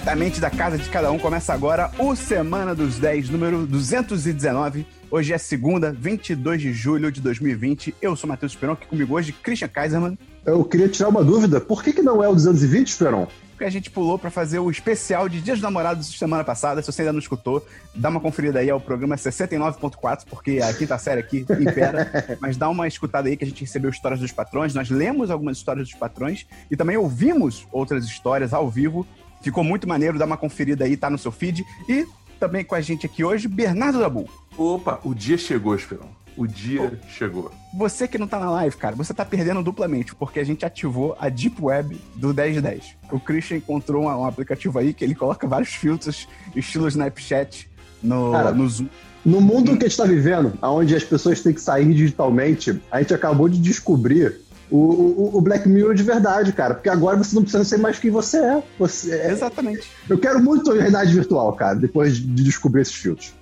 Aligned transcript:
diretamente 0.00 0.40
da 0.40 0.48
casa 0.48 0.78
de 0.78 0.88
cada 0.88 1.12
um. 1.12 1.18
Começa 1.18 1.52
agora 1.52 1.90
o 1.98 2.16
Semana 2.16 2.74
dos 2.74 2.96
10, 2.98 3.28
número 3.28 3.66
219. 3.66 4.86
Hoje 5.10 5.34
é 5.34 5.36
segunda, 5.36 5.92
22 5.92 6.62
de 6.62 6.72
julho 6.72 7.12
de 7.12 7.20
2020. 7.20 7.94
Eu 8.00 8.16
sou 8.16 8.26
Matheus 8.26 8.52
Esperon, 8.52 8.72
aqui 8.72 8.86
comigo 8.86 9.14
hoje, 9.14 9.32
Christian 9.32 9.68
Kaiserman. 9.68 10.18
Eu 10.46 10.64
queria 10.64 10.88
tirar 10.88 11.10
uma 11.10 11.22
dúvida. 11.22 11.60
Por 11.60 11.84
que, 11.84 11.92
que 11.92 12.00
não 12.00 12.24
é 12.24 12.28
o 12.28 12.34
220, 12.34 12.88
Esperon? 12.88 13.26
Porque 13.50 13.64
a 13.66 13.70
gente 13.70 13.90
pulou 13.90 14.18
para 14.18 14.30
fazer 14.30 14.58
o 14.58 14.70
especial 14.70 15.28
de 15.28 15.38
Dias 15.42 15.58
dos 15.58 15.62
Namorados 15.62 16.18
semana 16.18 16.42
passada. 16.42 16.80
Se 16.80 16.90
você 16.90 17.02
ainda 17.02 17.12
não 17.12 17.18
escutou, 17.18 17.62
dá 17.94 18.08
uma 18.08 18.20
conferida 18.20 18.60
aí 18.60 18.70
ao 18.70 18.80
programa 18.80 19.16
69.4, 19.16 20.22
porque 20.30 20.60
a 20.62 20.72
quinta 20.72 20.96
série 20.96 21.20
aqui 21.20 21.44
impera. 21.60 22.38
Mas 22.40 22.56
dá 22.56 22.70
uma 22.70 22.88
escutada 22.88 23.28
aí 23.28 23.36
que 23.36 23.44
a 23.44 23.46
gente 23.46 23.60
recebeu 23.60 23.90
histórias 23.90 24.18
dos 24.18 24.32
patrões. 24.32 24.72
Nós 24.72 24.88
lemos 24.88 25.30
algumas 25.30 25.58
histórias 25.58 25.90
dos 25.90 25.98
patrões 25.98 26.46
e 26.70 26.76
também 26.76 26.96
ouvimos 26.96 27.66
outras 27.70 28.06
histórias 28.06 28.54
ao 28.54 28.70
vivo. 28.70 29.06
Ficou 29.42 29.64
muito 29.64 29.88
maneiro, 29.88 30.18
dá 30.18 30.24
uma 30.24 30.36
conferida 30.36 30.84
aí, 30.84 30.96
tá 30.96 31.08
no 31.08 31.18
seu 31.18 31.32
feed. 31.32 31.64
E 31.88 32.06
também 32.38 32.64
com 32.64 32.74
a 32.74 32.80
gente 32.80 33.06
aqui 33.06 33.24
hoje, 33.24 33.48
Bernardo 33.48 33.98
Dabu. 33.98 34.28
Opa, 34.56 35.00
o 35.04 35.14
dia 35.14 35.36
chegou, 35.38 35.74
Esperão. 35.74 36.08
O 36.36 36.46
dia 36.46 36.80
oh. 36.82 37.08
chegou. 37.10 37.52
Você 37.74 38.08
que 38.08 38.16
não 38.16 38.26
tá 38.26 38.38
na 38.38 38.50
live, 38.50 38.76
cara, 38.76 38.96
você 38.96 39.12
tá 39.12 39.24
perdendo 39.24 39.62
duplamente, 39.62 40.14
porque 40.14 40.40
a 40.40 40.44
gente 40.44 40.64
ativou 40.64 41.16
a 41.20 41.28
Deep 41.28 41.56
Web 41.60 42.00
do 42.14 42.28
1010. 42.28 42.96
O 43.10 43.20
Christian 43.20 43.58
encontrou 43.58 44.04
um, 44.04 44.06
um 44.06 44.24
aplicativo 44.24 44.78
aí 44.78 44.94
que 44.94 45.04
ele 45.04 45.14
coloca 45.14 45.46
vários 45.46 45.70
filtros, 45.70 46.26
estilo 46.54 46.88
Snapchat, 46.88 47.68
no, 48.02 48.32
cara, 48.32 48.52
no 48.52 48.68
Zoom. 48.68 48.88
No 49.24 49.40
mundo 49.40 49.76
que 49.76 49.84
a 49.84 49.88
gente 49.88 49.88
está 49.88 50.04
vivendo, 50.04 50.54
onde 50.62 50.94
as 50.94 51.04
pessoas 51.04 51.42
têm 51.42 51.52
que 51.52 51.60
sair 51.60 51.92
digitalmente, 51.92 52.80
a 52.90 53.00
gente 53.00 53.12
acabou 53.12 53.48
de 53.48 53.58
descobrir 53.58 54.40
o, 54.70 54.76
o, 54.76 55.36
o, 55.38 55.40
Black 55.40 55.68
Mirror 55.68 55.94
de 55.94 56.02
verdade, 56.02 56.52
cara. 56.52 56.74
Porque 56.74 56.88
agora 56.88 57.16
você 57.16 57.34
não 57.34 57.42
precisa 57.42 57.64
ser 57.64 57.78
mais 57.78 57.98
quem 57.98 58.10
você 58.10 58.38
é. 58.38 58.62
Você 58.78 59.14
é... 59.14 59.30
Exatamente. 59.30 59.90
Eu 60.08 60.18
quero 60.18 60.40
muito 60.42 60.72
realidade 60.72 61.12
virtual, 61.12 61.52
cara, 61.54 61.74
depois 61.74 62.16
de 62.16 62.44
descobrir 62.44 62.82
esses 62.82 62.94
filtros. 62.94 63.34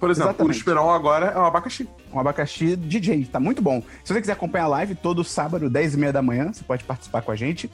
Por 0.00 0.10
exemplo, 0.10 0.30
Exatamente. 0.30 0.56
o 0.56 0.58
Esperão 0.58 0.90
agora 0.90 1.26
é 1.26 1.38
um 1.38 1.44
abacaxi. 1.44 1.88
Um 2.12 2.18
abacaxi 2.18 2.76
DJ, 2.76 3.24
tá 3.24 3.40
muito 3.40 3.62
bom. 3.62 3.82
Se 4.04 4.12
você 4.12 4.20
quiser 4.20 4.32
acompanhar 4.32 4.64
a 4.64 4.68
live 4.68 4.94
todo 4.94 5.24
sábado, 5.24 5.70
10 5.70 5.94
e 5.94 5.96
meia 5.96 6.12
da 6.12 6.20
manhã, 6.20 6.52
você 6.52 6.62
pode 6.62 6.84
participar 6.84 7.22
com 7.22 7.30
a 7.30 7.36
gente. 7.36 7.70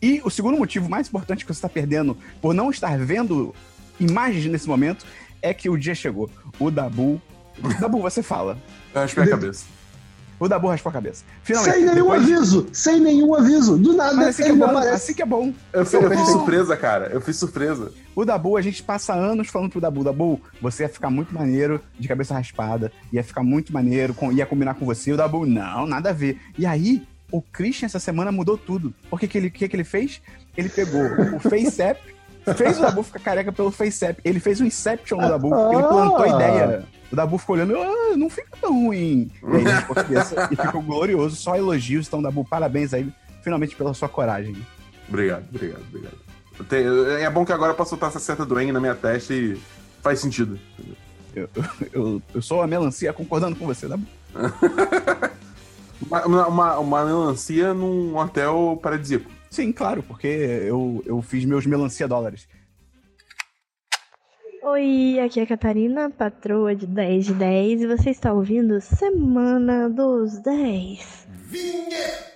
E 0.00 0.20
o 0.24 0.30
segundo 0.30 0.56
motivo 0.56 0.88
mais 0.88 1.08
importante 1.08 1.44
que 1.44 1.52
você 1.52 1.58
está 1.58 1.68
perdendo 1.68 2.16
por 2.40 2.54
não 2.54 2.70
estar 2.70 2.96
vendo 2.98 3.54
imagens 3.98 4.46
nesse 4.46 4.68
momento 4.68 5.04
é 5.42 5.52
que 5.52 5.68
o 5.68 5.76
dia 5.76 5.94
chegou. 5.94 6.30
O 6.58 6.70
Dabu. 6.70 7.20
Dabu, 7.80 8.00
você 8.00 8.22
fala. 8.22 8.56
Eu 8.94 9.00
raspei 9.00 9.24
a 9.24 9.28
cabeça. 9.28 9.75
O 10.38 10.48
Dabu 10.48 10.68
raspou 10.68 10.90
a 10.90 10.92
cabeça. 10.92 11.24
Finalmente. 11.42 11.74
Sem 11.74 11.84
nenhum 11.84 11.94
depois... 11.94 12.22
aviso! 12.22 12.66
Sem 12.72 13.00
nenhum 13.00 13.34
aviso! 13.34 13.78
Do 13.78 13.94
nada, 13.94 14.14
Mas 14.14 14.28
assim 14.28 14.44
que, 14.44 14.50
é 14.50 14.54
bom, 14.54 14.78
assim 14.78 15.14
que 15.14 15.22
é 15.22 15.26
bom. 15.26 15.52
Eu, 15.72 15.84
fiz, 15.86 15.94
eu 15.94 16.10
fiz 16.10 16.28
surpresa, 16.28 16.76
cara. 16.76 17.06
Eu 17.06 17.20
fiz 17.20 17.36
surpresa. 17.36 17.92
O 18.14 18.24
Dabu, 18.24 18.56
a 18.56 18.62
gente 18.62 18.82
passa 18.82 19.14
anos 19.14 19.48
falando 19.48 19.70
pro 19.70 19.80
Dabu, 19.80 20.04
Dabu, 20.04 20.40
você 20.60 20.82
ia 20.82 20.88
ficar 20.88 21.10
muito 21.10 21.34
maneiro 21.34 21.80
de 21.98 22.06
cabeça 22.06 22.34
raspada, 22.34 22.92
ia 23.12 23.24
ficar 23.24 23.42
muito 23.42 23.72
maneiro, 23.72 24.14
ia 24.32 24.46
combinar 24.46 24.74
com 24.74 24.84
você. 24.84 25.12
O 25.12 25.16
Dabu, 25.16 25.46
não, 25.46 25.86
nada 25.86 26.10
a 26.10 26.12
ver. 26.12 26.38
E 26.58 26.66
aí, 26.66 27.06
o 27.30 27.40
Christian 27.40 27.86
essa 27.86 27.98
semana 27.98 28.30
mudou 28.30 28.58
tudo. 28.58 28.94
Por 29.08 29.18
que, 29.18 29.26
que, 29.26 29.38
ele, 29.38 29.50
que, 29.50 29.68
que 29.68 29.76
ele 29.76 29.84
fez? 29.84 30.20
Ele 30.56 30.68
pegou 30.68 31.02
o 31.34 31.40
FaceApp, 31.40 32.00
fez 32.54 32.78
o 32.78 32.82
Dabu 32.82 33.02
ficar 33.02 33.20
careca 33.20 33.52
pelo 33.52 33.70
FaceApp. 33.70 34.20
Ele 34.24 34.40
fez 34.40 34.60
um 34.60 34.66
Inception 34.66 35.20
no 35.20 35.28
Dabu, 35.28 35.48
ele 35.48 35.82
plantou 35.82 36.22
a 36.22 36.28
ideia 36.28 36.84
o 37.10 37.16
Dabu 37.16 37.38
ficou 37.38 37.56
olhando, 37.56 37.76
ah, 37.76 38.16
não 38.16 38.28
fica 38.28 38.56
tão 38.60 38.72
ruim. 38.84 39.30
E 39.42 39.56
aí, 39.56 40.48
e 40.50 40.56
ficou 40.56 40.82
glorioso, 40.82 41.36
só 41.36 41.56
elogios. 41.56 42.06
Então, 42.06 42.20
Dabu, 42.20 42.44
parabéns 42.44 42.92
aí, 42.92 43.12
finalmente, 43.42 43.76
pela 43.76 43.94
sua 43.94 44.08
coragem. 44.08 44.56
Obrigado, 45.08 45.44
obrigado, 45.48 45.82
obrigado. 45.88 46.16
É 47.20 47.28
bom 47.30 47.44
que 47.44 47.52
agora 47.52 47.72
eu 47.72 47.76
posso 47.76 47.90
soltar 47.90 48.08
essa 48.08 48.18
seta 48.18 48.44
do 48.44 48.58
Eng 48.58 48.72
na 48.72 48.80
minha 48.80 48.94
testa 48.94 49.34
e 49.34 49.58
faz 50.02 50.20
sentido. 50.20 50.58
Eu, 51.34 51.48
eu, 51.92 52.22
eu 52.34 52.42
sou 52.42 52.62
a 52.62 52.66
melancia 52.66 53.12
concordando 53.12 53.56
com 53.56 53.66
você, 53.66 53.86
Dabu. 53.86 54.06
uma, 56.08 56.46
uma, 56.46 56.78
uma 56.78 57.04
melancia 57.04 57.74
num 57.74 58.16
hotel 58.16 58.78
paradisíaco. 58.82 59.30
Sim, 59.50 59.72
claro, 59.72 60.02
porque 60.02 60.26
eu, 60.26 61.02
eu 61.06 61.22
fiz 61.22 61.44
meus 61.44 61.66
melancia 61.66 62.08
dólares. 62.08 62.48
Oi, 64.68 65.20
aqui 65.24 65.38
é 65.38 65.44
a 65.44 65.46
Catarina, 65.46 66.10
patroa 66.10 66.74
de 66.74 66.88
10 66.88 67.26
de 67.26 67.34
10, 67.34 67.82
e 67.82 67.86
você 67.86 68.10
está 68.10 68.32
ouvindo 68.32 68.80
Semana 68.80 69.88
dos 69.88 70.40
10. 70.40 71.28
Vinheta! 71.44 72.26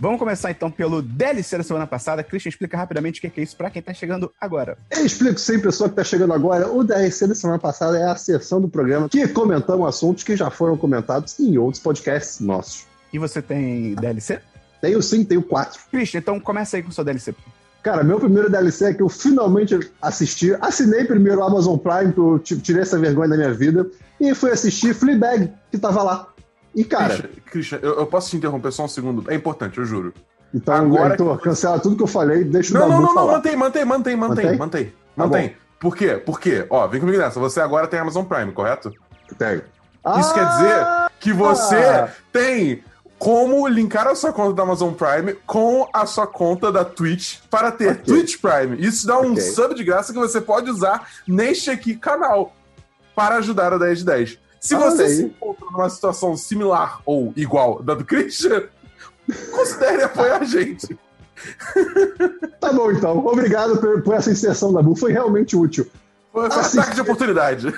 Vamos 0.00 0.20
começar 0.20 0.52
então 0.52 0.70
pelo 0.70 1.02
DLC 1.02 1.58
da 1.58 1.64
semana 1.64 1.84
passada. 1.84 2.22
Christian, 2.22 2.50
explica 2.50 2.76
rapidamente 2.76 3.18
o 3.18 3.20
que 3.20 3.40
é 3.40 3.42
isso 3.42 3.56
para 3.56 3.68
quem 3.68 3.80
está 3.80 3.92
chegando 3.92 4.32
agora. 4.40 4.78
Eu 4.90 5.04
explico 5.04 5.40
sim, 5.40 5.58
pessoa 5.58 5.88
que 5.88 5.94
está 5.94 6.04
chegando 6.04 6.32
agora. 6.32 6.70
O 6.70 6.84
DLC 6.84 7.26
da 7.26 7.34
semana 7.34 7.58
passada 7.58 7.98
é 7.98 8.04
a 8.04 8.14
sessão 8.14 8.60
do 8.60 8.68
programa 8.68 9.08
que 9.08 9.26
comentamos 9.26 9.88
assuntos 9.88 10.22
que 10.22 10.36
já 10.36 10.50
foram 10.50 10.76
comentados 10.76 11.38
em 11.40 11.58
outros 11.58 11.82
podcasts 11.82 12.38
nossos. 12.38 12.86
E 13.12 13.18
você 13.18 13.42
tem 13.42 13.96
DLC? 13.96 14.38
Tenho 14.80 15.02
sim, 15.02 15.24
tenho 15.24 15.42
quatro. 15.42 15.80
Christian, 15.90 16.20
então 16.20 16.38
começa 16.38 16.76
aí 16.76 16.82
com 16.82 16.90
o 16.90 16.92
seu 16.92 17.02
DLC. 17.02 17.34
Cara, 17.82 18.04
meu 18.04 18.20
primeiro 18.20 18.48
DLC 18.48 18.84
é 18.84 18.94
que 18.94 19.02
eu 19.02 19.08
finalmente 19.08 19.78
assisti. 20.00 20.54
Assinei 20.60 21.04
primeiro 21.06 21.40
o 21.40 21.42
Amazon 21.42 21.76
Prime, 21.76 22.12
que 22.12 22.20
eu 22.20 22.38
tirei 22.60 22.82
essa 22.82 22.98
vergonha 22.98 23.30
da 23.30 23.36
minha 23.36 23.52
vida. 23.52 23.84
E 24.20 24.32
fui 24.32 24.52
assistir 24.52 24.94
Fleabag, 24.94 25.52
que 25.72 25.78
tava 25.78 26.04
lá. 26.04 26.28
E, 26.74 26.84
cara. 26.84 27.28
Christian, 27.46 27.78
eu, 27.82 27.98
eu, 27.98 28.06
posso 28.06 28.30
te 28.30 28.36
interromper 28.36 28.72
só 28.72 28.84
um 28.84 28.88
segundo? 28.88 29.30
É 29.30 29.34
importante, 29.34 29.78
eu 29.78 29.84
juro. 29.84 30.12
Então, 30.54 30.74
Agora 30.74 31.14
Heitor, 31.14 31.36
que... 31.38 31.44
cancela 31.44 31.78
tudo 31.78 31.96
que 31.96 32.02
eu 32.02 32.06
falei, 32.06 32.44
deixa 32.44 32.72
não, 32.72 32.86
o 32.86 32.88
Não, 32.88 33.00
não, 33.00 33.14
não, 33.14 33.26
mantém, 33.26 33.56
mantém, 33.56 33.84
mantém, 33.84 34.16
mantém, 34.16 34.56
mantém. 34.56 34.84
Tá 34.86 34.92
mantém. 35.16 35.56
Por 35.78 35.96
quê? 35.96 36.14
Por 36.14 36.40
quê? 36.40 36.66
Ó, 36.70 36.86
vem 36.86 37.00
comigo 37.00 37.18
nessa. 37.18 37.38
Você 37.38 37.60
agora 37.60 37.86
tem 37.86 38.00
Amazon 38.00 38.24
Prime, 38.24 38.52
correto? 38.52 38.92
Tenho. 39.36 39.62
Isso 40.18 40.30
ah, 40.30 40.34
quer 40.34 40.48
dizer 40.48 40.86
que 41.20 41.32
você 41.32 41.76
ah. 41.76 42.10
tem 42.32 42.82
como 43.18 43.66
linkar 43.66 44.06
a 44.06 44.14
sua 44.14 44.32
conta 44.32 44.54
da 44.54 44.62
Amazon 44.62 44.92
Prime 44.92 45.34
com 45.44 45.88
a 45.92 46.06
sua 46.06 46.26
conta 46.26 46.70
da 46.70 46.84
Twitch 46.84 47.40
para 47.50 47.72
ter 47.72 47.90
okay. 47.90 48.04
Twitch 48.04 48.40
Prime. 48.40 48.76
Isso 48.80 49.06
dá 49.06 49.18
um 49.18 49.32
okay. 49.32 49.42
sub 49.42 49.74
de 49.74 49.84
graça 49.84 50.12
que 50.12 50.18
você 50.18 50.40
pode 50.40 50.70
usar 50.70 51.08
neste 51.26 51.70
aqui 51.70 51.96
canal 51.96 52.52
para 53.14 53.36
ajudar 53.36 53.72
o 53.72 53.78
10 53.78 53.98
de 53.98 54.04
10. 54.04 54.38
Se 54.60 54.74
ah, 54.74 54.78
você 54.78 55.08
se 55.08 55.22
encontra 55.24 55.66
numa 55.70 55.88
situação 55.88 56.36
similar 56.36 57.00
ou 57.04 57.32
igual 57.36 57.82
da 57.82 57.94
do 57.94 58.04
Christian, 58.04 58.64
considere 59.52 60.02
apoiar 60.02 60.42
a 60.42 60.44
gente. 60.44 60.98
Tá 62.60 62.72
bom, 62.72 62.90
então. 62.90 63.18
Obrigado 63.26 63.78
por, 63.78 64.02
por 64.02 64.14
essa 64.14 64.30
inserção 64.30 64.72
da 64.72 64.82
Bu. 64.82 64.96
Foi 64.96 65.12
realmente 65.12 65.56
útil. 65.56 65.86
Foi, 66.32 66.50
foi 66.50 66.60
Assist... 66.60 66.78
ataque 66.78 66.94
de 66.96 67.00
oportunidade. 67.00 67.74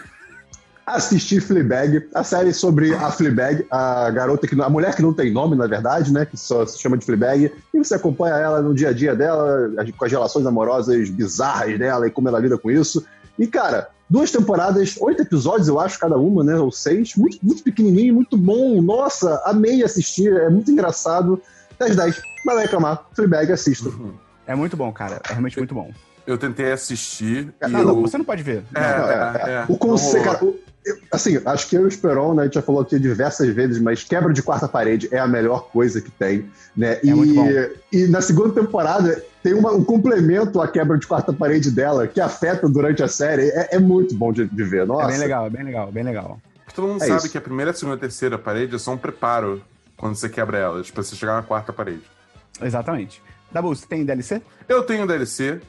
Assisti 0.87 1.41
Fleabag, 1.41 2.09
a 2.13 2.25
série 2.25 2.53
sobre 2.53 2.93
a 2.95 3.12
Fleabag, 3.12 3.65
a 3.71 4.11
garota 4.11 4.49
que 4.49 4.61
a 4.61 4.69
mulher 4.69 4.97
que 4.97 5.03
não 5.03 5.12
tem 5.12 5.31
nome, 5.33 5.55
na 5.55 5.69
verdade, 5.69 6.12
né, 6.12 6.27
que 6.27 6.37
só 6.37 6.67
se 6.67 6.81
chama 6.81 6.99
de 6.99 7.05
Fleabag, 7.05 7.53
e 7.73 7.79
você 7.79 7.95
acompanha 7.95 8.35
ela 8.35 8.61
no 8.61 8.75
dia 8.75 8.89
a 8.89 8.93
dia 8.93 9.15
dela, 9.15 9.71
com 9.97 10.05
as 10.05 10.11
relações 10.11 10.45
amorosas 10.47 11.09
bizarras 11.11 11.79
dela 11.79 12.09
e 12.09 12.11
como 12.11 12.29
ela 12.29 12.41
lida 12.41 12.59
com 12.59 12.73
isso. 12.73 13.07
E 13.39 13.47
cara, 13.47 13.88
duas 14.11 14.33
temporadas, 14.33 14.97
oito 15.01 15.23
episódios, 15.23 15.69
eu 15.69 15.79
acho, 15.79 15.99
cada 15.99 16.19
uma, 16.19 16.43
né? 16.43 16.57
Ou 16.57 16.73
seis. 16.73 17.15
Muito, 17.15 17.39
muito 17.41 17.62
pequenininho, 17.62 18.15
muito 18.15 18.37
bom. 18.37 18.83
Nossa, 18.83 19.41
amei 19.47 19.85
assistir, 19.85 20.33
é 20.33 20.51
muito 20.51 20.71
engraçado. 20.71 21.41
10 21.79 21.97
10. 21.97 22.23
Vai 22.45 22.55
lá 22.57 22.62
reclamar. 22.62 23.07
Fleabag, 23.15 23.53
assista. 23.53 23.89
Uhum. 23.89 24.12
É 24.47 24.55
muito 24.55 24.77
bom, 24.77 24.93
cara. 24.93 25.21
É 25.29 25.33
realmente 25.33 25.57
muito 25.57 25.75
bom. 25.75 25.91
Eu 26.27 26.37
tentei 26.37 26.73
assistir. 26.73 27.55
Não, 27.62 27.81
eu... 27.81 27.87
não, 27.87 28.03
você 28.03 28.19
não 28.19 28.25
pode 28.25 28.43
ver. 28.43 28.65
É, 28.75 28.81
é, 28.81 29.53
é. 29.53 29.65
O 29.69 29.79
conceito, 29.79 30.25
cara, 30.25 30.45
o, 30.45 30.59
assim, 31.12 31.41
acho 31.44 31.69
que 31.69 31.77
eu 31.77 31.82
e 31.82 31.85
o 31.85 31.88
Esperon, 31.88 32.35
né, 32.35 32.43
a 32.43 32.44
gente 32.47 32.55
já 32.55 32.62
falou 32.62 32.81
aqui 32.81 32.99
diversas 32.99 33.49
vezes, 33.49 33.81
mas 33.81 34.03
quebra 34.03 34.32
de 34.32 34.43
quarta 34.43 34.67
parede 34.67 35.09
é 35.12 35.19
a 35.19 35.27
melhor 35.27 35.69
coisa 35.71 36.00
que 36.00 36.11
tem, 36.11 36.50
né? 36.77 36.94
É 36.94 37.00
e, 37.05 37.99
e 38.05 38.09
na 38.09 38.21
segunda 38.21 38.55
temporada 38.55 39.23
tem 39.43 39.55
uma, 39.55 39.73
um 39.73 39.85
complemento 39.85 40.61
à 40.61 40.69
quebra 40.69 40.99
de 40.99 41.06
quarta 41.06 41.32
parede 41.32 41.71
dela 41.71 42.06
que 42.06 42.21
afeta 42.21 42.69
durante 42.69 43.03
a 43.03 43.09
série. 43.09 43.49
É, 43.50 43.77
é 43.77 43.79
muito 43.79 44.15
bom 44.15 44.32
de, 44.32 44.47
de, 44.47 44.65
ver, 44.65 44.87
nossa. 44.87 45.09
É 45.09 45.09
bem 45.09 45.19
legal, 45.19 45.47
é 45.47 45.50
bem 45.50 45.65
legal, 45.65 45.93
bem 45.93 46.05
legal. 46.05 46.41
Todo 46.75 46.88
mundo 46.88 47.03
é 47.03 47.06
sabe 47.06 47.21
isso. 47.21 47.31
que 47.31 47.38
a 47.38 47.41
primeira, 47.41 47.73
a 47.73 47.75
segunda 47.75 47.97
e 47.97 47.99
a 47.99 48.00
terceira 48.00 48.38
parede 48.38 48.75
é 48.75 48.79
só 48.79 48.93
um 48.93 48.99
preparo 48.99 49.62
quando 49.97 50.15
você 50.15 50.29
quebra 50.29 50.59
elas, 50.59 50.91
pra 50.91 51.03
você 51.03 51.15
chegar 51.15 51.35
na 51.35 51.43
quarta 51.43 51.73
parede. 51.73 52.03
Exatamente. 52.62 53.23
Dabu, 53.53 53.75
você 53.75 53.87
tem 53.87 54.05
DLC? 54.05 54.41
Eu 54.69 54.83
tenho 54.83 55.06
DLC 55.06 55.61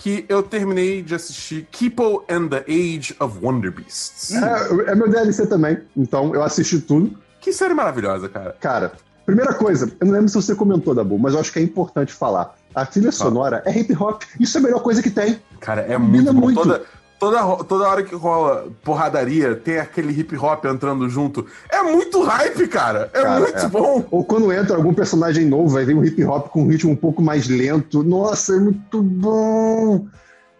que 0.00 0.24
eu 0.30 0.42
terminei 0.42 1.02
de 1.02 1.14
assistir 1.14 1.68
Keepo 1.70 2.24
and 2.26 2.48
the 2.48 2.64
Age 2.66 3.14
of 3.20 3.38
Wonder 3.42 3.70
Beasts. 3.70 4.32
É, 4.32 4.92
é 4.92 4.94
meu 4.94 5.10
DLC 5.10 5.46
também, 5.46 5.78
então 5.94 6.34
eu 6.34 6.42
assisti 6.42 6.80
tudo. 6.80 7.18
Que 7.38 7.52
série 7.52 7.74
maravilhosa, 7.74 8.26
cara. 8.26 8.56
Cara, 8.58 8.92
primeira 9.26 9.52
coisa, 9.52 9.92
eu 10.00 10.06
não 10.06 10.14
lembro 10.14 10.30
se 10.30 10.34
você 10.34 10.54
comentou, 10.54 10.94
Dabu, 10.94 11.18
mas 11.18 11.34
eu 11.34 11.40
acho 11.40 11.52
que 11.52 11.58
é 11.58 11.62
importante 11.62 12.14
falar. 12.14 12.56
A 12.74 12.86
trilha 12.86 13.12
sonora 13.12 13.62
é 13.66 13.78
hip 13.78 13.94
hop. 13.94 14.22
Isso 14.38 14.56
é 14.56 14.60
a 14.60 14.62
melhor 14.62 14.82
coisa 14.82 15.02
que 15.02 15.10
tem. 15.10 15.38
Cara, 15.60 15.82
é 15.82 15.98
muito, 15.98 16.32
bom. 16.32 16.40
muito. 16.40 16.62
Toda, 16.62 16.82
toda, 17.20 17.64
toda 17.64 17.88
hora 17.88 18.02
que 18.02 18.14
rola 18.14 18.68
porradaria, 18.82 19.54
tem 19.54 19.78
aquele 19.78 20.18
hip 20.18 20.34
hop 20.36 20.64
entrando 20.64 21.08
junto. 21.08 21.46
É 21.68 21.82
muito 21.82 22.22
hype, 22.22 22.66
cara. 22.66 23.10
É 23.12 23.22
cara, 23.22 23.40
muito 23.40 23.58
é. 23.58 23.68
bom. 23.68 24.04
Ou 24.10 24.24
quando 24.24 24.50
entra 24.52 24.74
algum 24.74 24.94
personagem 24.94 25.44
novo, 25.44 25.68
vai 25.68 25.84
vir 25.84 25.94
um 25.94 26.02
hip 26.02 26.24
hop 26.24 26.48
com 26.48 26.62
um 26.62 26.68
ritmo 26.68 26.90
um 26.90 26.96
pouco 26.96 27.22
mais 27.22 27.46
lento. 27.46 28.02
Nossa, 28.02 28.56
é 28.56 28.58
muito 28.58 29.02
bom. 29.02 30.08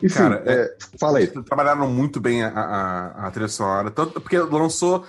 Enfim, 0.03 0.19
cara, 0.19 0.43
é, 0.47 0.53
é, 0.53 0.77
fala 0.99 1.19
aí. 1.19 1.27
Trabalharam 1.27 1.89
muito 1.89 2.21
bem 2.21 2.45
a, 2.45 2.51
a, 2.51 3.27
a 3.27 3.31
trilha 3.31 3.49
sonora, 3.49 3.91
tanto 3.91 4.21
porque 4.21 4.39
lançou 4.39 5.05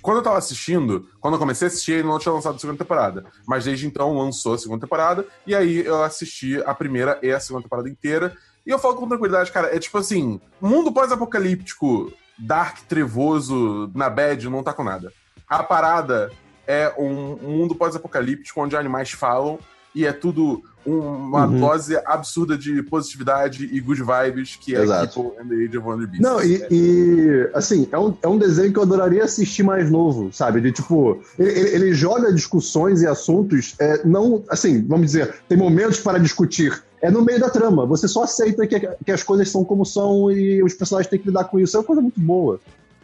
quando 0.00 0.18
eu 0.18 0.22
tava 0.22 0.38
assistindo, 0.38 1.06
quando 1.20 1.34
eu 1.34 1.38
comecei 1.38 1.66
a 1.66 1.68
assistir, 1.68 1.92
ele 1.92 2.08
não 2.08 2.18
tinha 2.18 2.32
lançado 2.32 2.54
a 2.54 2.58
segunda 2.58 2.78
temporada. 2.78 3.24
Mas 3.46 3.64
desde 3.64 3.86
então 3.86 4.16
lançou 4.16 4.54
a 4.54 4.58
segunda 4.58 4.80
temporada, 4.80 5.26
e 5.46 5.54
aí 5.54 5.84
eu 5.84 6.02
assisti 6.02 6.62
a 6.64 6.74
primeira 6.74 7.18
e 7.22 7.30
a 7.30 7.40
segunda 7.40 7.64
temporada 7.64 7.88
inteira. 7.88 8.34
E 8.66 8.70
eu 8.70 8.78
falo 8.78 8.94
com 8.94 9.08
tranquilidade, 9.08 9.50
cara, 9.50 9.74
é 9.74 9.78
tipo 9.78 9.98
assim, 9.98 10.40
mundo 10.60 10.92
pós-apocalíptico, 10.92 12.12
dark, 12.38 12.78
trevoso, 12.88 13.90
na 13.94 14.08
bad, 14.08 14.48
não 14.48 14.62
tá 14.62 14.72
com 14.72 14.84
nada. 14.84 15.12
A 15.48 15.62
parada 15.62 16.30
é 16.66 16.92
um, 16.96 17.36
mundo 17.36 17.74
pós-apocalíptico 17.74 18.60
onde 18.60 18.76
animais 18.76 19.10
falam 19.10 19.58
e 19.94 20.06
é 20.06 20.12
tudo 20.12 20.62
uma 20.86 21.46
uhum. 21.46 21.60
dose 21.60 21.96
absurda 22.06 22.56
de 22.56 22.82
positividade 22.82 23.68
e 23.70 23.80
good 23.80 24.02
vibes 24.02 24.56
que 24.56 24.74
é 24.74 24.82
Exato. 24.82 25.22
People 25.22 25.42
and 25.42 25.48
the 25.48 25.64
Age 25.64 25.76
of 25.76 25.86
Wonder 25.86 26.06
Beast. 26.06 26.22
Não, 26.22 26.42
e, 26.42 26.66
e, 26.70 27.50
assim, 27.52 27.88
é 27.90 27.98
um, 27.98 28.16
é 28.22 28.28
um 28.28 28.38
desenho 28.38 28.72
que 28.72 28.78
eu 28.78 28.84
adoraria 28.84 29.24
assistir 29.24 29.62
mais 29.62 29.90
novo, 29.90 30.32
sabe? 30.32 30.60
De 30.60 30.72
tipo, 30.72 31.20
ele, 31.38 31.68
ele 31.74 31.92
joga 31.92 32.32
discussões 32.32 33.02
e 33.02 33.06
assuntos, 33.06 33.74
é, 33.78 34.06
não, 34.06 34.42
assim, 34.48 34.82
vamos 34.86 35.06
dizer, 35.06 35.34
tem 35.48 35.58
momentos 35.58 36.00
para 36.00 36.18
discutir. 36.18 36.82
É 37.00 37.10
no 37.10 37.22
meio 37.22 37.40
da 37.40 37.48
trama. 37.48 37.86
Você 37.86 38.06
só 38.06 38.24
aceita 38.24 38.66
que, 38.66 38.78
que 38.78 39.12
as 39.12 39.22
coisas 39.22 39.48
são 39.48 39.64
como 39.64 39.84
são 39.86 40.30
e 40.30 40.62
os 40.62 40.74
personagens 40.74 41.10
têm 41.10 41.18
que 41.18 41.28
lidar 41.28 41.44
com 41.44 41.58
isso. 41.58 41.76
É 41.76 41.80
uma 41.80 41.86
coisa 41.86 42.02
muito 42.02 42.20
boa. 42.20 42.60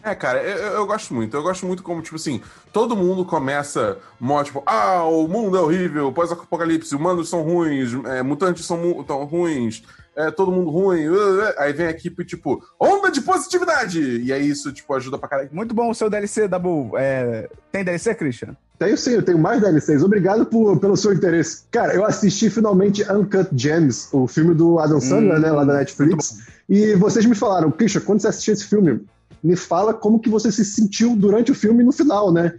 É, 0.07 0.15
cara, 0.15 0.41
eu, 0.41 0.75
eu, 0.75 0.87
gosto 0.87 1.13
muito. 1.13 1.37
Eu 1.37 1.43
gosto 1.43 1.67
muito 1.67 1.83
como, 1.83 2.01
tipo 2.01 2.15
assim, 2.15 2.41
todo 2.73 2.95
mundo 2.95 3.25
começa 3.25 3.99
mó, 4.21 4.41
tipo, 4.45 4.63
ah, 4.65 5.03
o 5.03 5.27
mundo 5.27 5.57
é 5.57 5.61
horrível, 5.61 6.13
pós-apocalipse, 6.13 6.95
humanos 6.95 7.29
são 7.29 7.43
ruins, 7.43 7.93
é, 8.05 8.23
mutantes 8.23 8.65
são 8.65 9.03
tão 9.03 9.25
ruins, 9.25 9.83
é 10.17 10.31
todo 10.31 10.51
mundo 10.51 10.71
ruim. 10.71 11.09
Uh, 11.09 11.15
uh, 11.15 11.55
aí 11.59 11.73
vem 11.73 11.87
a 11.87 11.91
equipe, 11.91 12.25
tipo, 12.25 12.63
onda 12.81 13.11
de 13.11 13.21
positividade! 13.21 14.01
E 14.01 14.33
aí 14.33 14.49
isso, 14.49 14.73
tipo, 14.73 14.93
ajuda 14.95 15.19
pra 15.19 15.29
caralho. 15.29 15.51
Muito 15.53 15.75
bom 15.75 15.91
o 15.91 15.95
seu 15.95 16.09
DLC, 16.09 16.49
Dabu. 16.49 16.93
É... 16.97 17.49
Tem 17.71 17.85
DLC, 17.85 18.15
Christian? 18.15 18.57
Tenho 18.79 18.97
sim, 18.97 19.13
eu 19.13 19.23
tenho 19.23 19.39
mais 19.39 19.61
DLCs. 19.61 20.03
Obrigado 20.03 20.47
por, 20.47 20.79
pelo 20.79 20.97
seu 20.97 21.13
interesse. 21.13 21.65
Cara, 21.71 21.95
eu 21.95 22.05
assisti 22.05 22.51
finalmente 22.51 23.03
Uncut 23.11 23.49
Gems, 23.55 24.09
o 24.13 24.27
filme 24.27 24.55
do 24.55 24.79
Adam 24.79 25.01
Sandler, 25.01 25.37
hum, 25.37 25.41
né, 25.41 25.51
lá 25.51 25.65
da 25.65 25.75
Netflix. 25.75 26.41
E 26.69 26.95
vocês 26.95 27.25
me 27.25 27.35
falaram, 27.35 27.71
Christian, 27.71 28.03
quando 28.03 28.21
você 28.21 28.29
assistiu 28.29 28.55
esse 28.55 28.65
filme, 28.65 29.01
me 29.43 29.57
fala 29.57 29.95
como 29.95 30.21
que 30.21 30.29
você 30.29 30.51
se 30.51 30.65
sentiu 30.65 31.17
durante 31.17 31.53
o 31.53 31.55
filme 31.55 31.83
e 31.83 31.87
no 31.87 31.93
final, 31.93 32.33
né? 32.33 32.55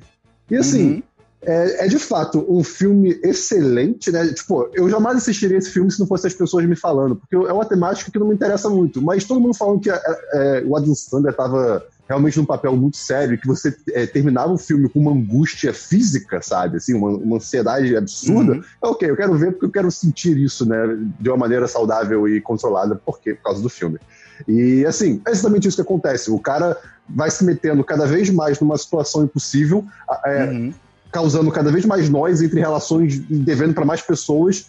E 0.49 0.55
assim, 0.55 0.93
uhum. 0.95 1.03
É, 1.41 1.85
é, 1.85 1.87
de 1.87 1.99
fato 1.99 2.45
um 2.49 2.63
filme 2.63 3.19
excelente, 3.23 4.11
né? 4.11 4.27
Tipo, 4.33 4.69
eu 4.73 4.89
jamais 4.89 5.17
assistiria 5.17 5.57
esse 5.57 5.69
filme 5.69 5.91
se 5.91 5.99
não 5.99 6.07
fosse 6.07 6.27
as 6.27 6.33
pessoas 6.33 6.65
me 6.65 6.75
falando, 6.75 7.15
porque 7.15 7.35
é 7.35 7.53
uma 7.53 7.65
temática 7.65 8.11
que 8.11 8.19
não 8.19 8.27
me 8.27 8.33
interessa 8.33 8.69
muito. 8.69 9.01
Mas 9.01 9.23
todo 9.23 9.39
mundo 9.39 9.55
falando 9.55 9.79
que 9.79 9.89
é, 9.89 10.01
é, 10.33 10.63
o 10.65 10.75
Adam 10.75 10.95
Sandler 10.95 11.31
estava 11.31 11.85
realmente 12.07 12.37
num 12.37 12.45
papel 12.45 12.75
muito 12.75 12.97
sério, 12.97 13.37
que 13.37 13.45
você 13.45 13.75
é, 13.91 14.05
terminava 14.07 14.53
o 14.53 14.57
filme 14.57 14.87
com 14.89 14.99
uma 14.99 15.11
angústia 15.11 15.73
física, 15.73 16.41
sabe? 16.41 16.77
Assim, 16.77 16.93
uma, 16.93 17.09
uma 17.09 17.35
ansiedade 17.35 17.95
absurda. 17.95 18.53
Uhum. 18.53 18.63
Ok, 18.81 19.09
eu 19.09 19.15
quero 19.15 19.35
ver 19.35 19.51
porque 19.51 19.65
eu 19.65 19.71
quero 19.71 19.91
sentir 19.91 20.37
isso, 20.37 20.65
né? 20.65 20.97
De 21.19 21.29
uma 21.29 21.37
maneira 21.37 21.67
saudável 21.67 22.27
e 22.27 22.41
controlada, 22.41 22.99
porque 23.05 23.35
por 23.35 23.43
causa 23.43 23.61
do 23.61 23.69
filme. 23.69 23.99
E 24.47 24.85
assim, 24.85 25.21
é 25.27 25.31
exatamente 25.31 25.67
isso 25.67 25.77
que 25.77 25.81
acontece. 25.81 26.31
O 26.31 26.39
cara 26.39 26.77
vai 27.09 27.29
se 27.29 27.43
metendo 27.43 27.83
cada 27.83 28.05
vez 28.05 28.29
mais 28.29 28.59
numa 28.59 28.77
situação 28.77 29.23
impossível, 29.23 29.85
é, 30.25 30.45
uhum. 30.45 30.73
Causando 31.11 31.51
cada 31.51 31.71
vez 31.71 31.85
mais 31.85 32.09
nós 32.09 32.41
entre 32.41 32.59
relações 32.59 33.19
devendo 33.19 33.73
para 33.73 33.85
mais 33.85 34.01
pessoas. 34.01 34.65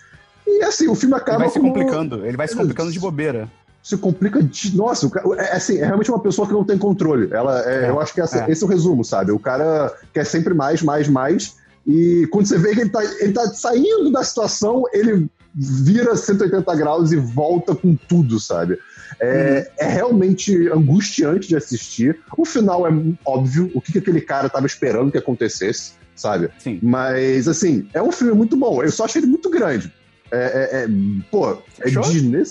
E 0.46 0.62
assim, 0.62 0.88
o 0.88 0.94
filme 0.94 1.14
acaba. 1.14 1.44
Ele 1.44 1.44
vai 1.44 1.50
se 1.50 1.60
complicando, 1.60 2.26
ele 2.26 2.36
vai 2.36 2.48
se 2.48 2.56
complicando 2.56 2.92
de 2.92 3.00
bobeira 3.00 3.48
se 3.88 3.96
complica 3.96 4.42
de. 4.42 4.76
Nossa, 4.76 5.06
o 5.06 5.10
cara, 5.10 5.26
é, 5.40 5.56
assim, 5.56 5.78
é 5.78 5.86
realmente 5.86 6.10
uma 6.10 6.20
pessoa 6.20 6.46
que 6.46 6.52
não 6.52 6.64
tem 6.64 6.76
controle. 6.76 7.28
Ela, 7.32 7.62
é, 7.64 7.84
é, 7.84 7.88
eu 7.88 7.98
acho 7.98 8.12
que 8.12 8.20
essa, 8.20 8.44
é. 8.44 8.50
esse 8.50 8.62
é 8.62 8.66
o 8.66 8.68
resumo, 8.68 9.02
sabe? 9.02 9.32
O 9.32 9.38
cara 9.38 9.90
quer 10.12 10.24
sempre 10.24 10.52
mais, 10.52 10.82
mais, 10.82 11.08
mais. 11.08 11.56
E 11.86 12.28
quando 12.30 12.46
você 12.46 12.58
vê 12.58 12.74
que 12.74 12.82
ele 12.82 12.90
tá, 12.90 13.02
ele 13.02 13.32
tá 13.32 13.46
saindo 13.46 14.12
da 14.12 14.22
situação, 14.22 14.84
ele 14.92 15.26
vira 15.54 16.14
180 16.14 16.76
graus 16.76 17.12
e 17.12 17.16
volta 17.16 17.74
com 17.74 17.94
tudo, 17.94 18.38
sabe? 18.38 18.78
É, 19.18 19.70
é, 19.78 19.86
realmente 19.86 20.68
angustiante 20.68 21.48
de 21.48 21.56
assistir. 21.56 22.18
O 22.36 22.44
final 22.44 22.86
é 22.86 22.90
óbvio, 23.24 23.70
o 23.74 23.80
que, 23.80 23.92
que 23.92 23.98
aquele 23.98 24.20
cara 24.20 24.48
estava 24.48 24.66
esperando 24.66 25.10
que 25.10 25.18
acontecesse, 25.18 25.92
sabe? 26.18 26.50
Sim. 26.58 26.78
Mas, 26.82 27.48
assim, 27.48 27.88
é 27.94 28.02
um 28.02 28.12
filme 28.12 28.34
muito 28.34 28.56
bom. 28.56 28.82
Eu 28.82 28.90
só 28.90 29.04
achei 29.04 29.20
ele 29.20 29.30
muito 29.30 29.48
grande. 29.48 29.92
É, 30.30 30.36
é, 30.36 30.84
é 30.84 30.88
pô, 31.30 31.56
é 31.80 31.88
Disney. 31.88 32.44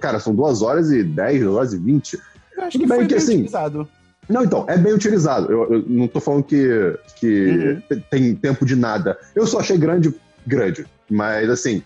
Cara, 0.00 0.18
são 0.20 0.34
duas 0.34 0.62
horas 0.62 0.90
e 0.90 1.02
dez, 1.02 1.40
duas 1.40 1.56
horas 1.56 1.72
e 1.72 1.78
vinte. 1.78 2.18
Eu 2.56 2.62
acho 2.64 2.72
Tudo 2.72 2.82
que 2.82 2.88
bem 2.88 2.98
foi 2.98 3.06
que, 3.06 3.14
bem 3.14 3.22
assim, 3.22 3.34
utilizado. 3.34 3.88
Não, 4.28 4.44
então, 4.44 4.64
é 4.68 4.78
bem 4.78 4.92
utilizado. 4.92 5.50
Eu, 5.50 5.72
eu 5.72 5.84
não 5.88 6.06
tô 6.06 6.20
falando 6.20 6.44
que, 6.44 6.96
que 7.16 7.82
uhum. 7.90 8.02
tem 8.10 8.34
tempo 8.34 8.64
de 8.64 8.76
nada. 8.76 9.18
Eu 9.34 9.46
só 9.46 9.58
achei 9.58 9.76
grande, 9.76 10.14
grande. 10.46 10.86
Mas, 11.10 11.50
assim, 11.50 11.82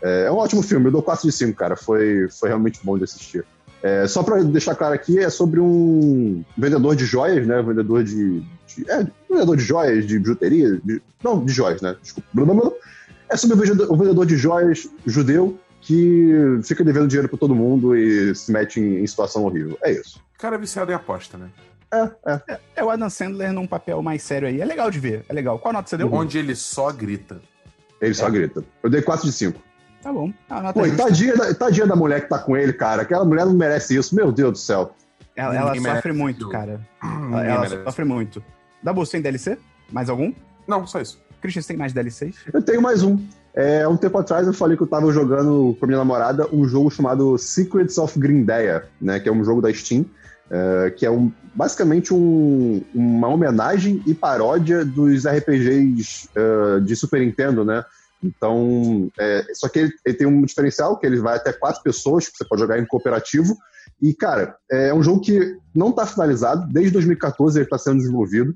é, 0.00 0.26
é 0.26 0.30
um 0.30 0.36
ótimo 0.36 0.62
filme. 0.62 0.86
Eu 0.86 0.92
dou 0.92 1.02
4 1.02 1.28
de 1.28 1.32
5, 1.32 1.56
cara. 1.58 1.76
Foi, 1.76 2.28
foi 2.28 2.48
realmente 2.48 2.80
bom 2.82 2.96
de 2.96 3.04
assistir. 3.04 3.44
É, 3.82 4.06
só 4.06 4.22
para 4.22 4.42
deixar 4.42 4.74
claro 4.74 4.94
aqui, 4.94 5.18
é 5.18 5.30
sobre 5.30 5.60
um 5.60 6.44
vendedor 6.56 6.96
de 6.96 7.04
joias, 7.04 7.46
né? 7.46 7.62
Vendedor 7.62 8.02
de. 8.02 8.42
De 8.84 8.90
é, 8.90 9.06
vendedor 9.28 9.56
de 9.56 9.62
joias, 9.62 10.06
de 10.06 10.18
bijuteria. 10.18 10.80
De, 10.82 11.02
não, 11.22 11.44
de 11.44 11.52
joias, 11.52 11.80
né? 11.80 11.96
Desculpa. 12.00 12.28
É 13.28 13.36
sobre 13.36 13.56
um 13.56 13.58
vendedor, 13.60 13.92
um 13.92 13.96
vendedor 13.96 14.26
de 14.26 14.36
joias 14.36 14.88
judeu 15.06 15.58
que 15.80 16.60
fica 16.64 16.84
devendo 16.84 17.08
dinheiro 17.08 17.28
para 17.28 17.38
todo 17.38 17.54
mundo 17.54 17.96
e 17.96 18.34
se 18.34 18.50
mete 18.52 18.80
em, 18.80 19.02
em, 19.02 19.06
situação 19.06 19.44
horrível. 19.44 19.78
É 19.82 19.92
isso. 19.92 20.20
O 20.34 20.38
cara 20.38 20.56
é 20.56 20.58
viciado 20.58 20.90
em 20.90 20.94
aposta, 20.94 21.36
né? 21.38 21.48
É, 21.90 22.10
é. 22.26 22.40
é, 22.48 22.60
é 22.76 22.84
o 22.84 22.90
Adam 22.90 23.08
Sandler 23.08 23.52
num 23.52 23.66
papel 23.66 24.02
mais 24.02 24.22
sério 24.22 24.48
aí. 24.48 24.60
É 24.60 24.64
legal 24.64 24.90
de 24.90 24.98
ver, 24.98 25.24
é 25.28 25.32
legal. 25.32 25.58
Qual 25.58 25.72
nota 25.72 25.88
você 25.88 25.96
deu? 25.96 26.12
Onde 26.12 26.38
ele 26.38 26.54
só 26.54 26.92
grita. 26.92 27.40
Ele 28.00 28.14
só 28.14 28.28
é. 28.28 28.30
grita. 28.30 28.64
Eu 28.82 28.90
dei 28.90 29.02
4 29.02 29.26
de 29.26 29.32
5. 29.32 29.60
Tá 30.02 30.12
bom. 30.12 30.32
Pô, 30.74 30.88
tadinha, 30.96 31.36
da, 31.36 31.54
tadinha 31.54 31.86
da 31.86 31.96
mulher 31.96 32.22
que 32.22 32.28
tá 32.28 32.38
com 32.38 32.56
ele, 32.56 32.72
cara. 32.72 33.02
Aquela 33.02 33.24
mulher 33.24 33.44
não 33.46 33.54
merece 33.54 33.96
isso. 33.96 34.14
Meu 34.14 34.30
Deus 34.30 34.52
do 34.52 34.58
céu. 34.58 34.94
Ela, 35.34 35.56
ela 35.56 35.74
sofre 35.74 36.12
muito, 36.12 36.48
cara. 36.48 36.80
Ela, 37.02 37.46
ela 37.46 37.84
sofre 37.84 38.04
muito. 38.04 38.42
Dá 38.82 38.92
você 38.92 39.12
tem 39.12 39.22
DLC? 39.22 39.58
Mais 39.90 40.08
algum? 40.08 40.32
Não, 40.66 40.86
só 40.86 41.00
isso. 41.00 41.20
Christian, 41.40 41.62
você 41.62 41.68
tem 41.68 41.76
mais 41.76 41.92
DLCs? 41.92 42.36
Eu 42.52 42.62
tenho 42.62 42.82
mais 42.82 43.02
um. 43.02 43.18
É, 43.54 43.86
um 43.88 43.96
tempo 43.96 44.18
atrás 44.18 44.46
eu 44.46 44.52
falei 44.52 44.76
que 44.76 44.82
eu 44.82 44.86
tava 44.86 45.10
jogando 45.12 45.76
com 45.78 45.84
a 45.84 45.88
minha 45.88 45.98
namorada 45.98 46.46
um 46.52 46.68
jogo 46.68 46.90
chamado 46.90 47.36
Secrets 47.38 47.98
of 47.98 48.18
Grindeia, 48.18 48.84
né? 49.00 49.18
Que 49.18 49.28
é 49.28 49.32
um 49.32 49.44
jogo 49.44 49.60
da 49.60 49.72
Steam. 49.72 50.04
É, 50.50 50.90
que 50.90 51.04
é 51.04 51.10
um, 51.10 51.30
basicamente 51.54 52.14
um, 52.14 52.82
uma 52.94 53.28
homenagem 53.28 54.02
e 54.06 54.14
paródia 54.14 54.82
dos 54.82 55.26
RPGs 55.26 56.28
uh, 56.28 56.78
é, 56.78 56.80
de 56.80 56.96
Super 56.96 57.20
Nintendo, 57.20 57.64
né? 57.64 57.84
Então, 58.22 59.10
é, 59.18 59.44
só 59.52 59.68
que 59.68 59.80
ele, 59.80 59.92
ele, 60.04 60.16
tem 60.16 60.26
um 60.26 60.42
diferencial 60.42 60.98
que 60.98 61.06
ele 61.06 61.20
vai 61.20 61.36
até 61.36 61.52
quatro 61.52 61.82
pessoas, 61.82 62.28
que 62.28 62.36
você 62.36 62.44
pode 62.44 62.62
jogar 62.62 62.78
em 62.78 62.86
cooperativo. 62.86 63.56
E, 64.00 64.14
cara, 64.14 64.56
é 64.70 64.94
um 64.94 65.02
jogo 65.02 65.20
que 65.20 65.56
não 65.74 65.90
está 65.90 66.06
finalizado, 66.06 66.72
desde 66.72 66.92
2014 66.92 67.58
ele 67.58 67.64
está 67.64 67.78
sendo 67.78 67.98
desenvolvido, 67.98 68.54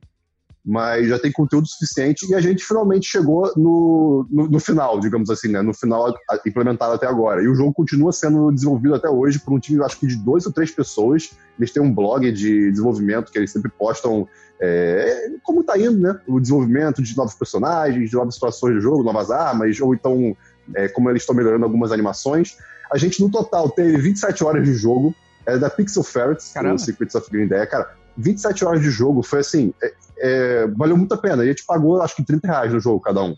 mas 0.65 1.09
já 1.09 1.19
tem 1.19 1.33
conteúdo 1.33 1.67
suficiente 1.67 2.25
e 2.31 2.35
a 2.35 2.41
gente 2.41 2.65
finalmente 2.65 3.09
chegou 3.09 3.53
no, 3.57 4.25
no, 4.31 4.49
no, 4.49 4.61
final, 4.61 5.01
digamos 5.01 5.29
assim, 5.29 5.49
né? 5.49 5.61
No 5.61 5.75
final 5.75 6.15
implementado 6.47 6.93
até 6.93 7.07
agora. 7.07 7.43
E 7.43 7.49
o 7.49 7.55
jogo 7.55 7.75
continua 7.75 8.13
sendo 8.13 8.53
desenvolvido 8.53 8.95
até 8.95 9.09
hoje 9.09 9.41
por 9.41 9.53
um 9.53 9.59
time, 9.59 9.83
acho 9.83 9.99
que 9.99 10.07
de 10.07 10.17
duas 10.17 10.47
ou 10.47 10.53
três 10.53 10.71
pessoas. 10.71 11.31
Eles 11.59 11.73
têm 11.73 11.83
um 11.83 11.93
blog 11.93 12.31
de 12.31 12.71
desenvolvimento 12.71 13.33
que 13.33 13.39
eles 13.39 13.51
sempre 13.51 13.73
postam 13.77 14.29
é, 14.61 15.33
como 15.43 15.63
está 15.63 15.77
indo, 15.77 15.99
né? 15.99 16.21
O 16.29 16.39
desenvolvimento 16.39 17.03
de 17.03 17.17
novos 17.17 17.35
personagens, 17.35 18.09
de 18.09 18.15
novas 18.15 18.35
situações 18.35 18.75
do 18.77 18.81
jogo, 18.81 19.03
novas 19.03 19.33
armas, 19.33 19.81
ou 19.81 19.93
então 19.93 20.37
é, 20.77 20.87
como 20.87 21.11
eles 21.11 21.23
estão 21.23 21.35
melhorando 21.35 21.65
algumas 21.65 21.91
animações. 21.91 22.57
A 22.93 22.97
gente, 22.97 23.21
no 23.21 23.29
total, 23.29 23.69
teve 23.69 23.97
27 23.97 24.45
horas 24.45 24.65
de 24.65 24.75
jogo. 24.75 25.13
É 25.47 25.59
da 25.59 25.69
Pixel 25.69 26.03
Ferrets, 26.03 26.53
o 26.57 26.79
Secrets 26.79 27.15
of 27.15 27.31
Green 27.31 27.49
Day. 27.49 27.67
Cara, 27.67 27.91
27 28.17 28.65
horas 28.65 28.81
de 28.81 28.91
jogo 28.91 29.23
foi 29.23 29.41
assim. 29.41 29.73
É, 29.83 29.95
é, 30.19 30.67
valeu 30.69 30.97
muito 30.97 31.15
a 31.15 31.19
pena. 31.19 31.45
E 31.45 31.49
a 31.49 31.51
gente 31.51 31.65
pagou, 31.65 32.01
acho 32.01 32.17
que 32.17 32.25
30 32.25 32.47
reais 32.47 32.73
no 32.73 32.81
jogo, 32.81 33.01
cada 33.01 33.23
um. 33.23 33.37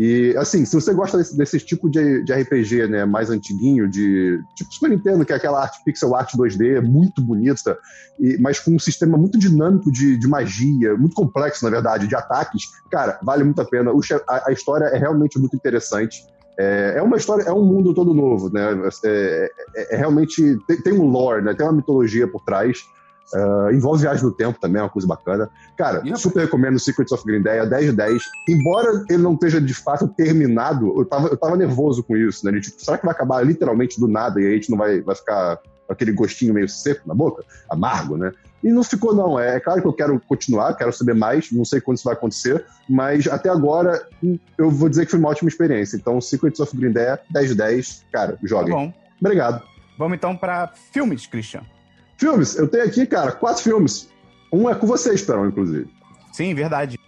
E, 0.00 0.32
assim, 0.36 0.64
se 0.64 0.76
você 0.76 0.94
gosta 0.94 1.18
desse, 1.18 1.36
desse 1.36 1.58
tipo 1.58 1.90
de, 1.90 2.22
de, 2.22 2.32
RPG, 2.32 2.86
né, 2.86 3.04
mais 3.04 3.30
antiguinho, 3.30 3.90
de 3.90 4.40
tipo 4.54 4.72
Super 4.72 4.90
Nintendo, 4.90 5.24
que 5.24 5.32
é 5.32 5.36
aquela 5.36 5.60
arte 5.60 5.82
pixel 5.84 6.14
art 6.14 6.32
2D, 6.36 6.80
muito 6.80 7.20
bonita, 7.20 7.76
e, 8.16 8.38
mas 8.38 8.60
com 8.60 8.76
um 8.76 8.78
sistema 8.78 9.18
muito 9.18 9.36
dinâmico 9.36 9.90
de, 9.90 10.16
de, 10.16 10.28
magia, 10.28 10.96
muito 10.96 11.16
complexo, 11.16 11.64
na 11.64 11.70
verdade, 11.72 12.06
de 12.06 12.14
ataques, 12.14 12.62
cara, 12.88 13.18
vale 13.24 13.42
muito 13.42 13.60
a 13.60 13.64
pena. 13.64 13.90
O, 13.90 13.98
a, 14.28 14.48
a, 14.48 14.52
história 14.52 14.84
é 14.84 14.98
realmente 14.98 15.36
muito 15.36 15.56
interessante. 15.56 16.24
É, 16.58 16.94
é 16.96 17.02
uma 17.02 17.16
história, 17.16 17.44
é 17.44 17.52
um 17.52 17.64
mundo 17.64 17.94
todo 17.94 18.12
novo, 18.12 18.50
né? 18.52 18.76
É, 19.04 19.52
é, 19.76 19.94
é 19.94 19.96
realmente 19.96 20.58
tem, 20.66 20.82
tem, 20.82 20.92
um 20.92 21.06
lore, 21.06 21.42
né? 21.42 21.54
Tem 21.54 21.64
uma 21.64 21.72
mitologia 21.72 22.26
por 22.26 22.42
trás. 22.42 22.84
Uh, 23.32 23.70
envolve 23.74 24.00
viagem 24.02 24.24
no 24.24 24.32
tempo 24.32 24.58
também, 24.58 24.80
é 24.80 24.82
uma 24.82 24.90
coisa 24.90 25.06
bacana. 25.06 25.50
Cara, 25.76 25.98
yep. 25.98 26.18
super 26.18 26.40
recomendo 26.40 26.78
Secrets 26.78 27.12
of 27.12 27.22
Green 27.24 27.42
Day, 27.42 27.64
10 27.68 27.86
de 27.90 27.92
10. 27.92 28.22
Embora 28.48 29.04
ele 29.08 29.22
não 29.22 29.34
esteja 29.34 29.60
de 29.60 29.74
fato 29.74 30.08
terminado, 30.08 30.98
eu 30.98 31.04
tava, 31.04 31.28
eu 31.28 31.36
tava 31.36 31.56
nervoso 31.56 32.02
com 32.02 32.16
isso, 32.16 32.44
né? 32.44 32.58
Tipo, 32.58 32.82
será 32.82 32.96
que 32.96 33.04
vai 33.04 33.14
acabar 33.14 33.44
literalmente 33.44 34.00
do 34.00 34.08
nada 34.08 34.40
e 34.40 34.46
a 34.46 34.50
gente 34.52 34.70
não 34.70 34.78
vai, 34.78 35.02
vai 35.02 35.14
ficar 35.14 35.58
com 35.86 35.92
aquele 35.92 36.10
gostinho 36.12 36.54
meio 36.54 36.68
seco 36.68 37.02
na 37.06 37.14
boca? 37.14 37.44
Amargo, 37.68 38.16
né? 38.16 38.32
E 38.62 38.70
não 38.70 38.82
ficou, 38.82 39.14
não. 39.14 39.38
É, 39.38 39.56
é 39.56 39.60
claro 39.60 39.80
que 39.80 39.86
eu 39.86 39.92
quero 39.92 40.20
continuar, 40.20 40.74
quero 40.74 40.92
saber 40.92 41.14
mais, 41.14 41.50
não 41.52 41.64
sei 41.64 41.80
quando 41.80 41.96
isso 41.96 42.04
vai 42.04 42.14
acontecer, 42.14 42.64
mas 42.88 43.26
até 43.26 43.48
agora 43.48 44.06
eu 44.56 44.70
vou 44.70 44.88
dizer 44.88 45.04
que 45.04 45.10
foi 45.10 45.20
uma 45.20 45.28
ótima 45.28 45.48
experiência. 45.48 45.96
Então, 45.96 46.20
Secrets 46.20 46.60
of 46.60 46.76
Green 46.76 46.92
Day, 46.92 47.18
10 47.30 47.48
de 47.50 47.54
10, 47.54 48.06
cara, 48.12 48.38
joguem. 48.42 48.72
Tá 48.72 48.80
bom. 48.80 48.92
Obrigado. 49.20 49.62
Vamos 49.96 50.16
então 50.16 50.36
para 50.36 50.72
filmes, 50.92 51.26
Christian. 51.26 51.62
Filmes, 52.16 52.56
eu 52.56 52.66
tenho 52.68 52.84
aqui, 52.84 53.06
cara, 53.06 53.32
quatro 53.32 53.62
filmes. 53.62 54.08
Um 54.52 54.68
é 54.68 54.74
com 54.74 54.86
você, 54.86 55.12
Esperão, 55.14 55.46
inclusive. 55.46 55.88
Sim, 56.32 56.54
verdade. 56.54 56.98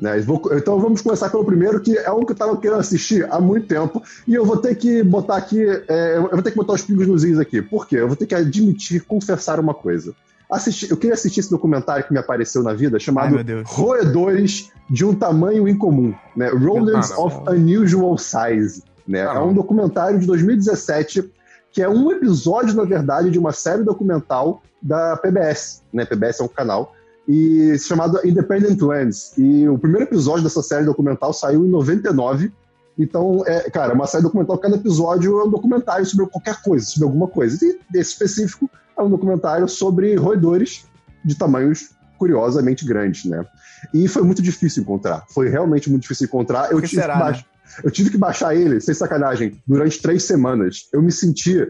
Né? 0.00 0.18
Então 0.56 0.80
vamos 0.80 1.00
começar 1.00 1.30
pelo 1.30 1.44
primeiro, 1.44 1.80
que 1.80 1.96
é 1.96 2.10
um 2.10 2.24
que 2.24 2.32
eu 2.32 2.34
estava 2.34 2.56
querendo 2.56 2.80
assistir 2.80 3.24
há 3.30 3.40
muito 3.40 3.68
tempo, 3.68 4.02
e 4.26 4.34
eu 4.34 4.44
vou 4.44 4.56
ter 4.56 4.74
que 4.74 5.02
botar 5.02 5.36
aqui, 5.36 5.64
é, 5.88 6.16
eu 6.16 6.28
vou 6.28 6.42
ter 6.42 6.50
que 6.50 6.56
botar 6.56 6.72
os 6.72 6.82
pingos 6.82 7.06
nos 7.06 7.24
is 7.24 7.38
aqui. 7.38 7.62
Por 7.62 7.86
quê? 7.86 7.96
Eu 7.96 8.08
vou 8.08 8.16
ter 8.16 8.26
que 8.26 8.34
admitir, 8.34 9.04
confessar 9.04 9.60
uma 9.60 9.74
coisa 9.74 10.14
assisti, 10.52 10.90
eu 10.90 10.96
queria 10.96 11.14
assistir 11.14 11.40
esse 11.40 11.50
documentário 11.50 12.04
que 12.04 12.12
me 12.12 12.18
apareceu 12.18 12.62
na 12.62 12.72
vida, 12.74 12.98
chamado 12.98 13.36
Ai, 13.36 13.62
Roedores 13.64 14.70
de 14.88 15.04
um 15.04 15.14
Tamanho 15.14 15.66
Incomum, 15.66 16.14
né? 16.36 16.48
Rodents 16.48 17.10
ah, 17.12 17.20
of 17.20 17.36
Unusual 17.48 18.18
Size. 18.18 18.82
Né? 19.06 19.26
Ah, 19.26 19.34
é 19.34 19.38
um 19.40 19.52
documentário 19.52 20.18
de 20.18 20.26
2017 20.26 21.30
que 21.72 21.80
é 21.80 21.88
um 21.88 22.12
episódio, 22.12 22.74
na 22.74 22.84
verdade, 22.84 23.30
de 23.30 23.38
uma 23.38 23.50
série 23.50 23.82
documental 23.82 24.62
da 24.80 25.16
PBS. 25.16 25.82
Né? 25.90 26.04
PBS 26.04 26.40
é 26.40 26.44
um 26.44 26.48
canal 26.48 26.94
e 27.26 27.78
chamado 27.78 28.20
Independent 28.24 28.80
Lands. 28.80 29.32
E 29.38 29.68
o 29.68 29.78
primeiro 29.78 30.06
episódio 30.06 30.42
dessa 30.42 30.62
série 30.62 30.84
documental 30.84 31.32
saiu 31.32 31.64
em 31.64 31.68
99. 31.68 32.52
Então, 32.98 33.42
é, 33.46 33.70
cara, 33.70 33.92
é 33.92 33.94
uma 33.94 34.06
série 34.06 34.22
documental, 34.22 34.58
cada 34.58 34.76
episódio 34.76 35.40
é 35.40 35.44
um 35.44 35.50
documentário 35.50 36.04
sobre 36.04 36.26
qualquer 36.26 36.60
coisa, 36.62 36.84
sobre 36.84 37.04
alguma 37.08 37.26
coisa. 37.26 37.64
E 37.64 37.78
desse 37.90 38.12
específico 38.12 38.70
é 38.96 39.02
um 39.02 39.10
documentário 39.10 39.68
sobre 39.68 40.14
roedores 40.16 40.84
de 41.24 41.34
tamanhos 41.34 41.90
curiosamente 42.18 42.84
grandes, 42.84 43.24
né? 43.24 43.44
E 43.92 44.06
foi 44.06 44.22
muito 44.22 44.40
difícil 44.40 44.82
encontrar. 44.82 45.24
Foi 45.30 45.48
realmente 45.48 45.90
muito 45.90 46.02
difícil 46.02 46.26
encontrar. 46.26 46.70
Eu 46.70 46.80
tive, 46.80 47.02
será, 47.02 47.32
né? 47.32 47.40
eu 47.82 47.90
tive, 47.90 48.10
que 48.10 48.18
baixar 48.18 48.54
ele, 48.54 48.80
sem 48.80 48.94
sacanagem, 48.94 49.60
durante 49.66 50.00
três 50.00 50.22
semanas. 50.22 50.88
Eu 50.92 51.02
me 51.02 51.10
senti 51.10 51.66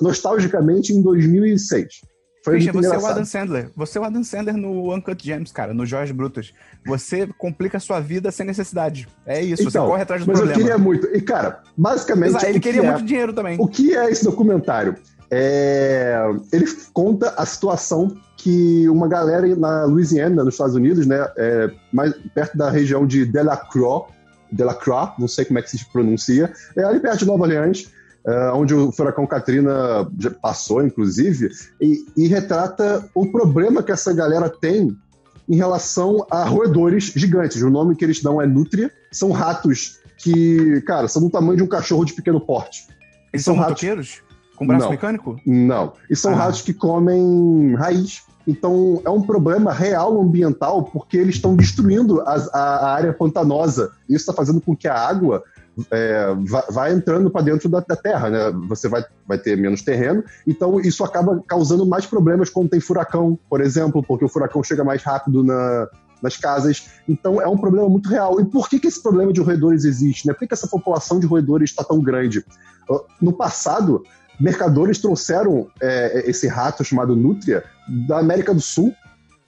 nostalgicamente 0.00 0.92
em 0.92 1.02
2006. 1.02 2.00
Foi 2.44 2.54
Christian, 2.54 2.72
você 2.72 2.94
é 2.94 2.98
o 2.98 3.06
Adam 3.06 3.24
Sandler. 3.24 3.70
Você 3.76 3.98
é 3.98 4.00
o 4.00 4.04
Adam 4.04 4.24
Sandler 4.24 4.56
no 4.56 4.92
Uncut 4.92 5.24
Gems, 5.24 5.52
cara, 5.52 5.72
no 5.72 5.86
Jorge 5.86 6.12
Brutus. 6.12 6.52
Você 6.84 7.28
complica 7.38 7.76
a 7.76 7.80
sua 7.80 8.00
vida 8.00 8.32
sem 8.32 8.44
necessidade. 8.44 9.06
É 9.24 9.40
isso, 9.40 9.62
então, 9.62 9.84
você 9.84 9.90
corre 9.90 10.02
atrás 10.02 10.22
do 10.22 10.26
mas 10.26 10.38
problema. 10.38 10.60
Mas 10.60 10.70
eu 10.70 10.76
queria 10.76 10.84
muito. 10.84 11.16
E, 11.16 11.20
cara, 11.20 11.60
basicamente. 11.76 12.30
Exato, 12.30 12.46
ele 12.46 12.60
queria 12.60 12.80
que 12.80 12.86
muito 12.86 13.04
é, 13.04 13.06
dinheiro 13.06 13.32
também. 13.32 13.56
O 13.60 13.68
que 13.68 13.96
é 13.96 14.10
esse 14.10 14.24
documentário? 14.24 14.96
É, 15.30 16.18
ele 16.52 16.66
conta 16.92 17.32
a 17.36 17.46
situação 17.46 18.14
que 18.36 18.88
uma 18.88 19.06
galera 19.06 19.46
na 19.54 19.84
Louisiana, 19.84 20.42
nos 20.42 20.54
Estados 20.54 20.74
Unidos, 20.74 21.06
né, 21.06 21.26
é, 21.36 21.70
mais 21.92 22.12
perto 22.34 22.58
da 22.58 22.68
região 22.68 23.06
de 23.06 23.24
Delacroix, 23.24 24.12
Delacroix, 24.50 25.14
não 25.18 25.28
sei 25.28 25.44
como 25.44 25.58
é 25.58 25.62
que 25.62 25.70
se 25.70 25.84
pronuncia, 25.90 26.52
é 26.76 26.82
ali 26.82 27.00
perto 27.00 27.20
de 27.20 27.26
Nova 27.26 27.44
Orleans, 27.44 27.88
é, 28.26 28.50
onde 28.52 28.74
o 28.74 28.92
furacão 28.92 29.26
Katrina 29.26 30.08
passou, 30.40 30.84
inclusive, 30.84 31.50
e, 31.80 32.04
e 32.16 32.26
retrata 32.28 33.08
o 33.14 33.26
problema 33.30 33.82
que 33.82 33.92
essa 33.92 34.12
galera 34.12 34.48
tem 34.48 34.96
em 35.48 35.56
relação 35.56 36.24
a 36.30 36.44
roedores 36.44 37.12
gigantes. 37.16 37.60
O 37.62 37.70
nome 37.70 37.96
que 37.96 38.04
eles 38.04 38.22
dão 38.22 38.40
é 38.40 38.46
nutria. 38.46 38.90
São 39.10 39.32
ratos 39.32 39.98
que, 40.16 40.80
cara, 40.82 41.08
são 41.08 41.22
do 41.22 41.30
tamanho 41.30 41.56
de 41.56 41.62
um 41.62 41.68
cachorro 41.68 42.04
de 42.04 42.14
pequeno 42.14 42.40
porte. 42.40 42.86
Eles 43.32 43.44
são, 43.44 43.54
são 43.54 43.64
ratos. 43.64 44.22
Com 44.56 44.66
braço 44.66 44.84
não, 44.84 44.90
mecânico? 44.90 45.36
Não. 45.44 45.92
E 46.08 46.14
são 46.14 46.32
ah. 46.32 46.36
ratos 46.36 46.62
que 46.62 46.72
comem 46.72 47.74
raiz. 47.74 48.22
Então 48.46 49.00
é 49.04 49.10
um 49.10 49.22
problema 49.22 49.72
real 49.72 50.20
ambiental 50.20 50.84
porque 50.84 51.16
eles 51.16 51.36
estão 51.36 51.54
destruindo 51.54 52.20
a, 52.22 52.34
a, 52.52 52.92
área 52.92 53.12
pantanosa. 53.12 53.92
Isso 54.08 54.18
está 54.18 54.32
fazendo 54.32 54.60
com 54.60 54.76
que 54.76 54.88
a 54.88 54.94
água 54.94 55.42
é, 55.90 56.34
vai, 56.46 56.62
vai, 56.70 56.92
entrando 56.92 57.30
para 57.30 57.42
dentro 57.42 57.68
da, 57.68 57.80
da, 57.80 57.96
terra, 57.96 58.28
né? 58.28 58.52
Você 58.68 58.88
vai, 58.88 59.04
vai 59.26 59.38
ter 59.38 59.56
menos 59.56 59.82
terreno, 59.82 60.22
então 60.46 60.80
isso 60.80 61.02
acaba 61.04 61.42
causando 61.46 61.86
mais 61.86 62.06
problemas 62.06 62.50
quando 62.50 62.70
tem 62.70 62.80
furacão, 62.80 63.38
por 63.48 63.60
exemplo, 63.60 64.02
porque 64.02 64.24
o 64.24 64.28
furacão 64.28 64.62
chega 64.62 64.84
mais 64.84 65.02
rápido 65.02 65.42
na, 65.42 65.88
nas 66.22 66.36
casas. 66.36 66.88
Então 67.08 67.40
é 67.40 67.48
um 67.48 67.56
problema 67.56 67.88
muito 67.88 68.08
real. 68.08 68.40
E 68.40 68.44
por 68.44 68.68
que, 68.68 68.78
que 68.78 68.86
esse 68.86 69.02
problema 69.02 69.32
de 69.32 69.40
roedores 69.40 69.84
existe? 69.84 70.26
Né? 70.26 70.32
Por 70.32 70.40
que, 70.40 70.46
que 70.46 70.54
essa 70.54 70.68
população 70.68 71.18
de 71.18 71.26
roedores 71.26 71.70
está 71.70 71.82
tão 71.82 72.00
grande? 72.00 72.44
No 73.20 73.32
passado, 73.32 74.04
mercadores 74.38 74.98
trouxeram 74.98 75.68
é, 75.80 76.28
esse 76.28 76.46
rato 76.46 76.84
chamado 76.84 77.16
nutria 77.16 77.64
da 78.06 78.18
América 78.18 78.54
do 78.54 78.60
Sul 78.60 78.94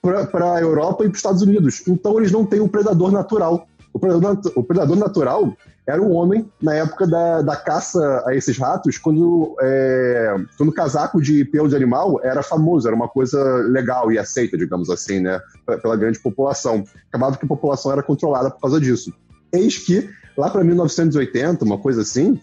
para 0.02 0.54
a 0.54 0.61
Europa 0.61 1.04
e 1.04 1.09
para 1.09 1.12
os 1.12 1.19
Estados 1.19 1.43
Unidos. 1.43 1.83
Então 1.87 2.19
eles 2.19 2.33
não 2.33 2.45
têm 2.45 2.61
um 2.61 2.69
predador 2.69 3.11
natural. 3.11 3.66
O 3.93 3.99
predador, 3.99 4.52
o 4.57 4.62
predador 4.62 4.97
natural 4.97 5.57
era 5.86 6.00
o 6.00 6.12
homem 6.12 6.50
na 6.60 6.74
época 6.74 7.06
da, 7.06 7.42
da 7.42 7.56
caça 7.56 8.22
a 8.26 8.34
esses 8.34 8.56
ratos, 8.56 8.96
quando, 8.96 9.54
é, 9.60 10.34
quando 10.56 10.72
casaco 10.72 11.20
de 11.20 11.44
pelo 11.44 11.68
de 11.68 11.76
animal 11.76 12.20
era 12.22 12.42
famoso, 12.42 12.86
era 12.86 12.96
uma 12.96 13.08
coisa 13.08 13.42
legal 13.68 14.10
e 14.10 14.18
aceita, 14.18 14.56
digamos 14.56 14.88
assim, 14.88 15.20
né, 15.20 15.40
pela 15.82 15.96
grande 15.96 16.18
população. 16.18 16.84
Acabava 17.08 17.36
que 17.36 17.44
a 17.44 17.48
população 17.48 17.92
era 17.92 18.02
controlada 18.02 18.50
por 18.50 18.60
causa 18.60 18.80
disso. 18.80 19.12
Eis 19.52 19.76
que, 19.76 20.08
lá 20.36 20.48
para 20.48 20.64
1980, 20.64 21.64
uma 21.64 21.78
coisa 21.78 22.00
assim, 22.00 22.40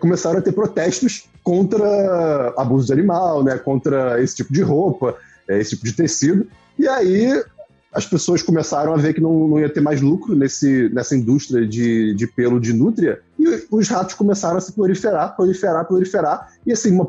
começaram 0.00 0.38
a 0.38 0.42
ter 0.42 0.52
protestos 0.52 1.28
contra 1.42 2.54
abuso 2.56 2.86
de 2.86 2.92
animal, 2.92 3.44
né, 3.44 3.58
contra 3.58 4.22
esse 4.22 4.36
tipo 4.36 4.52
de 4.52 4.62
roupa, 4.62 5.16
é, 5.46 5.58
esse 5.58 5.70
tipo 5.70 5.84
de 5.84 5.92
tecido. 5.92 6.46
E 6.78 6.88
aí 6.88 7.44
as 7.92 8.06
pessoas 8.06 8.42
começaram 8.42 8.94
a 8.94 8.96
ver 8.96 9.12
que 9.12 9.20
não, 9.20 9.48
não 9.48 9.60
ia 9.60 9.68
ter 9.68 9.80
mais 9.80 10.00
lucro 10.00 10.34
nesse, 10.34 10.88
nessa 10.92 11.14
indústria 11.14 11.66
de, 11.66 12.14
de 12.14 12.26
pelo 12.26 12.58
de 12.58 12.72
nutria, 12.72 13.20
e 13.38 13.66
os 13.70 13.88
ratos 13.88 14.14
começaram 14.14 14.56
a 14.56 14.60
se 14.60 14.72
proliferar, 14.72 15.36
proliferar, 15.36 15.84
proliferar, 15.84 16.48
e 16.66 16.72
assim, 16.72 16.90
uma, 16.92 17.06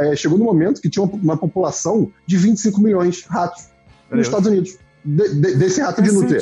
é, 0.00 0.16
chegou 0.16 0.36
no 0.36 0.44
momento 0.44 0.80
que 0.80 0.90
tinha 0.90 1.04
uma, 1.04 1.14
uma, 1.14 1.36
população 1.36 2.10
de 2.26 2.36
25 2.36 2.80
milhões 2.80 3.16
de 3.16 3.24
ratos 3.24 3.68
nos 4.10 4.26
Estados 4.26 4.48
Unidos, 4.48 4.76
de, 5.04 5.34
de, 5.34 5.54
desse 5.54 5.80
rato 5.80 6.02
de 6.02 6.10
nutria. 6.10 6.40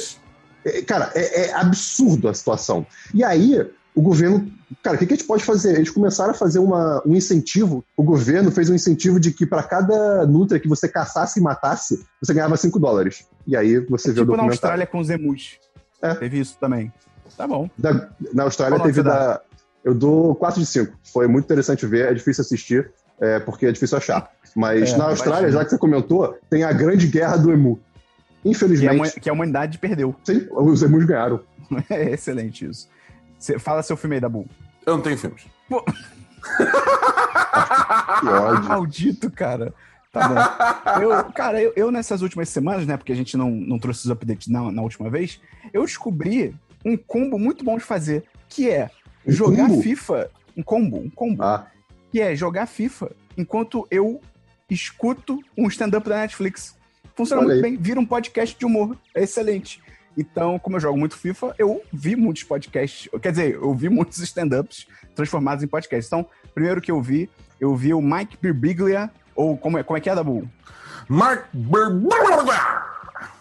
É, 0.64 0.80
cara, 0.80 1.10
é, 1.14 1.48
é 1.48 1.54
absurdo 1.54 2.28
a 2.28 2.34
situação. 2.34 2.86
E 3.12 3.22
aí, 3.22 3.66
o 3.94 4.02
governo. 4.02 4.50
Cara, 4.82 4.96
o 4.96 4.98
que, 4.98 5.06
que 5.06 5.14
a 5.14 5.16
gente 5.16 5.26
pode 5.26 5.44
fazer? 5.44 5.76
Eles 5.76 5.90
começaram 5.90 6.32
a 6.32 6.34
fazer 6.34 6.58
uma, 6.58 7.02
um 7.06 7.14
incentivo. 7.14 7.84
O 7.96 8.02
governo 8.02 8.50
fez 8.50 8.68
um 8.68 8.74
incentivo 8.74 9.20
de 9.20 9.30
que 9.30 9.46
para 9.46 9.62
cada 9.62 10.26
nutria 10.26 10.58
que 10.58 10.68
você 10.68 10.88
caçasse 10.88 11.38
e 11.38 11.42
matasse, 11.42 12.04
você 12.20 12.34
ganhava 12.34 12.56
5 12.56 12.78
dólares. 12.78 13.26
E 13.46 13.56
aí 13.56 13.78
você 13.78 14.10
é 14.10 14.12
vê 14.12 14.20
tipo 14.20 14.32
o 14.32 14.36
documentário. 14.36 14.46
na 14.46 14.52
Austrália 14.52 14.86
com 14.86 14.98
os 14.98 15.10
emus. 15.10 15.58
É. 16.02 16.14
Teve 16.14 16.40
isso 16.40 16.56
também. 16.58 16.92
Tá 17.36 17.46
bom. 17.46 17.70
Da, 17.78 18.10
na 18.32 18.44
Austrália 18.44 18.78
Qual 18.78 18.86
teve 18.86 19.02
da. 19.02 19.40
Eu 19.84 19.94
dou 19.94 20.34
4 20.34 20.60
de 20.60 20.66
5. 20.66 20.92
Foi 21.12 21.26
muito 21.26 21.44
interessante 21.44 21.86
ver, 21.86 22.10
é 22.10 22.14
difícil 22.14 22.42
assistir, 22.42 22.90
é, 23.20 23.38
porque 23.38 23.66
é 23.66 23.72
difícil 23.72 23.98
achar. 23.98 24.30
Mas 24.56 24.92
é, 24.92 24.96
na 24.96 25.04
Austrália, 25.04 25.50
já 25.50 25.64
que 25.64 25.70
você 25.70 25.78
comentou, 25.78 26.38
tem 26.48 26.64
a 26.64 26.72
grande 26.72 27.06
guerra 27.06 27.36
do 27.36 27.52
emu. 27.52 27.78
Infelizmente. 28.44 29.12
Que 29.12 29.18
a, 29.18 29.22
que 29.22 29.30
a 29.30 29.32
humanidade 29.32 29.78
perdeu. 29.78 30.14
Sim, 30.24 30.46
os 30.50 30.82
emus 30.82 31.04
ganharam. 31.04 31.40
É 31.88 32.12
excelente 32.12 32.66
isso. 32.66 32.88
Cê, 33.44 33.58
fala 33.58 33.82
seu 33.82 33.94
filme 33.94 34.14
aí, 34.14 34.20
Dabu. 34.22 34.48
Eu 34.86 34.96
não 34.96 35.02
tenho 35.02 35.18
filmes. 35.18 35.46
Pô. 35.68 35.82
que 35.82 35.92
ódio. 38.26 38.64
Maldito, 38.64 39.30
cara. 39.30 39.74
Tá 40.10 40.26
bom. 40.26 41.02
Eu, 41.02 41.24
cara, 41.30 41.60
eu, 41.60 41.70
eu, 41.76 41.90
nessas 41.90 42.22
últimas 42.22 42.48
semanas, 42.48 42.86
né, 42.86 42.96
porque 42.96 43.12
a 43.12 43.14
gente 43.14 43.36
não, 43.36 43.50
não 43.50 43.78
trouxe 43.78 44.06
os 44.06 44.10
updates 44.10 44.48
na, 44.48 44.72
na 44.72 44.80
última 44.80 45.10
vez, 45.10 45.42
eu 45.74 45.84
descobri 45.84 46.56
um 46.82 46.96
combo 46.96 47.38
muito 47.38 47.62
bom 47.62 47.76
de 47.76 47.84
fazer, 47.84 48.24
que 48.48 48.70
é 48.70 48.90
um 49.26 49.32
jogar 49.32 49.68
combo? 49.68 49.82
FIFA. 49.82 50.30
Um 50.56 50.62
combo, 50.62 50.96
um 50.96 51.10
combo. 51.10 51.42
Ah. 51.42 51.66
Que 52.10 52.22
é 52.22 52.34
jogar 52.34 52.64
FIFA 52.64 53.12
enquanto 53.36 53.86
eu 53.90 54.22
escuto 54.70 55.38
um 55.54 55.68
stand-up 55.68 56.08
da 56.08 56.16
Netflix. 56.16 56.78
Funciona 57.14 57.42
Olha 57.42 57.52
muito 57.52 57.66
aí. 57.66 57.72
bem, 57.72 57.78
vira 57.78 58.00
um 58.00 58.06
podcast 58.06 58.58
de 58.58 58.64
humor. 58.64 58.96
É 59.14 59.24
excelente. 59.24 59.82
Então, 60.16 60.58
como 60.58 60.76
eu 60.76 60.80
jogo 60.80 60.98
muito 60.98 61.16
FIFA, 61.16 61.54
eu 61.58 61.82
vi 61.92 62.14
muitos 62.14 62.44
podcasts, 62.44 63.08
quer 63.20 63.30
dizer, 63.30 63.54
eu 63.54 63.74
vi 63.74 63.88
muitos 63.88 64.18
stand-ups 64.18 64.86
transformados 65.14 65.64
em 65.64 65.66
podcasts. 65.66 66.06
Então, 66.06 66.26
primeiro 66.54 66.80
que 66.80 66.90
eu 66.90 67.00
vi, 67.02 67.28
eu 67.60 67.74
vi 67.74 67.92
o 67.92 68.00
Mike 68.00 68.38
Birbiglia, 68.40 69.10
ou 69.34 69.56
como 69.56 69.78
é, 69.78 69.82
como 69.82 69.96
é 69.96 70.00
que 70.00 70.08
é, 70.08 70.14
Dabu? 70.14 70.48
Mike 71.08 71.44
Birbiglia! 71.52 72.84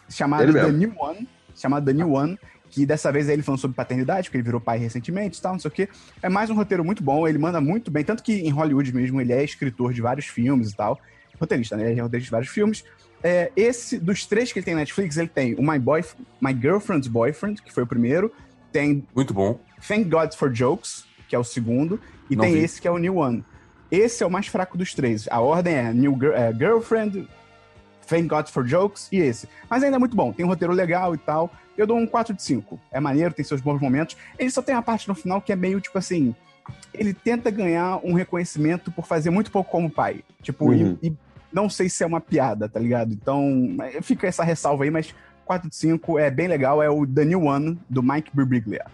Chamado 0.09 0.51
The 0.51 0.71
New 0.71 0.93
One, 0.97 1.27
chamado 1.55 1.85
The 1.85 1.93
New 1.93 2.11
One, 2.11 2.37
que 2.69 2.87
dessa 2.87 3.11
vez 3.11 3.29
ele 3.29 3.43
falando 3.43 3.61
sobre 3.61 3.75
paternidade, 3.75 4.27
porque 4.27 4.37
ele 4.37 4.43
virou 4.43 4.59
pai 4.59 4.79
recentemente 4.79 5.37
e 5.37 5.41
tal, 5.41 5.53
não 5.53 5.59
sei 5.59 5.69
o 5.69 5.71
quê. 5.71 5.87
É 6.21 6.29
mais 6.29 6.49
um 6.49 6.55
roteiro 6.55 6.83
muito 6.83 7.03
bom, 7.03 7.27
ele 7.27 7.37
manda 7.37 7.61
muito 7.61 7.91
bem, 7.91 8.03
tanto 8.03 8.23
que 8.23 8.33
em 8.33 8.49
Hollywood 8.49 8.93
mesmo 8.93 9.21
ele 9.21 9.31
é 9.31 9.43
escritor 9.43 9.93
de 9.93 10.01
vários 10.01 10.25
filmes 10.25 10.71
e 10.71 10.75
tal. 10.75 10.99
Roteirista, 11.39 11.77
né? 11.77 11.91
Ele 11.91 11.99
é 11.99 12.03
roteirista 12.03 12.29
de 12.29 12.31
vários 12.31 12.49
filmes. 12.49 12.83
É, 13.23 13.51
esse, 13.55 13.97
dos 13.97 14.25
três 14.25 14.51
que 14.51 14.59
ele 14.59 14.65
tem 14.65 14.73
na 14.73 14.81
Netflix, 14.81 15.17
ele 15.17 15.29
tem 15.29 15.55
o 15.55 15.61
My, 15.61 15.79
Boy, 15.79 16.03
My 16.41 16.53
Girlfriend's 16.53 17.07
Boyfriend, 17.07 17.61
que 17.61 17.73
foi 17.73 17.83
o 17.83 17.87
primeiro. 17.87 18.31
Tem. 18.71 19.05
Muito 19.15 19.33
bom. 19.33 19.59
Thank 19.87 20.09
God 20.09 20.33
for 20.33 20.51
Jokes, 20.53 21.05
que 21.29 21.35
é 21.35 21.39
o 21.39 21.43
segundo. 21.43 21.99
E 22.29 22.35
não 22.35 22.43
tem 22.43 22.53
vi. 22.53 22.59
esse 22.59 22.81
que 22.81 22.87
é 22.87 22.91
o 22.91 22.97
New 22.97 23.17
One. 23.17 23.45
Esse 23.89 24.23
é 24.23 24.25
o 24.25 24.31
mais 24.31 24.47
fraco 24.47 24.77
dos 24.77 24.93
três. 24.93 25.27
A 25.29 25.39
ordem 25.39 25.75
é 25.75 25.93
New 25.93 26.17
é, 26.33 26.51
Girlfriend, 26.53 27.27
Thank 28.07 28.27
God 28.27 28.47
for 28.47 28.65
Jokes 28.65 29.07
e 29.11 29.17
esse. 29.17 29.47
Mas 29.69 29.83
ainda 29.83 29.95
é 29.95 29.99
muito 29.99 30.15
bom, 30.15 30.31
tem 30.31 30.45
um 30.45 30.49
roteiro 30.49 30.73
legal 30.73 31.15
e 31.15 31.17
tal. 31.17 31.51
Eu 31.77 31.87
dou 31.87 31.97
um 31.97 32.05
4 32.05 32.33
de 32.33 32.43
5. 32.43 32.79
É 32.91 32.99
maneiro, 32.99 33.33
tem 33.33 33.43
seus 33.43 33.61
bons 33.61 33.81
momentos. 33.81 34.15
Ele 34.37 34.51
só 34.51 34.61
tem 34.61 34.75
a 34.75 34.81
parte 34.81 35.07
no 35.07 35.15
final 35.15 35.41
que 35.41 35.51
é 35.51 35.55
meio 35.55 35.81
tipo 35.81 35.97
assim. 35.97 36.35
Ele 36.93 37.13
tenta 37.13 37.49
ganhar 37.49 37.99
um 38.03 38.13
reconhecimento 38.13 38.91
por 38.91 39.05
fazer 39.05 39.29
muito 39.29 39.51
pouco 39.51 39.71
como 39.71 39.89
pai. 39.89 40.23
Tipo, 40.41 40.65
uhum. 40.65 40.97
e, 41.01 41.07
e, 41.07 41.17
não 41.53 41.69
sei 41.69 41.87
se 41.87 42.03
é 42.03 42.07
uma 42.07 42.19
piada, 42.19 42.67
tá 42.67 42.79
ligado? 42.79 43.13
Então, 43.13 43.77
fica 44.01 44.27
essa 44.27 44.43
ressalva 44.43 44.83
aí, 44.83 44.91
mas 44.91 45.13
4 45.45 45.69
de 45.69 45.75
5 45.75 46.19
é 46.19 46.31
bem 46.31 46.47
legal. 46.47 46.81
É 46.81 46.89
o 46.89 47.05
The 47.05 47.25
New 47.25 47.43
One, 47.43 47.79
do 47.89 48.01
Mike 48.01 48.31
Birbiglia. 48.33 48.85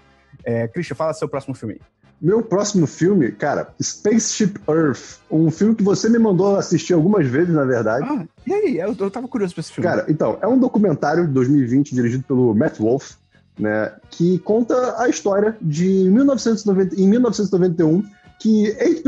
É, 0.44 0.68
Christian, 0.68 0.96
fala 0.96 1.14
seu 1.14 1.28
próximo 1.28 1.56
filme 1.56 1.76
aí. 1.76 1.82
Meu 2.22 2.44
próximo 2.44 2.86
filme, 2.86 3.32
cara, 3.32 3.70
Spaceship 3.82 4.56
Earth. 4.68 5.20
Um 5.32 5.50
filme 5.50 5.74
que 5.74 5.84
você 5.84 6.10
me 6.10 6.20
mandou 6.20 6.58
assistir 6.58 6.94
algumas 6.94 7.26
vezes, 7.26 7.54
na 7.54 7.64
verdade. 7.64 8.06
Ah, 8.10 8.26
e 8.46 8.54
aí? 8.54 8.78
Eu, 8.78 8.94
eu 9.00 9.10
tava 9.10 9.28
curioso 9.28 9.54
pra 9.54 9.62
esse 9.62 9.72
filme. 9.72 9.90
Cara, 9.90 10.06
então, 10.10 10.38
é 10.42 10.48
um 10.48 10.60
documentário 10.60 11.26
de 11.26 11.34
2020 11.34 11.96
dirigido 11.96 12.24
pelo 12.26 12.54
Matt 12.54 12.78
Wolf, 12.78 13.14
né? 13.58 13.94
Que 14.12 14.38
conta 14.40 15.02
a 15.02 15.08
história 15.08 15.56
de 15.62 16.10
1990, 16.10 17.00
em 17.00 17.08
1991 17.08 18.04
que 18.40 18.68
eight, 18.80 19.04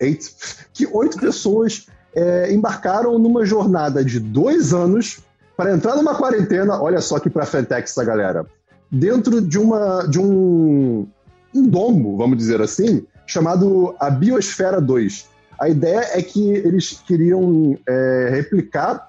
eight, 0.00 0.34
que 0.72 0.86
oito 0.86 1.18
pessoas 1.18 1.86
é, 2.14 2.52
embarcaram 2.52 3.18
numa 3.18 3.44
jornada 3.44 4.04
de 4.04 4.20
dois 4.20 4.72
anos 4.72 5.20
para 5.56 5.72
entrar 5.72 5.96
numa 5.96 6.14
quarentena. 6.14 6.80
Olha 6.80 7.00
só 7.00 7.18
que 7.18 7.30
pra 7.30 7.46
Fentex 7.46 7.90
essa 7.90 8.04
galera 8.04 8.46
dentro 8.90 9.40
de, 9.40 9.58
uma, 9.58 10.06
de 10.06 10.20
um 10.20 11.06
um 11.54 11.68
domo, 11.68 12.16
vamos 12.16 12.36
dizer 12.36 12.60
assim, 12.60 13.06
chamado 13.26 13.94
a 14.00 14.10
Biosfera 14.10 14.80
2. 14.80 15.28
A 15.60 15.68
ideia 15.68 16.10
é 16.12 16.20
que 16.20 16.50
eles 16.50 17.00
queriam 17.06 17.78
é, 17.86 18.28
replicar 18.30 19.06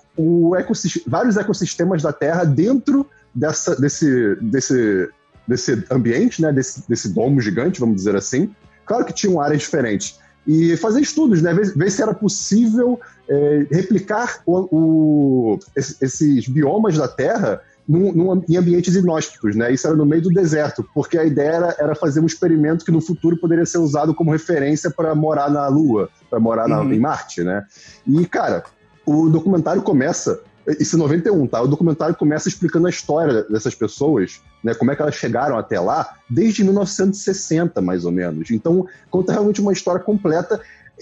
vários 1.08 1.36
ecossistemas 1.36 2.04
da 2.04 2.14
Terra 2.14 2.44
dentro 2.44 3.06
dessa, 3.34 3.76
desse, 3.76 4.36
desse, 4.40 5.10
desse 5.48 5.84
ambiente, 5.90 6.42
né, 6.42 6.54
desse, 6.54 6.88
desse 6.88 7.10
domo 7.10 7.42
gigante, 7.42 7.80
vamos 7.80 7.96
dizer 7.96 8.16
assim. 8.16 8.54
Claro 8.86 9.04
que 9.04 9.14
tinham 9.14 9.42
áreas 9.42 9.62
diferentes. 9.62 10.20
E 10.48 10.78
fazer 10.78 11.02
estudos, 11.02 11.42
né, 11.42 11.54
ver, 11.54 11.74
ver 11.76 11.92
se 11.92 12.02
era 12.02 12.14
possível 12.14 13.00
é, 13.28 13.66
replicar 13.72 14.42
o, 14.46 14.68
o, 14.72 15.60
esses 15.76 16.48
biomas 16.48 16.98
da 16.98 17.08
Terra 17.08 17.62
num, 17.88 18.12
num, 18.12 18.44
em 18.50 18.58
ambientes 18.58 18.96
inóspitos, 18.96 19.56
né? 19.56 19.72
Isso 19.72 19.88
era 19.88 19.96
no 19.96 20.06
meio 20.06 20.24
do 20.24 20.30
deserto, 20.30 20.88
porque 20.94 21.18
a 21.18 21.24
ideia 21.24 21.52
era, 21.52 21.76
era, 21.80 21.96
fazer 21.96 22.20
um 22.20 22.26
experimento 22.26 22.84
que 22.84 22.92
no 22.92 23.02
futuro 23.02 23.38
poderia 23.38 23.66
ser 23.66 23.78
usado 23.78 24.14
como 24.14 24.32
referência 24.32 24.90
para 24.90 25.14
morar 25.14 25.50
na 25.50 25.68
Lua, 25.68 26.10
para 26.30 26.40
morar 26.40 26.68
na, 26.68 26.82
uhum. 26.82 26.94
em 26.94 27.00
Marte, 27.00 27.44
né? 27.44 27.64
E, 28.08 28.26
cara, 28.26 28.64
o 29.06 29.30
documentário 29.30 29.82
começa 29.82 30.42
isso 30.80 30.96
é 30.96 31.00
91, 31.00 31.48
tá? 31.48 31.62
O 31.62 31.68
documentário 31.68 32.16
começa 32.16 32.48
explicando 32.48 32.88
a 32.88 32.90
história 32.90 33.44
dessas 33.44 33.76
pessoas, 33.76 34.42
né? 34.64 34.74
Como 34.74 34.92
é 34.92 34.96
que 34.96 35.02
elas 35.02 35.16
chegaram 35.16 35.58
até 35.58 35.80
lá, 35.80 36.16
desde 36.30 36.64
1960, 36.64 37.82
mais 37.82 38.06
ou 38.06 38.12
menos. 38.12 38.50
Então, 38.52 38.88
conta 39.10 39.34
realmente 39.34 39.62
uma 39.62 39.74
história 39.74 40.02
completa 40.02 40.60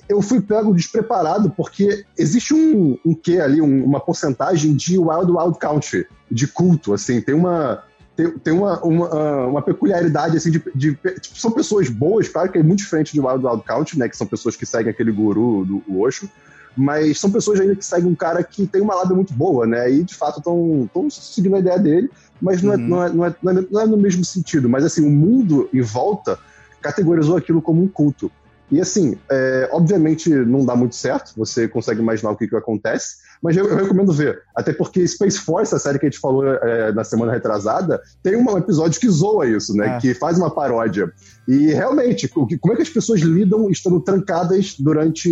eu 0.07 0.21
fui 0.21 0.41
pego 0.41 0.73
despreparado, 0.73 1.49
porque 1.51 2.05
existe 2.17 2.53
um, 2.53 2.97
um 3.05 3.13
quê 3.13 3.39
ali, 3.39 3.61
um, 3.61 3.85
uma 3.85 3.99
porcentagem 3.99 4.75
de 4.75 4.97
Wild 4.97 5.31
Wild 5.31 5.59
Country, 5.59 6.07
de 6.29 6.47
culto, 6.47 6.93
assim, 6.93 7.21
tem 7.21 7.35
uma. 7.35 7.83
Tem, 8.15 8.29
tem 8.29 8.53
uma, 8.53 8.79
uma, 8.83 9.07
ah, 9.07 9.47
uma 9.47 9.61
peculiaridade, 9.61 10.38
assim, 10.38 10.51
de, 10.51 10.63
de 10.75 10.95
tipo, 11.19 11.39
são 11.39 11.49
pessoas 11.49 11.89
boas, 11.89 12.29
claro 12.29 12.51
que 12.51 12.59
é 12.59 12.63
muito 12.63 12.79
diferente 12.79 13.11
de 13.11 13.19
Wild 13.19 13.43
Wild 13.43 13.63
Country, 13.63 13.97
né, 13.97 14.07
que 14.07 14.15
são 14.15 14.27
pessoas 14.27 14.55
que 14.55 14.67
seguem 14.67 14.91
aquele 14.91 15.11
guru 15.11 15.65
do 15.65 15.99
Osho, 15.99 16.29
mas 16.75 17.19
são 17.19 17.31
pessoas 17.31 17.59
ainda 17.59 17.75
que 17.75 17.86
seguem 17.86 18.09
um 18.09 18.15
cara 18.15 18.43
que 18.43 18.65
tem 18.67 18.81
uma 18.81 18.95
lábia 18.95 19.15
muito 19.15 19.33
boa, 19.33 19.65
né, 19.65 19.91
e 19.91 20.03
de 20.03 20.15
fato 20.15 20.39
estão 20.39 21.09
seguindo 21.09 21.55
a 21.55 21.59
ideia 21.59 21.79
dele, 21.79 22.09
mas 22.41 22.62
não, 22.62 22.73
é, 22.73 22.75
uhum. 22.75 22.88
não, 22.88 23.03
é, 23.03 23.09
não, 23.09 23.25
é, 23.25 23.36
não, 23.41 23.51
é, 23.51 23.65
não 23.71 23.81
é 23.81 23.86
no 23.86 23.97
mesmo 23.97 24.25
sentido, 24.25 24.69
mas 24.69 24.83
assim, 24.83 25.05
o 25.05 25.09
mundo 25.09 25.69
em 25.73 25.81
volta 25.81 26.38
categorizou 26.81 27.38
aquilo 27.38 27.62
como 27.62 27.81
um 27.81 27.88
culto. 27.88 28.29
E 28.69 28.81
assim, 28.81 29.17
é, 29.29 29.69
obviamente 29.71 30.29
não 30.29 30.65
dá 30.65 30.75
muito 30.75 30.95
certo, 30.95 31.33
você 31.38 31.67
consegue 31.67 32.01
imaginar 32.01 32.31
o 32.31 32.36
que, 32.36 32.47
que 32.47 32.55
acontece, 32.55 33.17
mas 33.43 33.58
eu, 33.58 33.67
eu, 33.67 33.75
recomendo 33.75 34.13
ver. 34.13 34.41
Até 34.56 34.71
porque 34.71 35.06
Space 35.06 35.38
Force, 35.38 35.75
a 35.75 35.79
série 35.79 35.99
que 35.99 36.06
a 36.06 36.10
gente 36.10 36.19
falou 36.19 36.47
é, 36.47 36.93
na 36.93 37.03
semana 37.03 37.34
retrasada, 37.34 38.01
tem 38.23 38.38
um 38.38 38.58
episódio 38.58 38.99
que 39.01 39.10
zoa 39.10 39.45
isso, 39.45 39.75
né? 39.75 39.97
É. 39.97 39.99
Que 39.99 40.13
faz 40.13 40.38
uma 40.38 40.49
paródia. 40.49 41.12
E 41.45 41.73
realmente, 41.73 42.29
como 42.29 42.73
é 42.73 42.75
que 42.77 42.82
as 42.84 42.89
pessoas 42.89 43.19
lidam 43.19 43.69
estando 43.69 43.99
trancadas 43.99 44.75
durante 44.79 45.29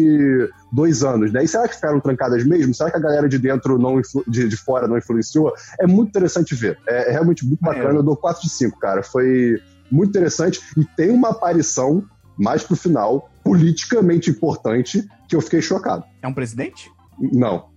dois 0.73 1.03
anos, 1.03 1.31
né? 1.31 1.45
E 1.45 1.47
será 1.47 1.69
que 1.69 1.75
ficaram 1.75 2.01
trancadas 2.01 2.43
mesmo? 2.45 2.73
Será 2.73 2.91
que 2.91 2.97
a 2.97 3.01
galera 3.01 3.29
de 3.29 3.37
dentro, 3.37 3.79
não 3.79 4.01
de, 4.27 4.49
de 4.49 4.57
fora, 4.57 4.89
não 4.89 4.97
influenciou? 4.97 5.53
É 5.79 5.87
muito 5.87 6.09
interessante 6.09 6.53
ver. 6.53 6.77
É, 6.85 7.09
é 7.09 7.11
realmente 7.13 7.45
muito 7.45 7.61
bacana. 7.61 7.99
Eu 7.99 8.03
dou 8.03 8.17
4 8.17 8.43
de 8.43 8.49
5, 8.49 8.77
cara. 8.77 9.01
Foi 9.01 9.57
muito 9.89 10.09
interessante. 10.09 10.59
E 10.77 10.83
tem 10.83 11.11
uma 11.11 11.29
aparição 11.29 12.03
mais 12.37 12.61
pro 12.61 12.75
final, 12.75 13.29
politicamente 13.41 14.29
importante, 14.29 15.07
que 15.29 15.35
eu 15.35 15.39
fiquei 15.39 15.61
chocado. 15.61 16.03
É 16.21 16.27
um 16.27 16.33
presidente? 16.33 16.91
Não. 17.31 17.70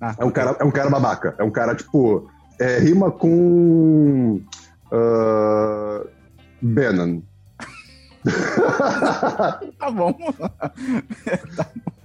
Ah, 0.00 0.14
é, 0.18 0.24
um 0.24 0.30
cara, 0.30 0.56
é 0.60 0.64
um 0.64 0.70
cara 0.70 0.90
babaca. 0.90 1.34
É 1.38 1.44
um 1.44 1.50
cara, 1.50 1.74
tipo. 1.74 2.30
É, 2.58 2.78
rima 2.78 3.10
com. 3.10 4.40
Uh, 4.92 6.08
Bannon. 6.60 7.20
tá 9.78 9.90
bom. 9.90 10.12
tá 10.12 11.66
bom. 11.74 11.98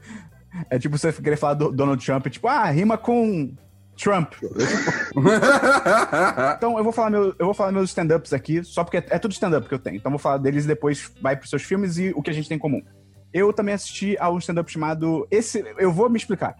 É 0.70 0.78
tipo 0.78 0.98
você 0.98 1.12
querer 1.12 1.38
falar 1.38 1.56
do 1.56 1.72
Donald 1.72 2.04
Trump, 2.04 2.28
tipo, 2.28 2.48
ah, 2.48 2.66
rima 2.70 2.98
com 2.98 3.54
Trump. 3.98 4.34
então 6.58 6.78
eu 6.78 6.84
vou 6.84 6.94
falar 6.94 7.10
meu, 7.10 7.36
eu 7.38 7.46
vou 7.46 7.54
falar 7.54 7.72
meus 7.72 7.90
stand-ups 7.90 8.34
aqui, 8.34 8.64
só 8.64 8.84
porque 8.84 8.98
é, 8.98 9.06
é 9.10 9.20
tudo 9.20 9.32
stand-up 9.32 9.68
que 9.68 9.74
eu 9.74 9.80
tenho. 9.80 9.98
Então 9.98 10.10
eu 10.10 10.14
vou 10.14 10.20
falar 10.20 10.38
deles 10.38 10.66
e 10.66 10.68
depois 10.68 11.12
vai 11.22 11.36
pros 11.36 11.50
seus 11.50 11.64
filmes 11.64 11.98
e 11.98 12.12
o 12.16 12.22
que 12.22 12.30
a 12.30 12.34
gente 12.34 12.48
tem 12.48 12.58
em 12.58 12.60
comum. 12.60 12.82
Eu 13.34 13.52
também 13.52 13.74
assisti 13.74 14.16
a 14.20 14.30
um 14.30 14.38
stand-up 14.38 14.72
chamado 14.72 15.28
esse, 15.32 15.64
eu 15.78 15.92
vou 15.92 16.10
me 16.10 16.18
explicar. 16.18 16.56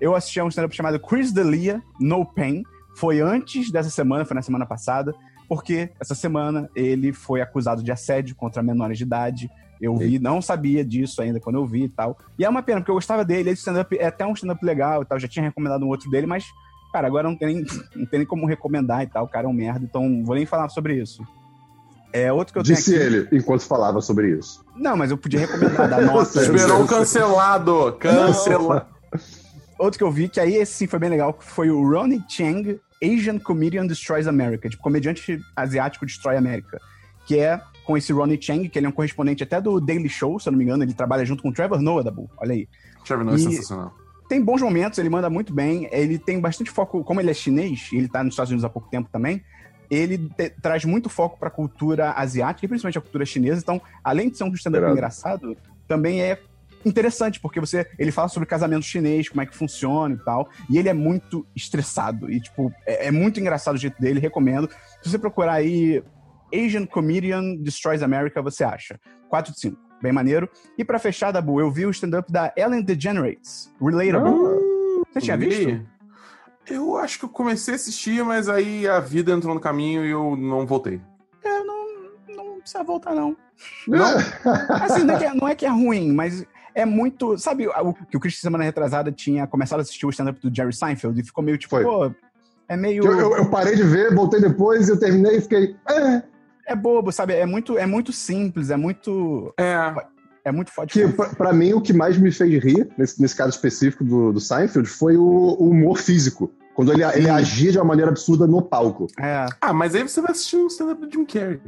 Eu 0.00 0.14
assisti 0.14 0.40
a 0.40 0.44
um 0.44 0.48
stand-up 0.48 0.74
chamado 0.74 0.98
Chris 1.00 1.32
D'Elia, 1.32 1.82
No 2.00 2.24
Pain. 2.24 2.62
Foi 2.96 3.20
antes 3.20 3.70
dessa 3.70 3.90
semana, 3.90 4.24
foi 4.24 4.34
na 4.34 4.42
semana 4.42 4.66
passada, 4.66 5.14
porque 5.48 5.90
essa 6.00 6.14
semana 6.14 6.70
ele 6.74 7.12
foi 7.12 7.40
acusado 7.40 7.82
de 7.82 7.90
assédio 7.90 8.36
contra 8.36 8.62
menores 8.62 8.98
de 8.98 9.04
idade. 9.04 9.50
Eu 9.80 9.96
vi, 9.96 10.18
não 10.18 10.40
sabia 10.40 10.84
disso 10.84 11.20
ainda 11.20 11.40
quando 11.40 11.56
eu 11.56 11.66
vi 11.66 11.84
e 11.84 11.88
tal. 11.88 12.16
E 12.38 12.44
é 12.44 12.48
uma 12.48 12.62
pena, 12.62 12.80
porque 12.80 12.90
eu 12.90 12.94
gostava 12.94 13.24
dele. 13.24 13.50
Esse 13.50 13.60
stand-up 13.60 13.96
é 13.98 14.06
até 14.06 14.24
um 14.24 14.32
stand-up 14.32 14.64
legal 14.64 15.02
e 15.02 15.04
tal. 15.04 15.18
Já 15.18 15.28
tinha 15.28 15.44
recomendado 15.44 15.84
um 15.84 15.88
outro 15.88 16.10
dele, 16.10 16.26
mas 16.26 16.46
Cara, 16.94 17.08
agora 17.08 17.28
não 17.28 17.34
tem, 17.34 17.66
não 17.96 18.06
tem 18.06 18.20
nem 18.20 18.26
como 18.26 18.46
recomendar 18.46 19.02
e 19.02 19.08
tal. 19.08 19.24
O 19.24 19.28
cara 19.28 19.48
é 19.48 19.50
um 19.50 19.52
merda, 19.52 19.84
então 19.84 20.22
vou 20.24 20.36
nem 20.36 20.46
falar 20.46 20.68
sobre 20.68 20.94
isso. 20.94 21.26
É 22.12 22.32
outro 22.32 22.52
que 22.52 22.58
eu 22.60 22.62
Disse 22.62 22.92
tenho 22.92 23.04
aqui... 23.04 23.16
ele 23.16 23.38
enquanto 23.40 23.62
falava 23.62 24.00
sobre 24.00 24.38
isso. 24.38 24.64
Não, 24.76 24.96
mas 24.96 25.10
eu 25.10 25.18
podia 25.18 25.40
recomendar, 25.40 25.90
dar 25.90 26.00
nota. 26.06 26.40
Esperou 26.40 26.86
cancelado. 26.86 27.96
Cancelado. 27.98 28.93
Outro 29.78 29.98
que 29.98 30.04
eu 30.04 30.10
vi, 30.10 30.28
que 30.28 30.40
aí 30.40 30.54
esse 30.56 30.72
sim 30.72 30.86
foi 30.86 30.98
bem 30.98 31.10
legal, 31.10 31.36
foi 31.40 31.70
o 31.70 31.88
Ronnie 31.88 32.22
Chang, 32.28 32.80
Asian 33.02 33.38
Comedian 33.38 33.86
Destroys 33.86 34.26
America. 34.26 34.68
Tipo, 34.68 34.82
comediante 34.82 35.40
asiático 35.56 36.06
destrói 36.06 36.36
América. 36.36 36.80
Que 37.26 37.38
é 37.38 37.60
com 37.84 37.96
esse 37.96 38.12
Ronnie 38.12 38.40
Chang, 38.40 38.68
que 38.68 38.78
ele 38.78 38.86
é 38.86 38.88
um 38.88 38.92
correspondente 38.92 39.42
até 39.42 39.60
do 39.60 39.80
Daily 39.80 40.08
Show, 40.08 40.38
se 40.38 40.48
eu 40.48 40.52
não 40.52 40.58
me 40.58 40.64
engano. 40.64 40.82
Ele 40.82 40.94
trabalha 40.94 41.24
junto 41.24 41.42
com 41.42 41.48
o 41.48 41.52
Trevor 41.52 41.80
Noah 41.80 42.04
da 42.04 42.10
Bull. 42.10 42.30
Olha 42.38 42.52
aí. 42.52 42.68
Trevor 43.04 43.24
Noah 43.24 43.36
é 43.36 43.40
sensacional 43.40 44.04
tem 44.28 44.42
bons 44.42 44.62
momentos, 44.62 44.98
ele 44.98 45.08
manda 45.08 45.28
muito 45.28 45.52
bem. 45.52 45.88
Ele 45.92 46.18
tem 46.18 46.40
bastante 46.40 46.70
foco, 46.70 47.04
como 47.04 47.20
ele 47.20 47.30
é 47.30 47.34
chinês, 47.34 47.90
e 47.92 47.96
ele 47.96 48.08
tá 48.08 48.22
nos 48.24 48.32
Estados 48.32 48.50
Unidos 48.50 48.64
há 48.64 48.68
pouco 48.68 48.88
tempo 48.88 49.08
também, 49.12 49.44
ele 49.90 50.18
te, 50.36 50.50
traz 50.50 50.84
muito 50.84 51.08
foco 51.08 51.38
para 51.38 51.48
a 51.48 51.50
cultura 51.50 52.12
asiática, 52.12 52.64
e 52.64 52.68
principalmente 52.68 52.98
a 52.98 53.00
cultura 53.00 53.24
chinesa. 53.24 53.60
Então, 53.60 53.80
além 54.02 54.28
de 54.28 54.36
ser 54.36 54.44
um 54.44 54.52
stand-up 54.54 54.90
engraçado, 54.90 55.56
também 55.86 56.22
é 56.22 56.40
interessante, 56.88 57.40
porque 57.40 57.60
você 57.60 57.86
ele 57.98 58.12
fala 58.12 58.28
sobre 58.28 58.48
casamento 58.48 58.84
chinês, 58.84 59.28
como 59.28 59.40
é 59.40 59.46
que 59.46 59.56
funciona 59.56 60.14
e 60.14 60.24
tal. 60.24 60.48
E 60.70 60.78
ele 60.78 60.88
é 60.88 60.94
muito 60.94 61.46
estressado. 61.54 62.30
E, 62.30 62.40
tipo, 62.40 62.72
é, 62.86 63.08
é 63.08 63.10
muito 63.10 63.40
engraçado 63.40 63.74
o 63.74 63.78
jeito 63.78 64.00
dele, 64.00 64.20
recomendo. 64.20 64.68
Se 65.02 65.10
você 65.10 65.18
procurar 65.18 65.54
aí 65.54 66.02
Asian 66.52 66.86
Comedian 66.86 67.56
Destroys 67.56 68.02
America, 68.02 68.40
você 68.42 68.64
acha. 68.64 68.98
4 69.28 69.52
de 69.52 69.60
5 69.60 69.84
bem 70.04 70.12
maneiro. 70.12 70.48
E 70.76 70.84
para 70.84 70.98
fechar, 70.98 71.32
Dabu, 71.32 71.60
eu 71.60 71.70
vi 71.70 71.86
o 71.86 71.90
stand-up 71.90 72.30
da 72.30 72.52
Ellen 72.56 72.82
DeGeneres, 72.82 73.72
Relatable. 73.80 74.34
Ah, 74.34 75.04
Você 75.12 75.20
tinha 75.20 75.36
vi? 75.36 75.46
visto? 75.46 75.86
Eu 76.66 76.96
acho 76.98 77.18
que 77.18 77.24
eu 77.24 77.28
comecei 77.28 77.72
a 77.72 77.76
assistir, 77.76 78.22
mas 78.22 78.48
aí 78.48 78.86
a 78.86 79.00
vida 79.00 79.32
entrou 79.32 79.54
no 79.54 79.60
caminho 79.60 80.04
e 80.04 80.10
eu 80.10 80.36
não 80.36 80.66
voltei. 80.66 81.00
precisa 82.60 82.82
voltar, 82.82 83.14
não. 83.14 83.36
não? 83.86 84.16
assim, 84.82 85.04
não 85.04 85.16
é, 85.16 85.24
é, 85.24 85.34
não 85.34 85.48
é, 85.48 85.54
que 85.54 85.66
é, 85.66 85.68
ruim, 85.68 86.12
mas 86.12 86.46
é 86.74 86.84
muito. 86.84 87.38
Sabe 87.38 87.66
o 87.68 87.94
que 87.94 88.16
o 88.16 88.20
Christian 88.20 88.48
semana 88.48 88.64
retrasada 88.64 89.12
tinha 89.12 89.46
começado 89.46 89.78
a 89.78 89.82
assistir 89.82 90.06
o 90.06 90.10
stand-up 90.10 90.40
do 90.40 90.54
Jerry 90.54 90.74
Seinfeld 90.74 91.20
e 91.20 91.24
ficou 91.24 91.44
meio 91.44 91.56
tipo, 91.56 91.76
Foi. 91.76 91.84
pô, 91.84 92.12
é 92.68 92.76
meio. 92.76 93.04
Eu, 93.04 93.18
eu, 93.18 93.36
eu, 93.36 93.50
parei 93.50 93.76
de 93.76 93.82
ver, 93.82 94.14
voltei 94.14 94.40
depois, 94.40 94.88
eu 94.88 94.98
terminei 94.98 95.36
e 95.36 95.40
fiquei. 95.40 95.76
É. 95.88 96.22
é 96.68 96.76
bobo, 96.76 97.12
sabe? 97.12 97.34
É 97.34 97.46
muito, 97.46 97.78
é 97.78 97.86
muito 97.86 98.12
simples, 98.12 98.70
é 98.70 98.76
muito. 98.76 99.54
É. 99.58 99.94
É 100.46 100.52
muito 100.52 100.70
forte. 100.70 100.92
Que, 100.92 101.08
pra, 101.08 101.28
pra, 101.30 101.52
mim, 101.54 101.72
o 101.72 101.80
que 101.80 101.94
mais 101.94 102.18
me 102.18 102.30
fez 102.30 102.62
rir, 102.62 102.86
nesse, 102.98 103.20
nesse 103.20 103.34
caso 103.34 103.50
específico 103.50 104.04
do, 104.04 104.30
do 104.30 104.40
Seinfeld, 104.40 104.86
foi 104.86 105.16
o, 105.16 105.22
o 105.22 105.70
humor 105.70 105.96
físico. 105.96 106.52
Quando 106.74 106.92
ele, 106.92 107.02
ele 107.02 107.30
agia 107.30 107.72
de 107.72 107.78
uma 107.78 107.84
maneira 107.84 108.10
absurda 108.10 108.46
no 108.46 108.60
palco. 108.60 109.06
É. 109.18 109.46
Ah, 109.58 109.72
mas 109.72 109.94
aí 109.94 110.02
você 110.02 110.20
vai 110.20 110.32
assistir 110.32 110.56
um 110.56 110.66
stand-up 110.66 111.00
do 111.00 111.10
Jim 111.10 111.24
Carrey. 111.24 111.60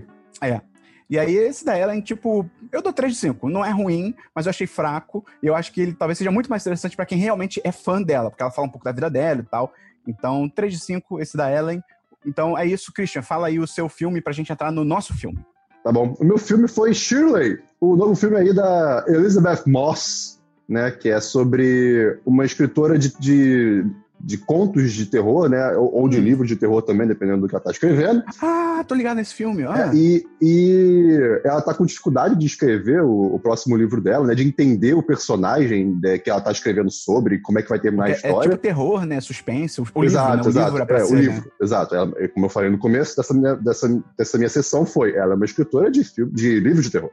É. 0.42 0.60
E 1.08 1.18
aí, 1.18 1.36
esse 1.36 1.64
da 1.64 1.78
Ellen, 1.78 2.00
tipo, 2.00 2.48
eu 2.72 2.82
dou 2.82 2.92
3 2.92 3.12
de 3.12 3.18
5. 3.18 3.48
Não 3.48 3.64
é 3.64 3.70
ruim, 3.70 4.14
mas 4.34 4.46
eu 4.46 4.50
achei 4.50 4.66
fraco. 4.66 5.24
E 5.42 5.46
eu 5.46 5.54
acho 5.54 5.72
que 5.72 5.80
ele 5.80 5.92
talvez 5.92 6.18
seja 6.18 6.30
muito 6.30 6.50
mais 6.50 6.62
interessante 6.62 6.96
para 6.96 7.06
quem 7.06 7.18
realmente 7.18 7.60
é 7.62 7.70
fã 7.70 8.02
dela, 8.02 8.30
porque 8.30 8.42
ela 8.42 8.50
fala 8.50 8.66
um 8.66 8.70
pouco 8.70 8.84
da 8.84 8.92
vida 8.92 9.08
dela 9.08 9.40
e 9.40 9.44
tal. 9.44 9.72
Então, 10.06 10.48
3 10.48 10.72
de 10.72 10.80
5, 10.80 11.20
esse 11.20 11.36
da 11.36 11.50
Ellen. 11.50 11.82
Então 12.24 12.58
é 12.58 12.66
isso, 12.66 12.92
Christian. 12.92 13.22
Fala 13.22 13.46
aí 13.46 13.60
o 13.60 13.66
seu 13.66 13.88
filme 13.88 14.20
pra 14.20 14.32
gente 14.32 14.52
entrar 14.52 14.72
no 14.72 14.84
nosso 14.84 15.14
filme. 15.14 15.38
Tá 15.84 15.92
bom. 15.92 16.16
O 16.18 16.24
meu 16.24 16.36
filme 16.36 16.66
foi 16.66 16.92
Shirley, 16.92 17.60
o 17.80 17.94
novo 17.94 18.16
filme 18.16 18.36
aí 18.36 18.52
da 18.52 19.04
Elizabeth 19.06 19.62
Moss, 19.66 20.40
né? 20.68 20.90
Que 20.90 21.10
é 21.10 21.20
sobre 21.20 22.18
uma 22.26 22.44
escritora 22.44 22.98
de, 22.98 23.16
de 23.20 23.86
de 24.26 24.36
contos 24.38 24.92
de 24.92 25.06
terror, 25.06 25.48
né? 25.48 25.76
Ou, 25.76 26.02
ou 26.02 26.08
de 26.08 26.18
hum. 26.18 26.22
livros 26.22 26.48
de 26.48 26.56
terror 26.56 26.82
também, 26.82 27.06
dependendo 27.06 27.42
do 27.42 27.48
que 27.48 27.54
ela 27.54 27.62
tá 27.62 27.70
escrevendo. 27.70 28.24
Ah, 28.42 28.84
tô 28.86 28.92
ligado 28.92 29.18
nesse 29.18 29.32
filme. 29.32 29.62
Ah. 29.62 29.92
É, 29.92 29.96
e, 29.96 30.26
e 30.42 31.40
ela 31.44 31.62
tá 31.62 31.72
com 31.72 31.86
dificuldade 31.86 32.36
de 32.36 32.44
escrever 32.44 33.02
o, 33.02 33.36
o, 33.36 33.38
próximo 33.38 33.76
livro 33.76 34.00
dela, 34.00 34.26
né? 34.26 34.34
De 34.34 34.42
entender 34.42 34.94
o 34.94 35.02
personagem 35.02 35.96
né, 36.02 36.18
que 36.18 36.28
ela 36.28 36.40
tá 36.40 36.50
escrevendo 36.50 36.90
sobre, 36.90 37.38
como 37.38 37.60
é 37.60 37.62
que 37.62 37.68
vai 37.68 37.78
terminar 37.78 38.06
Porque 38.06 38.26
a 38.26 38.28
história. 38.30 38.48
É 38.48 38.50
tipo 38.50 38.62
terror, 38.62 39.06
né? 39.06 39.20
Suspense. 39.20 39.80
O, 39.80 40.04
exato, 40.04 40.36
livro, 40.36 40.36
né? 40.36 40.42
o 40.42 40.48
exato. 40.48 40.76
Livro 40.76 40.94
é, 40.94 41.00
é 41.00 41.04
o 41.04 41.14
livro, 41.14 41.44
né? 41.44 41.50
exato. 41.62 41.94
Ela, 41.94 42.28
como 42.34 42.46
eu 42.46 42.50
falei 42.50 42.70
no 42.70 42.78
começo 42.78 43.16
dessa 43.16 43.32
minha, 43.32 43.54
dessa, 43.54 44.02
dessa 44.18 44.36
minha 44.36 44.50
sessão, 44.50 44.84
foi 44.84 45.14
ela 45.14 45.34
é 45.34 45.36
uma 45.36 45.44
escritora 45.44 45.88
de, 45.88 46.02
de 46.32 46.58
livros 46.58 46.86
de 46.86 46.90
terror. 46.90 47.10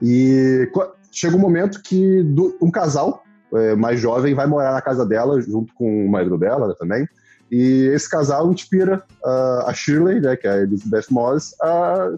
E 0.00 0.66
chega 1.12 1.36
um 1.36 1.40
momento 1.40 1.82
que 1.82 2.22
do, 2.22 2.56
um 2.62 2.70
casal 2.70 3.22
é, 3.54 3.74
mais 3.74 4.00
jovem 4.00 4.34
vai 4.34 4.46
morar 4.46 4.72
na 4.72 4.82
casa 4.82 5.04
dela, 5.04 5.40
junto 5.40 5.72
com 5.74 6.06
o 6.06 6.10
marido 6.10 6.36
dela 6.38 6.74
também. 6.78 7.06
E 7.50 7.90
esse 7.94 8.08
casal 8.08 8.50
inspira 8.50 9.02
uh, 9.24 9.66
a 9.66 9.72
Shirley, 9.72 10.20
né, 10.20 10.34
que 10.34 10.46
é 10.46 10.50
a 10.50 10.62
Elizabeth 10.62 11.06
Moss, 11.10 11.54
a, 11.62 12.08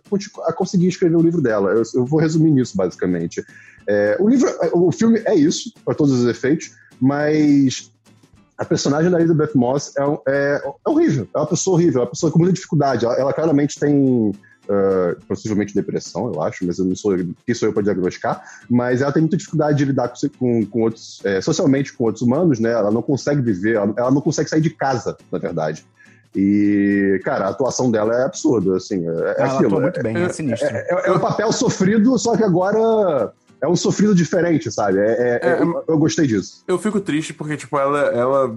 a 0.46 0.52
conseguir 0.52 0.88
escrever 0.88 1.16
o 1.16 1.20
livro 1.20 1.42
dela. 1.42 1.72
Eu, 1.72 1.82
eu 1.94 2.06
vou 2.06 2.20
resumir 2.20 2.50
nisso, 2.50 2.76
basicamente. 2.76 3.44
É, 3.86 4.16
o 4.18 4.28
livro, 4.28 4.48
o 4.72 4.90
filme 4.90 5.20
é 5.26 5.34
isso, 5.34 5.72
para 5.84 5.94
todos 5.94 6.12
os 6.12 6.26
efeitos, 6.26 6.72
mas 7.00 7.92
a 8.56 8.64
personagem 8.64 9.10
da 9.10 9.18
Elizabeth 9.18 9.50
Moss 9.54 9.92
é, 9.96 10.02
é, 10.28 10.62
é, 10.64 10.90
horrível. 10.90 11.28
É 11.34 11.38
uma 11.38 11.46
pessoa 11.46 11.76
horrível, 11.76 12.00
é 12.00 12.04
uma 12.04 12.10
pessoa 12.10 12.32
com 12.32 12.38
muita 12.38 12.54
dificuldade. 12.54 13.04
Ela, 13.04 13.14
ela 13.16 13.32
claramente 13.32 13.78
tem 13.78 14.32
uh, 14.68 15.20
possivelmente 15.26 15.74
depressão, 15.74 16.32
eu 16.32 16.42
acho, 16.42 16.66
mas 16.66 16.78
eu 16.78 16.84
não 16.84 16.94
sou 16.94 17.16
quem 17.44 17.54
sou 17.54 17.68
eu 17.68 17.72
para 17.72 17.82
diagnosticar, 17.82 18.42
mas 18.68 19.02
ela 19.02 19.12
tem 19.12 19.22
muita 19.22 19.36
dificuldade 19.36 19.78
de 19.78 19.84
lidar 19.84 20.08
com, 20.08 20.28
com, 20.38 20.66
com 20.66 20.82
outros, 20.82 21.20
é, 21.24 21.40
socialmente 21.40 21.92
com 21.92 22.04
outros 22.04 22.22
humanos, 22.22 22.58
né? 22.60 22.72
Ela 22.72 22.90
não 22.90 23.02
consegue 23.02 23.40
viver, 23.40 23.76
ela, 23.76 23.92
ela, 23.96 24.10
não 24.10 24.20
consegue 24.20 24.48
sair 24.48 24.60
de 24.60 24.70
casa, 24.70 25.16
na 25.30 25.38
verdade. 25.38 25.84
E, 26.34 27.20
cara, 27.24 27.46
a 27.46 27.48
atuação 27.48 27.90
dela 27.90 28.14
é 28.14 28.24
absurda, 28.24 28.76
assim, 28.76 29.06
é, 29.08 29.10
é 29.10 29.34
ela 29.38 29.54
aquilo. 29.54 29.80
muito 29.80 30.02
bem, 30.02 30.16
é, 30.16 30.22
é 30.22 30.28
sinistro. 30.28 30.68
É, 30.68 30.86
é, 30.88 31.08
é, 31.08 31.12
um 31.12 31.18
papel 31.18 31.50
sofrido, 31.52 32.18
só 32.18 32.36
que 32.36 32.44
agora 32.44 33.32
é 33.62 33.66
um 33.66 33.76
sofrido 33.76 34.14
diferente, 34.14 34.70
sabe? 34.70 34.98
É, 34.98 35.02
é, 35.02 35.40
é, 35.42 35.62
eu, 35.62 35.84
eu, 35.88 35.98
gostei 35.98 36.26
disso. 36.26 36.62
Eu 36.68 36.78
fico 36.78 37.00
triste 37.00 37.32
porque, 37.32 37.56
tipo, 37.56 37.78
ela. 37.78 38.00
ela 38.12 38.54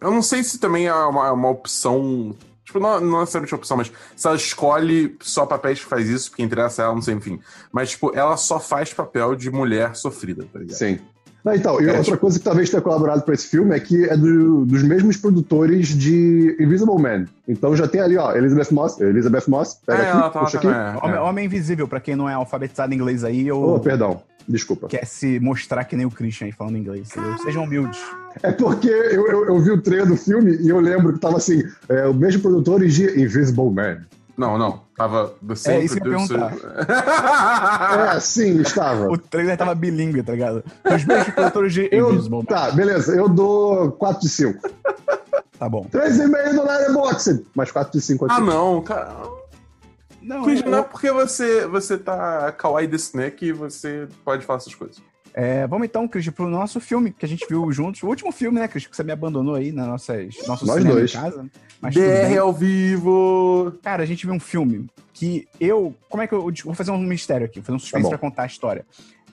eu 0.00 0.10
não 0.10 0.22
sei 0.22 0.42
se 0.42 0.58
também 0.58 0.86
é 0.86 0.94
uma, 0.94 1.32
uma 1.32 1.50
opção 1.50 2.34
Tipo, 2.68 2.80
não, 2.80 3.00
não 3.00 3.20
necessariamente 3.20 3.54
opção, 3.54 3.78
mas 3.78 3.90
se 4.14 4.26
ela 4.26 4.36
escolhe 4.36 5.16
só 5.22 5.46
papéis 5.46 5.78
que 5.78 5.86
faz 5.86 6.06
isso, 6.06 6.28
porque 6.28 6.42
interessa 6.42 6.82
ela, 6.82 6.94
não 6.94 7.00
sei, 7.00 7.14
enfim. 7.14 7.40
Mas, 7.72 7.92
tipo, 7.92 8.14
ela 8.14 8.36
só 8.36 8.60
faz 8.60 8.92
papel 8.92 9.34
de 9.34 9.50
mulher 9.50 9.96
sofrida, 9.96 10.46
tá 10.52 10.58
ligado? 10.58 10.76
Sim. 10.76 11.00
Não, 11.48 11.54
então, 11.54 11.80
e 11.80 11.84
é, 11.84 11.88
outra 11.88 12.02
tipo... 12.04 12.18
coisa 12.18 12.38
que 12.38 12.44
talvez 12.44 12.68
tenha 12.68 12.82
colaborado 12.82 13.22
para 13.22 13.32
esse 13.32 13.46
filme 13.46 13.74
é 13.74 13.80
que 13.80 14.04
é 14.04 14.14
do, 14.14 14.66
dos 14.66 14.82
mesmos 14.82 15.16
produtores 15.16 15.88
de 15.88 16.54
Invisible 16.60 17.00
Man. 17.00 17.24
Então 17.48 17.74
já 17.74 17.88
tem 17.88 18.02
ali, 18.02 18.18
ó, 18.18 18.34
Elizabeth 18.34 18.70
Moss. 18.70 19.00
Elizabeth 19.00 19.44
Moss, 19.48 19.80
pega 19.86 20.02
é, 20.02 20.12
aqui, 20.12 20.38
puxa 20.38 20.58
aqui. 20.58 20.66
É, 20.66 20.98
Homem, 21.02 21.20
Homem, 21.20 21.46
Invisível, 21.46 21.88
para 21.88 22.00
quem 22.00 22.14
não 22.14 22.28
é 22.28 22.34
alfabetizado 22.34 22.92
em 22.92 22.96
inglês 22.96 23.24
aí, 23.24 23.50
ou... 23.50 23.76
Oh, 23.76 23.80
perdão. 23.80 24.20
Desculpa. 24.46 24.88
Quer 24.88 25.06
se 25.06 25.40
mostrar 25.40 25.84
que 25.84 25.96
nem 25.96 26.04
o 26.04 26.10
Christian 26.10 26.46
aí 26.46 26.52
falando 26.52 26.76
inglês. 26.76 27.08
Sejam 27.42 27.64
humildes. 27.64 27.98
É 28.42 28.52
porque 28.52 28.88
eu, 28.88 29.26
eu, 29.26 29.46
eu, 29.46 29.60
vi 29.60 29.70
o 29.70 29.80
trailer 29.80 30.06
do 30.06 30.16
filme 30.16 30.56
e 30.56 30.68
eu 30.68 30.80
lembro 30.80 31.14
que 31.14 31.18
tava 31.18 31.36
assim, 31.36 31.62
é, 31.88 32.06
o 32.06 32.14
mesmo 32.14 32.42
produtor 32.42 32.86
de 32.86 33.04
Invisible 33.22 33.70
Man. 33.70 33.98
Não, 34.38 34.56
não. 34.56 34.82
Tava 34.96 35.34
do 35.42 35.56
same 35.56 35.78
É 35.78 35.84
isso 35.84 36.00
que 36.00 36.06
eu 36.06 36.12
ia 36.12 36.26
perguntar. 36.28 36.54
é, 38.14 38.20
sim, 38.20 38.60
estava. 38.60 39.10
O 39.10 39.18
trailer 39.18 39.56
tava 39.56 39.74
bilíngue, 39.74 40.22
tá 40.22 40.30
ligado? 40.30 40.62
Os 40.84 41.04
mesmos 41.04 41.34
produtores 41.34 41.72
de 41.74 41.88
eu, 41.92 42.12
Invisible. 42.12 42.46
Tá, 42.46 42.70
beleza. 42.70 43.16
Eu 43.16 43.28
dou 43.28 43.90
4 43.90 44.20
de 44.20 44.28
5. 44.28 44.70
Tá 45.58 45.68
bom. 45.68 45.84
3,5 45.90 46.52
no 46.52 46.64
Letterboxd. 46.64 47.46
Mas 47.52 47.72
4 47.72 47.92
de 47.92 48.00
5 48.00 48.26
aqui. 48.26 48.34
Ah, 48.36 48.40
não, 48.40 48.80
cara. 48.80 49.12
Não, 50.22 50.44
Chris, 50.44 50.60
eu... 50.60 50.70
não 50.70 50.78
é 50.78 50.82
porque 50.82 51.10
você, 51.10 51.66
você 51.66 51.98
tá 51.98 52.52
kawaii 52.52 52.86
desse 52.86 53.16
né 53.16 53.30
que 53.30 53.52
você 53.52 54.06
pode 54.24 54.46
falar 54.46 54.58
essas 54.58 54.74
coisas. 54.74 54.98
É, 55.40 55.68
vamos 55.68 55.86
então, 55.86 56.08
Christian, 56.08 56.32
pro 56.32 56.48
nosso 56.48 56.80
filme 56.80 57.12
que 57.12 57.24
a 57.24 57.28
gente 57.28 57.46
viu 57.48 57.70
juntos. 57.70 58.02
O 58.02 58.08
último 58.08 58.32
filme, 58.32 58.58
né, 58.58 58.66
Christian, 58.66 58.90
que 58.90 58.96
você 58.96 59.04
me 59.04 59.12
abandonou 59.12 59.54
aí 59.54 59.70
na 59.70 59.86
nossas, 59.86 60.34
nosso 60.48 60.66
Nós 60.66 60.84
dois. 60.84 61.14
em 61.14 61.16
casa. 61.16 61.48
Mas 61.80 61.94
BR 61.94 62.38
ao 62.40 62.52
vivo! 62.52 63.72
Cara, 63.80 64.02
a 64.02 64.06
gente 64.06 64.26
viu 64.26 64.34
um 64.34 64.40
filme 64.40 64.90
que 65.12 65.46
eu... 65.60 65.94
Como 66.08 66.24
é 66.24 66.26
que 66.26 66.34
eu... 66.34 66.52
Vou 66.64 66.74
fazer 66.74 66.90
um 66.90 66.98
mistério 66.98 67.46
aqui, 67.46 67.60
vou 67.60 67.66
fazer 67.66 67.76
um 67.76 67.78
suspense 67.78 68.02
tá 68.02 68.08
pra 68.08 68.18
contar 68.18 68.42
a 68.42 68.46
história. 68.46 68.84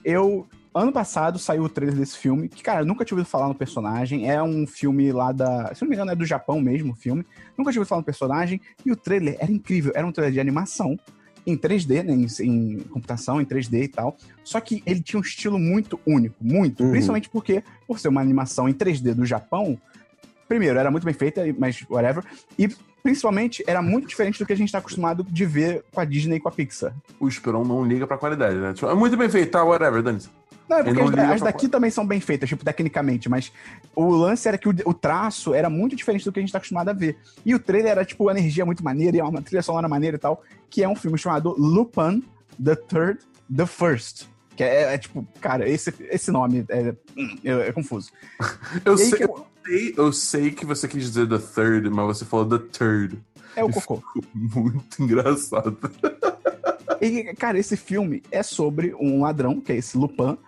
Eu 0.04 0.46
Ano 0.72 0.92
passado 0.92 1.38
saiu 1.38 1.64
o 1.64 1.68
trailer 1.70 1.96
desse 1.96 2.18
filme, 2.18 2.50
que, 2.50 2.62
cara, 2.62 2.84
nunca 2.84 3.02
tinha 3.02 3.16
ouvido 3.16 3.30
falar 3.30 3.48
no 3.48 3.54
personagem. 3.54 4.30
É 4.30 4.42
um 4.42 4.66
filme 4.66 5.10
lá 5.10 5.32
da. 5.32 5.74
Se 5.74 5.80
não 5.80 5.88
me 5.88 5.96
engano, 5.96 6.10
é 6.10 6.14
do 6.14 6.26
Japão 6.26 6.60
mesmo 6.60 6.92
o 6.92 6.94
filme. 6.94 7.24
Nunca 7.56 7.72
tinha 7.72 7.80
ouvido 7.80 7.88
falar 7.88 8.02
no 8.02 8.04
personagem. 8.04 8.60
E 8.84 8.92
o 8.92 8.96
trailer 8.96 9.38
era 9.40 9.50
incrível. 9.50 9.90
Era 9.94 10.06
um 10.06 10.12
trailer 10.12 10.34
de 10.34 10.38
animação 10.38 10.98
em 11.46 11.56
3D, 11.56 12.02
né, 12.02 12.12
em, 12.12 12.26
em, 12.44 12.80
computação, 12.90 13.40
em 13.40 13.44
3D 13.44 13.84
e 13.84 13.88
tal. 13.88 14.16
Só 14.42 14.60
que 14.60 14.82
ele 14.84 15.00
tinha 15.00 15.18
um 15.18 15.22
estilo 15.22 15.58
muito 15.58 15.98
único, 16.06 16.36
muito. 16.40 16.82
Uhum. 16.82 16.90
Principalmente 16.90 17.28
porque, 17.28 17.62
por 17.86 17.98
ser 17.98 18.08
uma 18.08 18.20
animação 18.20 18.68
em 18.68 18.74
3D 18.74 19.14
do 19.14 19.24
Japão, 19.24 19.78
primeiro, 20.48 20.78
era 20.78 20.90
muito 20.90 21.04
bem 21.04 21.14
feita, 21.14 21.42
mas 21.58 21.84
whatever. 21.88 22.24
E 22.58 22.68
principalmente 23.02 23.62
era 23.68 23.80
muito 23.80 24.08
diferente 24.08 24.38
do 24.38 24.44
que 24.44 24.52
a 24.52 24.56
gente 24.56 24.66
está 24.66 24.78
acostumado 24.78 25.22
de 25.22 25.46
ver 25.46 25.84
com 25.92 26.00
a 26.00 26.04
Disney 26.04 26.36
e 26.36 26.40
com 26.40 26.48
a 26.48 26.52
Pixar. 26.52 26.92
O 27.20 27.28
Esperon 27.28 27.64
não 27.64 27.84
liga 27.84 28.06
pra 28.06 28.18
qualidade, 28.18 28.56
né? 28.56 28.72
Tipo, 28.72 28.90
é 28.90 28.94
muito 28.94 29.16
bem 29.16 29.28
feito, 29.28 29.52
tá? 29.52 29.62
Whatever, 29.62 30.02
dane 30.02 30.18
-se. 30.18 30.28
Não, 30.68 30.78
é 30.78 30.84
porque 30.84 31.00
as, 31.00 31.30
as 31.30 31.40
daqui 31.42 31.68
também 31.68 31.90
são 31.90 32.06
bem 32.06 32.20
feitas, 32.20 32.48
tipo, 32.48 32.64
tecnicamente, 32.64 33.28
mas 33.28 33.52
o 33.94 34.08
lance 34.10 34.48
era 34.48 34.58
que 34.58 34.68
o, 34.68 34.74
o, 34.84 34.92
traço 34.92 35.54
era 35.54 35.70
muito 35.70 35.94
diferente 35.94 36.24
do 36.24 36.32
que 36.32 36.40
a 36.40 36.42
gente 36.42 36.52
tá 36.52 36.58
acostumado 36.58 36.88
a 36.88 36.92
ver. 36.92 37.16
E 37.44 37.54
o 37.54 37.58
trailer 37.58 37.92
era, 37.92 38.04
tipo, 38.04 38.30
energia 38.30 38.66
muito 38.66 38.82
maneira, 38.82 39.16
e 39.16 39.20
uma 39.20 39.42
trilha 39.42 39.62
sonora 39.62 39.88
maneira 39.88 40.16
e 40.16 40.20
tal, 40.20 40.42
que 40.68 40.82
é 40.82 40.88
um 40.88 40.96
filme 40.96 41.16
chamado 41.16 41.54
Lupin, 41.56 42.22
The 42.62 42.74
Third, 42.74 43.20
The 43.54 43.66
First. 43.66 44.26
Que 44.56 44.64
é, 44.64 44.94
é 44.94 44.98
tipo, 44.98 45.26
cara, 45.40 45.68
esse, 45.68 45.94
esse 46.10 46.30
nome 46.30 46.64
é, 46.68 46.94
é, 47.44 47.68
é 47.68 47.72
confuso. 47.72 48.10
eu, 48.84 48.96
sei, 48.96 49.24
eu... 49.24 49.46
sei, 49.64 49.94
eu 49.96 50.12
sei 50.12 50.50
que 50.50 50.64
você 50.64 50.88
quis 50.88 51.04
dizer 51.04 51.28
The 51.28 51.38
Third, 51.38 51.90
mas 51.90 52.06
você 52.06 52.24
falou 52.24 52.46
The 52.46 52.64
Third. 52.72 53.18
É 53.54 53.62
o 53.62 53.70
cocô. 53.70 54.02
Muito 54.34 55.00
engraçado. 55.02 55.78
E, 57.00 57.34
cara, 57.34 57.58
esse 57.58 57.76
filme 57.76 58.22
é 58.30 58.42
sobre 58.42 58.94
um 58.94 59.22
ladrão, 59.22 59.60
que 59.60 59.72
é 59.72 59.76
esse 59.76 59.96
Lupin, 59.96 60.38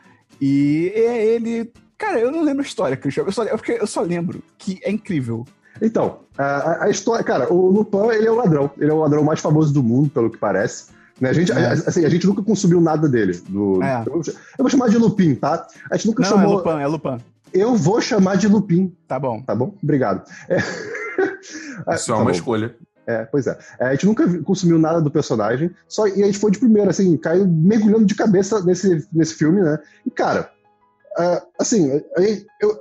e 0.41 0.93
é 0.95 1.25
ele. 1.25 1.71
Cara, 1.97 2.21
eu 2.21 2.31
não 2.31 2.43
lembro 2.43 2.63
a 2.63 2.67
história, 2.67 2.97
Christian. 2.97 3.25
Eu 3.25 3.33
só, 3.33 3.45
eu 3.45 3.87
só 3.87 4.01
lembro 4.03 4.43
que 4.57 4.79
é 4.83 4.91
incrível. 4.91 5.47
Então, 5.83 6.21
a, 6.37 6.85
a, 6.85 6.91
história. 6.91 7.25
Cara, 7.25 7.53
o 7.53 7.71
Lupin, 7.71 8.09
ele 8.13 8.27
é 8.27 8.31
o 8.31 8.37
ladrão. 8.37 8.71
Ele 8.79 8.91
é 8.91 8.95
o 8.95 9.01
ladrão 9.01 9.25
mais 9.25 9.41
famoso 9.41 9.73
do 9.73 9.83
mundo, 9.83 10.11
pelo 10.11 10.31
que 10.31 10.39
parece. 10.39 10.87
Né? 11.21 11.31
A, 11.31 11.33
gente, 11.33 11.51
é. 11.53 11.55
a, 11.55 11.73
assim, 11.73 12.05
a 12.05 12.09
gente 12.09 12.27
nunca 12.27 12.43
consumiu 12.43 12.81
nada 12.81 13.09
dele. 13.09 13.41
Do, 13.49 13.83
é. 13.83 14.05
eu, 14.07 14.23
eu, 14.25 14.35
vou 14.59 14.69
chamar 14.69 14.89
de 14.89 14.99
Lupin, 14.99 15.35
tá? 15.35 15.67
A 15.91 15.97
gente 15.97 16.07
nunca 16.07 16.23
não, 16.23 16.31
chamou. 16.31 16.53
É 16.53 16.57
Lupin, 16.57 16.83
é 16.83 16.87
Lupin. 16.87 17.25
Eu 17.53 17.75
vou 17.77 18.01
chamar 18.01 18.37
de 18.37 18.47
Lupin. 18.47 18.95
Tá 19.07 19.19
bom. 19.19 19.43
Tá 19.43 19.55
bom? 19.55 19.75
Obrigado. 19.83 20.29
É. 20.49 20.59
Isso 20.59 22.13
é 22.13 22.15
tá 22.15 22.17
uma 22.17 22.25
bom. 22.25 22.31
escolha. 22.31 22.77
É, 23.09 23.25
pois 23.25 23.47
é. 23.47 23.59
é. 23.81 23.87
A 23.87 23.91
gente 23.93 24.05
nunca 24.05 24.43
consumiu 24.43 24.79
nada 24.79 25.01
do 25.01 25.11
personagem, 25.11 25.71
só 25.89 26.07
e 26.07 26.23
a 26.23 26.27
gente 26.27 26.39
foi 26.39 26.51
de 26.51 26.59
primeira, 26.59 26.91
assim, 26.91 27.17
caiu 27.17 27.49
mergulhando 27.49 28.05
de 28.05 28.15
cabeça 28.15 28.63
nesse, 28.63 29.09
nesse 29.11 29.33
filme, 29.33 29.63
né? 29.63 29.79
E, 30.05 30.11
cara, 30.11 30.53
uh, 31.19 31.41
assim, 31.59 31.91
a, 31.91 32.21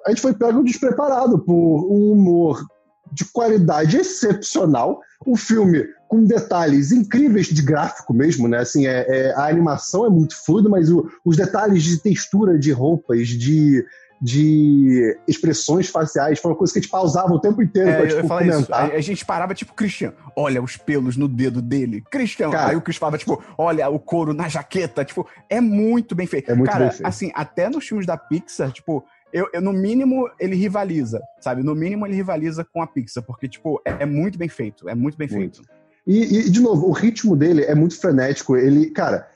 a, 0.06 0.10
gente 0.10 0.22
foi 0.22 0.34
pego 0.34 0.62
despreparado 0.66 1.40
por 1.40 1.88
um 1.90 2.12
humor 2.12 2.62
de 3.10 3.24
qualidade 3.32 3.96
excepcional, 3.96 5.00
um 5.26 5.38
filme 5.38 5.88
com 6.10 6.26
detalhes 6.26 6.92
incríveis 6.92 7.48
de 7.48 7.62
gráfico 7.62 8.13
mesmo, 8.13 8.50
né? 8.50 8.58
Assim, 8.60 8.86
é, 8.86 9.06
é 9.08 9.34
a 9.34 9.48
animação 9.48 10.06
é 10.06 10.10
muito 10.10 10.36
fluida, 10.44 10.68
mas 10.68 10.92
o, 10.92 11.10
os 11.24 11.38
detalhes 11.38 11.84
de 11.84 12.00
textura 12.00 12.60
de 12.60 12.74
roupas, 12.74 13.30
de, 13.30 13.86
de 14.20 15.18
expressões 15.28 15.90
faciais, 15.90 16.40
foi 16.40 16.52
uma 16.52 16.58
coisa 16.58 16.74
que 16.74 16.80
a 16.80 16.82
gente 16.82 16.92
pausava 16.92 17.32
o 17.34 17.40
tempo 17.40 17.62
inteiro 17.62 17.90
É, 17.90 17.98
pra, 17.98 18.08
tipo, 18.08 18.28
comentar. 18.28 18.92
A, 18.92 19.00
gente 19.02 19.24
parava, 19.24 19.54
tipo, 19.54 19.74
Christian, 19.74 20.14
olha 20.36 20.62
os 20.62 20.76
pelos 20.76 21.16
no 21.16 21.28
dedo 21.28 21.62
dele. 21.62 22.04
Christian. 22.10 22.50
Cara. 22.50 22.72
Aí 22.72 22.76
o 22.76 22.82
Chris 22.82 22.98
falava, 22.98 23.18
tipo, 23.18 23.42
olha 23.58 23.88
o 23.90 24.00
couro 24.00 24.34
na 24.34 24.48
jaqueta. 24.48 25.06
Tipo, 25.06 25.28
é 25.50 25.62
muito 25.62 26.16
bem 26.16 26.26
feito. 26.26 26.52
É 26.52 26.56
muito 26.56 26.72
Cara, 26.72 26.86
bem 26.86 26.94
feito. 26.94 27.08
assim, 27.08 27.32
até 27.36 27.70
nos 27.70 27.88
filmes 27.88 28.08
da 28.08 28.18
Pixar, 28.18 28.72
tipo, 28.72 29.06
eu, 29.32 29.48
eu, 29.54 29.62
no 29.62 29.72
mínimo 29.72 30.30
ele 30.40 30.56
rivaliza, 30.56 31.22
sabe? 31.40 31.62
No 31.62 31.76
mínimo 31.76 32.06
ele 32.08 32.16
rivaliza 32.16 32.64
com 32.64 32.82
a 32.82 32.88
Pixar, 32.88 33.24
porque, 33.24 33.48
tipo, 33.48 33.80
é, 33.86 33.98
é 34.04 34.06
muito 34.06 34.38
bem 34.38 34.50
feito. 34.50 34.90
É 34.90 34.96
muito 34.96 35.18
bem 35.18 35.28
Muito. 35.30 35.58
feito. 35.58 35.78
E, 36.08 36.40
e, 36.40 36.50
de 36.50 36.62
novo, 36.62 36.88
o 36.88 36.94
ritmo 36.94 37.36
dele 37.36 37.66
é 37.66 37.76
muito 37.76 38.00
frenético. 38.00 38.56
Ele, 38.56 38.90
cara, 38.92 39.28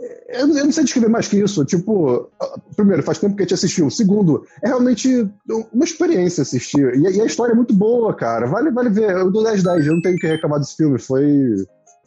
eu, 0.00 0.48
eu 0.48 0.64
não 0.64 0.72
sei 0.72 0.84
descrever 0.84 1.08
mais 1.08 1.28
que 1.28 1.38
isso. 1.38 1.64
Tipo, 1.64 2.30
primeiro, 2.74 3.02
faz 3.02 3.18
tempo 3.18 3.34
que 3.34 3.42
a 3.42 3.44
gente 3.44 3.54
assistiu. 3.54 3.90
Segundo, 3.90 4.46
é 4.62 4.68
realmente 4.68 5.28
uma 5.72 5.84
experiência 5.84 6.42
assistir. 6.42 6.94
E, 6.94 7.02
e 7.02 7.20
a 7.20 7.24
história 7.24 7.52
é 7.52 7.56
muito 7.56 7.74
boa, 7.74 8.14
cara. 8.14 8.46
Vale, 8.46 8.70
vale 8.70 8.90
ver. 8.90 9.10
Eu 9.10 9.30
dou 9.30 9.42
10 9.42 9.62
10, 9.62 9.86
eu 9.86 9.94
não 9.94 10.02
tenho 10.02 10.18
que 10.18 10.26
reclamar 10.26 10.58
desse 10.58 10.76
filme. 10.76 10.98
Foi, 10.98 11.54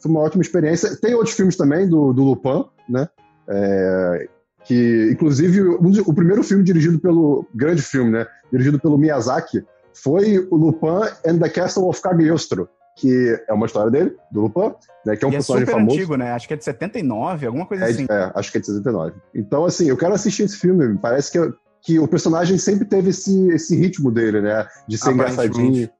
foi 0.00 0.10
uma 0.10 0.20
ótima 0.20 0.42
experiência. 0.42 0.96
Tem 0.96 1.14
outros 1.14 1.34
filmes 1.34 1.56
também 1.56 1.88
do, 1.88 2.12
do 2.12 2.24
Lupin, 2.24 2.64
né? 2.88 3.08
É, 3.48 4.28
que, 4.64 5.10
inclusive, 5.12 5.62
um 5.62 5.90
o 6.06 6.14
primeiro 6.14 6.42
filme 6.44 6.62
dirigido 6.62 7.00
pelo. 7.00 7.46
Grande 7.54 7.82
filme, 7.82 8.10
né? 8.10 8.26
Dirigido 8.52 8.78
pelo 8.78 8.98
Miyazaki, 8.98 9.64
foi 9.92 10.46
o 10.50 10.56
Lupin 10.56 11.08
and 11.26 11.38
the 11.38 11.48
Castle 11.48 11.88
of 11.88 12.00
Cagliostro 12.00 12.68
que 13.00 13.42
é 13.48 13.52
uma 13.52 13.66
história 13.66 13.90
dele, 13.90 14.16
do 14.30 14.42
Lupin, 14.42 14.74
né, 15.06 15.16
que 15.16 15.24
é 15.24 15.28
um 15.28 15.30
e 15.30 15.34
é 15.34 15.38
personagem 15.38 15.66
super 15.66 15.78
famoso. 15.80 15.96
antigo, 15.96 16.16
né? 16.16 16.32
Acho 16.32 16.46
que 16.48 16.54
é 16.54 16.56
de 16.56 16.64
79, 16.64 17.46
alguma 17.46 17.66
coisa 17.66 17.84
É, 17.84 17.88
assim. 17.90 18.06
é, 18.10 18.32
acho 18.34 18.52
que 18.52 18.58
é 18.58 18.60
de 18.60 18.66
69. 18.66 19.14
Então, 19.34 19.64
assim, 19.64 19.88
eu 19.88 19.96
quero 19.96 20.12
assistir 20.14 20.42
esse 20.42 20.56
filme. 20.56 20.98
Parece 20.98 21.32
que, 21.32 21.54
que 21.82 21.98
o 21.98 22.06
personagem 22.06 22.58
sempre 22.58 22.84
teve 22.84 23.10
esse, 23.10 23.48
esse 23.50 23.76
ritmo 23.76 24.10
dele, 24.10 24.40
né? 24.40 24.66
De 24.86 24.98
ser 24.98 25.10
Aparentemente. 25.10 25.48
engraçadinho. 25.56 25.90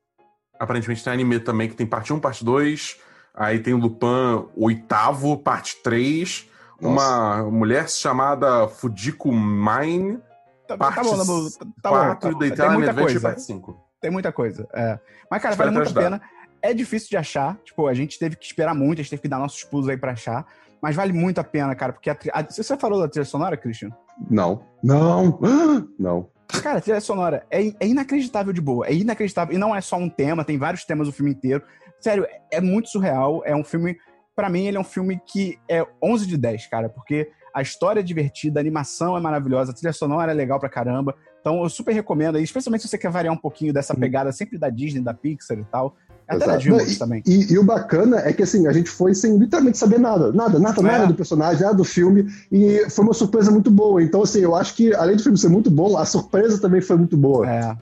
Aparentemente 0.58 1.02
tem 1.02 1.12
anime 1.12 1.40
também 1.40 1.68
que 1.68 1.74
tem 1.74 1.86
parte 1.86 2.12
1, 2.12 2.20
parte 2.20 2.44
2. 2.44 2.96
Aí 3.34 3.58
tem 3.60 3.72
o 3.72 3.78
Lupin 3.78 4.46
oitavo, 4.56 5.38
parte 5.38 5.76
3. 5.82 6.48
Uma 6.80 7.42
mulher 7.44 7.88
chamada 7.88 8.66
Fujiko 8.68 9.30
Mine, 9.32 10.18
Tá, 10.66 10.76
tá 10.76 10.78
parte 10.78 11.02
bom, 11.02 11.16
tá 11.18 11.24
bom. 11.24 11.48
Tá 11.82 11.90
bom, 11.90 11.96
4, 11.96 12.18
tá 12.20 12.30
bom. 12.30 12.38
Deitada 12.38 12.60
Tem 12.62 12.68
na 12.68 12.74
muita 12.74 12.90
Adventure, 12.92 13.12
coisa. 13.14 13.28
parte 13.28 13.42
5. 13.42 13.76
Tem 14.00 14.10
muita 14.10 14.32
coisa. 14.32 14.68
é. 14.72 14.98
Mas, 15.30 15.42
cara, 15.42 15.54
Espero 15.54 15.72
vale 15.72 15.84
muito 15.84 15.98
a 15.98 16.02
pena. 16.02 16.22
É 16.62 16.74
difícil 16.74 17.08
de 17.10 17.16
achar. 17.16 17.56
Tipo, 17.64 17.86
a 17.86 17.94
gente 17.94 18.18
teve 18.18 18.36
que 18.36 18.44
esperar 18.46 18.74
muito, 18.74 19.00
a 19.00 19.02
gente 19.02 19.10
teve 19.10 19.22
que 19.22 19.28
dar 19.28 19.38
nossos 19.38 19.64
pulos 19.64 19.88
aí 19.88 19.96
pra 19.96 20.12
achar. 20.12 20.46
Mas 20.82 20.96
vale 20.96 21.12
muito 21.12 21.38
a 21.38 21.44
pena, 21.44 21.74
cara, 21.74 21.92
porque 21.92 22.08
a, 22.10 22.16
a- 22.32 22.42
você 22.48 22.76
falou 22.76 23.00
da 23.00 23.08
trilha 23.08 23.24
sonora, 23.24 23.56
Christian? 23.56 23.90
Não. 24.30 24.62
Não. 24.82 25.38
Ah, 25.42 25.82
Não. 25.98 26.28
Cara, 26.62 26.78
a 26.78 26.80
trilha 26.80 27.00
sonora 27.00 27.46
é, 27.50 27.72
é 27.78 27.86
inacreditável 27.86 28.52
de 28.52 28.60
boa. 28.60 28.86
É 28.86 28.92
inacreditável. 28.94 29.54
E 29.54 29.58
não 29.58 29.74
é 29.74 29.80
só 29.80 29.96
um 29.96 30.08
tema, 30.08 30.44
tem 30.44 30.58
vários 30.58 30.84
temas 30.84 31.06
o 31.06 31.12
filme 31.12 31.30
inteiro. 31.30 31.62
Sério, 32.00 32.24
é, 32.24 32.56
é 32.56 32.60
muito 32.60 32.88
surreal. 32.88 33.42
É 33.44 33.54
um 33.54 33.62
filme. 33.62 33.96
Pra 34.34 34.48
mim, 34.48 34.66
ele 34.66 34.76
é 34.76 34.80
um 34.80 34.84
filme 34.84 35.20
que 35.26 35.58
é 35.68 35.84
11 36.02 36.26
de 36.26 36.36
10, 36.38 36.66
cara, 36.68 36.88
porque 36.88 37.30
a 37.54 37.60
história 37.60 38.00
é 38.00 38.02
divertida, 38.02 38.58
a 38.58 38.62
animação 38.62 39.16
é 39.16 39.20
maravilhosa, 39.20 39.70
a 39.72 39.74
trilha 39.74 39.92
sonora 39.92 40.32
é 40.32 40.34
legal 40.34 40.58
pra 40.58 40.68
caramba. 40.68 41.14
Então, 41.40 41.62
eu 41.62 41.68
super 41.68 41.92
recomendo 41.92 42.36
aí, 42.36 42.42
especialmente 42.42 42.82
se 42.82 42.88
você 42.88 42.96
quer 42.96 43.10
variar 43.10 43.34
um 43.34 43.36
pouquinho 43.36 43.72
dessa 43.72 43.94
pegada 43.94 44.32
sempre 44.32 44.56
da 44.58 44.70
Disney, 44.70 45.02
da 45.02 45.12
Pixar 45.12 45.58
e 45.58 45.64
tal. 45.64 45.94
Até 46.30 46.44
Exato. 46.44 46.68
Não, 46.68 46.98
também. 46.98 47.22
E, 47.26 47.52
e 47.52 47.58
o 47.58 47.64
bacana 47.64 48.20
é 48.20 48.32
que 48.32 48.44
assim, 48.44 48.68
a 48.68 48.72
gente 48.72 48.88
foi 48.88 49.14
sem 49.14 49.36
literalmente 49.36 49.76
saber 49.78 49.98
nada. 49.98 50.32
Nada, 50.32 50.60
nada, 50.60 50.80
É. 50.80 50.84
nada 50.84 51.06
do 51.08 51.14
personagem, 51.14 51.60
nada 51.62 51.74
do 51.74 51.82
filme. 51.84 52.24
E 52.52 52.88
foi 52.88 53.04
uma 53.04 53.12
surpresa 53.14 53.50
muito 53.50 53.68
boa. 53.68 54.00
Então, 54.00 54.22
assim, 54.22 54.38
eu 54.38 54.54
acho 54.54 54.74
que, 54.76 54.94
além 54.94 55.16
do 55.16 55.22
filme 55.22 55.36
ser 55.36 55.48
muito 55.48 55.68
bom, 55.70 55.96
a 55.98 56.04
surpresa 56.04 56.60
também 56.60 56.80
foi 56.80 56.96
muito 56.96 57.16
boa. 57.16 57.50
É. 57.50 57.76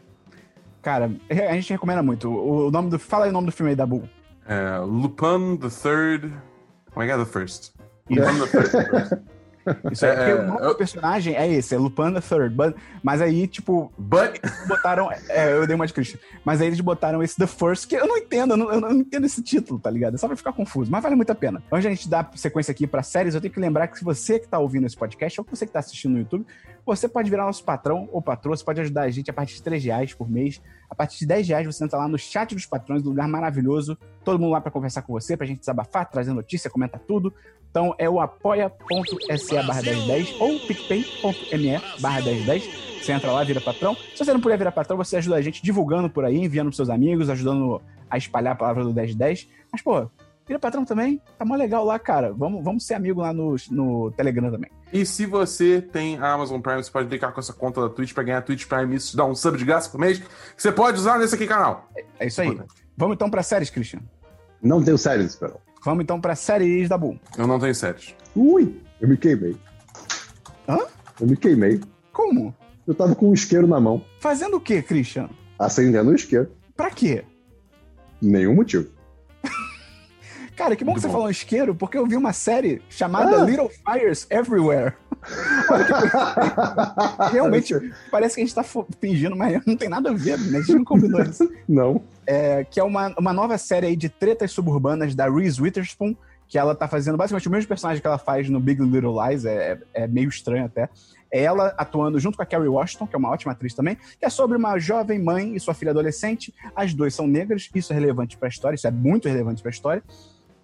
Cara, 0.80 1.10
a 1.28 1.52
gente 1.52 1.70
recomenda 1.70 2.02
muito. 2.02 2.30
O 2.30 2.70
nome 2.70 2.88
do. 2.88 2.98
Fala 2.98 3.26
aí 3.26 3.30
o 3.30 3.34
nome 3.34 3.46
do 3.46 3.52
filme 3.52 3.70
aí 3.70 3.76
da 3.76 3.84
Bull. 3.84 4.04
É, 4.46 4.78
Lupin 4.78 5.58
the 5.58 5.68
Third. 5.68 6.32
Como 6.90 7.02
é 7.02 7.06
que 7.06 7.12
é 7.12 7.18
the 7.18 7.26
first? 7.26 7.72
Lupin 8.08 8.38
the 8.38 8.46
Third. 8.46 9.20
Isso 9.92 10.04
é, 10.06 10.08
É, 10.08 10.14
porque 10.16 10.32
o 10.32 10.46
nome 10.46 10.60
eu- 10.62 10.68
do 10.70 10.74
personagem 10.76 11.34
é 11.34 11.46
esse, 11.52 11.74
é 11.74 11.78
Lupin 11.78 12.12
the 12.14 12.20
Third. 12.20 12.54
But, 12.54 12.74
mas 13.02 13.20
aí, 13.20 13.46
tipo, 13.46 13.92
But 13.98 14.40
botaram. 14.66 15.10
É, 15.28 15.52
eu 15.52 15.66
dei 15.66 15.74
uma 15.76 15.86
de 15.86 15.92
Christian. 15.92 16.18
Mas 16.44 16.60
aí 16.60 16.66
eles 16.68 16.80
botaram 16.80 17.22
esse 17.22 17.36
The 17.36 17.46
First, 17.46 17.86
que 17.88 17.94
eu 17.96 18.06
não 18.06 18.16
entendo, 18.16 18.52
eu 18.52 18.56
não, 18.56 18.72
eu 18.72 18.80
não 18.80 18.92
entendo 18.92 19.26
esse 19.26 19.42
título, 19.42 19.78
tá 19.78 19.90
ligado? 19.90 20.14
É 20.14 20.18
só 20.18 20.26
pra 20.26 20.36
ficar 20.36 20.52
confuso. 20.52 20.90
Mas 20.90 21.02
vale 21.02 21.14
muito 21.16 21.30
a 21.30 21.34
pena. 21.34 21.62
Antes 21.70 21.82
de 21.82 21.86
a 21.88 21.90
gente 21.90 22.08
dar 22.08 22.30
sequência 22.34 22.72
aqui 22.72 22.86
pra 22.86 23.02
séries, 23.02 23.34
eu 23.34 23.40
tenho 23.40 23.52
que 23.52 23.60
lembrar 23.60 23.86
que 23.88 23.98
se 23.98 24.04
você 24.04 24.38
que 24.38 24.48
tá 24.48 24.58
ouvindo 24.58 24.86
esse 24.86 24.96
podcast, 24.96 25.40
ou 25.40 25.46
você 25.50 25.66
que 25.66 25.72
tá 25.72 25.78
assistindo 25.80 26.12
no 26.12 26.18
YouTube, 26.18 26.46
você 26.84 27.06
pode 27.08 27.28
virar 27.30 27.44
nosso 27.44 27.62
patrão 27.64 28.08
ou 28.12 28.22
patroa, 28.22 28.56
você 28.56 28.64
pode 28.64 28.80
ajudar 28.80 29.02
a 29.02 29.10
gente 29.10 29.30
a 29.30 29.34
partir 29.34 29.54
de 29.56 29.62
3 29.62 29.84
reais 29.84 30.14
por 30.14 30.28
mês. 30.30 30.60
A 30.90 30.94
partir 30.94 31.20
de 31.20 31.26
10 31.26 31.48
reais 31.48 31.66
você 31.66 31.84
entra 31.84 31.98
lá 31.98 32.08
no 32.08 32.18
chat 32.18 32.54
dos 32.54 32.66
patrões, 32.66 33.04
um 33.04 33.10
lugar 33.10 33.28
maravilhoso. 33.28 33.96
Todo 34.24 34.38
mundo 34.38 34.52
lá 34.52 34.60
pra 34.60 34.70
conversar 34.70 35.02
com 35.02 35.12
você, 35.12 35.36
pra 35.36 35.46
gente 35.46 35.60
desabafar, 35.60 36.08
trazer 36.08 36.32
notícia, 36.32 36.70
comentar 36.70 37.00
tudo. 37.00 37.32
Então 37.70 37.94
é 37.98 38.08
o 38.08 38.20
apoia.se 38.20 39.54
barra 39.62 39.82
1010 39.82 40.40
ou 40.40 40.58
picpay.me 40.60 42.00
barra 42.00 42.22
1010. 42.22 42.88
Você 43.02 43.12
entra 43.12 43.30
lá, 43.30 43.44
vira 43.44 43.60
patrão. 43.60 43.94
Se 43.94 44.24
você 44.24 44.32
não 44.32 44.40
puder 44.40 44.58
virar 44.58 44.72
patrão, 44.72 44.96
você 44.96 45.16
ajuda 45.16 45.36
a 45.36 45.42
gente 45.42 45.62
divulgando 45.62 46.10
por 46.10 46.24
aí, 46.24 46.36
enviando 46.36 46.66
pros 46.66 46.76
seus 46.76 46.90
amigos, 46.90 47.30
ajudando 47.30 47.80
a 48.10 48.18
espalhar 48.18 48.54
a 48.54 48.56
palavra 48.56 48.84
do 48.84 48.92
1010. 48.92 49.48
Mas, 49.70 49.82
pô, 49.82 50.10
vira 50.48 50.58
patrão 50.58 50.84
também. 50.84 51.22
Tá 51.38 51.44
mó 51.44 51.54
legal 51.54 51.84
lá, 51.84 51.98
cara. 51.98 52.32
Vamos, 52.32 52.64
vamos 52.64 52.84
ser 52.84 52.94
amigo 52.94 53.20
lá 53.20 53.32
no, 53.32 53.54
no 53.70 54.10
Telegram 54.12 54.50
também. 54.50 54.70
E 54.92 55.04
se 55.06 55.26
você 55.26 55.80
tem 55.80 56.18
a 56.18 56.32
Amazon 56.32 56.60
Prime, 56.60 56.82
você 56.82 56.90
pode 56.90 57.06
brincar 57.06 57.30
com 57.32 57.38
essa 57.38 57.52
conta 57.52 57.82
da 57.82 57.88
Twitch 57.90 58.12
pra 58.14 58.24
ganhar 58.24 58.42
Twitch 58.42 58.66
Prime. 58.66 58.96
Isso 58.96 59.10
te 59.12 59.16
dá 59.16 59.24
um 59.26 59.34
sub 59.34 59.56
de 59.58 59.64
graça 59.64 59.88
por 59.90 60.00
mês 60.00 60.18
que 60.18 60.26
você 60.56 60.72
pode 60.72 60.98
usar 60.98 61.18
nesse 61.18 61.34
aqui 61.34 61.46
canal. 61.46 61.88
É 62.18 62.26
isso 62.26 62.40
aí. 62.40 62.58
Vamos 62.96 63.14
então 63.14 63.30
pra 63.30 63.42
séries, 63.42 63.70
Christian. 63.70 64.00
Não 64.60 64.82
tenho 64.82 64.98
séries, 64.98 65.26
Esperão. 65.26 65.60
Vamos 65.84 66.02
então 66.02 66.20
pra 66.20 66.34
séries 66.34 66.88
da 66.88 66.98
Bull. 66.98 67.20
Eu 67.36 67.46
não 67.46 67.60
tenho 67.60 67.74
séries. 67.74 68.14
Ui, 68.34 68.80
eu 69.00 69.08
me 69.08 69.16
queimei. 69.16 69.56
Hã? 70.68 70.78
Eu 71.20 71.26
me 71.26 71.36
queimei. 71.36 71.80
Como? 72.12 72.54
Eu 72.86 72.94
tava 72.94 73.14
com 73.14 73.28
um 73.30 73.34
isqueiro 73.34 73.66
na 73.66 73.78
mão, 73.78 74.02
Fazendo 74.18 74.56
o 74.56 74.60
quê, 74.60 74.82
Christian? 74.82 75.28
acendendo 75.58 76.10
o 76.10 76.14
isqueiro. 76.14 76.50
Pra 76.74 76.90
quê? 76.90 77.24
Nenhum 78.20 78.54
motivo. 78.54 78.88
Cara, 80.58 80.74
que 80.74 80.84
bom 80.84 80.92
que 80.92 81.00
você 81.00 81.06
bom. 81.06 81.12
falou 81.12 81.30
isqueiro, 81.30 81.72
porque 81.72 81.96
eu 81.96 82.04
vi 82.04 82.16
uma 82.16 82.32
série 82.32 82.82
chamada 82.90 83.40
Ah. 83.40 83.44
Little 83.44 83.70
Fires 83.70 84.26
Everywhere. 84.28 84.92
Realmente, 87.32 87.74
parece 88.10 88.34
que 88.34 88.42
a 88.42 88.44
gente 88.44 88.54
tá 88.54 88.64
fingindo, 89.00 89.36
mas 89.36 89.64
não 89.64 89.76
tem 89.76 89.88
nada 89.88 90.10
a 90.10 90.12
ver, 90.12 90.36
né? 90.38 90.58
A 90.58 90.60
gente 90.60 90.74
não 90.74 90.84
combinou 90.84 91.22
isso. 91.22 91.48
Não. 91.68 92.02
É, 92.26 92.64
que 92.64 92.80
é 92.80 92.82
uma, 92.82 93.14
uma 93.18 93.32
nova 93.32 93.56
série 93.56 93.86
aí 93.86 93.96
de 93.96 94.08
tretas 94.08 94.50
suburbanas 94.50 95.14
da 95.14 95.30
Reese 95.30 95.62
Witherspoon, 95.62 96.14
que 96.48 96.58
ela 96.58 96.74
tá 96.74 96.88
fazendo 96.88 97.16
basicamente 97.16 97.46
o 97.46 97.50
mesmo 97.50 97.68
personagem 97.68 98.00
que 98.00 98.06
ela 98.06 98.18
faz 98.18 98.50
no 98.50 98.58
Big 98.58 98.82
Little 98.82 99.14
Lies, 99.22 99.44
é, 99.44 99.78
é 99.94 100.06
meio 100.08 100.28
estranho 100.28 100.64
até. 100.64 100.88
É 101.30 101.42
ela 101.42 101.74
atuando 101.76 102.18
junto 102.18 102.36
com 102.36 102.42
a 102.42 102.46
Carrie 102.46 102.68
Washington, 102.68 103.06
que 103.06 103.14
é 103.14 103.18
uma 103.18 103.30
ótima 103.30 103.52
atriz 103.52 103.74
também, 103.74 103.96
que 104.18 104.24
é 104.24 104.30
sobre 104.30 104.56
uma 104.56 104.78
jovem 104.78 105.22
mãe 105.22 105.54
e 105.54 105.60
sua 105.60 105.74
filha 105.74 105.90
adolescente. 105.90 106.52
As 106.74 106.94
duas 106.94 107.14
são 107.14 107.26
negras, 107.26 107.68
isso 107.74 107.92
é 107.92 107.94
relevante 107.94 108.36
pra 108.36 108.48
história, 108.48 108.74
isso 108.74 108.86
é 108.86 108.90
muito 108.90 109.28
relevante 109.28 109.62
pra 109.62 109.70
história. 109.70 110.02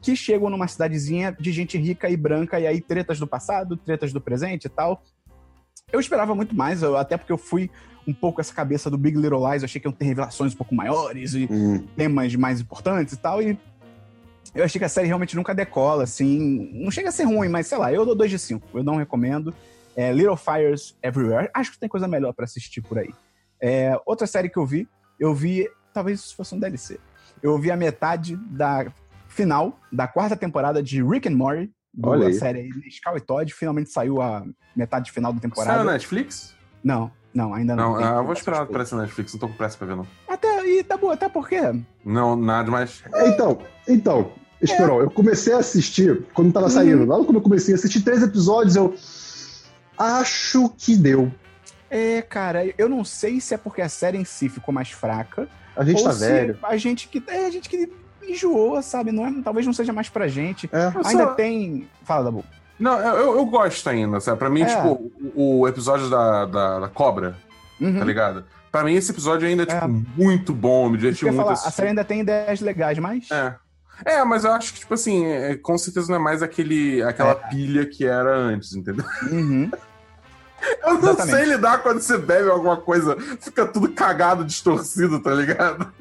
Que 0.04 0.14
chegam 0.14 0.50
numa 0.50 0.68
cidadezinha 0.68 1.34
de 1.38 1.50
gente 1.50 1.78
rica 1.78 2.08
e 2.10 2.16
branca, 2.16 2.60
e 2.60 2.66
aí 2.66 2.80
tretas 2.80 3.18
do 3.18 3.26
passado, 3.26 3.76
tretas 3.76 4.12
do 4.12 4.20
presente 4.20 4.66
e 4.66 4.68
tal. 4.68 5.02
Eu 5.92 5.98
esperava 5.98 6.34
muito 6.34 6.54
mais, 6.54 6.82
eu- 6.82 6.96
até 6.96 7.16
porque 7.16 7.32
eu 7.32 7.38
fui 7.38 7.70
um 8.06 8.12
pouco 8.12 8.40
essa 8.40 8.52
cabeça 8.52 8.90
do 8.90 8.98
Big 8.98 9.16
Little 9.16 9.48
Lies, 9.50 9.62
eu 9.62 9.66
achei 9.66 9.80
que 9.80 9.86
iam 9.88 9.92
ter 9.92 10.04
revelações 10.04 10.52
um 10.52 10.56
pouco 10.56 10.74
maiores 10.74 11.32
e 11.34 11.48
Hum, 11.50 11.86
temas 11.96 12.34
mais 12.34 12.60
importantes 12.60 13.14
e 13.14 13.16
tal, 13.16 13.40
e 13.40 13.58
eu 14.54 14.62
achei 14.64 14.78
que 14.78 14.84
a 14.84 14.88
série 14.90 15.06
realmente 15.06 15.34
nunca 15.34 15.54
decola, 15.54 16.04
assim, 16.04 16.70
não 16.74 16.90
chega 16.90 17.08
a 17.08 17.12
ser 17.12 17.24
ruim, 17.24 17.48
mas 17.48 17.66
sei 17.66 17.78
lá, 17.78 17.90
eu 17.92 18.04
dou 18.04 18.14
2 18.14 18.30
de 18.30 18.38
5, 18.38 18.66
eu 18.78 18.84
não 18.84 18.96
recomendo. 18.96 19.54
É, 19.96 20.12
Little 20.12 20.36
Fires 20.36 20.94
Everywhere, 21.02 21.48
acho 21.54 21.72
que 21.72 21.78
tem 21.78 21.88
coisa 21.88 22.06
melhor 22.08 22.34
pra 22.34 22.44
assistir 22.44 22.82
por 22.82 22.98
aí. 22.98 23.10
É, 23.62 23.98
outra 24.04 24.26
série 24.26 24.50
que 24.50 24.58
eu 24.58 24.66
vi, 24.66 24.86
eu 25.18 25.32
vi, 25.34 25.66
talvez 25.94 26.20
isso 26.20 26.36
fosse 26.36 26.54
um 26.54 26.58
DLC, 26.58 26.98
eu 27.42 27.56
vi 27.58 27.70
a 27.70 27.76
metade 27.76 28.36
da 28.36 28.86
final 29.34 29.78
da 29.90 30.06
quarta 30.06 30.36
temporada 30.36 30.82
de 30.82 31.02
Rick 31.02 31.28
and 31.28 31.36
Morty, 31.36 31.70
Olha 32.02 32.28
da 32.28 32.32
série 32.32 32.70
Nescau 32.84 33.16
e 33.16 33.20
Todd, 33.20 33.52
finalmente 33.52 33.90
saiu 33.90 34.20
a 34.20 34.44
metade 34.74 35.12
final 35.12 35.32
da 35.32 35.40
Saiu 35.40 35.50
temporada. 35.50 35.84
na 35.84 35.92
Netflix? 35.92 36.54
Não, 36.82 37.10
não, 37.32 37.54
ainda 37.54 37.74
não. 37.76 37.94
Não, 37.94 38.04
ah, 38.04 38.18
eu 38.18 38.24
vou 38.24 38.32
esperar 38.32 38.62
aparecer 38.62 38.94
na 38.94 39.02
Netflix, 39.02 39.32
não 39.32 39.40
tô 39.40 39.48
com 39.48 39.54
pressa 39.54 39.76
pra 39.76 39.86
ver, 39.86 39.96
não. 39.96 40.06
Até, 40.28 40.66
e 40.66 40.82
tá 40.82 40.96
bom, 40.96 41.10
até 41.10 41.28
porque 41.28 41.60
Não, 42.04 42.36
nada 42.36 42.70
mais. 42.70 43.02
Então, 43.26 43.58
então, 43.88 44.32
Esperon, 44.60 45.00
eu 45.00 45.10
comecei 45.10 45.52
a 45.52 45.58
assistir 45.58 46.24
quando 46.32 46.52
tava 46.52 46.70
saindo. 46.70 47.04
Logo 47.04 47.24
quando 47.24 47.36
eu 47.36 47.42
comecei 47.42 47.74
a 47.74 47.76
assistir 47.76 48.00
três 48.02 48.22
episódios, 48.22 48.76
eu 48.76 48.94
acho 49.98 50.68
que 50.70 50.96
deu. 50.96 51.30
É, 51.90 52.22
cara, 52.22 52.72
eu 52.78 52.88
não 52.88 53.04
sei 53.04 53.40
se 53.40 53.54
é 53.54 53.56
porque 53.58 53.82
a 53.82 53.88
série 53.88 54.18
em 54.18 54.24
si 54.24 54.48
ficou 54.48 54.72
mais 54.72 54.90
fraca, 54.90 55.48
A 55.76 55.84
gente 55.84 55.98
ou 55.98 56.04
tá 56.04 56.12
se 56.12 56.20
velho. 56.20 56.58
A 56.62 56.76
gente 56.76 57.08
que. 57.08 57.22
É 57.26 57.46
a 57.46 57.50
gente 57.50 57.68
que 57.68 57.92
enjoou, 58.30 58.80
sabe? 58.82 59.12
Não 59.12 59.26
é, 59.26 59.32
talvez 59.42 59.66
não 59.66 59.72
seja 59.72 59.92
mais 59.92 60.08
pra 60.08 60.28
gente. 60.28 60.68
É. 60.72 60.92
Ainda 61.06 61.24
só- 61.24 61.34
tem. 61.34 61.88
Fala, 62.04 62.24
Dabu. 62.24 62.44
Não, 62.78 62.98
eu, 62.98 63.36
eu 63.36 63.46
gosto 63.46 63.88
ainda, 63.88 64.18
sabe? 64.20 64.38
Pra 64.38 64.50
mim, 64.50 64.62
É. 64.62 64.66
tipo, 64.66 65.10
o, 65.34 65.60
o 65.60 65.68
episódio 65.68 66.08
da, 66.10 66.44
da, 66.44 66.80
da 66.80 66.88
cobra, 66.88 67.36
Uhum. 67.80 67.98
tá 67.98 68.04
ligado? 68.04 68.44
Pra 68.72 68.82
mim, 68.82 68.94
esse 68.94 69.12
episódio 69.12 69.46
ainda 69.46 69.62
é, 69.62 69.66
tipo, 69.66 69.84
É. 69.84 69.88
muito 69.88 70.52
bom, 70.52 70.88
me 70.88 70.96
Isso 70.96 71.06
que 71.06 71.12
diverti 71.12 71.22
eu 71.22 71.26
ia 71.28 71.32
muito. 71.32 71.46
falar, 71.56 71.68
a 71.68 71.70
série 71.70 71.88
ainda 71.90 72.04
tem 72.04 72.20
ideias 72.20 72.60
legais, 72.60 72.98
mas. 72.98 73.30
É. 73.30 73.54
É, 74.04 74.24
mas 74.24 74.44
eu 74.44 74.50
acho 74.52 74.72
que, 74.74 74.80
tipo 74.80 74.92
assim, 74.94 75.24
é, 75.24 75.54
com 75.54 75.78
certeza 75.78 76.08
não 76.08 76.16
é 76.16 76.18
mais 76.18 76.42
aquele, 76.42 77.00
aquela 77.04 77.30
É. 77.30 77.48
pilha 77.48 77.86
que 77.86 78.04
era 78.04 78.36
antes, 78.36 78.74
entendeu? 78.74 79.04
Uhum. 79.30 79.70
Eu 80.82 80.94
não 80.94 80.98
Exatamente. 81.00 81.36
sei 81.36 81.44
lidar 81.46 81.82
quando 81.82 82.00
você 82.00 82.16
bebe 82.18 82.48
alguma 82.48 82.76
coisa, 82.76 83.16
fica 83.40 83.66
tudo 83.66 83.88
cagado, 83.90 84.44
distorcido, 84.44 85.20
tá 85.20 85.32
ligado? 85.34 85.92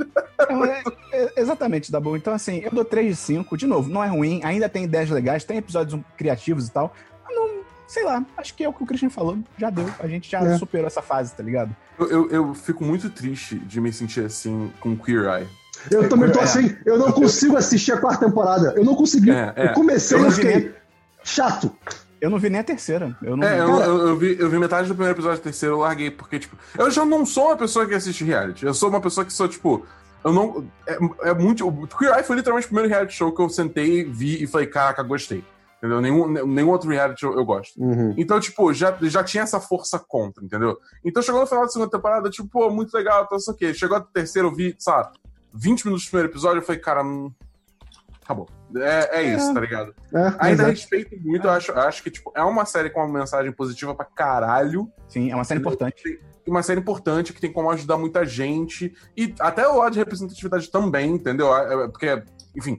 Não, 0.49 0.65
é- 0.65 0.83
é- 1.11 1.33
exatamente, 1.37 1.91
Dabu. 1.91 2.15
Então, 2.15 2.33
assim, 2.33 2.59
eu 2.63 2.71
dou 2.71 2.85
3 2.85 3.07
de 3.09 3.15
5. 3.15 3.57
De 3.57 3.65
novo, 3.67 3.89
não 3.89 4.03
é 4.03 4.07
ruim, 4.07 4.41
ainda 4.43 4.67
tem 4.69 4.83
ideias 4.83 5.09
legais, 5.09 5.43
tem 5.43 5.57
episódios 5.57 5.99
criativos 6.17 6.67
e 6.67 6.71
tal. 6.71 6.93
Mas 7.25 7.35
não, 7.35 7.49
sei 7.87 8.03
lá, 8.03 8.23
acho 8.37 8.53
que 8.55 8.63
é 8.63 8.69
o 8.69 8.73
que 8.73 8.83
o 8.83 8.85
Christian 8.85 9.09
falou. 9.09 9.37
Já 9.57 9.69
deu. 9.69 9.89
A 9.99 10.07
gente 10.07 10.29
já 10.29 10.39
É. 10.41 10.57
superou 10.57 10.87
essa 10.87 11.01
fase, 11.01 11.33
tá 11.33 11.43
ligado? 11.43 11.75
Eu, 11.99 12.09
eu, 12.09 12.29
eu 12.29 12.53
fico 12.53 12.83
muito 12.83 13.09
triste 13.09 13.55
de 13.55 13.79
me 13.81 13.91
sentir 13.93 14.25
assim 14.25 14.71
com 14.79 14.95
Queer 14.97 15.25
Eye. 15.25 15.47
Eu 15.91 16.07
também 16.07 16.31
tô 16.31 16.39
É. 16.39 16.43
assim, 16.43 16.75
eu 16.85 16.97
não 16.97 17.11
consigo 17.11 17.57
assistir 17.57 17.91
a 17.91 17.97
quarta 17.97 18.25
temporada. 18.25 18.73
Eu 18.77 18.85
não 18.85 18.95
consegui. 18.95 19.31
É, 19.31 19.53
é. 19.55 19.65
Eu 19.69 19.73
comecei 19.73 20.17
Eu 20.17 20.27
e 20.27 20.31
fiquei 20.31 20.75
chato. 21.23 21.75
Eu 22.23 22.29
não 22.29 22.39
vi 22.39 22.49
nem 22.49 22.61
a 22.61 22.63
terceira. 22.63 23.13
Eu 23.21 23.35
não 23.35 23.45
É, 23.45 23.59
eu, 23.59 23.67
Cara, 23.67 23.85
eu, 23.85 24.07
eu 24.07 24.17
vi, 24.17 24.39
eu 24.39 24.49
vi 24.49 24.57
metade 24.57 24.87
do 24.87 24.95
primeiro 24.95 25.13
episódio 25.13 25.39
do 25.39 25.43
terceiro, 25.43 25.75
eu 25.75 25.79
larguei, 25.79 26.09
porque, 26.09 26.39
tipo, 26.39 26.55
eu 26.79 26.89
já 26.89 27.03
não 27.03 27.25
sou 27.25 27.47
uma 27.47 27.57
pessoa 27.57 27.85
que 27.85 27.93
assiste 27.93 28.23
reality. 28.23 28.65
Eu 28.65 28.73
sou 28.73 28.87
uma 28.87 29.01
pessoa 29.01 29.25
que 29.25 29.33
sou, 29.33 29.45
tipo, 29.45 29.85
eu 30.23 30.31
não. 30.31 30.65
É, 30.87 30.97
é 31.31 31.33
muito. 31.33 31.67
O 31.67 31.85
Queer 31.85 32.15
Eye 32.15 32.23
foi 32.23 32.37
literalmente 32.37 32.65
o 32.65 32.69
primeiro 32.69 32.89
reality 32.89 33.13
show 33.13 33.29
que 33.29 33.41
eu 33.41 33.49
sentei, 33.49 34.05
vi 34.05 34.41
e 34.41 34.47
falei, 34.47 34.67
caraca, 34.67 35.03
gostei. 35.03 35.43
Entendeu? 35.79 35.99
Nenhum, 35.99 36.29
nenhum 36.47 36.69
outro 36.69 36.89
reality 36.89 37.19
show 37.19 37.33
eu 37.33 37.43
gosto. 37.43 37.77
Uhum. 37.77 38.13
Então, 38.17 38.39
tipo, 38.39 38.73
já, 38.73 38.97
já 39.01 39.21
tinha 39.21 39.43
essa 39.43 39.59
força 39.59 39.99
contra, 39.99 40.41
entendeu? 40.45 40.77
Então 41.03 41.21
chegou 41.21 41.41
no 41.41 41.45
final 41.45 41.63
da 41.63 41.69
segunda 41.69 41.91
temporada, 41.91 42.29
tipo, 42.29 42.47
pô, 42.47 42.69
muito 42.69 42.93
legal, 42.93 43.25
então 43.25 43.37
sei 43.37 43.53
o 43.53 43.57
quê. 43.57 43.73
Chegou 43.73 43.97
a 43.97 43.99
terceira, 43.99 44.47
eu 44.47 44.55
vi, 44.55 44.73
sei 44.79 44.93
lá, 44.93 45.11
20 45.53 45.83
minutos 45.83 46.05
do 46.05 46.09
primeiro 46.09 46.31
episódio, 46.31 46.59
eu 46.59 46.65
falei, 46.65 46.79
cara, 46.79 47.03
hum, 47.03 47.29
acabou. 48.23 48.47
É, 48.75 49.19
é 49.19 49.23
isso, 49.35 49.49
É. 49.49 49.53
tá 49.53 49.59
ligado? 49.59 49.95
É, 50.13 50.33
Ainda 50.39 50.67
respeito 50.67 51.15
muito, 51.21 51.45
eu 51.47 51.51
acho, 51.51 51.71
acho 51.73 52.01
que, 52.03 52.09
tipo, 52.11 52.31
é 52.35 52.41
uma 52.43 52.65
série 52.65 52.89
com 52.89 52.99
uma 53.05 53.19
mensagem 53.19 53.51
positiva 53.51 53.93
pra 53.93 54.05
caralho. 54.05 54.91
Sim, 55.07 55.31
é 55.31 55.35
uma 55.35 55.43
série 55.43 55.59
importante. 55.59 56.19
Uma 56.47 56.61
série 56.63 56.79
importante 56.79 57.31
que 57.33 57.39
tem 57.39 57.51
como 57.53 57.69
ajudar 57.71 57.97
muita 57.97 58.25
gente. 58.25 58.93
E 59.15 59.33
até 59.39 59.67
o 59.67 59.77
lado 59.77 59.93
de 59.93 59.99
representatividade 59.99 60.69
também, 60.69 61.11
entendeu? 61.11 61.55
É, 61.55 61.87
Porque, 61.87 62.21
enfim, 62.55 62.77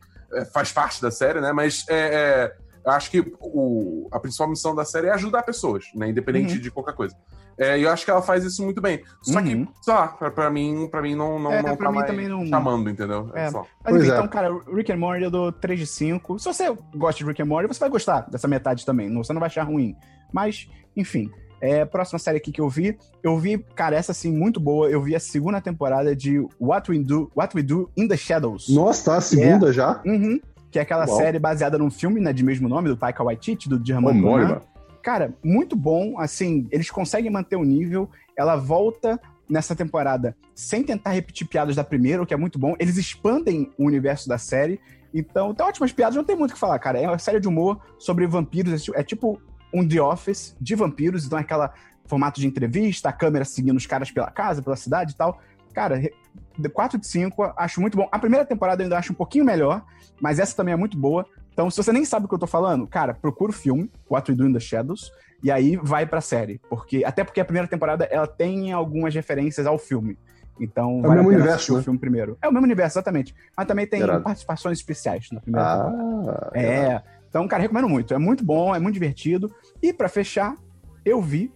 faz 0.52 0.70
parte 0.72 1.00
da 1.00 1.10
série, 1.10 1.40
né? 1.40 1.52
Mas 1.52 1.84
é, 1.88 1.96
é, 1.96 2.56
eu 2.84 2.90
acho 2.92 3.10
que 3.10 3.20
o, 3.40 4.08
a 4.12 4.20
principal 4.20 4.48
missão 4.48 4.74
da 4.74 4.84
série 4.84 5.06
é 5.06 5.12
ajudar 5.12 5.42
pessoas, 5.44 5.84
né? 5.94 6.08
Independente 6.08 6.54
Uhum. 6.56 6.60
de 6.60 6.70
qualquer 6.70 6.94
coisa. 6.94 7.16
É, 7.58 7.78
e 7.78 7.82
eu 7.82 7.90
acho 7.90 8.04
que 8.04 8.10
ela 8.10 8.20
faz 8.22 8.44
isso 8.44 8.62
muito 8.64 8.80
bem. 8.80 9.02
Só 9.22 9.38
Uhum. 9.38 9.66
que, 9.66 9.72
sei 9.82 9.94
lá, 9.94 10.08
pra, 10.08 10.30
pra 10.30 10.50
mim, 10.50 10.88
pra 10.90 11.00
mim 11.00 11.14
não, 11.14 11.38
não, 11.38 11.52
É, 11.52 11.62
não 11.62 11.76
pra 11.76 11.86
tá 11.86 11.92
mim 11.92 11.98
mais 11.98 12.10
também 12.10 12.28
não- 12.28 12.46
chamando, 12.46 12.90
entendeu? 12.90 13.30
É. 13.34 13.50
só. 13.50 13.64
Mas 13.84 13.96
enfim, 13.96 14.10
é. 14.10 14.14
então, 14.14 14.28
cara, 14.28 14.50
Rick 14.74 14.92
and 14.92 14.96
Morty 14.96 15.22
eu 15.24 15.30
dou 15.30 15.52
3 15.52 15.78
de 15.78 15.86
5. 15.86 16.38
Se 16.38 16.44
você 16.46 16.74
gosta 16.96 17.18
de 17.22 17.24
Rick 17.28 17.40
and 17.42 17.46
Morty, 17.46 17.68
você 17.68 17.80
vai 17.80 17.88
gostar 17.90 18.22
dessa 18.30 18.48
metade 18.48 18.84
também. 18.84 19.08
não- 19.08 19.22
Você 19.22 19.32
não 19.32 19.40
vai 19.40 19.46
achar 19.48 19.62
ruim. 19.64 19.94
Mas, 20.32 20.68
enfim. 20.96 21.30
É, 21.60 21.82
próxima 21.84 22.18
série 22.18 22.36
aqui 22.36 22.52
que 22.52 22.60
eu 22.60 22.68
vi, 22.68 22.98
eu 23.22 23.38
vi, 23.38 23.56
cara, 23.74 23.96
essa 23.96 24.12
assim, 24.12 24.30
muito 24.30 24.60
boa. 24.60 24.86
Eu 24.90 25.00
vi 25.00 25.14
a 25.16 25.20
segunda 25.20 25.62
temporada 25.62 26.14
de 26.14 26.38
What 26.60 26.90
We 26.90 26.98
Do, 26.98 27.30
What 27.34 27.56
We 27.56 27.62
Do 27.62 27.90
in 27.96 28.06
the 28.06 28.18
Shadows. 28.18 28.68
Nossa, 28.68 29.12
tá 29.12 29.16
a 29.16 29.20
segunda 29.22 29.72
já? 29.72 30.02
Uhum. 30.04 30.38
Que 30.70 30.78
é 30.78 30.82
aquela 30.82 31.06
Uau. 31.06 31.16
série 31.16 31.38
baseada 31.38 31.78
num 31.78 31.90
filme, 31.90 32.20
né, 32.20 32.32
de 32.34 32.44
mesmo 32.44 32.68
nome, 32.68 32.88
do 32.90 32.96
Taika 32.96 33.22
Waititi, 33.24 33.68
do 33.68 33.78
Djaman 33.78 34.10
Homônima. 34.10 34.60
Cara, 35.04 35.34
muito 35.44 35.76
bom, 35.76 36.18
assim, 36.18 36.66
eles 36.70 36.90
conseguem 36.90 37.30
manter 37.30 37.56
o 37.56 37.62
nível, 37.62 38.08
ela 38.34 38.56
volta 38.56 39.20
nessa 39.46 39.76
temporada 39.76 40.34
sem 40.54 40.82
tentar 40.82 41.10
repetir 41.10 41.46
piadas 41.46 41.76
da 41.76 41.84
primeira, 41.84 42.22
o 42.22 42.26
que 42.26 42.32
é 42.32 42.36
muito 42.38 42.58
bom. 42.58 42.74
Eles 42.78 42.96
expandem 42.96 43.70
o 43.76 43.84
universo 43.84 44.26
da 44.26 44.38
série, 44.38 44.80
então 45.12 45.52
tem 45.54 45.66
ótimas 45.66 45.92
piadas, 45.92 46.16
não 46.16 46.24
tem 46.24 46.34
muito 46.34 46.52
o 46.52 46.54
que 46.54 46.58
falar, 46.60 46.78
cara. 46.78 46.98
É 46.98 47.06
uma 47.06 47.18
série 47.18 47.38
de 47.38 47.46
humor 47.46 47.78
sobre 47.98 48.26
vampiros, 48.26 48.88
é 48.94 49.02
tipo 49.02 49.38
um 49.74 49.86
The 49.86 50.00
Office 50.00 50.56
de 50.58 50.74
vampiros, 50.74 51.26
então 51.26 51.38
é 51.38 51.42
aquela 51.42 51.74
formato 52.06 52.40
de 52.40 52.46
entrevista, 52.46 53.10
a 53.10 53.12
câmera 53.12 53.44
seguindo 53.44 53.76
os 53.76 53.86
caras 53.86 54.10
pela 54.10 54.30
casa, 54.30 54.62
pela 54.62 54.76
cidade 54.76 55.12
e 55.12 55.16
tal. 55.16 55.38
Cara, 55.74 55.96
re- 55.96 56.14
de 56.58 56.68
4 56.70 56.98
de 56.98 57.06
5, 57.06 57.52
acho 57.58 57.78
muito 57.78 57.94
bom. 57.94 58.08
A 58.10 58.18
primeira 58.18 58.46
temporada 58.46 58.82
eu 58.82 58.84
ainda 58.84 58.96
acho 58.96 59.12
um 59.12 59.16
pouquinho 59.16 59.44
melhor, 59.44 59.84
mas 60.18 60.38
essa 60.38 60.56
também 60.56 60.72
é 60.72 60.76
muito 60.76 60.96
boa. 60.96 61.26
Então, 61.54 61.70
se 61.70 61.76
você 61.76 61.92
nem 61.92 62.04
sabe 62.04 62.26
o 62.26 62.28
que 62.28 62.34
eu 62.34 62.38
tô 62.38 62.46
falando, 62.48 62.84
cara, 62.86 63.14
procura 63.14 63.50
o 63.50 63.54
filme, 63.54 63.90
What 64.10 64.30
We 64.30 64.36
Do 64.36 64.46
in 64.48 64.52
the 64.52 64.58
Shadows, 64.60 65.10
e 65.42 65.50
aí 65.50 65.76
vai 65.76 66.04
pra 66.04 66.20
série. 66.20 66.60
Porque, 66.68 67.04
até 67.04 67.22
porque 67.24 67.40
a 67.40 67.44
primeira 67.44 67.68
temporada, 67.68 68.04
ela 68.10 68.26
tem 68.26 68.72
algumas 68.72 69.14
referências 69.14 69.64
ao 69.66 69.78
filme. 69.78 70.18
Então, 70.60 70.96
É 70.96 70.98
o 70.98 71.02
vale 71.02 71.12
a 71.12 71.22
mesmo 71.22 71.28
universo, 71.30 71.72
né? 71.74 71.78
o 71.78 71.82
filme 71.82 71.98
primeiro. 71.98 72.36
É 72.42 72.48
o 72.48 72.52
mesmo 72.52 72.64
universo, 72.66 72.98
exatamente. 72.98 73.34
Mas 73.56 73.66
também 73.66 73.86
tem 73.86 74.00
participações 74.20 74.78
especiais 74.78 75.28
na 75.32 75.40
primeira 75.40 75.68
temporada. 75.76 76.50
Ah, 76.54 76.58
É. 76.58 77.02
Então, 77.28 77.46
cara, 77.48 77.62
recomendo 77.62 77.88
muito. 77.88 78.14
É 78.14 78.18
muito 78.18 78.44
bom, 78.44 78.74
é 78.74 78.78
muito 78.80 78.94
divertido. 78.94 79.52
E 79.82 79.92
pra 79.92 80.08
fechar, 80.08 80.56
eu 81.04 81.20
vi 81.22 81.52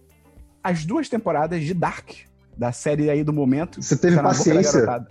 as 0.63 0.85
duas 0.85 1.07
temporadas 1.07 1.61
de 1.61 1.73
Dark, 1.73 2.09
da 2.57 2.71
série 2.73 3.09
aí 3.09 3.23
do 3.23 3.31
momento. 3.33 3.81
Você 3.81 3.95
teve 3.97 4.15
Tá 4.17 4.23
paciência? 4.23 5.05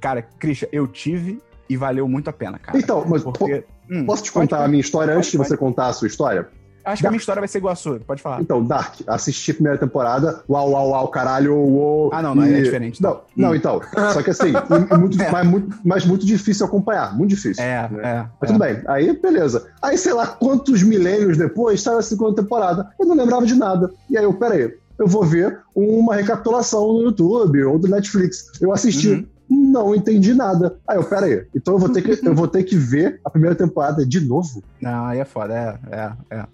Cara, 0.00 0.22
Christian, 0.22 0.68
eu 0.70 0.86
tive 0.86 1.40
e 1.68 1.76
valeu 1.76 2.06
muito 2.08 2.28
a 2.30 2.32
pena, 2.32 2.58
cara. 2.58 2.78
Então, 2.78 3.04
mas 3.08 3.22
Porque, 3.22 3.64
hum, 3.90 4.04
posso 4.06 4.22
te 4.22 4.32
pode- 4.32 4.48
contar 4.48 4.64
a 4.64 4.68
minha 4.68 4.80
história 4.80 5.14
antes 5.16 5.30
de 5.30 5.36
pode, 5.36 5.48
você 5.48 5.56
contar 5.56 5.88
a 5.88 5.92
sua 5.92 6.06
história? 6.08 6.48
Acho 6.84 7.02
que 7.02 7.06
a 7.08 7.10
minha 7.10 7.18
história 7.18 7.40
vai 7.40 7.48
ser 7.48 7.58
igual 7.58 7.72
a 7.72 7.74
sua, 7.74 7.98
pode 7.98 8.22
falar. 8.22 8.40
Então, 8.40 8.62
Dark, 8.62 8.94
assisti 9.08 9.50
a 9.50 9.54
primeira 9.54 9.76
temporada, 9.76 10.44
uau, 10.48 10.70
uau, 10.70 10.90
uau, 10.90 11.08
caralho, 11.08 11.52
uou. 11.56 12.10
Ah, 12.12 12.22
não, 12.22 12.32
não, 12.32 12.44
é 12.44 12.60
diferente, 12.60 13.02
Não, 13.02 13.10
então. 13.10 13.22
não, 13.36 13.50
Hum. 13.50 13.54
então. 13.56 13.80
Só 14.14 14.22
que 14.22 14.30
assim, 14.30 14.52
e- 14.52 14.94
e 14.94 14.96
muito, 14.96 15.20
É. 15.20 15.28
mas, 15.32 15.46
muito, 15.48 15.76
mas 15.84 16.04
muito 16.06 16.24
difícil 16.24 16.64
acompanhar, 16.64 17.12
muito 17.16 17.30
difícil. 17.30 17.60
É, 17.64 17.88
né? 17.90 18.00
é. 18.04 18.26
Mas 18.40 18.50
é. 18.50 18.52
tudo 18.52 18.58
bem. 18.60 18.82
Aí, 18.86 19.20
beleza. 19.20 19.66
Aí, 19.82 19.98
sei 19.98 20.12
lá 20.12 20.28
quantos 20.28 20.84
milênios 20.84 21.36
depois, 21.36 21.80
estava 21.80 21.98
a 21.98 22.02
segunda 22.02 22.40
temporada. 22.40 22.88
Eu 23.00 23.06
não 23.06 23.16
lembrava 23.16 23.44
de 23.44 23.56
nada. 23.56 23.90
E 24.08 24.16
aí, 24.16 24.22
eu, 24.22 24.34
peraí, 24.34 24.72
eu 24.96 25.08
vou 25.08 25.24
ver 25.24 25.58
uma 25.74 26.14
recapitulação 26.14 26.86
no 26.92 27.02
YouTube 27.02 27.64
ou 27.64 27.80
do 27.80 27.88
Netflix. 27.88 28.44
Eu 28.60 28.72
assisti. 28.72 29.08
Uhum. 29.08 29.26
Não 29.66 29.94
entendi 29.94 30.32
nada. 30.34 30.78
Aí 30.86 30.96
eu, 30.96 31.04
peraí. 31.04 31.46
Então 31.54 31.74
eu 31.74 31.78
vou 31.78 31.88
ter 31.92 32.02
que, 32.02 32.26
eu 32.26 32.34
vou 32.34 32.46
ter 32.48 32.62
que 32.64 32.76
ver 32.76 33.20
a 33.24 33.30
primeira 33.30 33.54
temporada 33.56 34.06
de 34.06 34.20
novo? 34.20 34.62
Não, 34.80 35.06
aí 35.06 35.18
é 35.18 35.24
foda, 35.24 35.54
é, 35.90 35.96
é, 35.96 36.36
é. 36.38 36.46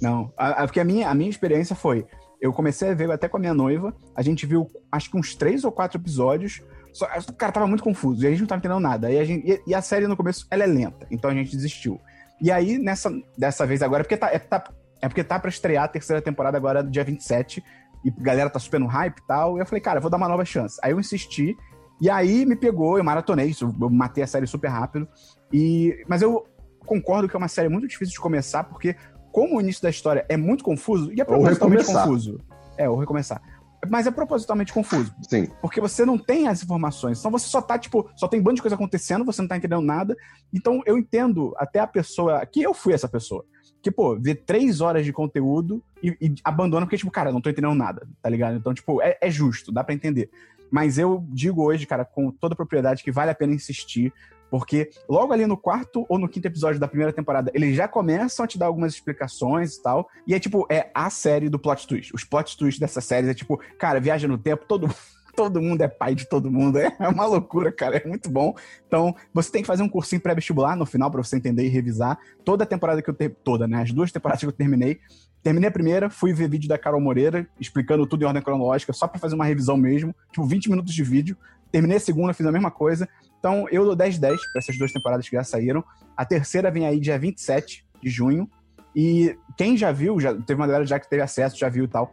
Não, 0.00 0.32
a- 0.36 0.62
a- 0.62 0.66
porque 0.66 0.80
a 0.80 0.84
minha, 0.84 1.08
a 1.08 1.14
minha 1.14 1.30
experiência 1.30 1.76
foi, 1.76 2.04
eu 2.40 2.52
comecei 2.52 2.90
a 2.90 2.94
ver 2.94 3.10
até 3.10 3.28
com 3.28 3.36
a 3.36 3.40
minha 3.40 3.54
noiva, 3.54 3.94
a 4.16 4.22
gente 4.22 4.44
viu 4.46 4.68
acho 4.90 5.10
que 5.10 5.16
uns 5.16 5.34
três 5.34 5.62
ou 5.64 5.70
quatro 5.70 6.00
episódios, 6.00 6.60
só, 6.92 7.06
o 7.28 7.32
cara 7.34 7.52
tava 7.52 7.66
muito 7.66 7.84
confuso, 7.84 8.22
e 8.24 8.26
a 8.26 8.30
gente 8.30 8.40
não 8.40 8.46
tava 8.48 8.58
entendendo 8.58 8.80
nada. 8.80 9.10
E 9.10 9.18
a, 9.18 9.24
gente, 9.24 9.48
e, 9.48 9.62
e 9.68 9.74
a 9.74 9.80
série 9.80 10.06
no 10.08 10.16
começo, 10.16 10.46
ela 10.50 10.64
é 10.64 10.66
lenta, 10.66 11.06
então 11.10 11.30
a 11.30 11.34
gente 11.34 11.54
desistiu. 11.56 12.00
E 12.40 12.50
aí, 12.50 12.78
nessa, 12.78 13.10
dessa 13.38 13.64
vez 13.64 13.80
agora, 13.82 14.02
porque 14.02 14.16
tá, 14.16 14.28
é, 14.32 14.38
tá, 14.40 14.64
é 15.00 15.08
porque 15.08 15.22
tá 15.22 15.38
pra 15.38 15.48
estrear 15.48 15.84
a 15.84 15.88
terceira 15.88 16.20
temporada 16.20 16.56
agora, 16.56 16.82
dia 16.82 17.04
27, 17.04 17.62
e 18.04 18.10
a 18.10 18.22
galera 18.22 18.50
tá 18.50 18.58
super 18.58 18.80
no 18.80 18.86
hype 18.86 19.18
e 19.18 19.26
tal, 19.28 19.56
e 19.56 19.60
eu 19.60 19.66
falei, 19.66 19.80
cara, 19.80 20.00
vou 20.00 20.10
dar 20.10 20.16
uma 20.16 20.28
nova 20.28 20.44
chance. 20.44 20.76
Aí 20.82 20.90
eu 20.90 20.98
insisti, 20.98 21.56
e 22.02 22.10
aí 22.10 22.44
me 22.44 22.56
pegou, 22.56 22.98
eu 22.98 23.04
maratonei 23.04 23.46
isso, 23.46 23.72
eu 23.80 23.88
matei 23.88 24.24
a 24.24 24.26
série 24.26 24.44
super 24.44 24.66
rápido, 24.66 25.06
e, 25.52 26.04
mas 26.08 26.20
eu 26.20 26.44
concordo 26.84 27.28
que 27.28 27.36
é 27.36 27.38
uma 27.38 27.46
série 27.46 27.68
muito 27.68 27.86
difícil 27.86 28.14
de 28.14 28.20
começar, 28.20 28.64
porque 28.64 28.96
como 29.30 29.56
o 29.56 29.60
início 29.60 29.80
da 29.80 29.88
história 29.88 30.26
é 30.28 30.36
muito 30.36 30.64
confuso, 30.64 31.12
e 31.12 31.20
é 31.20 31.24
propositalmente 31.24 31.86
confuso. 31.86 32.40
É, 32.76 32.88
ou 32.88 32.98
recomeçar. 32.98 33.40
Mas 33.88 34.08
é 34.08 34.10
propositalmente 34.10 34.72
confuso, 34.72 35.14
Sim. 35.28 35.46
porque 35.60 35.80
você 35.80 36.04
não 36.04 36.18
tem 36.18 36.48
as 36.48 36.64
informações. 36.64 37.20
Então 37.20 37.30
você 37.30 37.46
só 37.46 37.62
tá, 37.62 37.78
tipo, 37.78 38.10
só 38.16 38.26
tem 38.26 38.40
um 38.40 38.42
bando 38.42 38.56
de 38.56 38.62
coisa 38.62 38.74
acontecendo, 38.74 39.24
você 39.24 39.40
não 39.40 39.48
tá 39.48 39.56
entendendo 39.56 39.82
nada. 39.82 40.16
Então 40.52 40.82
eu 40.84 40.98
entendo 40.98 41.54
até 41.56 41.78
a 41.78 41.86
pessoa, 41.86 42.44
que 42.46 42.62
eu 42.62 42.74
fui 42.74 42.94
essa 42.94 43.08
pessoa, 43.08 43.44
que, 43.80 43.92
pô, 43.92 44.18
vê 44.18 44.34
três 44.34 44.80
horas 44.80 45.04
de 45.04 45.12
conteúdo 45.12 45.80
e, 46.02 46.16
e 46.20 46.34
abandona 46.42 46.84
porque, 46.84 46.96
tipo, 46.96 47.12
cara, 47.12 47.30
não 47.30 47.40
tô 47.40 47.48
entendendo 47.48 47.76
nada, 47.76 48.08
tá 48.20 48.28
ligado? 48.28 48.56
Então, 48.56 48.74
tipo, 48.74 49.00
é, 49.00 49.18
é 49.20 49.30
justo, 49.30 49.70
dá 49.70 49.84
pra 49.84 49.94
entender. 49.94 50.30
Mas 50.72 50.96
eu 50.96 51.22
digo 51.28 51.62
hoje, 51.62 51.86
cara, 51.86 52.02
com 52.02 52.30
toda 52.30 52.56
propriedade, 52.56 53.04
que 53.04 53.12
vale 53.12 53.30
a 53.30 53.34
pena 53.34 53.52
insistir, 53.52 54.10
porque 54.50 54.90
logo 55.06 55.32
ali 55.32 55.46
no 55.46 55.56
quarto 55.56 56.06
ou 56.08 56.18
no 56.18 56.28
quinto 56.28 56.46
episódio 56.46 56.80
da 56.80 56.88
primeira 56.88 57.12
temporada, 57.12 57.50
eles 57.54 57.76
já 57.76 57.86
começam 57.86 58.44
a 58.44 58.48
te 58.48 58.58
dar 58.58 58.66
algumas 58.66 58.94
explicações 58.94 59.76
e 59.76 59.82
tal. 59.82 60.08
E 60.26 60.34
é 60.34 60.40
tipo, 60.40 60.66
é 60.70 60.90
a 60.94 61.10
série 61.10 61.50
do 61.50 61.58
plot 61.58 61.86
twist. 61.86 62.14
Os 62.14 62.24
plot 62.24 62.56
twists 62.56 62.80
dessa 62.80 63.02
série 63.02 63.28
é 63.28 63.34
tipo, 63.34 63.60
cara, 63.78 64.00
viaja 64.00 64.26
no 64.26 64.38
tempo, 64.38 64.64
todo 64.66 64.88
Todo 65.34 65.62
mundo 65.62 65.80
é 65.80 65.88
pai 65.88 66.14
de 66.14 66.26
todo 66.26 66.50
mundo. 66.50 66.78
É 66.78 67.08
uma 67.08 67.24
loucura, 67.24 67.72
cara. 67.72 67.96
É 67.96 68.06
muito 68.06 68.30
bom. 68.30 68.54
Então, 68.86 69.14
você 69.32 69.50
tem 69.50 69.62
que 69.62 69.66
fazer 69.66 69.82
um 69.82 69.88
cursinho 69.88 70.20
pré-vestibular 70.20 70.76
no 70.76 70.84
final 70.84 71.10
pra 71.10 71.22
você 71.22 71.36
entender 71.36 71.64
e 71.64 71.68
revisar. 71.68 72.18
Toda 72.44 72.64
a 72.64 72.66
temporada 72.66 73.00
que 73.00 73.08
eu 73.08 73.14
ter... 73.14 73.30
Toda, 73.42 73.66
né? 73.66 73.80
As 73.82 73.92
duas 73.92 74.12
temporadas 74.12 74.40
que 74.40 74.46
eu 74.46 74.52
terminei. 74.52 75.00
Terminei 75.42 75.68
a 75.68 75.72
primeira, 75.72 76.08
fui 76.08 76.32
ver 76.32 76.48
vídeo 76.48 76.68
da 76.68 76.78
Carol 76.78 77.00
Moreira, 77.00 77.46
explicando 77.58 78.06
tudo 78.06 78.22
em 78.22 78.26
ordem 78.26 78.42
cronológica, 78.42 78.92
só 78.92 79.08
pra 79.08 79.18
fazer 79.18 79.34
uma 79.34 79.44
revisão 79.44 79.76
mesmo. 79.76 80.14
Tipo, 80.30 80.44
20 80.44 80.70
minutos 80.70 80.94
de 80.94 81.02
vídeo. 81.02 81.36
terminei 81.70 81.96
a 81.96 82.00
segunda, 82.00 82.32
fiz 82.32 82.46
a 82.46 82.52
mesma 82.52 82.70
coisa. 82.70 83.08
Então, 83.38 83.66
eu 83.70 83.84
dou 83.84 83.96
10 83.96 84.18
10 84.18 84.40
para 84.52 84.58
essas 84.60 84.78
duas 84.78 84.92
temporadas 84.92 85.28
que 85.28 85.34
já 85.34 85.42
saíram. 85.42 85.82
A 86.16 86.24
terceira 86.24 86.70
vem 86.70 86.86
aí 86.86 87.00
dia 87.00 87.18
27 87.18 87.84
de 88.00 88.10
junho. 88.10 88.48
E 88.94 89.36
quem 89.56 89.76
já 89.76 89.90
viu, 89.90 90.20
já 90.20 90.32
teve 90.34 90.60
uma 90.60 90.66
galera 90.66 90.86
já 90.86 91.00
que 91.00 91.08
teve 91.08 91.22
acesso, 91.22 91.58
já 91.58 91.68
viu 91.68 91.84
e 91.84 91.88
tal, 91.88 92.12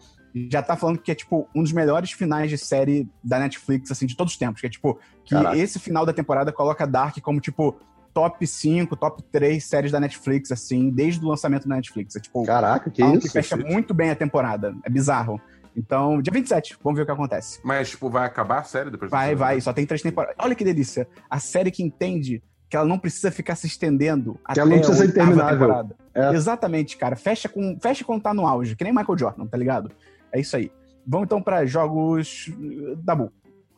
já 0.49 0.61
tá 0.61 0.75
falando 0.75 0.99
que 0.99 1.11
é, 1.11 1.15
tipo, 1.15 1.47
um 1.53 1.61
dos 1.61 1.71
melhores 1.71 2.11
finais 2.11 2.49
de 2.49 2.57
série 2.57 3.07
da 3.23 3.39
Netflix, 3.39 3.91
assim, 3.91 4.05
de 4.05 4.15
todos 4.15 4.33
os 4.33 4.39
tempos. 4.39 4.61
Que 4.61 4.67
é, 4.67 4.69
tipo, 4.69 4.99
que 5.23 5.35
Caraca. 5.35 5.57
esse 5.57 5.79
final 5.79 6.05
da 6.05 6.13
temporada 6.13 6.51
coloca 6.51 6.87
Dark 6.87 7.19
como, 7.21 7.39
tipo, 7.39 7.79
top 8.19 8.45
5, 8.45 8.95
top 8.97 9.23
3 9.31 9.63
séries 9.63 9.91
da 9.93 9.99
Netflix, 9.99 10.51
assim, 10.51 10.89
desde 10.89 11.23
o 11.23 11.29
lançamento 11.29 11.69
da 11.69 11.75
Netflix. 11.75 12.17
É, 12.17 12.19
tipo, 12.19 12.43
Caraca, 12.43 12.89
que 12.89 13.01
algo 13.01 13.17
isso? 13.17 13.27
que 13.27 13.31
fecha 13.31 13.55
gente. 13.55 13.71
muito 13.71 13.93
bem 13.93 14.09
a 14.09 14.15
temporada. 14.15 14.75
É 14.83 14.89
bizarro. 14.89 15.39
Então, 15.73 16.21
dia 16.21 16.33
27, 16.33 16.77
vamos 16.83 16.97
ver 16.97 17.03
o 17.03 17.05
que 17.05 17.11
acontece. 17.13 17.61
Mas, 17.63 17.91
tipo, 17.91 18.09
vai 18.09 18.25
acabar 18.25 18.59
a 18.59 18.63
série 18.63 18.91
depois 18.91 19.09
Vai, 19.09 19.35
vai, 19.35 19.61
só 19.61 19.71
tem 19.71 19.85
três 19.85 20.01
temporadas. 20.01 20.35
Olha 20.37 20.53
que 20.53 20.65
delícia. 20.65 21.07
A 21.29 21.39
série 21.39 21.71
que 21.71 21.81
entende 21.81 22.43
que 22.69 22.75
ela 22.75 22.85
não 22.85 22.99
precisa 22.99 23.31
ficar 23.31 23.55
se 23.55 23.67
estendendo 23.67 24.37
até 24.43 24.59
ela 24.59 24.69
não 24.69 24.77
precisa 24.77 24.97
a 24.97 25.05
ser 25.05 25.11
interminável. 25.11 25.89
É. 26.13 26.33
Exatamente, 26.33 26.97
cara. 26.97 27.15
Fecha, 27.15 27.47
com, 27.47 27.77
fecha 27.81 28.03
quando 28.03 28.21
tá 28.21 28.33
no 28.33 28.45
auge, 28.45 28.75
que 28.75 28.83
nem 28.83 28.91
Michael 28.91 29.17
Jordan, 29.17 29.45
tá 29.45 29.57
ligado? 29.57 29.89
É 30.33 30.41
isso 30.41 30.57
aí. 30.57 30.69
Vamos 31.07 31.25
então 31.25 31.41
pra 31.41 31.65
jogos 31.65 32.51
da 32.97 33.15
Bu. 33.15 33.31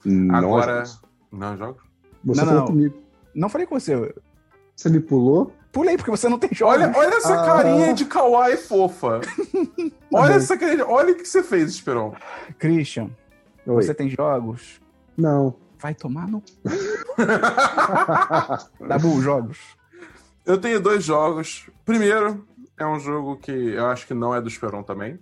Não, 0.04 0.36
Agora. 0.36 0.84
Não, 1.32 1.56
jogos? 1.56 1.84
Você 2.26 2.42
Não, 2.42 2.48
falou 2.48 2.62
não. 2.62 2.68
comigo. 2.68 3.02
Não 3.36 3.50
falei 3.50 3.68
com 3.68 3.80
você. 3.80 4.14
Você 4.82 4.90
me 4.90 5.00
pulou? 5.00 5.54
Pulei, 5.72 5.96
porque 5.96 6.10
você 6.10 6.28
não 6.28 6.40
tem 6.40 6.50
jogos. 6.52 6.74
Olha, 6.76 6.92
olha 6.98 7.16
essa 7.16 7.40
Ah. 7.40 7.46
carinha 7.46 7.94
de 7.94 8.04
kawaii 8.06 8.58
fofa. 8.58 9.22
olha 10.12 10.34
essa 10.34 10.58
carinha. 10.58 10.88
Olha 10.88 11.14
o 11.14 11.16
que 11.16 11.24
você 11.24 11.44
fez, 11.44 11.70
Esperon. 11.70 12.16
Christian, 12.58 13.12
Oi. 13.68 13.84
você 13.84 13.94
tem 13.94 14.10
jogos? 14.10 14.82
Não. 15.16 15.54
Vai 15.80 15.94
tomar 15.94 16.28
no. 16.28 16.42
Dabu, 18.88 19.22
jogos. 19.22 19.60
Eu 20.46 20.58
tenho 20.60 20.80
dois 20.82 21.04
jogos. 21.04 21.70
Primeiro, 21.86 22.46
é 22.78 22.86
um 22.86 23.00
jogo 23.00 23.38
que 23.38 23.52
eu 23.52 23.86
acho 23.88 24.08
que 24.08 24.14
não 24.16 24.34
é 24.34 24.42
do 24.42 24.48
Esperon 24.48 24.82
também. 24.84 25.20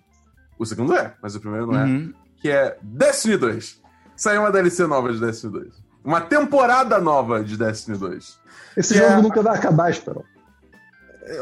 O 0.58 0.66
segundo 0.66 0.96
é, 0.96 1.14
mas 1.22 1.36
o 1.36 1.40
primeiro 1.42 1.68
não 1.68 1.80
é. 1.80 1.84
Uhum. 1.84 2.14
Que 2.38 2.50
é 2.50 2.78
Destiny 2.82 3.36
2. 3.38 3.82
Saiu 4.16 4.42
uma 4.42 4.52
DLC 4.52 4.86
nova 4.88 5.12
de 5.12 5.20
Destiny 5.20 5.52
2. 5.54 5.89
Uma 6.10 6.22
temporada 6.22 7.00
nova 7.00 7.44
de 7.44 7.56
Destiny 7.56 7.96
2. 7.96 8.40
Esse 8.76 8.98
jogo 8.98 9.12
é- 9.12 9.22
nunca 9.22 9.44
vai 9.44 9.56
acabar, 9.56 9.92
Esperão. 9.92 10.24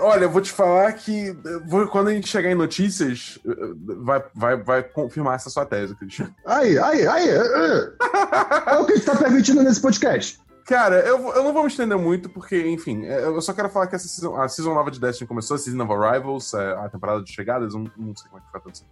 Olha, 0.01 0.26
eu 0.26 0.30
vou 0.30 0.41
te 0.41 0.51
falar 0.51 0.91
que 0.91 1.34
quando 1.89 2.09
a 2.09 2.13
gente 2.13 2.28
chegar 2.28 2.51
em 2.51 2.55
notícias, 2.55 3.39
vai, 4.03 4.22
vai, 4.36 4.57
vai 4.57 4.84
confirmar 4.84 5.36
essa 5.36 5.49
sua 5.49 5.65
tese, 5.65 5.95
Cristian. 5.95 6.30
Aí, 6.45 6.78
aí, 6.78 7.07
aí. 7.07 7.30
É, 7.30 8.74
é 8.74 8.78
o 8.78 8.86
que 8.86 8.91
a 8.91 8.95
gente 8.97 9.05
tá 9.05 9.15
permitindo 9.15 9.63
nesse 9.63 9.80
podcast. 9.80 10.38
Cara, 10.65 10.97
eu, 10.99 11.30
eu 11.30 11.43
não 11.45 11.53
vou 11.53 11.63
me 11.63 11.70
estender 11.70 11.97
muito, 11.97 12.28
porque, 12.28 12.68
enfim, 12.68 13.05
é, 13.05 13.24
eu 13.24 13.41
só 13.41 13.53
quero 13.53 13.70
falar 13.70 13.88
que 13.88 13.95
essa 13.95 14.09
season, 14.09 14.36
a 14.36 14.49
season 14.49 14.74
nova 14.74 14.91
de 14.91 14.99
Destiny 14.99 15.26
começou, 15.26 15.55
a 15.55 15.57
Season 15.57 15.82
of 15.82 15.93
Arrivals, 15.93 16.53
é, 16.53 16.74
a 16.74 16.89
temporada 16.89 17.24
de 17.24 17.32
chegadas, 17.32 17.74
não, 17.74 17.89
não 17.95 18.13
sei 18.13 18.30
como 18.30 18.39
é 18.39 18.41
que 18.41 18.51
foi 18.51 18.59
a 18.59 18.63
tradução. 18.63 18.88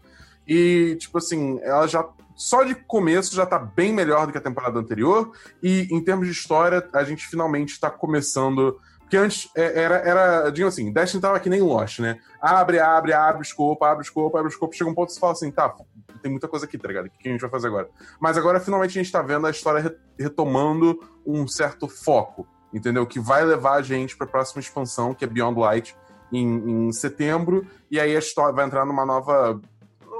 E, 0.48 0.96
tipo 1.00 1.18
assim, 1.18 1.60
ela 1.62 1.88
já. 1.88 2.08
Só 2.36 2.64
de 2.64 2.76
começo 2.76 3.34
já 3.34 3.46
tá 3.46 3.58
bem 3.58 3.93
melhor 3.93 4.26
do 4.26 4.32
que 4.34 4.38
a 4.38 4.41
temporada 4.41 4.78
anterior. 4.78 5.32
E 5.64 5.88
em 5.89 6.04
termos 6.04 6.28
de 6.28 6.34
história, 6.34 6.86
a 6.93 7.04
gente 7.04 7.26
finalmente 7.28 7.80
tá 7.80 7.89
começando. 7.89 8.78
Porque 9.00 9.16
antes 9.18 9.50
é, 9.56 9.84
era, 9.84 9.96
era 9.98 10.50
digamos 10.50 10.74
assim, 10.74 10.91
Destiny 10.91 11.22
tava 11.22 11.39
que 11.39 11.50
nem 11.50 11.62
Lost, 11.62 12.00
né? 12.00 12.20
Abre, 12.41 12.80
abre, 12.80 13.14
abre 13.14 13.39
o 13.39 13.43
escopo, 13.43 13.86
abre 13.86 14.02
o 14.02 14.04
escopo, 14.04 14.36
abre 14.36 14.50
o 14.50 14.52
escopo. 14.52 14.76
Chega 14.76 14.89
um 14.89 14.93
ponto 14.96 15.08
que 15.08 15.14
você 15.14 15.20
fala 15.20 15.34
assim, 15.34 15.52
tá, 15.52 15.74
tem 16.22 16.32
muita 16.32 16.48
coisa 16.48 16.66
aqui, 16.66 16.78
tá 16.78 16.88
ligado? 16.88 17.06
O 17.06 17.10
que 17.10 17.30
a 17.30 17.32
gente 17.32 17.41
vai 17.41 17.50
fazer 17.50 17.68
agora? 17.68 17.88
Mas 18.20 18.36
agora 18.36 18.60
finalmente 18.60 18.98
a 19.00 19.02
gente 19.04 19.12
tá 19.12 19.22
vendo 19.22 19.46
a 19.46 19.52
história 19.52 19.80
re- 19.80 19.96
retomando 20.20 21.00
um 21.26 21.48
certo 21.48 21.88
foco, 21.88 22.48
entendeu? 22.74 23.06
Que 23.06 23.20
vai 23.20 23.46
levar 23.46 23.76
a 23.76 23.82
gente 23.82 24.18
pra 24.18 24.26
próxima 24.28 24.60
expansão, 24.60 25.14
que 25.14 25.24
é 25.24 25.28
Beyond 25.28 25.60
Light, 25.60 25.96
em, 26.34 26.88
em 26.88 26.91
setembro. 26.91 27.66
E 27.89 28.00
aí 28.00 28.16
a 28.16 28.20
história 28.20 28.54
vai 28.54 28.66
entrar 28.66 28.86
numa 28.86 29.06
nova. 29.06 29.62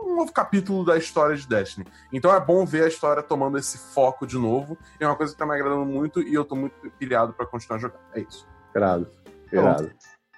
Um 0.06 0.16
novo 0.18 0.32
capítulo 0.32 0.86
da 0.86 0.97
história 0.97 1.36
de 1.36 1.47
Destiny. 1.47 1.86
Então 2.14 2.34
é 2.34 2.39
bom 2.39 2.66
ver 2.66 2.84
a 2.84 2.88
história 2.88 3.24
tomando 3.24 3.58
esse 3.58 3.78
foco 3.78 4.26
de 4.28 4.38
novo. 4.38 4.78
É 4.99 5.06
uma 5.08 5.16
coisa 5.16 5.34
que 5.34 5.39
tá 5.39 5.45
me 5.45 5.53
agradando 5.53 5.86
muito 5.86 6.22
e 6.22 6.34
eu 6.34 6.45
tô 6.45 6.56
muito 6.56 6.76
pilhado 6.99 7.34
pra 7.34 7.45
continuar 7.45 7.80
jogando. 7.80 7.99
É 8.14 8.22
isso. 8.22 8.47
Irado. 8.76 9.10
Irado. 9.51 9.91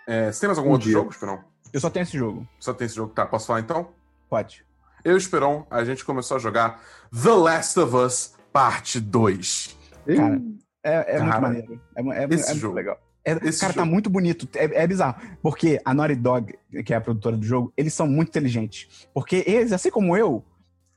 É, 0.07 0.31
você 0.31 0.39
tem 0.39 0.47
mais 0.47 0.57
algum 0.57 0.69
Um 0.69 0.73
outro 0.73 0.85
dia. 0.85 0.93
jogo, 0.93 1.11
Esperão? 1.11 1.43
Eu 1.73 1.79
só 1.81 1.89
tenho 1.89 2.03
esse 2.03 2.17
jogo. 2.17 2.47
Só 2.59 2.73
tem 2.73 2.85
esse 2.85 2.95
jogo? 2.95 3.13
Tá, 3.13 3.25
posso 3.25 3.47
falar 3.47 3.59
então? 3.59 3.89
Pode. 4.29 4.65
Eu 5.03 5.15
e 5.15 5.17
Esperon, 5.17 5.65
a 5.69 5.83
gente 5.83 6.03
começou 6.05 6.37
a 6.37 6.39
jogar 6.39 6.81
The 7.11 7.31
Last 7.31 7.79
of 7.79 7.95
Us 7.95 8.35
Parte 8.53 8.99
2. 8.99 9.77
Cara, 10.15 10.41
É, 10.83 11.17
é 11.17 11.19
muito 11.21 11.41
maneiro. 11.41 11.81
É, 11.95 12.01
é, 12.01 12.27
esse 12.33 12.45
é 12.45 12.47
muito 12.51 12.59
jogo. 12.61 12.75
legal. 12.75 12.97
É, 13.27 13.47
Esse 13.49 13.59
cara, 13.59 13.73
tá 13.73 13.81
jogo. 13.81 13.91
muito 13.91 14.09
bonito. 14.09 14.47
É, 14.55 14.83
é 14.83 14.87
bizarro. 14.87 15.15
Porque 15.41 15.81
a 15.83 15.93
Naughty 15.93 16.15
Dog, 16.15 16.55
que 16.85 16.93
é 16.93 16.97
a 16.97 17.01
produtora 17.01 17.35
do 17.35 17.45
jogo, 17.45 17.73
eles 17.75 17.93
são 17.93 18.07
muito 18.07 18.29
inteligentes. 18.29 19.07
Porque 19.13 19.43
eles, 19.45 19.73
assim 19.73 19.91
como 19.91 20.15
eu, 20.15 20.45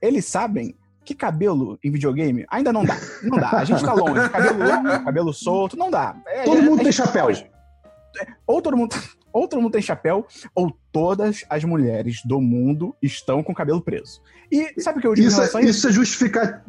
eles 0.00 0.24
sabem 0.26 0.76
que 1.04 1.12
cabelo 1.14 1.76
em 1.82 1.90
videogame 1.90 2.46
ainda 2.48 2.72
não 2.72 2.84
dá. 2.84 2.96
Não 3.24 3.36
dá. 3.36 3.50
A 3.50 3.64
gente 3.64 3.82
tá 3.84 3.92
longe. 3.92 4.28
Cabelo 4.28 4.58
longo, 4.64 5.04
cabelo 5.04 5.32
solto, 5.32 5.76
não 5.76 5.90
dá. 5.90 6.14
É- 6.28 6.44
Todo 6.44 6.58
é- 6.58 6.62
mundo 6.62 6.76
tem 6.76 6.86
tá 6.86 6.92
chapéu. 6.92 7.26
longe. 7.26 7.50
Ou 8.46 8.62
todo 8.62 8.76
mundo. 8.76 8.94
Ou 9.32 9.46
todo 9.46 9.62
mundo 9.62 9.70
tem 9.74 9.80
chapéu, 9.80 10.26
ou 10.52 10.76
todas 10.90 11.44
as 11.48 11.62
mulheres 11.62 12.20
do 12.24 12.40
mundo 12.40 12.96
estão 13.00 13.44
com 13.44 13.52
o 13.52 13.54
cabelo 13.54 13.80
preso. 13.80 14.20
E 14.50 14.74
sabe 14.82 14.98
o 14.98 15.00
que 15.00 15.06
eu 15.06 15.14
digo 15.14 15.24
em 15.24 15.28
Isso, 15.28 15.36
relação 15.36 15.60
é, 15.60 15.62
a 15.62 15.66
isso? 15.68 15.78
isso, 15.78 15.88
é 15.88 15.92
justifica... 15.92 16.64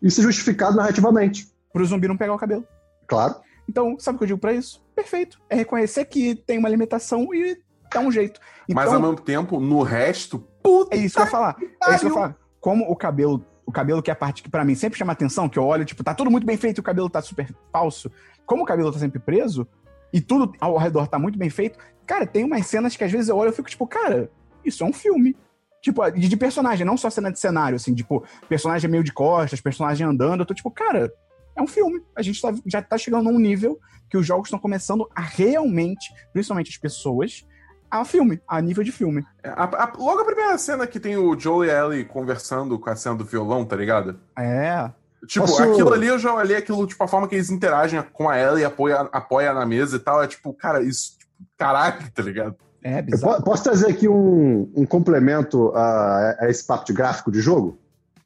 isso 0.00 0.20
é 0.20 0.22
justificado 0.22 0.76
narrativamente. 0.76 1.48
Pro 1.72 1.84
zumbi 1.84 2.06
não 2.06 2.16
pegar 2.16 2.34
o 2.34 2.38
cabelo. 2.38 2.64
Claro. 3.08 3.34
Então, 3.68 3.96
sabe 3.98 4.14
o 4.14 4.18
que 4.18 4.22
eu 4.22 4.28
digo 4.28 4.38
pra 4.38 4.52
isso? 4.52 4.80
Perfeito. 4.98 5.40
É 5.48 5.54
reconhecer 5.54 6.04
que 6.06 6.34
tem 6.34 6.58
uma 6.58 6.68
limitação 6.68 7.32
e 7.32 7.56
dar 7.94 8.00
um 8.00 8.10
jeito. 8.10 8.40
Então, 8.68 8.82
Mas 8.82 8.92
ao 8.92 9.00
mesmo 9.00 9.20
tempo, 9.20 9.60
no 9.60 9.82
resto, 9.82 10.40
puta. 10.60 10.96
é 10.96 10.98
isso 10.98 11.14
que 11.14 11.20
eu 11.20 11.24
ia 11.24 11.30
falar. 11.30 11.56
É 11.60 11.90
isso 11.90 12.00
que 12.00 12.06
eu 12.06 12.08
ia 12.08 12.14
falar. 12.14 12.36
Como 12.60 12.84
o 12.90 12.96
cabelo, 12.96 13.44
o 13.64 13.70
cabelo 13.70 14.02
que 14.02 14.10
é 14.10 14.12
a 14.12 14.16
parte 14.16 14.42
que 14.42 14.50
pra 14.50 14.64
mim 14.64 14.74
sempre 14.74 14.98
chama 14.98 15.12
atenção, 15.12 15.48
que 15.48 15.56
eu 15.56 15.64
olho, 15.64 15.84
tipo, 15.84 16.02
tá 16.02 16.12
tudo 16.14 16.32
muito 16.32 16.44
bem 16.44 16.56
feito 16.56 16.78
e 16.78 16.80
o 16.80 16.82
cabelo 16.82 17.08
tá 17.08 17.22
super 17.22 17.48
falso. 17.72 18.10
Como 18.44 18.64
o 18.64 18.66
cabelo 18.66 18.90
tá 18.90 18.98
sempre 18.98 19.20
preso 19.20 19.68
e 20.12 20.20
tudo 20.20 20.52
ao 20.60 20.76
redor 20.76 21.06
tá 21.06 21.16
muito 21.16 21.38
bem 21.38 21.48
feito, 21.48 21.78
cara, 22.04 22.26
tem 22.26 22.42
umas 22.42 22.66
cenas 22.66 22.96
que 22.96 23.04
às 23.04 23.12
vezes 23.12 23.28
eu 23.28 23.36
olho 23.36 23.50
e 23.50 23.54
fico 23.54 23.70
tipo, 23.70 23.86
cara, 23.86 24.28
isso 24.64 24.82
é 24.82 24.86
um 24.86 24.92
filme. 24.92 25.36
Tipo, 25.80 26.10
de, 26.10 26.28
de 26.28 26.36
personagem, 26.36 26.84
não 26.84 26.96
só 26.96 27.08
cena 27.08 27.30
de 27.30 27.38
cenário, 27.38 27.76
assim, 27.76 27.94
tipo, 27.94 28.24
personagem 28.48 28.90
meio 28.90 29.04
de 29.04 29.12
costas, 29.12 29.60
personagem 29.60 30.04
andando. 30.04 30.40
Eu 30.40 30.46
tô 30.46 30.54
tipo, 30.54 30.72
cara, 30.72 31.12
é 31.58 31.62
um 31.62 31.66
filme. 31.66 32.02
A 32.16 32.22
gente 32.22 32.40
tá- 32.40 32.54
já 32.66 32.80
tá 32.80 32.96
chegando 32.96 33.24
num 33.30 33.38
nível 33.38 33.78
que 34.08 34.16
os 34.16 34.26
jogos 34.26 34.48
estão 34.48 34.58
começando 34.58 35.08
a 35.14 35.20
realmente, 35.20 36.12
principalmente 36.32 36.70
as 36.70 36.76
pessoas, 36.76 37.44
a 37.90 38.04
filme, 38.04 38.40
a 38.46 38.60
nível 38.60 38.82
de 38.84 38.92
filme. 38.92 39.24
A- 39.44 39.64
a- 39.64 39.92
logo 39.98 40.20
a 40.20 40.24
primeira 40.24 40.56
cena 40.58 40.86
que 40.86 41.00
tem 41.00 41.16
o 41.16 41.38
Joel 41.38 41.64
e 41.64 41.70
a 41.70 41.84
Ellie 41.84 42.04
conversando 42.04 42.78
com 42.78 42.88
a 42.90 42.96
cena 42.96 43.16
do 43.16 43.24
violão, 43.24 43.64
tá 43.64 43.76
ligado? 43.76 44.18
É. 44.38 44.90
Tipo, 45.26 45.46
Posso- 45.46 45.62
aquilo 45.62 45.92
ali 45.92 46.06
eu 46.06 46.18
já 46.18 46.32
olhei 46.32 46.56
aquilo, 46.56 46.86
tipo, 46.86 47.02
a 47.02 47.08
forma 47.08 47.26
que 47.26 47.34
eles 47.34 47.50
interagem 47.50 48.00
com 48.12 48.28
a 48.28 48.38
Ellie 48.38 48.62
e 48.62 48.64
apoia, 48.64 49.00
apoia 49.12 49.52
na 49.52 49.66
mesa 49.66 49.96
e 49.96 49.98
tal. 49.98 50.22
É 50.22 50.26
tipo, 50.28 50.52
cara, 50.54 50.80
isso, 50.82 51.18
tipo, 51.18 51.32
caralho, 51.56 51.98
tá 52.14 52.22
ligado? 52.22 52.56
É 52.82 53.02
bizarro. 53.02 53.36
po- 53.38 53.42
posso 53.42 53.64
trazer 53.64 53.90
aqui 53.90 54.08
um, 54.08 54.70
um 54.76 54.86
complemento 54.86 55.72
a, 55.74 56.36
a 56.40 56.48
esse 56.48 56.64
papo 56.64 56.84
de 56.86 56.92
gráfico 56.92 57.32
de 57.32 57.40
jogo? 57.40 57.78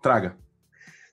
Traga. 0.03 0.37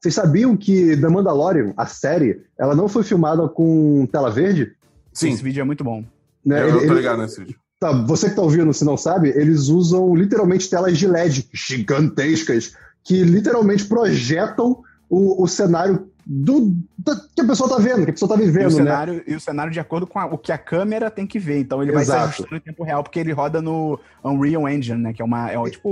Vocês 0.02 0.16
sabiam 0.16 0.56
que 0.56 0.96
The 0.96 1.10
Mandalorian, 1.10 1.74
a 1.76 1.86
série, 1.86 2.42
ela 2.58 2.74
não 2.76 2.88
foi 2.88 3.04
filmada 3.04 3.48
com 3.50 4.08
tela 4.12 4.32
verde? 4.32 4.72
Sim, 5.14 5.32
Esse 5.34 5.44
vídeo 5.44 5.60
é 5.62 5.64
muito 5.66 5.84
bom. 5.84 6.04
Né? 6.46 6.62
eu, 6.62 6.68
Ele- 6.68 6.76
eu 6.78 6.80
tô 6.80 6.86
ele- 6.86 6.94
ligado 6.96 7.22
nesse 7.22 7.40
vídeo. 7.40 7.56
Tá, 7.80 7.92
você 7.92 8.30
que 8.30 8.36
tá 8.36 8.42
ouvindo, 8.42 8.74
se 8.74 8.84
não 8.84 8.98
sabe, 8.98 9.30
eles 9.30 9.68
usam 9.70 10.14
literalmente 10.14 10.70
telas 10.70 10.98
de 10.98 11.08
LED 11.08 11.50
gigantescas 11.54 12.74
que 13.04 13.24
literalmente 13.24 13.86
projetam 13.86 14.82
o, 15.10 15.44
o 15.44 15.48
cenário 15.48 16.08
do, 16.26 16.74
da- 16.98 17.16
que 17.36 17.42
a 17.42 17.46
pessoa 17.46 17.70
tá 17.70 17.78
vendo, 17.78 18.04
que 18.04 18.12
a 18.12 18.14
pessoa 18.14 18.30
tá 18.30 18.36
E 18.36 18.44
o, 18.44 18.46
vivendo, 18.46 18.64
né? 18.66 18.70
cenário, 18.70 19.24
e 19.26 19.34
o 19.36 19.40
cenário 19.40 19.72
de 19.72 19.80
acordo 19.80 20.06
com 20.06 20.20
a- 20.20 20.26
o 20.28 20.38
que 20.38 20.52
a 20.52 20.58
câmera 20.58 21.10
tem 21.10 21.26
que 21.26 21.40
ver. 21.40 21.60
Então 21.60 21.82
ele 21.82 21.92
vai 21.92 22.04
se 22.06 22.12
Exato. 22.12 22.26
ajustando 22.26 22.56
em 22.56 22.60
tempo 22.60 22.84
real, 22.84 23.02
porque 23.04 23.20
ele 23.20 23.32
roda 23.32 23.62
no 23.62 24.00
Unreal 24.24 24.68
Engine, 24.70 25.02
né? 25.02 25.14
Que 25.14 25.22
é 25.22 25.26
uma. 25.26 25.50
É, 25.52 25.70
tipo. 25.70 25.92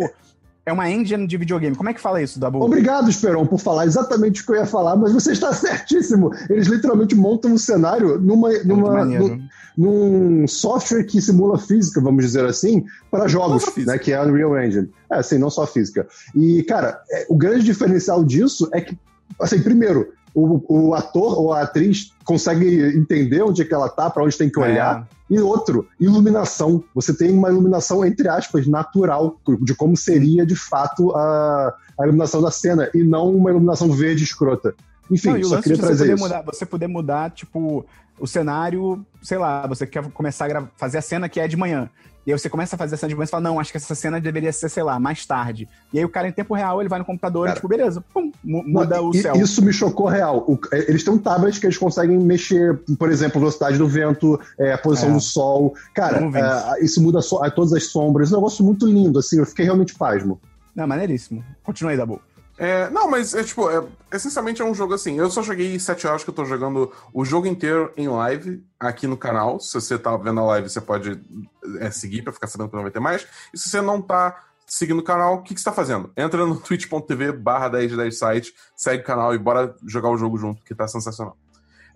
É 0.68 0.74
uma 0.74 0.92
engine 0.92 1.26
de 1.26 1.38
videogame. 1.38 1.78
Como 1.78 1.90
é 1.90 1.94
que 1.94 2.02
fala 2.02 2.22
isso, 2.22 2.38
Dabu? 2.38 2.62
Obrigado, 2.62 3.10
Esperon, 3.10 3.46
por 3.46 3.58
falar 3.58 3.86
exatamente 3.86 4.42
o 4.42 4.46
que 4.46 4.52
eu 4.52 4.58
ia 4.58 4.66
falar, 4.66 4.98
mas 4.98 5.14
você 5.14 5.32
está 5.32 5.54
certíssimo. 5.56 6.30
Eles 6.50 6.68
literalmente 6.68 7.16
montam 7.16 7.54
um 7.54 7.58
cenário 7.58 8.20
numa, 8.20 8.54
É 8.54 8.66
numa, 8.66 9.06
num, 9.06 9.48
num 9.78 10.46
software 10.46 11.06
que 11.06 11.22
simula 11.22 11.58
física, 11.58 12.02
vamos 12.02 12.26
dizer 12.26 12.44
assim, 12.44 12.84
para 13.10 13.30
jogos, 13.30 13.66
né, 13.78 13.98
que 13.98 14.12
é 14.12 14.18
a 14.18 14.24
Unreal 14.24 14.62
Engine. 14.62 14.90
É, 15.10 15.24
sim, 15.24 15.38
não 15.38 15.50
só 15.50 15.66
física. 15.66 16.06
E, 16.36 16.62
cara, 16.64 17.02
é, 17.10 17.26
o 17.30 17.38
grande 17.38 17.64
diferencial 17.64 18.22
disso 18.26 18.68
é 18.74 18.82
que, 18.82 18.98
assim, 19.40 19.62
primeiro, 19.62 20.12
o, 20.36 20.90
o 20.90 20.94
ator 20.96 21.40
ou 21.40 21.54
a 21.54 21.62
atriz 21.62 22.12
consegue 22.26 22.94
entender 22.94 23.42
onde 23.42 23.62
é 23.62 23.66
que 23.66 23.74
ela 23.74 23.88
tá, 23.88 24.10
para 24.10 24.22
onde 24.22 24.38
tem 24.38 24.50
que 24.50 24.60
olhar. 24.60 25.08
É. 25.14 25.17
E 25.30 25.40
outro, 25.40 25.88
iluminação. 26.00 26.84
Você 26.96 27.14
tem 27.14 27.32
uma 27.32 27.50
iluminação, 27.50 28.06
entre 28.06 28.30
aspas, 28.30 28.66
natural, 28.66 29.40
de 29.62 29.76
como 29.76 29.98
seria 29.98 30.46
de 30.46 30.56
fato 30.56 31.16
a, 31.16 31.76
a 32.00 32.04
iluminação 32.04 32.42
da 32.42 32.52
cena, 32.52 32.90
e 32.94 33.04
não 33.04 33.36
uma 33.36 33.50
iluminação 33.50 33.92
verde 33.92 34.24
escrota. 34.24 34.74
Enfim, 35.12 35.34
Não, 35.34 35.44
só 35.44 35.62
queria 35.62 35.76
você 35.76 35.82
trazer 35.82 36.04
poder 36.04 36.14
isso. 36.16 36.24
mudar, 36.24 36.42
você 36.42 36.66
poder 36.66 36.88
mudar, 36.88 37.32
tipo, 37.32 37.86
o 38.20 38.28
cenário, 38.28 39.06
sei 39.22 39.38
lá, 39.38 39.66
você 39.68 39.86
quer 39.86 40.10
começar 40.12 40.56
a 40.56 40.68
fazer 40.76 40.98
a 40.98 41.02
cena 41.02 41.30
que 41.30 41.40
é 41.40 41.48
de 41.48 41.58
manhã. 41.58 41.90
E 42.28 42.34
aí 42.34 42.38
você 42.38 42.50
começa 42.50 42.76
a 42.76 42.78
fazer 42.78 42.96
a 42.96 42.98
cena 42.98 43.08
de 43.08 43.16
manhã 43.16 43.24
e 43.24 43.30
fala, 43.30 43.42
não, 43.44 43.58
acho 43.58 43.72
que 43.72 43.78
essa 43.78 43.96
cena 43.96 44.20
deveria 44.20 44.52
ser, 44.52 44.68
sei 44.68 44.84
lá, 44.84 45.00
mais 45.00 45.26
tarde. 45.26 45.66
E 45.94 45.98
aí 45.98 46.04
o 46.04 46.10
cara, 46.10 46.28
em 46.28 46.32
tempo 46.34 46.54
real, 46.54 46.82
ele 46.82 46.90
vai 46.90 47.00
no 47.00 47.06
computador 47.06 47.46
e, 47.46 47.48
Cara. 47.48 47.56
tipo, 47.56 47.70
beleza, 47.70 48.04
pum, 48.14 48.34
mu- 48.44 48.64
muda 48.68 49.02
o 49.02 49.12
e- 49.12 49.22
céu. 49.22 49.34
Isso 49.38 49.64
me 49.64 49.72
chocou 49.72 50.08
real. 50.08 50.40
O- 50.46 50.60
é, 50.74 50.90
eles 50.90 51.06
têm 51.06 51.14
um 51.14 51.18
tablet 51.18 51.58
que 51.58 51.66
eles 51.66 51.78
conseguem 51.78 52.18
mexer, 52.20 52.82
por 53.00 53.10
exemplo, 53.10 53.40
velocidade 53.40 53.78
do 53.78 53.88
vento, 53.88 54.38
é, 54.60 54.74
a 54.74 54.78
posição 54.78 55.10
É. 55.12 55.14
do 55.14 55.22
sol. 55.22 55.74
Cara, 55.96 56.20
é, 56.78 56.84
isso 56.84 57.02
muda 57.02 57.22
so- 57.22 57.42
a 57.42 57.50
todas 57.50 57.72
as 57.72 57.86
sombras. 57.86 58.30
É 58.30 58.34
um 58.34 58.40
negócio 58.40 58.62
muito 58.66 58.86
lindo, 58.86 59.20
assim. 59.20 59.40
Eu 59.40 59.46
fiquei 59.46 59.64
realmente 59.64 59.96
pasmo. 59.96 60.38
Não, 60.76 60.86
maneiríssimo. 60.86 61.42
Continua 61.64 61.92
aí, 61.94 61.98
Dabu. 61.98 62.20
É, 62.58 62.90
não, 62.90 63.10
mas 63.10 63.36
é 63.36 63.44
tipo, 63.44 63.70
é, 63.70 63.86
essencialmente 64.12 64.62
é 64.62 64.66
um 64.66 64.74
jogo 64.74 64.94
assim. 64.94 65.18
Eu 65.18 65.30
só 65.30 65.44
joguei 65.44 65.78
7 65.80 66.08
horas 66.08 66.24
que 66.24 66.30
eu 66.30 66.34
tô 66.34 66.44
jogando 66.44 66.92
o 67.14 67.24
jogo 67.24 67.46
inteiro 67.46 67.94
em 67.96 68.08
live 68.08 68.66
aqui 68.80 69.06
no 69.06 69.16
canal. 69.16 69.60
Se 69.60 69.76
você 69.76 69.98
tá 69.98 70.18
vendo 70.18 70.40
a 70.40 70.46
live, 70.46 70.70
você 70.70 70.82
pode 70.82 71.22
é, 71.80 71.92
seguir 71.92 72.24
pra 72.24 72.34
ficar 72.34 72.48
sabendo 72.48 72.70
quando 72.70 72.82
vai 72.82 72.92
ter 72.92 73.00
mais. 73.00 73.28
E 73.54 73.58
se 73.58 73.70
você 73.70 73.80
não 73.80 74.02
tá 74.02 74.44
seguindo 74.66 75.00
o 75.00 75.04
canal, 75.04 75.36
o 75.36 75.42
que, 75.44 75.54
que 75.54 75.62
você 75.62 75.66
tá 75.66 75.72
fazendo? 75.72 76.12
Entra 76.18 76.46
no 76.46 76.58
twitch.tv 76.60 77.32
barra 77.32 77.70
1010 77.70 78.18
site, 78.18 78.56
segue 78.76 79.04
o 79.04 79.06
canal 79.06 79.36
e 79.36 79.38
bora 79.38 79.76
jogar 79.86 80.10
o 80.10 80.18
jogo 80.18 80.38
junto, 80.38 80.64
que 80.64 80.74
tá 80.74 80.88
sensacional. 80.88 81.38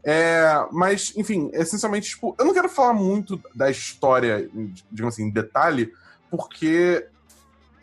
É, 0.04 0.66
mas, 0.72 1.14
enfim, 1.16 1.50
essencialmente, 1.54 2.10
tipo, 2.10 2.36
eu 2.40 2.46
não 2.46 2.54
quero 2.54 2.70
falar 2.70 2.94
muito 2.94 3.40
da 3.54 3.70
história, 3.70 4.50
digamos 4.92 5.16
assim, 5.16 5.24
em 5.24 5.30
detalhe, 5.30 5.92
porque 6.30 7.08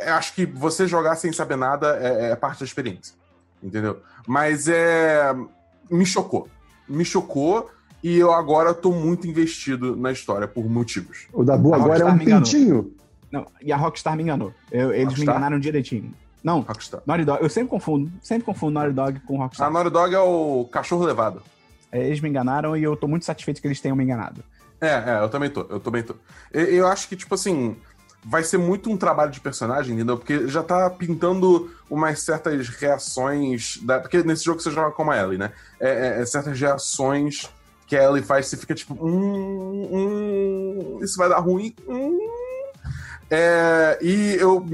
acho 0.01 0.35
que 0.35 0.47
você 0.47 0.87
jogar 0.87 1.17
sem 1.17 1.33
saber 1.33 1.57
nada 1.57 1.99
é, 2.01 2.31
é 2.33 2.37
parte 2.37 2.61
da 2.61 2.65
experiência. 2.65 3.15
Entendeu? 3.63 4.01
Mas 4.27 4.69
é. 4.69 5.35
Me 5.91 6.05
chocou. 6.07 6.49
Me 6.89 7.05
chocou 7.05 7.71
e 8.03 8.17
eu 8.17 8.33
agora 8.33 8.73
tô 8.75 8.93
muito 8.93 9.27
investido 9.27 9.97
na 9.97 10.13
história 10.13 10.47
por 10.47 10.69
motivos. 10.69 11.27
O 11.33 11.43
Dabu 11.43 11.73
A 11.75 11.77
agora 11.77 12.03
é 12.03 12.05
um 12.05 12.15
me 12.17 12.25
pintinho. 12.25 12.93
Não, 13.31 13.47
e 13.61 13.73
a 13.73 13.77
Rockstar 13.77 14.17
me 14.17 14.23
enganou. 14.23 14.53
Eu- 14.71 14.91
eles 14.93 14.99
me 15.01 15.05
Rockstar? 15.07 15.35
enganaram 15.37 15.59
direitinho. 15.59 16.15
Não, 16.43 16.61
Rockstar. 16.61 17.03
Naughty 17.05 17.25
Dog. 17.25 17.43
Eu 17.43 17.49
sempre 17.51 17.69
confundo. 17.71 18.11
Sempre 18.23 18.45
confundo 18.45 18.73
Naughty 18.73 18.93
Dog 18.95 19.21
com 19.21 19.41
A 19.41 19.45
Rockstar. 19.45 19.71
Naughty 19.71 19.91
Dog 19.91 20.15
é 20.15 20.21
o 20.21 20.69
cachorro 20.71 21.05
levado. 21.05 21.43
É, 21.91 22.07
Eles 22.07 22.21
me 22.21 22.29
enganaram 22.29 22.77
e 22.77 22.83
eu 22.83 22.95
tô 22.97 23.09
muito 23.09 23.25
satisfeito 23.25 23.61
que 23.61 23.67
eles 23.67 23.81
tenham 23.81 23.97
me 23.97 24.05
enganado. 24.05 24.45
É, 24.81 24.89
é, 25.19 25.19
eu 25.23 25.29
também 25.29 25.51
tô, 25.51 25.63
eu 25.69 25.81
também 25.81 26.03
tô. 26.03 26.15
Eu, 26.53 26.65
eu 26.67 26.87
acho 26.87 27.09
que, 27.09 27.17
tipo 27.17 27.35
assim, 27.35 27.77
vai 28.25 28.43
ser 28.43 28.59
muito 28.59 28.91
um 28.91 28.97
trabalho 28.97 29.31
de 29.31 29.41
personagem, 29.41 29.95
entendeu? 29.95 30.17
Porque 30.19 30.49
já 30.49 30.63
tá 30.63 30.91
pintando 30.91 31.71
umas 31.89 32.21
certas 32.23 32.69
reações. 32.69 33.79
Da... 33.83 34.01
Porque 34.01 34.23
nesse 34.23 34.45
jogo 34.45 34.61
você 34.61 34.71
joga 34.71 34.91
como 34.91 35.11
a 35.11 35.17
Ellie, 35.17 35.39
né? 35.39 35.53
É, 35.81 35.89
é- 36.19 36.23
é 36.23 36.27
certas 36.27 36.59
reações 36.59 37.49
que 37.87 37.97
a 37.97 38.05
Ellie 38.05 38.23
faz, 38.23 38.47
você 38.47 38.57
fica 38.57 38.75
tipo, 38.75 38.95
hum, 38.95 39.89
hum, 39.91 40.99
isso 41.03 41.17
vai 41.17 41.29
dar 41.29 41.39
ruim. 41.39 41.75
Hum. 41.89 42.19
É, 43.31 43.99
e 44.01 44.37
eu, 44.41 44.65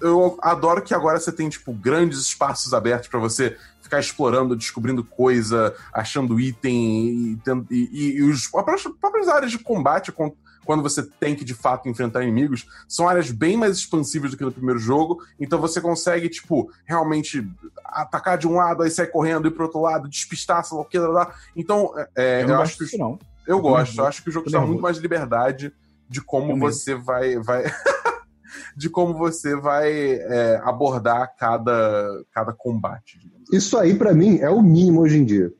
eu, 0.00 0.36
adoro 0.42 0.82
que 0.82 0.92
agora 0.92 1.18
você 1.20 1.30
tem, 1.30 1.48
tipo, 1.48 1.72
grandes 1.72 2.18
espaços 2.20 2.74
abertos 2.74 3.08
pra 3.08 3.20
você 3.20 3.56
ficar 3.82 4.00
explorando, 4.00 4.56
descobrindo 4.56 5.02
coisa, 5.04 5.74
achando 5.92 6.38
item 6.38 7.38
e, 7.38 7.38
e, 7.70 8.16
e- 8.18 8.22
os 8.22 8.48
as 8.54 8.82
próprias- 9.00 9.28
áreas 9.28 9.50
de 9.52 9.58
combate 9.58 10.12
com- 10.12 10.32
quando 10.64 10.82
você 10.82 11.02
tem 11.02 11.34
que 11.34 11.44
de 11.44 11.54
fato 11.54 11.88
enfrentar 11.88 12.22
inimigos 12.22 12.66
são 12.88 13.08
áreas 13.08 13.30
bem 13.30 13.56
mais 13.56 13.76
expansivas 13.76 14.30
do 14.30 14.36
que 14.36 14.44
no 14.44 14.52
primeiro 14.52 14.78
jogo, 14.78 15.22
então 15.38 15.60
você 15.60 15.80
consegue 15.80 16.28
tipo 16.28 16.70
realmente 16.84 17.46
atacar 17.84 18.38
de 18.38 18.46
um 18.46 18.54
lado 18.56 18.82
aí 18.82 18.90
sair 18.90 19.08
correndo 19.08 19.48
e 19.48 19.50
pro 19.50 19.64
outro 19.64 19.80
lado, 19.80 20.08
despistar, 20.08 20.64
sei 20.64 20.76
lá 20.76 20.82
o 20.82 20.86
que, 20.86 20.98
lá, 20.98 21.08
lá. 21.08 21.34
então 21.56 21.92
é, 22.16 22.42
Eu 22.42 22.48
eu, 22.48 22.48
não 22.48 22.60
acho 22.60 22.72
gosto 22.72 22.78
que 22.78 22.84
disso, 22.84 22.98
não. 22.98 23.18
eu 23.46 23.56
tô 23.56 23.62
gosto, 23.62 23.76
nervoso. 23.76 24.00
eu 24.00 24.06
acho 24.06 24.22
que 24.22 24.28
o 24.28 24.32
jogo 24.32 24.50
dá 24.50 24.60
muito 24.60 24.82
mais 24.82 24.98
liberdade 24.98 25.72
de 26.08 26.20
como 26.20 26.52
Eu 26.52 26.56
mesmo. 26.56 26.72
você 26.72 26.94
vai. 26.94 27.36
vai... 27.38 27.64
de 28.76 28.88
como 28.90 29.14
você 29.14 29.54
vai 29.56 29.92
é, 29.92 30.60
abordar 30.64 31.34
cada, 31.36 32.24
cada 32.32 32.52
combate. 32.52 33.18
digamos 33.18 33.42
assim. 33.48 33.56
Isso 33.56 33.78
aí, 33.78 33.94
pra 33.94 34.12
mim, 34.12 34.38
é 34.38 34.50
o 34.50 34.60
mínimo 34.62 35.00
hoje 35.02 35.18
em 35.18 35.24
dia. 35.24 35.52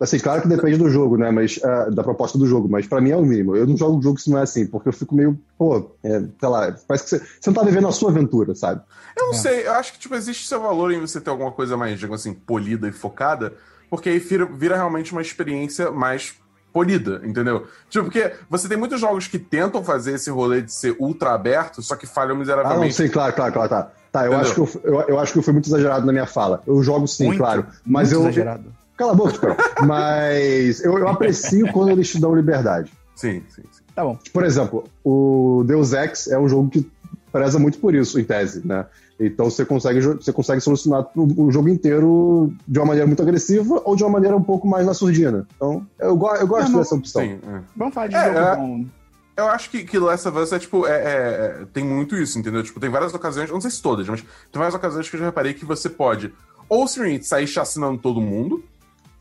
Assim, 0.00 0.18
claro 0.18 0.42
que 0.42 0.48
depende 0.48 0.76
do 0.76 0.90
jogo, 0.90 1.16
né? 1.16 1.30
Mas 1.30 1.60
ah, 1.62 1.88
da 1.88 2.02
proposta 2.02 2.36
do 2.36 2.46
jogo, 2.46 2.68
mas 2.68 2.86
pra 2.86 3.00
mim 3.00 3.10
é 3.10 3.16
o 3.16 3.22
mínimo. 3.24 3.54
Eu 3.56 3.64
não 3.66 3.76
jogo 3.76 3.96
um 3.98 4.02
jogo 4.02 4.18
se 4.18 4.28
não 4.28 4.38
é 4.38 4.42
assim, 4.42 4.66
porque 4.66 4.88
eu 4.88 4.92
fico 4.92 5.14
meio, 5.14 5.38
pô, 5.56 5.92
é, 6.02 6.18
sei 6.20 6.48
lá, 6.48 6.74
parece 6.88 7.04
que 7.04 7.10
você, 7.10 7.18
você 7.40 7.50
não 7.50 7.54
tá 7.54 7.62
vivendo 7.62 7.86
a 7.86 7.92
sua 7.92 8.10
aventura, 8.10 8.54
sabe? 8.56 8.82
Eu 9.16 9.26
não 9.26 9.34
É. 9.34 9.36
sei, 9.36 9.66
eu 9.66 9.72
acho 9.74 9.92
que 9.92 10.00
tipo, 10.00 10.14
existe 10.16 10.48
seu 10.48 10.60
valor 10.60 10.92
em 10.92 11.00
você 11.00 11.20
ter 11.20 11.30
alguma 11.30 11.52
coisa 11.52 11.76
mais, 11.76 11.98
digamos 11.98 12.20
assim, 12.20 12.34
polida 12.34 12.88
e 12.88 12.92
focada, 12.92 13.54
porque 13.88 14.08
aí 14.08 14.18
vira, 14.18 14.44
vira 14.46 14.74
realmente 14.74 15.12
uma 15.12 15.22
experiência 15.22 15.92
mais 15.92 16.34
polida, 16.72 17.22
entendeu? 17.24 17.68
Tipo, 17.88 18.06
porque 18.06 18.32
você 18.50 18.66
tem 18.68 18.76
muitos 18.76 19.00
jogos 19.00 19.28
que 19.28 19.38
tentam 19.38 19.84
fazer 19.84 20.14
esse 20.14 20.28
rolê 20.28 20.60
de 20.60 20.72
ser 20.72 20.96
ultra 20.98 21.32
aberto, 21.34 21.80
só 21.82 21.94
que 21.94 22.04
falham 22.04 22.30
Ah, 22.30 22.34
não, 22.34 22.40
miseravelmente. 22.40 22.94
sim, 22.94 23.08
claro, 23.08 23.32
claro, 23.32 23.52
claro, 23.52 23.68
tá. 23.68 23.92
Tá, 24.10 24.26
eu 24.26 24.32
Entendeu? 24.32 24.40
acho, 24.40 24.54
que 24.54 24.60
eu, 24.60 24.92
eu, 24.92 25.00
eu 25.10 25.18
acho 25.20 25.32
que 25.32 25.38
eu 25.38 25.42
fui 25.42 25.52
muito 25.52 25.68
exagerado 25.68 26.04
na 26.04 26.12
minha 26.12 26.26
fala. 26.26 26.62
Eu 26.66 26.82
jogo 26.82 27.06
sim, 27.06 27.26
Muito, 27.26 27.38
claro. 27.38 27.66
Mas 27.86 28.10
muito 28.10 28.22
eu. 28.22 28.28
exagerado. 28.28 28.72
Cala 28.96 29.12
a 29.12 29.14
boca, 29.14 29.32
Esperão. 29.32 29.56
Mas 29.86 30.82
eu, 30.84 30.98
eu 30.98 31.08
aprecio 31.08 31.70
quando 31.72 31.90
eles 31.90 32.08
te 32.10 32.20
dão 32.20 32.34
liberdade. 32.34 32.92
Sim, 33.16 33.42
sim, 33.48 33.62
sim. 33.70 33.82
Tá 33.94 34.04
bom. 34.04 34.18
Por 34.32 34.44
exemplo, 34.44 34.84
o 35.04 35.62
Deus 35.66 35.92
Ex 35.92 36.28
é 36.28 36.38
um 36.38 36.48
jogo 36.48 36.68
que 36.70 36.88
preza 37.32 37.58
muito 37.58 37.78
por 37.78 37.94
isso, 37.94 38.18
em 38.20 38.24
tese, 38.24 38.66
né? 38.66 38.86
Então 39.18 39.48
você 39.48 39.64
consegue, 39.64 40.00
você 40.00 40.32
consegue 40.32 40.60
solucionar 40.60 41.06
o 41.16 41.50
jogo 41.52 41.68
inteiro 41.68 42.52
de 42.66 42.78
uma 42.80 42.86
maneira 42.86 43.06
muito 43.06 43.22
agressiva 43.22 43.80
ou 43.84 43.94
de 43.94 44.02
uma 44.02 44.10
maneira 44.10 44.36
um 44.36 44.42
pouco 44.42 44.66
mais 44.66 44.84
na 44.86 44.92
surdina. 44.94 45.46
Então, 45.56 45.86
eu, 46.00 46.16
go- 46.16 46.34
eu 46.34 46.46
gosto 46.46 46.72
Não, 46.72 46.78
dessa 46.80 46.94
opção. 46.96 47.22
Sim, 47.22 47.38
é. 47.46 47.60
Vamos 47.76 47.94
falar 47.94 48.08
de 48.08 48.16
É, 48.16 48.24
jogo 48.24 48.38
é. 48.38 48.56
bom. 48.56 48.84
Eu 49.36 49.46
acho 49.48 49.70
que, 49.70 49.84
que 49.84 49.98
Last 49.98 50.26
of 50.28 50.38
Us 50.38 50.52
é, 50.52 50.58
tipo, 50.60 50.86
é, 50.86 50.92
é- 50.92 51.60
é- 51.62 51.66
tem 51.72 51.84
muito 51.84 52.16
isso, 52.16 52.38
entendeu? 52.38 52.62
Tipo, 52.62 52.78
tem 52.80 52.90
várias 52.90 53.14
ocasiões, 53.14 53.50
não 53.50 53.60
sei 53.60 53.70
se 53.70 53.80
todas, 53.82 54.08
mas 54.08 54.20
tem 54.20 54.28
várias 54.58 54.74
ocasiões 54.74 55.08
que 55.08 55.14
eu 55.16 55.20
já 55.20 55.26
reparei 55.26 55.54
que 55.54 55.64
você 55.64 55.88
pode 55.88 56.32
ou 56.68 56.86
simplesmente 56.88 57.26
sair 57.26 57.46
chacinando 57.46 57.98
todo 57.98 58.20
mundo, 58.20 58.64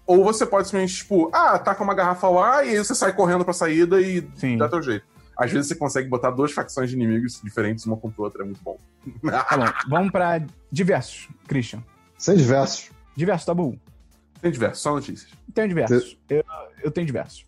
ou 0.06 0.24
você 0.24 0.46
pode 0.46 0.68
simplesmente, 0.68 0.96
tipo, 0.98 1.30
ah, 1.34 1.58
taca 1.58 1.84
uma 1.84 1.94
garrafa 1.94 2.28
lá 2.30 2.64
e 2.64 2.70
aí 2.70 2.78
você 2.78 2.94
sai 2.94 3.14
correndo 3.14 3.44
pra 3.44 3.54
saída 3.54 4.02
e 4.02 4.28
Sim. 4.36 4.58
dá 4.58 4.68
teu 4.68 4.82
jeito. 4.82 5.06
Às 5.38 5.52
vezes 5.52 5.68
você 5.68 5.76
consegue 5.76 6.08
botar 6.10 6.32
duas 6.32 6.52
facções 6.52 6.90
de 6.90 6.96
inimigos 6.96 7.42
diferentes 7.44 7.86
uma 7.86 7.98
contra 7.98 8.22
a 8.22 8.26
outra, 8.26 8.44
é 8.44 8.46
muito 8.46 8.62
bom. 8.64 8.78
Tá 9.24 9.58
bom. 9.58 9.66
Vamos 9.90 10.12
pra 10.12 10.42
diversos, 10.72 11.28
Christian. 11.48 11.84
Sem 12.18 12.36
diversos. 12.38 12.92
Diversos, 13.16 13.46
tá 13.46 13.54
bom. 13.54 13.76
Tem 14.42 14.52
diversos, 14.52 14.82
só 14.82 14.94
notícias. 14.94 15.32
Tenho 15.54 15.68
diversos. 15.70 16.18
Eu, 16.30 16.44
eu 16.84 16.92
tenho 16.92 17.08
diversos. 17.08 17.46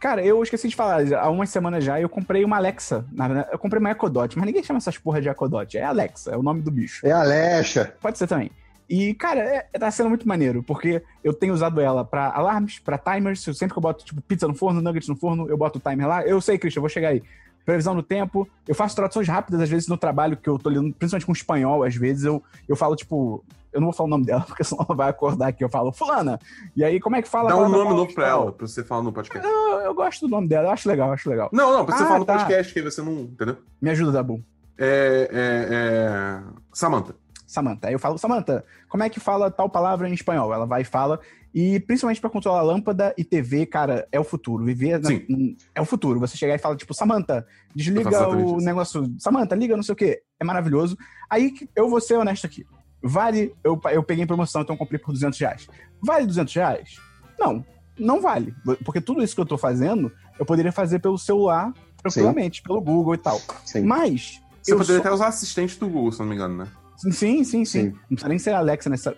Cara, 0.00 0.24
eu 0.24 0.40
esqueci 0.42 0.68
de 0.68 0.76
falar, 0.76 1.12
há 1.12 1.28
umas 1.28 1.50
semanas 1.50 1.82
já 1.82 2.00
eu 2.00 2.08
comprei 2.08 2.44
uma 2.44 2.56
Alexa. 2.56 3.04
Na 3.10 3.26
verdade, 3.26 3.48
eu 3.50 3.58
comprei 3.58 3.80
uma 3.80 3.90
Echo 3.90 4.08
Dot, 4.08 4.38
mas 4.38 4.46
ninguém 4.46 4.62
chama 4.62 4.78
essas 4.78 4.96
porra 4.96 5.20
de 5.20 5.28
Echo 5.28 5.48
Dot. 5.48 5.76
É 5.76 5.82
Alexa, 5.82 6.30
é 6.30 6.36
o 6.36 6.42
nome 6.42 6.62
do 6.62 6.70
bicho. 6.70 7.04
É 7.06 7.10
Alexa. 7.10 7.94
Pode 8.00 8.16
ser 8.16 8.26
também. 8.28 8.50
E, 8.88 9.12
cara, 9.14 9.40
é, 9.40 9.60
tá 9.78 9.90
sendo 9.90 10.08
muito 10.08 10.26
maneiro, 10.26 10.62
porque 10.62 11.02
eu 11.22 11.34
tenho 11.34 11.52
usado 11.52 11.80
ela 11.80 12.04
pra 12.04 12.30
alarmes, 12.32 12.78
pra 12.78 12.96
timers. 12.96 13.42
Sempre 13.42 13.72
que 13.72 13.78
eu 13.78 13.82
boto, 13.82 14.04
tipo, 14.04 14.20
pizza 14.22 14.48
no 14.48 14.54
forno, 14.54 14.80
nuggets 14.80 15.08
no 15.08 15.16
forno, 15.16 15.48
eu 15.48 15.58
boto 15.58 15.78
o 15.78 15.80
timer 15.90 16.08
lá. 16.08 16.22
Eu 16.24 16.40
sei, 16.40 16.56
Christian, 16.56 16.78
eu 16.78 16.82
vou 16.82 16.88
chegar 16.88 17.08
aí. 17.10 17.22
Previsão 17.66 17.94
do 17.94 18.02
tempo. 18.02 18.48
Eu 18.66 18.74
faço 18.74 18.96
traduções 18.96 19.28
rápidas, 19.28 19.60
às 19.60 19.68
vezes, 19.68 19.88
no 19.88 19.98
trabalho, 19.98 20.38
que 20.38 20.48
eu 20.48 20.58
tô 20.58 20.70
lendo, 20.70 20.90
principalmente 20.94 21.26
com 21.26 21.32
espanhol, 21.32 21.84
às 21.84 21.94
vezes, 21.94 22.24
eu, 22.24 22.42
eu 22.66 22.74
falo, 22.76 22.96
tipo. 22.96 23.44
Eu 23.70 23.80
não 23.82 23.88
vou 23.88 23.92
falar 23.94 24.06
o 24.06 24.10
nome 24.10 24.24
dela, 24.24 24.40
porque 24.48 24.64
senão 24.64 24.86
ela 24.88 24.96
vai 24.96 25.10
acordar 25.10 25.48
aqui. 25.48 25.62
Eu 25.62 25.68
falo, 25.68 25.92
Fulana. 25.92 26.40
E 26.74 26.82
aí, 26.82 26.98
como 26.98 27.16
é 27.16 27.20
que 27.20 27.28
fala? 27.28 27.50
Dá 27.50 27.56
um 27.58 27.68
nome 27.68 27.94
novo 27.94 28.14
pra 28.14 28.26
ela, 28.26 28.50
pra 28.50 28.66
você 28.66 28.82
falar 28.82 29.02
no 29.02 29.12
podcast. 29.12 29.46
Eu, 29.46 29.80
eu 29.80 29.94
gosto 29.94 30.26
do 30.26 30.30
nome 30.30 30.48
dela, 30.48 30.68
eu 30.68 30.72
acho 30.72 30.88
legal, 30.88 31.08
eu 31.08 31.12
acho 31.12 31.28
legal. 31.28 31.50
Não, 31.52 31.70
não, 31.74 31.84
pra 31.84 31.94
você 31.94 32.04
Ah, 32.04 32.06
falar 32.06 32.18
no 32.20 32.24
tá. 32.24 32.38
podcast, 32.38 32.72
que 32.72 32.78
aí 32.78 32.84
você 32.86 33.02
não. 33.02 33.12
Entendeu? 33.20 33.58
Me 33.82 33.90
ajuda, 33.90 34.12
Dabu. 34.12 34.42
É. 34.78 35.28
é, 35.30 35.68
é... 35.70 36.42
Samantha. 36.72 37.14
Samantha. 37.48 37.88
Aí 37.88 37.94
eu 37.94 37.98
falo, 37.98 38.18
Samantha, 38.18 38.62
como 38.88 39.02
é 39.02 39.08
que 39.08 39.18
fala 39.18 39.50
tal 39.50 39.68
palavra 39.70 40.06
em 40.08 40.12
espanhol? 40.12 40.52
Ela 40.52 40.66
vai 40.66 40.82
e 40.82 40.84
fala. 40.84 41.18
E 41.54 41.80
principalmente 41.80 42.20
pra 42.20 42.28
controlar 42.28 42.60
lâmpada 42.62 43.14
e 43.16 43.24
TV, 43.24 43.64
cara, 43.64 44.06
é 44.12 44.20
o 44.20 44.24
futuro. 44.24 44.64
Viver 44.66 45.00
na- 45.00 45.08
Sim. 45.08 45.56
é 45.74 45.80
o 45.80 45.84
futuro. 45.86 46.20
Você 46.20 46.36
chegar 46.36 46.54
e 46.54 46.58
fala, 46.58 46.76
tipo, 46.76 46.92
Samantha, 46.92 47.46
desliga 47.74 48.10
o 48.28 48.56
negócio. 48.58 49.14
Samantha, 49.18 49.54
liga 49.56 49.74
não 49.74 49.82
sei 49.82 49.94
o 49.94 49.96
quê. 49.96 50.22
É 50.38 50.44
maravilhoso. 50.44 50.96
Aí 51.30 51.54
eu 51.74 51.88
vou 51.88 52.00
ser 52.02 52.16
honesto 52.16 52.44
aqui. 52.46 52.66
Vale, 53.02 53.54
eu, 53.64 53.80
eu 53.92 54.02
peguei 54.02 54.24
em 54.24 54.26
promoção, 54.26 54.60
então 54.60 54.76
comprei 54.76 54.98
por 54.98 55.12
200 55.12 55.38
reais. 55.38 55.66
Vale 56.02 56.26
200 56.26 56.52
reais? 56.54 57.00
Não, 57.38 57.64
não 57.98 58.20
vale. 58.20 58.54
Porque 58.84 59.00
tudo 59.00 59.22
isso 59.22 59.34
que 59.34 59.40
eu 59.40 59.46
tô 59.46 59.56
fazendo, 59.56 60.12
eu 60.38 60.44
poderia 60.44 60.70
fazer 60.72 60.98
pelo 60.98 61.16
celular, 61.16 61.72
tranquilamente, 62.02 62.60
pelo 62.62 62.80
Google 62.80 63.14
e 63.14 63.18
tal. 63.18 63.40
Sim. 63.64 63.82
Mas. 63.84 64.42
Você 64.62 64.74
eu 64.74 64.76
poderia 64.78 64.96
só- 65.00 65.06
até 65.08 65.14
usar 65.14 65.28
assistente 65.28 65.78
do 65.80 65.88
Google, 65.88 66.12
se 66.12 66.18
não 66.18 66.26
me 66.26 66.34
engano, 66.34 66.56
né? 66.58 66.68
Sim, 66.98 67.12
sim, 67.12 67.44
sim. 67.44 67.64
Sim. 67.64 67.86
Não 67.90 68.08
precisa 68.08 68.28
nem 68.28 68.38
ser 68.38 68.50
a 68.50 68.58
Alexa 68.58 68.90
necessa- 68.90 69.16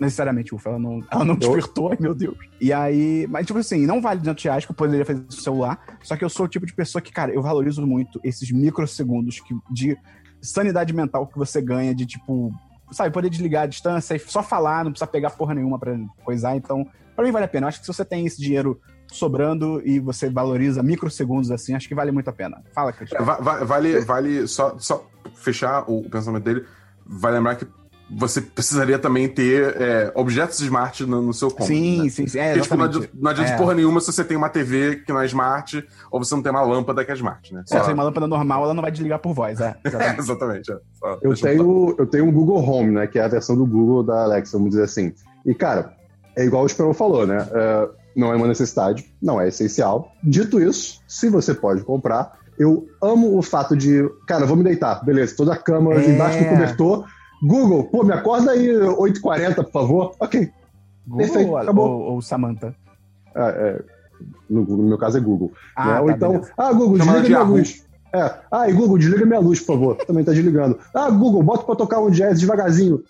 necessariamente, 0.00 0.54
ufa. 0.54 0.70
Ela 0.70 0.78
não, 0.78 1.00
ela 1.10 1.24
não 1.24 1.34
despertou, 1.34 1.90
ai 1.90 1.96
meu 2.00 2.14
Deus. 2.14 2.36
E 2.60 2.72
aí, 2.72 3.26
mas 3.28 3.46
tipo 3.46 3.58
assim, 3.58 3.84
não 3.86 4.00
vale 4.00 4.20
200 4.20 4.44
reais 4.44 4.64
que 4.64 4.70
eu 4.70 4.76
poderia 4.76 5.04
fazer 5.04 5.20
no 5.20 5.32
celular. 5.32 5.78
Só 6.02 6.16
que 6.16 6.24
eu 6.24 6.28
sou 6.28 6.46
o 6.46 6.48
tipo 6.48 6.64
de 6.64 6.72
pessoa 6.72 7.02
que, 7.02 7.12
cara, 7.12 7.32
eu 7.32 7.42
valorizo 7.42 7.84
muito 7.86 8.20
esses 8.22 8.50
microsegundos 8.52 9.40
que, 9.40 9.54
de 9.70 9.96
sanidade 10.40 10.92
mental 10.94 11.26
que 11.26 11.36
você 11.36 11.60
ganha 11.60 11.94
de 11.94 12.06
tipo 12.06 12.52
sabe, 12.92 13.12
poder 13.12 13.28
desligar 13.28 13.64
a 13.64 13.66
distância 13.66 14.14
e 14.14 14.18
só 14.18 14.42
falar, 14.42 14.82
não 14.84 14.92
precisa 14.92 15.06
pegar 15.10 15.30
porra 15.30 15.54
nenhuma 15.54 15.78
pra 15.78 15.94
coisar. 16.24 16.56
Então, 16.56 16.86
pra 17.14 17.22
mim 17.24 17.30
vale 17.30 17.44
a 17.44 17.48
pena. 17.48 17.64
Eu 17.64 17.68
acho 17.68 17.80
que 17.80 17.84
se 17.86 17.92
você 17.92 18.02
tem 18.02 18.24
esse 18.24 18.40
dinheiro 18.40 18.80
sobrando 19.12 19.82
e 19.84 19.98
você 19.98 20.30
valoriza 20.30 20.82
microsegundos 20.82 21.50
assim, 21.50 21.74
acho 21.74 21.86
que 21.88 21.94
vale 21.94 22.10
muito 22.12 22.28
a 22.30 22.32
pena. 22.32 22.62
Fala, 22.72 22.90
Cristiano. 22.92 23.26
Va 23.26 23.36
vale, 23.64 24.00
vale 24.00 24.46
só, 24.46 24.78
só 24.78 25.06
fechar 25.34 25.84
o 25.90 26.08
pensamento 26.08 26.44
dele, 26.44 26.64
vai 27.08 27.32
lembrar 27.32 27.56
que 27.56 27.66
você 28.10 28.40
precisaria 28.40 28.98
também 28.98 29.28
ter 29.28 29.76
é, 29.80 30.12
objetos 30.14 30.60
smart 30.60 31.04
no, 31.04 31.20
no 31.20 31.34
seu 31.34 31.50
cômodo. 31.50 31.66
Sim, 31.66 32.04
né? 32.04 32.08
sim, 32.08 32.26
sim. 32.26 32.38
É, 32.38 32.58
tipo, 32.58 32.74
não 32.74 32.86
adianta, 32.86 33.10
não 33.14 33.30
adianta 33.30 33.52
é. 33.52 33.56
porra 33.56 33.74
nenhuma 33.74 34.00
se 34.00 34.10
você 34.10 34.24
tem 34.24 34.36
uma 34.36 34.48
TV 34.48 34.96
que 35.04 35.12
não 35.12 35.20
é 35.20 35.26
smart 35.26 35.86
ou 36.10 36.24
você 36.24 36.34
não 36.34 36.42
tem 36.42 36.50
uma 36.50 36.62
lâmpada 36.62 37.04
que 37.04 37.10
é 37.10 37.14
smart, 37.14 37.52
né? 37.52 37.62
Se 37.66 37.76
você 37.76 37.84
tem 37.84 37.94
uma 37.94 38.04
lâmpada 38.04 38.26
normal, 38.26 38.64
ela 38.64 38.74
não 38.74 38.82
vai 38.82 38.90
desligar 38.90 39.18
por 39.18 39.34
voz, 39.34 39.60
é. 39.60 39.76
Exatamente. 39.84 40.18
exatamente 40.20 40.72
é. 40.72 40.76
eu, 41.22 41.34
tenho, 41.34 41.94
eu 41.98 42.06
tenho 42.06 42.24
um 42.24 42.32
Google 42.32 42.64
Home, 42.64 42.92
né? 42.92 43.06
Que 43.06 43.18
é 43.18 43.24
a 43.24 43.28
versão 43.28 43.56
do 43.56 43.66
Google 43.66 44.02
da 44.02 44.22
Alexa, 44.22 44.56
vamos 44.56 44.70
dizer 44.70 44.84
assim. 44.84 45.12
E, 45.44 45.54
cara, 45.54 45.92
é 46.34 46.44
igual 46.44 46.62
o 46.62 46.66
Esperon 46.66 46.94
falou, 46.94 47.26
né? 47.26 47.42
Uh, 47.42 47.92
não 48.16 48.32
é 48.32 48.36
uma 48.36 48.48
necessidade, 48.48 49.12
não 49.20 49.40
é 49.40 49.48
essencial. 49.48 50.12
Dito 50.22 50.60
isso, 50.60 51.00
se 51.06 51.28
você 51.28 51.54
pode 51.54 51.82
comprar, 51.82 52.38
eu 52.58 52.86
amo 53.02 53.36
o 53.38 53.42
fato 53.42 53.76
de, 53.76 54.08
cara, 54.26 54.46
vou 54.46 54.56
me 54.56 54.64
deitar, 54.64 55.04
beleza, 55.04 55.36
toda 55.36 55.52
a 55.52 55.56
cama 55.56 55.94
é... 55.94 56.10
embaixo 56.10 56.38
do 56.38 56.48
cobertor 56.48 57.04
Google, 57.42 57.84
pô, 57.84 58.02
me 58.02 58.12
acorda 58.12 58.52
aí 58.52 58.68
8h40, 58.68 59.54
por 59.64 59.70
favor. 59.70 60.16
Ok. 60.18 60.50
Google 61.06 61.26
Perfeito, 61.26 61.50
ou, 61.50 61.56
acabou. 61.56 61.90
Ou, 61.90 62.12
ou 62.14 62.22
Samantha? 62.22 62.74
É, 63.34 63.42
é, 63.42 63.84
no, 64.50 64.64
no, 64.64 64.82
meu 64.82 64.98
caso 64.98 65.18
é 65.18 65.20
Google. 65.20 65.52
Ah, 65.76 65.86
né? 65.86 66.00
Ou 66.00 66.06
tá, 66.08 66.12
então, 66.14 66.32
beleza. 66.32 66.52
ah, 66.56 66.72
Google, 66.72 66.98
Chamada 66.98 67.20
desliga 67.20 67.44
minha 67.44 67.56
luz. 67.56 67.86
É. 68.12 68.34
Ah, 68.50 68.68
e 68.68 68.72
Google, 68.72 68.98
desliga 68.98 69.26
minha 69.26 69.38
luz, 69.38 69.60
por 69.60 69.66
favor. 69.66 69.96
Também 69.96 70.24
tá 70.24 70.32
desligando. 70.32 70.78
Ah, 70.94 71.10
Google, 71.10 71.42
bota 71.42 71.64
pra 71.64 71.76
tocar 71.76 72.00
um 72.00 72.10
jazz 72.10 72.40
devagarzinho. 72.40 73.02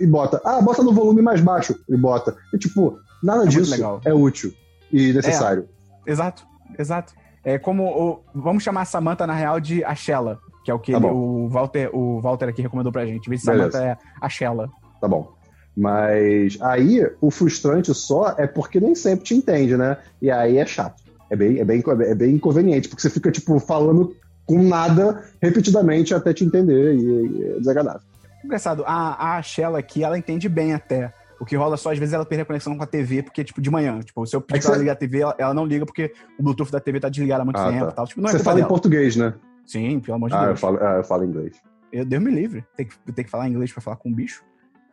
E 0.00 0.06
bota. 0.06 0.40
Ah, 0.44 0.60
bota 0.62 0.82
no 0.82 0.92
volume 0.92 1.20
mais 1.20 1.40
baixo. 1.40 1.74
E 1.88 1.96
bota. 1.96 2.36
E 2.52 2.58
tipo, 2.58 2.98
nada 3.22 3.44
é 3.44 3.48
disso 3.48 4.00
é 4.04 4.14
útil 4.14 4.52
e 4.92 5.12
necessário. 5.12 5.68
É, 6.06 6.12
exato, 6.12 6.46
exato. 6.78 7.14
É 7.44 7.58
como. 7.58 7.84
O, 7.84 8.20
vamos 8.34 8.62
chamar 8.62 8.82
a 8.82 8.86
Samantha, 8.86 9.26
na 9.26 9.34
real, 9.34 9.60
de 9.60 9.84
Ashella 9.84 10.38
que 10.64 10.70
é 10.70 10.74
o 10.74 10.78
que 10.78 10.92
tá 10.92 10.98
ele, 10.98 11.06
o, 11.06 11.48
Walter, 11.48 11.90
o 11.94 12.20
Walter 12.20 12.48
aqui 12.48 12.62
recomendou 12.62 12.92
pra 12.92 13.06
gente. 13.06 13.26
Em 13.26 13.30
vez 13.30 13.40
de 13.40 13.46
Samantha 13.46 13.78
é 13.78 13.96
a 14.20 14.28
Shella. 14.28 14.70
Tá 15.00 15.08
bom. 15.08 15.32
Mas 15.76 16.58
aí 16.60 17.04
o 17.20 17.30
frustrante 17.30 17.92
só 17.94 18.34
é 18.38 18.46
porque 18.46 18.78
nem 18.78 18.94
sempre 18.94 19.24
te 19.24 19.34
entende, 19.34 19.76
né? 19.76 19.96
E 20.20 20.30
aí 20.30 20.58
é 20.58 20.66
chato. 20.66 21.02
É 21.30 21.36
bem, 21.36 21.58
é 21.58 21.64
bem, 21.64 21.82
é 22.02 22.14
bem 22.14 22.34
inconveniente, 22.34 22.88
porque 22.88 23.00
você 23.00 23.08
fica, 23.08 23.30
tipo, 23.30 23.58
falando 23.58 24.14
com 24.44 24.62
nada 24.62 25.24
repetidamente 25.40 26.14
até 26.14 26.34
te 26.34 26.44
entender 26.44 26.94
e, 26.94 27.54
é 27.54 27.58
desagradável. 27.58 28.02
Engraçado, 28.44 28.84
a, 28.86 29.36
a 29.36 29.42
Shella 29.42 29.78
aqui, 29.78 30.04
ela 30.04 30.18
entende 30.18 30.48
bem 30.48 30.74
até. 30.74 31.12
O 31.42 31.44
que 31.44 31.56
rola 31.56 31.76
só, 31.76 31.90
às 31.90 31.98
vezes, 31.98 32.14
ela 32.14 32.24
perde 32.24 32.42
a 32.42 32.44
conexão 32.44 32.76
com 32.76 32.84
a 32.84 32.86
TV, 32.86 33.20
porque, 33.20 33.42
tipo, 33.42 33.60
de 33.60 33.68
manhã. 33.68 33.98
Tipo, 33.98 34.24
se 34.24 34.36
eu 34.36 34.40
pedir 34.40 34.60
é 34.60 34.62
pra 34.62 34.70
ela 34.70 34.78
ligar 34.78 34.92
a 34.92 34.96
TV, 34.96 35.22
ela, 35.22 35.34
ela, 35.36 35.52
não 35.52 35.66
liga 35.66 35.84
porque 35.84 36.14
o 36.38 36.42
Bluetooth 36.44 36.70
da 36.70 36.78
TV 36.78 37.00
tá 37.00 37.08
desligado 37.08 37.42
há 37.42 37.44
muito 37.44 37.58
ah, 37.58 37.68
tempo 37.68 37.86
tá. 37.86 37.90
tal. 37.90 38.06
Tipo, 38.06 38.20
não 38.20 38.28
é 38.28 38.32
Você 38.32 38.38
fala 38.38 38.54
dela. 38.54 38.66
em 38.66 38.68
português, 38.68 39.16
né? 39.16 39.34
Sim, 39.66 39.98
pelo 39.98 40.14
amor 40.14 40.30
de 40.30 40.36
ah, 40.36 40.44
Deus. 40.44 40.50
Eu 40.50 40.56
falo, 40.56 40.78
ah, 40.80 40.96
eu 40.98 41.02
falo 41.02 41.24
inglês. 41.24 41.60
Eu, 41.92 42.04
Deus 42.04 42.22
me 42.22 42.30
livre. 42.30 42.64
Tem 42.76 42.86
que, 42.86 42.96
tem 43.12 43.24
que 43.24 43.30
falar 43.30 43.48
inglês 43.48 43.72
para 43.72 43.82
falar 43.82 43.96
com 43.96 44.08
um 44.08 44.14
bicho. 44.14 44.44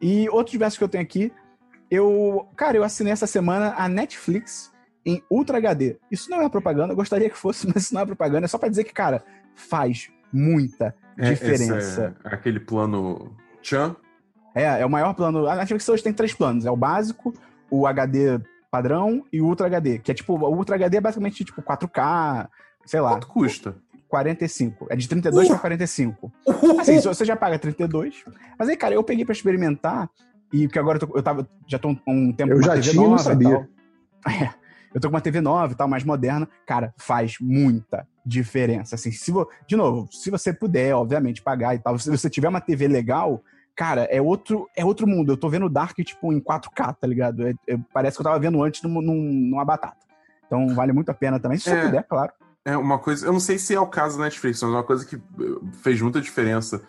E 0.01 0.27
outros 0.29 0.55
versos 0.55 0.79
que 0.79 0.83
eu 0.83 0.89
tenho 0.89 1.03
aqui, 1.03 1.31
eu. 1.91 2.47
Cara, 2.55 2.75
eu 2.75 2.83
assinei 2.83 3.13
essa 3.13 3.27
semana 3.27 3.75
a 3.77 3.87
Netflix 3.87 4.71
em 5.05 5.21
Ultra 5.29 5.59
HD. 5.59 5.97
Isso 6.09 6.31
não 6.31 6.41
é 6.41 6.49
propaganda, 6.49 6.93
eu 6.93 6.97
gostaria 6.97 7.29
que 7.29 7.37
fosse, 7.37 7.67
mas 7.71 7.83
isso 7.83 7.93
não 7.93 8.01
é 8.01 8.07
propaganda. 8.07 8.45
É 8.45 8.47
só 8.47 8.57
para 8.57 8.69
dizer 8.69 8.85
que, 8.85 8.93
cara, 8.93 9.23
faz 9.53 10.09
muita 10.33 10.95
é, 11.15 11.29
diferença. 11.29 12.15
É 12.23 12.33
aquele 12.33 12.59
plano 12.59 13.35
Chan? 13.61 13.95
É, 14.63 14.81
é 14.81 14.85
o 14.85 14.89
maior 14.89 15.13
plano. 15.13 15.47
A 15.47 15.55
Netflix 15.55 15.87
hoje 15.87 16.03
tem 16.03 16.13
três 16.13 16.33
planos: 16.33 16.65
é 16.65 16.71
o 16.71 16.75
básico, 16.75 17.33
o 17.69 17.87
HD 17.87 18.39
padrão 18.71 19.25
e 19.31 19.41
o 19.41 19.45
Ultra 19.45 19.67
HD. 19.67 19.99
Que 19.99 20.11
é 20.11 20.13
tipo, 20.13 20.33
o 20.33 20.55
Ultra 20.55 20.75
HD 20.75 20.97
é 20.97 21.01
basicamente 21.01 21.43
tipo 21.43 21.61
4K, 21.61 22.47
sei 22.85 23.01
lá. 23.01 23.11
Quanto 23.11 23.27
custa? 23.27 23.75
45. 24.07 24.87
É 24.89 24.95
de 24.95 25.07
32 25.07 25.45
uh! 25.45 25.49
para 25.51 25.59
45. 25.59 26.31
Uh! 26.45 26.79
Assim, 26.79 26.99
você 26.99 27.23
já 27.23 27.35
paga 27.35 27.57
32. 27.57 28.23
Mas 28.57 28.69
aí, 28.69 28.75
cara, 28.75 28.95
eu 28.95 29.03
peguei 29.03 29.23
para 29.23 29.33
experimentar, 29.33 30.09
e 30.51 30.67
porque 30.67 30.79
agora 30.79 30.97
eu, 30.97 31.07
tô, 31.07 31.17
eu 31.17 31.23
tava, 31.23 31.47
já 31.67 31.77
tô 31.77 31.95
um 32.07 32.33
tempo 32.33 32.51
eu 32.51 32.59
com 32.59 32.65
uma 32.65 32.67
já 32.67 32.73
TV 32.73 32.89
tinha, 32.89 33.01
nova 33.01 33.11
não 33.11 33.17
sabia. 33.17 33.69
É, 34.27 34.49
eu 34.93 34.99
tô 34.99 35.07
com 35.07 35.15
uma 35.15 35.21
TV 35.21 35.39
nova 35.39 35.71
e 35.71 35.75
tal, 35.75 35.87
mais 35.87 36.03
moderna. 36.03 36.47
Cara, 36.65 36.93
faz 36.97 37.35
muita 37.39 38.07
diferença. 38.25 38.95
Assim, 38.95 39.11
se 39.11 39.31
vo, 39.31 39.47
de 39.67 39.75
novo, 39.75 40.09
se 40.11 40.29
você 40.29 40.51
puder, 40.51 40.93
obviamente, 40.95 41.41
pagar 41.41 41.75
e 41.75 41.79
tal, 41.79 41.97
se 41.97 42.09
você 42.09 42.29
tiver 42.29 42.49
uma 42.49 42.59
TV 42.59 42.87
legal, 42.87 43.43
cara, 43.79 44.03
é 44.11 44.21
outro, 44.21 44.69
é 44.75 44.83
outro 44.83 45.07
mundo. 45.07 45.31
Eu 45.31 45.37
tô 45.37 45.47
vendo 45.47 45.69
Dark, 45.69 45.95
tipo, 45.99 46.33
em 46.33 46.41
4K, 46.41 46.97
tá 46.99 47.07
ligado? 47.07 47.47
É, 47.47 47.53
é, 47.65 47.77
parece 47.93 48.17
que 48.17 48.21
eu 48.21 48.25
tava 48.25 48.37
vendo 48.37 48.61
antes 48.61 48.81
num, 48.83 49.01
num, 49.01 49.23
numa 49.23 49.63
batata. 49.63 49.95
Então 50.45 50.75
vale 50.75 50.91
muito 50.91 51.09
a 51.09 51.13
pena 51.13 51.39
também, 51.39 51.57
se 51.57 51.69
é. 51.69 51.75
você 51.75 51.85
puder, 51.85 52.03
claro. 52.03 52.33
É 52.65 52.75
uma 52.75 52.99
coisa, 52.99 53.25
eu 53.25 53.31
não 53.31 53.39
sei 53.39 53.57
se 53.57 53.73
é 53.73 53.79
o 53.79 53.87
caso 53.87 54.17
da 54.17 54.25
Netflix, 54.25 54.61
mas 54.61 54.71
uma 54.71 54.83
coisa 54.83 55.05
que 55.05 55.15
eh, 55.15 55.19
fez 55.81 56.01
muita 56.01 56.19
diferença 56.19 56.81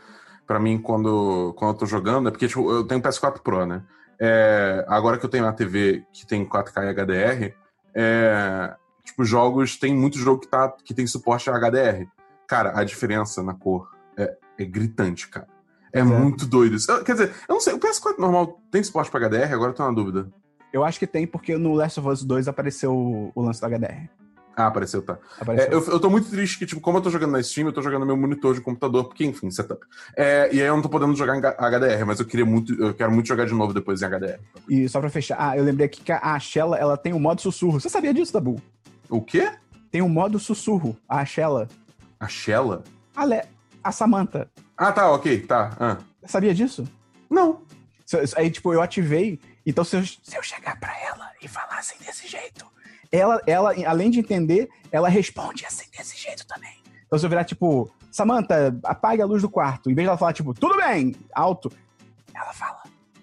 para 0.48 0.58
mim 0.58 0.80
quando, 0.82 1.54
quando 1.56 1.74
eu 1.74 1.78
tô 1.78 1.86
jogando 1.86 2.28
é 2.28 2.32
porque 2.32 2.48
tipo, 2.48 2.68
eu 2.68 2.84
tenho 2.84 3.00
PS4 3.00 3.38
Pro, 3.38 3.64
né? 3.64 3.84
É, 4.20 4.84
agora 4.88 5.16
que 5.16 5.24
eu 5.24 5.30
tenho 5.30 5.44
uma 5.44 5.52
TV 5.52 6.04
que 6.12 6.26
tem 6.26 6.44
4K 6.44 6.86
e 6.86 6.90
HDR, 6.92 7.54
é, 7.94 8.74
tipo, 9.04 9.24
jogos, 9.24 9.76
tem 9.76 9.94
muito 9.94 10.18
jogo 10.18 10.40
que, 10.40 10.48
tá, 10.48 10.74
que 10.84 10.92
tem 10.92 11.06
suporte 11.06 11.48
a 11.48 11.56
HDR. 11.56 12.08
Cara, 12.48 12.76
a 12.76 12.82
diferença 12.82 13.44
na 13.44 13.54
cor 13.54 13.88
é, 14.16 14.36
é 14.58 14.64
gritante, 14.64 15.28
cara. 15.28 15.46
É, 15.92 16.00
é, 16.00 16.02
muito 16.02 16.46
doido 16.46 16.76
isso. 16.76 17.04
Quer 17.04 17.12
dizer, 17.12 17.34
eu 17.48 17.54
não 17.54 17.60
sei, 17.60 17.74
o 17.74 17.78
PS4 17.78 18.18
normal 18.18 18.60
tem 18.70 18.82
suporte 18.82 19.10
para 19.10 19.28
HDR? 19.28 19.52
Agora 19.52 19.70
eu 19.70 19.74
tô 19.74 19.84
na 19.84 19.92
dúvida. 19.92 20.28
Eu 20.72 20.84
acho 20.84 20.98
que 20.98 21.06
tem, 21.06 21.26
porque 21.26 21.56
no 21.56 21.74
Last 21.74 21.98
of 21.98 22.08
Us 22.08 22.22
2 22.22 22.46
apareceu 22.46 22.94
o, 22.94 23.32
o 23.34 23.42
lance 23.42 23.60
do 23.60 23.66
HDR. 23.66 24.08
Ah, 24.56 24.66
apareceu, 24.66 25.00
tá. 25.00 25.18
Apareceu. 25.40 25.70
É, 25.70 25.74
eu, 25.74 25.84
eu 25.86 26.00
tô 26.00 26.10
muito 26.10 26.28
triste 26.28 26.58
que, 26.58 26.66
tipo, 26.66 26.80
como 26.80 26.98
eu 26.98 27.02
tô 27.02 27.08
jogando 27.08 27.32
na 27.32 27.42
Steam, 27.42 27.66
eu 27.66 27.72
tô 27.72 27.80
jogando 27.80 28.00
no 28.00 28.06
meu 28.06 28.16
monitor 28.16 28.54
de 28.54 28.60
computador, 28.60 29.04
porque, 29.04 29.24
enfim, 29.24 29.50
setup. 29.50 29.80
É, 30.16 30.50
e 30.52 30.60
aí 30.60 30.66
eu 30.66 30.74
não 30.74 30.82
tô 30.82 30.88
podendo 30.88 31.14
jogar 31.16 31.36
em 31.36 31.40
HDR, 31.40 32.04
mas 32.06 32.20
eu 32.20 32.26
queria 32.26 32.44
muito, 32.44 32.74
eu 32.74 32.92
quero 32.92 33.10
muito 33.10 33.26
jogar 33.26 33.46
de 33.46 33.54
novo 33.54 33.72
depois 33.72 34.02
em 34.02 34.06
HDR. 34.06 34.38
E 34.68 34.88
só 34.88 35.00
pra 35.00 35.08
fechar, 35.08 35.36
ah, 35.38 35.56
eu 35.56 35.64
lembrei 35.64 35.86
aqui 35.86 36.02
que 36.02 36.12
a 36.12 36.38
Shella, 36.38 36.76
ela 36.76 36.96
tem 36.96 37.12
o 37.12 37.16
um 37.16 37.20
modo 37.20 37.40
sussurro. 37.40 37.80
Você 37.80 37.88
sabia 37.88 38.12
disso, 38.12 38.32
Dabu? 38.32 38.60
O 39.08 39.22
quê? 39.22 39.50
Tem 39.90 40.02
o 40.02 40.04
um 40.04 40.10
modo 40.10 40.38
sussurro, 40.38 40.96
a 41.08 41.24
Shella. 41.24 41.68
A 42.18 42.28
Shella? 42.28 42.84
A, 43.16 43.24
Le... 43.24 43.42
a 43.82 43.92
Samantha. 43.92 44.48
Ah, 44.80 44.92
tá, 44.92 45.12
ok, 45.12 45.40
tá. 45.42 45.76
Ah. 45.78 45.98
Sabia 46.26 46.54
disso? 46.54 46.88
Não. 47.28 47.60
Aí, 48.36 48.50
tipo, 48.50 48.72
eu 48.72 48.80
ativei, 48.80 49.38
então 49.64 49.84
se 49.84 49.96
eu, 49.96 50.04
se 50.04 50.36
eu 50.36 50.42
chegar 50.42 50.80
pra 50.80 50.92
ela 51.00 51.30
e 51.40 51.46
falar 51.46 51.78
assim 51.78 51.96
desse 52.04 52.26
jeito 52.26 52.66
ela, 53.12 53.40
ela, 53.46 53.74
além 53.86 54.10
de 54.10 54.20
entender, 54.20 54.68
ela 54.90 55.08
responde 55.08 55.66
assim, 55.66 55.84
desse 55.96 56.16
jeito 56.16 56.46
também. 56.46 56.72
Então, 57.06 57.18
se 57.18 57.26
eu 57.26 57.30
virar, 57.30 57.44
tipo, 57.44 57.90
Samantha, 58.10 58.76
apague 58.84 59.20
a 59.20 59.26
luz 59.26 59.42
do 59.42 59.50
quarto, 59.50 59.90
em 59.90 59.94
vez 59.94 60.04
de 60.04 60.08
ela 60.08 60.18
falar, 60.18 60.32
tipo, 60.32 60.54
tudo 60.54 60.76
bem, 60.76 61.14
alto, 61.34 61.72
ela 62.34 62.52
fala. 62.52 62.80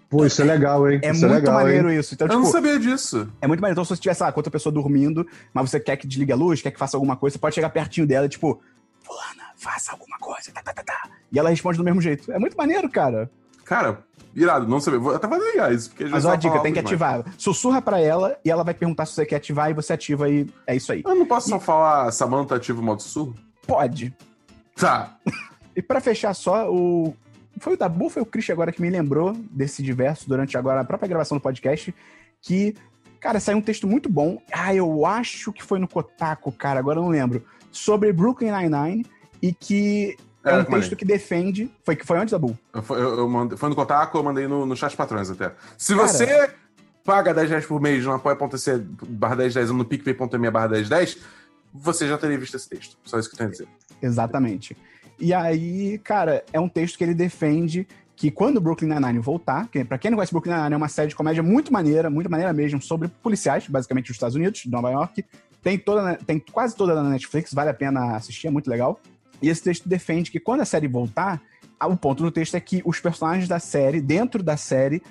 Pô, 0.10 0.26
isso 0.26 0.42
é 0.42 0.46
legal, 0.46 0.90
hein? 0.90 1.00
É 1.04 1.12
isso 1.12 1.22
muito 1.22 1.34
é 1.34 1.40
legal, 1.40 1.54
maneiro 1.54 1.92
hein? 1.92 2.00
isso. 2.00 2.14
Então, 2.14 2.28
eu 2.28 2.32
tipo, 2.32 2.44
não 2.44 2.52
sabia 2.52 2.80
disso. 2.80 3.30
É 3.42 3.48
muito 3.48 3.60
maneiro. 3.60 3.74
Então, 3.74 3.84
se 3.84 3.90
você 3.90 4.02
tivesse, 4.02 4.24
lá, 4.24 4.32
com 4.32 4.40
outra 4.40 4.52
pessoa 4.52 4.72
dormindo, 4.72 5.28
mas 5.54 5.70
você 5.70 5.80
quer 5.80 5.98
que 5.98 6.08
desligue 6.08 6.32
a 6.32 6.36
luz, 6.36 6.62
quer 6.62 6.72
que 6.72 6.80
faça 6.80 6.96
alguma 6.96 7.16
coisa, 7.16 7.34
você 7.34 7.40
pode 7.40 7.56
chegar 7.56 7.70
pertinho 7.70 8.08
dela 8.08 8.26
e, 8.26 8.30
tipo, 8.30 8.62
fulana, 9.02 9.52
faça 9.58 9.92
alguma 9.92 10.18
coisa, 10.18 10.52
tá, 10.52 10.62
tá, 10.62 10.74
tá, 10.74 10.84
tá. 10.84 11.10
E 11.32 11.40
ela 11.40 11.50
responde 11.50 11.78
do 11.78 11.84
mesmo 11.84 12.02
jeito. 12.02 12.32
É 12.32 12.40
muito 12.40 12.56
maneiro, 12.56 12.90
cara. 12.90 13.30
Cara, 13.66 14.04
Irado, 14.38 14.68
não 14.68 14.80
sabia. 14.80 15.00
Vou 15.00 15.16
até 15.16 15.28
fazer 15.28 15.52
ligar 15.52 15.74
isso. 15.74 15.90
Porque 15.90 16.06
Mas 16.06 16.24
uma 16.24 16.36
dica, 16.36 16.60
tem 16.60 16.72
que 16.72 16.78
ativar. 16.78 17.26
Sussurra 17.40 17.82
pra 17.82 18.00
ela 18.00 18.38
e 18.46 18.52
ela 18.52 18.64
vai 18.64 18.74
perguntar 18.74 19.08
se 19.08 19.14
você 19.14 19.26
quer 19.26 19.38
ativar 19.38 19.72
e 19.72 19.74
você 19.74 19.94
ativa 19.94 20.30
e 20.30 20.48
é 20.68 20.76
isso 20.76 20.92
aí. 20.92 21.02
Eu 21.04 21.16
não 21.16 21.26
posso 21.26 21.48
e... 21.48 21.50
só 21.50 21.60
falar 21.60 22.12
Samantha 22.12 22.56
ativa 22.56 22.80
o 22.80 22.84
modo 22.84 23.02
sussurro? 23.02 23.34
Pode. 23.66 24.16
Tá. 24.76 25.18
e 25.76 25.82
para 25.82 26.00
fechar 26.00 26.36
só, 26.36 26.72
o. 26.72 27.16
Foi 27.60 27.74
o 27.74 27.78
Dabu, 27.78 28.10
foi 28.10 28.22
o 28.22 28.26
Christian 28.28 28.54
agora 28.54 28.72
que 28.72 28.80
me 28.80 28.92
lembrou 28.92 29.34
desse 29.34 29.82
diverso 29.82 30.30
durante 30.30 30.56
agora 30.56 30.82
a 30.82 30.86
própria 30.86 31.10
gravação 31.10 31.36
do 31.36 31.42
podcast. 31.42 31.94
Que, 32.40 32.76
cara, 33.20 33.40
saiu 33.40 33.58
um 33.58 33.62
texto 33.62 33.88
muito 33.88 34.08
bom. 34.08 34.40
Ah, 34.54 34.76
eu 34.76 35.04
acho 35.04 35.52
que 35.52 35.64
foi 35.64 35.80
no 35.80 35.88
Kotaku, 35.88 36.52
cara, 36.52 36.80
agora 36.80 37.00
eu 37.00 37.04
não 37.04 37.10
lembro. 37.10 37.44
Sobre 37.72 38.14
Brooklyn 38.14 38.52
Nine-Nine 38.52 39.04
e 39.42 39.52
que 39.52 40.16
é, 40.50 40.60
um 40.60 40.66
texto 40.66 40.96
que 40.96 41.06
defende. 41.06 41.70
Foi, 41.84 41.98
foi 42.04 42.18
antes 42.18 42.32
da 42.32 42.40
Bull? 42.40 42.58
Eu, 42.74 42.84
eu, 42.90 43.18
eu 43.20 43.30
mandei, 43.30 43.58
foi 43.58 43.70
no 43.70 43.76
Kotaku, 43.76 44.18
eu 44.18 44.24
mandei 44.24 44.48
no, 44.48 44.66
no 44.66 44.76
chat 44.76 44.96
patrões 44.96 45.30
até. 45.30 45.54
Se 45.78 45.96
Cara, 45.96 46.08
você 46.08 46.50
paga 47.04 47.34
10 47.34 47.50
reais 47.50 47.66
por 47.66 47.82
mês 47.82 48.04
no 48.04 48.12
apoia.se 48.12 48.78
barra 49.08 49.36
1010 49.38 49.70
ou 49.70 49.78
no 49.78 49.86
picpay.me 49.86 50.52
barra 50.52 50.68
1010, 50.68 51.18
você 51.74 52.08
já 52.08 52.18
teria 52.18 52.38
visto 52.38 52.56
esse 52.56 52.68
texto. 52.68 52.98
Só 53.04 53.18
isso 53.18 53.30
que 53.30 53.36
eu 53.36 53.38
tenho 53.38 53.50
a 53.50 53.52
dizer. 53.52 53.68
Exatamente. 54.02 54.76
E 55.20 55.34
aí, 55.34 55.98
cara, 56.00 56.44
é 56.54 56.60
um 56.60 56.70
texto 56.70 56.98
que 56.98 57.04
ele 57.04 57.14
defende 57.14 57.88
que 58.16 58.32
quando 58.32 58.58
o 58.58 58.62
Brooklyn 58.62 58.90
Nine-Nine 58.90 59.20
voltar, 59.20 59.68
que 59.68 59.86
pra 59.86 59.98
quem 59.98 60.10
não 60.10 60.18
conhece 60.18 60.32
Brooklyn 60.32 60.54
Nine-Nine 60.54 60.74
é 60.74 60.78
uma 60.78 60.90
série 60.90 61.10
de 61.10 61.16
comédia 61.16 61.44
muito 61.44 61.72
maneira, 61.72 62.10
muito 62.10 62.30
maneira 62.30 62.52
mesmo, 62.52 62.82
sobre 62.82 63.08
policiais, 63.08 63.68
basicamente 63.68 64.08
dos 64.08 64.16
Estados 64.16 64.36
Unidos, 64.36 64.62
de 64.62 64.72
Nova 64.72 64.90
York. 64.90 65.24
Tem, 65.62 65.78
toda, 65.78 66.16
tem 66.26 66.40
quase 66.40 66.76
toda 66.76 66.96
na 66.96 67.10
Netflix, 67.10 67.54
vale 67.54 67.70
a 67.70 67.74
pena 67.74 68.16
assistir, 68.16 68.48
é 68.48 68.50
muito 68.50 68.70
legal. 68.70 69.00
E 69.42 69.50
esse 69.50 69.62
texto 69.62 69.88
defende 69.88 70.32
que 70.32 70.40
quando 70.40 70.62
a 70.62 70.66
série 70.66 70.88
voltar, 70.88 71.42
o 71.82 71.96
ponto 71.96 72.24
do 72.24 72.32
texto 72.32 72.56
é 72.56 72.60
que 72.60 72.82
os 72.86 73.00
personagens 73.00 73.48
da 73.48 73.60
série, 73.60 74.02
dentro 74.02 74.42
da 74.42 74.58
série, 74.58 75.02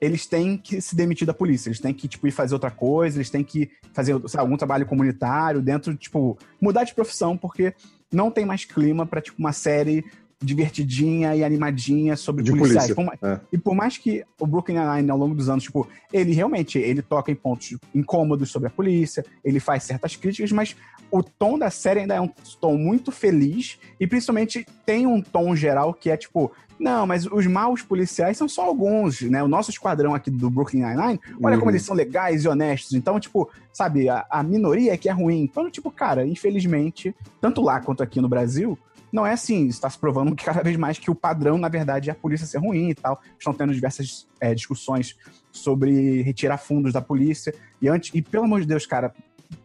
eles 0.00 0.26
têm 0.26 0.58
que 0.58 0.80
se 0.80 0.94
demitir 0.94 1.26
da 1.26 1.32
polícia, 1.32 1.68
eles 1.68 1.80
têm 1.80 1.94
que, 1.94 2.08
tipo, 2.08 2.26
ir 2.26 2.32
fazer 2.32 2.54
outra 2.54 2.70
coisa, 2.70 3.16
eles 3.16 3.30
têm 3.30 3.42
que 3.42 3.70
fazer 3.92 4.20
algum 4.36 4.56
trabalho 4.56 4.86
comunitário 4.86 5.62
dentro, 5.62 5.94
tipo, 5.96 6.36
mudar 6.60 6.84
de 6.84 6.94
profissão, 6.94 7.36
porque 7.36 7.74
não 8.12 8.30
tem 8.30 8.44
mais 8.44 8.64
clima 8.64 9.06
para 9.06 9.20
tipo, 9.20 9.38
uma 9.38 9.52
série 9.52 10.04
divertidinha 10.42 11.34
e 11.34 11.42
animadinha 11.42 12.16
sobre 12.16 12.42
de 12.42 12.50
policiais. 12.50 12.92
Polícia. 12.92 13.18
Por, 13.18 13.28
é. 13.28 13.40
E 13.52 13.58
por 13.58 13.74
mais 13.74 13.96
que 13.96 14.24
o 14.38 14.46
Brooklyn 14.46 14.78
Nine-Nine, 14.78 15.10
ao 15.10 15.18
longo 15.18 15.34
dos 15.34 15.48
anos, 15.48 15.64
tipo, 15.64 15.88
ele 16.12 16.32
realmente, 16.32 16.78
ele 16.78 17.02
toca 17.02 17.30
em 17.30 17.34
pontos 17.34 17.76
incômodos 17.94 18.50
sobre 18.50 18.68
a 18.68 18.70
polícia, 18.70 19.24
ele 19.42 19.58
faz 19.58 19.84
certas 19.84 20.14
críticas, 20.14 20.52
mas 20.52 20.76
o 21.10 21.22
tom 21.22 21.58
da 21.58 21.70
série 21.70 22.00
ainda 22.00 22.14
é 22.14 22.20
um 22.20 22.30
tom 22.60 22.76
muito 22.76 23.10
feliz 23.10 23.78
e 23.98 24.06
principalmente 24.06 24.66
tem 24.84 25.06
um 25.06 25.22
tom 25.22 25.54
geral 25.54 25.94
que 25.94 26.10
é, 26.10 26.16
tipo, 26.16 26.52
não, 26.78 27.06
mas 27.06 27.26
os 27.26 27.46
maus 27.46 27.80
policiais 27.80 28.36
são 28.36 28.48
só 28.48 28.64
alguns, 28.64 29.22
né? 29.22 29.42
O 29.42 29.48
nosso 29.48 29.70
esquadrão 29.70 30.14
aqui 30.14 30.30
do 30.30 30.50
Brooklyn 30.50 30.82
Nine-Nine, 30.82 31.20
olha 31.42 31.54
uhum. 31.54 31.60
como 31.60 31.70
eles 31.70 31.82
são 31.82 31.96
legais 31.96 32.44
e 32.44 32.48
honestos. 32.48 32.92
Então, 32.92 33.18
tipo, 33.18 33.50
sabe, 33.72 34.08
a, 34.08 34.26
a 34.28 34.42
minoria 34.42 34.92
é 34.92 34.96
que 34.96 35.08
é 35.08 35.12
ruim. 35.12 35.42
Então, 35.42 35.70
tipo, 35.70 35.90
cara, 35.90 36.26
infelizmente, 36.26 37.14
tanto 37.40 37.62
lá 37.62 37.80
quanto 37.80 38.02
aqui 38.02 38.20
no 38.20 38.28
Brasil, 38.28 38.78
não 39.12 39.26
é 39.26 39.32
assim. 39.32 39.66
Está 39.66 39.88
se 39.88 39.98
provando 39.98 40.34
que 40.34 40.44
cada 40.44 40.62
vez 40.62 40.76
mais 40.76 40.98
que 40.98 41.10
o 41.10 41.14
padrão, 41.14 41.58
na 41.58 41.68
verdade, 41.68 42.08
é 42.08 42.12
a 42.12 42.16
polícia 42.16 42.46
ser 42.46 42.58
ruim 42.58 42.90
e 42.90 42.94
tal. 42.94 43.20
Estão 43.38 43.52
tendo 43.52 43.74
diversas 43.74 44.26
é, 44.40 44.54
discussões 44.54 45.16
sobre 45.50 46.22
retirar 46.22 46.58
fundos 46.58 46.92
da 46.92 47.00
polícia. 47.00 47.54
E 47.80 47.88
antes, 47.88 48.14
e 48.14 48.22
pelo 48.22 48.44
amor 48.44 48.60
de 48.60 48.66
Deus, 48.66 48.86
cara, 48.86 49.14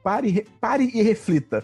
pare, 0.03 0.47
pare 0.59 0.89
e 0.93 1.01
reflita 1.01 1.63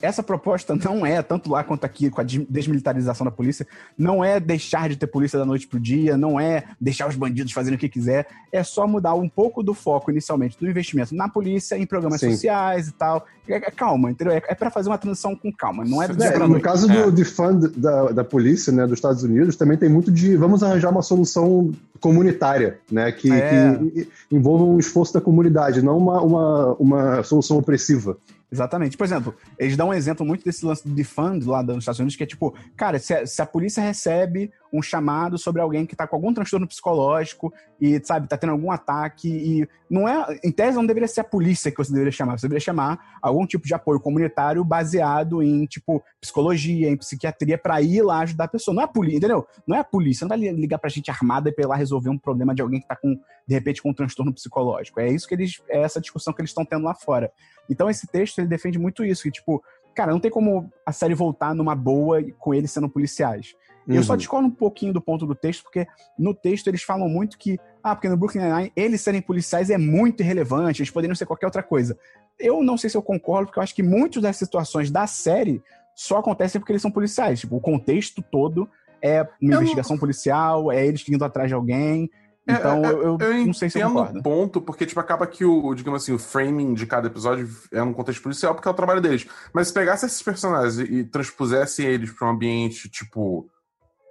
essa 0.00 0.22
proposta 0.22 0.76
não 0.84 1.04
é, 1.04 1.22
tanto 1.22 1.50
lá 1.50 1.64
quanto 1.64 1.84
aqui, 1.84 2.10
com 2.10 2.20
a 2.20 2.24
desmilitarização 2.24 3.24
da 3.24 3.30
polícia, 3.30 3.66
não 3.96 4.24
é 4.24 4.38
deixar 4.38 4.88
de 4.88 4.96
ter 4.96 5.06
polícia 5.06 5.38
da 5.38 5.44
noite 5.44 5.66
pro 5.66 5.80
dia, 5.80 6.16
não 6.16 6.38
é 6.38 6.64
deixar 6.80 7.08
os 7.08 7.16
bandidos 7.16 7.52
fazerem 7.52 7.76
o 7.76 7.80
que 7.80 7.88
quiser, 7.88 8.26
é 8.52 8.62
só 8.62 8.86
mudar 8.86 9.14
um 9.14 9.28
pouco 9.28 9.62
do 9.62 9.74
foco, 9.74 10.10
inicialmente, 10.10 10.58
do 10.58 10.68
investimento 10.68 11.14
na 11.14 11.28
polícia, 11.28 11.76
em 11.76 11.86
programas 11.86 12.20
Sim. 12.20 12.32
sociais 12.32 12.88
e 12.88 12.92
tal. 12.92 13.26
É, 13.48 13.56
é 13.56 13.70
calma, 13.70 14.10
entendeu? 14.10 14.34
É, 14.34 14.42
é 14.48 14.54
para 14.54 14.70
fazer 14.70 14.88
uma 14.88 14.98
transição 14.98 15.34
com 15.34 15.52
calma, 15.52 15.84
não 15.84 16.02
é... 16.02 16.06
é 16.06 16.38
no 16.46 16.60
caso 16.60 16.88
do 16.88 17.10
defund 17.10 17.68
da, 17.76 18.12
da 18.12 18.24
polícia, 18.24 18.72
né, 18.72 18.84
dos 18.84 18.94
Estados 18.94 19.22
Unidos, 19.22 19.56
também 19.56 19.76
tem 19.76 19.88
muito 19.88 20.10
de 20.10 20.36
vamos 20.36 20.62
arranjar 20.62 20.90
uma 20.90 21.02
solução 21.02 21.72
comunitária, 22.00 22.78
né, 22.90 23.10
que, 23.12 23.30
é. 23.30 23.78
que 23.78 24.08
envolva 24.30 24.64
um 24.64 24.78
esforço 24.78 25.14
da 25.14 25.20
comunidade, 25.20 25.82
não 25.82 25.96
uma, 25.96 26.20
uma, 26.20 26.74
uma 26.74 27.22
solução 27.22 27.56
opressiva. 27.58 28.16
Exatamente. 28.50 28.96
Por 28.96 29.04
exemplo, 29.04 29.34
eles 29.58 29.76
dão 29.76 29.88
um 29.88 29.94
exemplo 29.94 30.24
muito 30.24 30.44
desse 30.44 30.64
lance 30.64 30.86
do 30.86 30.94
defund 30.94 31.44
lá 31.46 31.62
dos 31.62 31.78
Estados 31.78 31.98
Unidos, 31.98 32.16
que 32.16 32.22
é 32.22 32.26
tipo, 32.26 32.54
cara, 32.76 32.98
se 32.98 33.12
a, 33.12 33.26
se 33.26 33.42
a 33.42 33.46
polícia 33.46 33.82
recebe 33.82 34.52
um 34.76 34.82
chamado 34.82 35.38
sobre 35.38 35.60
alguém 35.60 35.86
que 35.86 35.96
tá 35.96 36.06
com 36.06 36.16
algum 36.16 36.32
transtorno 36.32 36.66
psicológico 36.66 37.52
e, 37.80 38.00
sabe, 38.04 38.28
tá 38.28 38.36
tendo 38.36 38.50
algum 38.50 38.70
ataque 38.70 39.28
e 39.28 39.68
não 39.90 40.08
é, 40.08 40.38
em 40.42 40.50
tese 40.50 40.76
não 40.76 40.86
deveria 40.86 41.08
ser 41.08 41.20
a 41.20 41.24
polícia 41.24 41.70
que 41.70 41.78
você 41.78 41.92
deveria 41.92 42.12
chamar, 42.12 42.38
você 42.38 42.46
deveria 42.46 42.64
chamar 42.64 43.18
algum 43.22 43.46
tipo 43.46 43.66
de 43.66 43.74
apoio 43.74 44.00
comunitário 44.00 44.64
baseado 44.64 45.42
em, 45.42 45.64
tipo, 45.66 46.02
psicologia, 46.20 46.90
em 46.90 46.96
psiquiatria 46.96 47.56
para 47.56 47.80
ir 47.80 48.02
lá 48.02 48.20
ajudar 48.20 48.44
a 48.44 48.48
pessoa. 48.48 48.74
Não 48.74 48.82
é 48.82 48.84
a 48.84 48.88
polícia, 48.88 49.18
entendeu? 49.18 49.46
Não 49.66 49.76
é 49.76 49.80
a 49.80 49.84
polícia, 49.84 50.24
não 50.24 50.28
vai 50.28 50.38
ligar 50.38 50.78
pra 50.78 50.90
gente 50.90 51.10
armada 51.10 51.48
e 51.48 51.52
pra 51.52 51.64
ir 51.64 51.68
lá 51.68 51.76
resolver 51.76 52.10
um 52.10 52.18
problema 52.18 52.54
de 52.54 52.62
alguém 52.62 52.80
que 52.80 52.88
tá 52.88 52.96
com, 52.96 53.18
de 53.46 53.54
repente, 53.54 53.82
com 53.82 53.90
um 53.90 53.94
transtorno 53.94 54.32
psicológico. 54.32 55.00
É 55.00 55.08
isso 55.08 55.26
que 55.26 55.34
eles, 55.34 55.62
é 55.68 55.82
essa 55.82 56.00
discussão 56.00 56.32
que 56.32 56.40
eles 56.40 56.50
estão 56.50 56.64
tendo 56.64 56.84
lá 56.84 56.94
fora. 56.94 57.30
Então 57.68 57.88
esse 57.88 58.06
texto, 58.06 58.38
ele 58.38 58.48
defende 58.48 58.78
muito 58.78 59.04
isso, 59.04 59.24
que, 59.24 59.30
tipo, 59.30 59.62
cara, 59.94 60.12
não 60.12 60.20
tem 60.20 60.30
como 60.30 60.70
a 60.84 60.92
série 60.92 61.14
voltar 61.14 61.54
numa 61.54 61.74
boa 61.74 62.22
com 62.38 62.54
eles 62.54 62.70
sendo 62.70 62.88
policiais. 62.88 63.54
Uhum. 63.86 63.94
Eu 63.94 64.02
só 64.02 64.12
uhum. 64.12 64.18
discordo 64.18 64.48
um 64.48 64.50
pouquinho 64.50 64.92
do 64.92 65.00
ponto 65.00 65.26
do 65.26 65.34
texto, 65.34 65.62
porque 65.62 65.86
no 66.18 66.34
texto 66.34 66.66
eles 66.68 66.82
falam 66.82 67.08
muito 67.08 67.38
que, 67.38 67.58
ah, 67.82 67.94
porque 67.94 68.08
no 68.08 68.16
Brooklyn 68.16 68.42
Nine-Nine 68.42 68.72
eles 68.74 69.00
serem 69.00 69.22
policiais 69.22 69.70
é 69.70 69.78
muito 69.78 70.22
irrelevante, 70.22 70.82
eles 70.82 70.90
poderiam 70.90 71.14
ser 71.14 71.26
qualquer 71.26 71.46
outra 71.46 71.62
coisa. 71.62 71.96
Eu 72.38 72.62
não 72.62 72.76
sei 72.76 72.90
se 72.90 72.96
eu 72.96 73.02
concordo, 73.02 73.46
porque 73.46 73.58
eu 73.58 73.62
acho 73.62 73.74
que 73.74 73.82
muitas 73.82 74.22
das 74.22 74.36
situações 74.36 74.90
da 74.90 75.06
série 75.06 75.62
só 75.94 76.18
acontecem 76.18 76.60
porque 76.60 76.72
eles 76.72 76.82
são 76.82 76.90
policiais. 76.90 77.40
Tipo, 77.40 77.56
o 77.56 77.60
contexto 77.60 78.22
todo 78.22 78.68
é 79.00 79.22
uma 79.40 79.54
eu 79.54 79.58
investigação 79.58 79.94
não... 79.94 80.00
policial, 80.00 80.72
é 80.72 80.86
eles 80.86 81.08
indo 81.08 81.24
atrás 81.24 81.48
de 81.48 81.54
alguém. 81.54 82.10
É, 82.48 82.52
então, 82.52 82.84
é, 82.84 82.90
eu, 82.90 83.02
eu, 83.02 83.18
eu, 83.18 83.46
não 83.46 83.52
sei 83.52 83.68
se 83.68 83.80
eu 83.80 83.88
concordo. 83.88 84.22
ponto, 84.22 84.60
porque, 84.60 84.86
tipo, 84.86 85.00
acaba 85.00 85.26
que 85.26 85.44
o, 85.44 85.74
digamos 85.74 86.02
assim, 86.02 86.12
o 86.12 86.18
framing 86.18 86.74
de 86.74 86.86
cada 86.86 87.08
episódio 87.08 87.48
é 87.72 87.82
um 87.82 87.92
contexto 87.92 88.22
policial, 88.22 88.54
porque 88.54 88.68
é 88.68 88.70
o 88.70 88.74
trabalho 88.74 89.00
deles. 89.00 89.26
Mas 89.52 89.68
se 89.68 89.74
pegasse 89.74 90.06
esses 90.06 90.22
personagens 90.22 90.78
e, 90.78 90.82
e 90.82 91.04
transpusesse 91.04 91.84
eles 91.84 92.12
para 92.12 92.28
um 92.28 92.30
ambiente, 92.30 92.88
tipo, 92.88 93.48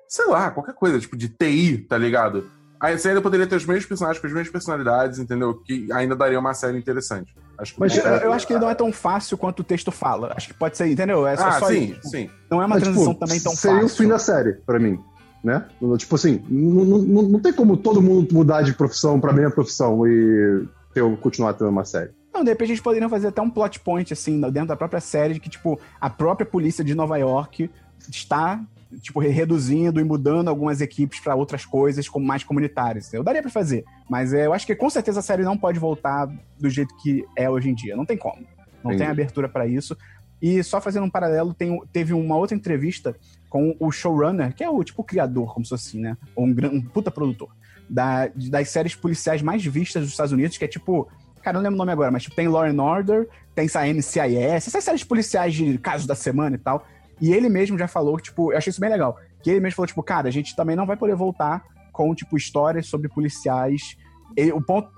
sei 0.08 0.26
lá, 0.28 0.51
qualquer 0.51 0.74
coisa, 0.74 0.99
tipo, 0.99 1.16
de 1.16 1.30
TI, 1.30 1.78
tá 1.78 1.97
ligado? 1.97 2.49
Aí 2.80 2.97
você 2.97 3.10
ainda 3.10 3.22
poderia 3.22 3.47
ter 3.47 3.56
os 3.56 3.66
mesmos 3.66 3.86
personagens 3.86 4.20
com 4.20 4.28
as 4.28 4.34
mesmas 4.34 4.51
personalidades, 4.51 5.18
entendeu? 5.18 5.56
Que 5.56 5.91
ainda 5.91 6.16
daria 6.16 6.39
uma 6.39 6.53
série 6.53 6.78
interessante. 6.78 7.34
Acho 7.58 7.74
que 7.74 7.80
Mas 7.80 7.97
eu, 7.97 8.03
eu, 8.03 8.34
acho 8.34 8.45
que 8.45 8.53
ele 8.53 8.60
não 8.60 8.70
é 8.70 8.76
tão 8.76 8.91
fácil 8.91 9.38
quanto 9.38 9.62
o 9.62 9.64
texto 9.64 9.91
fala. 9.91 10.34
Acho 10.36 10.49
que 10.49 10.53
pode 10.53 10.76
ser, 10.78 10.88
entendeu? 10.88 11.26
É 11.26 11.38
só, 11.38 11.47
ah, 11.47 11.60
só 11.60 11.68
sim, 11.68 11.91
isso. 11.91 12.10
sim. 12.10 12.30
Não 12.51 12.62
é 12.62 12.66
uma 12.66 12.76
Mas, 12.76 12.84
transição 12.84 13.14
tipo, 13.14 13.26
também 13.26 13.39
tão 13.39 13.56
seria 13.56 13.80
fácil. 13.80 13.89
Seria 13.89 14.06
o 14.06 14.08
fim 14.08 14.08
da 14.08 14.20
série, 14.20 14.53
para 14.66 14.78
mim 14.78 14.99
né? 15.45 15.64
Tipo 15.99 16.16
assim, 16.16 16.43
não, 16.49 16.84
não, 16.84 17.22
não 17.22 17.39
tem 17.39 17.53
como 17.53 17.78
todo 17.78 18.01
mundo 18.01 18.34
mudar 18.34 18.64
de 18.64 18.74
profissão 18.74 19.20
para 19.22 19.30
a 19.30 19.34
mesma 19.34 19.51
profissão 19.51 20.06
e 20.08 20.68
ter, 20.91 21.03
continuar 21.18 21.53
tendo 21.53 21.70
uma 21.70 21.86
série. 21.86 22.10
Não, 22.34 22.43
de 22.43 22.49
repente 22.49 22.72
a 22.72 22.76
gente 22.76 22.84
poderia 22.84 23.08
fazer 23.08 23.28
até 23.28 23.41
um 23.43 23.49
plot 23.49 23.80
point, 23.80 24.12
assim, 24.12 24.41
dentro 24.41 24.70
da 24.70 24.76
própria 24.76 24.99
série, 24.99 25.36
de 25.36 25.39
que, 25.39 25.47
tipo, 25.47 25.80
a 26.01 26.10
própria 26.10 26.47
polícia 26.47 26.84
de 26.84 26.95
Nova 26.95 27.16
York 27.18 27.70
está, 28.10 28.60
tipo, 29.02 29.20
reduzindo 29.20 30.00
e 30.00 30.04
mudando 30.04 30.48
algumas 30.48 30.82
equipes 30.82 31.20
para 31.20 31.36
outras 31.36 31.66
coisas, 31.66 32.08
como 32.08 32.26
mais 32.26 32.44
comunitárias. 32.44 33.14
Eu 33.14 33.24
daria 33.24 33.42
para 33.42 33.52
fazer, 33.52 33.84
mas 34.10 34.34
é, 34.34 34.46
eu 34.46 34.54
acho 34.54 34.66
que 34.66 34.76
com 34.76 34.90
certeza 34.90 35.20
a 35.20 35.24
série 35.24 35.44
não 35.44 35.58
pode 35.58 35.80
voltar 35.80 36.28
do 36.60 36.70
jeito 36.70 36.96
que 36.98 37.26
é 37.36 37.50
hoje 37.50 37.70
em 37.70 37.76
dia. 37.76 37.96
Não 37.96 38.06
tem 38.06 38.18
como. 38.18 38.46
Não 38.84 38.92
Entendi. 38.92 38.98
tem 38.98 39.08
abertura 39.08 39.50
para 39.50 39.66
isso. 39.66 39.98
E 40.42 40.62
só 40.64 40.80
fazendo 40.80 41.06
um 41.06 41.10
paralelo, 41.10 41.54
tem, 41.54 41.82
teve 41.92 42.14
uma 42.14 42.36
outra 42.36 42.56
entrevista 42.56 43.16
com 43.50 43.76
o 43.80 43.92
showrunner, 43.92 44.54
que 44.54 44.64
é 44.64 44.70
o 44.70 44.84
tipo 44.84 45.04
criador, 45.04 45.54
como 45.54 45.66
se 45.66 45.70
fosse 45.70 45.90
assim, 45.90 46.02
né? 46.02 46.18
Ou 46.36 46.46
um, 46.46 46.56
um 46.72 46.82
puta 46.82 47.10
produtor. 47.10 47.50
Da, 47.90 48.28
das 48.28 48.70
séries 48.70 48.96
policiais 48.96 49.42
mais 49.42 49.64
vistas 49.64 50.04
dos 50.04 50.12
Estados 50.12 50.32
Unidos, 50.32 50.58
que 50.58 50.66
é 50.66 50.68
tipo. 50.68 51.08
Cara, 51.42 51.58
não 51.58 51.64
lembro 51.64 51.76
o 51.76 51.78
nome 51.78 51.92
agora, 51.92 52.10
mas 52.10 52.24
tipo, 52.24 52.36
tem 52.36 52.48
Law 52.48 52.64
and 52.64 52.82
Order, 52.82 53.30
tem 53.54 53.66
essa 53.66 53.86
NCIS, 53.86 54.68
essas 54.68 54.84
séries 54.84 55.04
policiais 55.04 55.54
de 55.54 55.78
casos 55.78 56.08
da 56.08 56.16
semana 56.16 56.56
e 56.56 56.60
tal. 56.60 56.86
E 57.22 57.34
ele 57.34 57.49
mesmo 57.49 57.78
já 57.78 57.88
falou, 57.88 58.20
tipo, 58.20 58.51
eu 58.51 58.57
achei 58.57 58.72
isso 58.72 58.82
bem 58.82 58.89
legal. 58.89 59.18
Que 59.41 59.51
ele 59.51 59.59
mesmo 59.59 59.76
falou, 59.76 59.88
tipo, 59.88 60.03
cara, 60.03 60.28
a 60.28 60.32
gente 60.32 60.55
também 60.55 60.76
não 60.76 60.86
vai 60.86 60.97
poder 60.97 61.16
voltar 61.16 61.63
com, 61.91 62.13
tipo, 62.13 62.36
histórias 62.36 62.88
sobre 62.88 63.07
policiais 63.07 63.97
ele, 64.36 64.51
o 64.51 64.61
ponto 64.61 64.89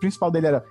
principal 0.00 0.30
dele 0.30 0.48
era 0.48 0.64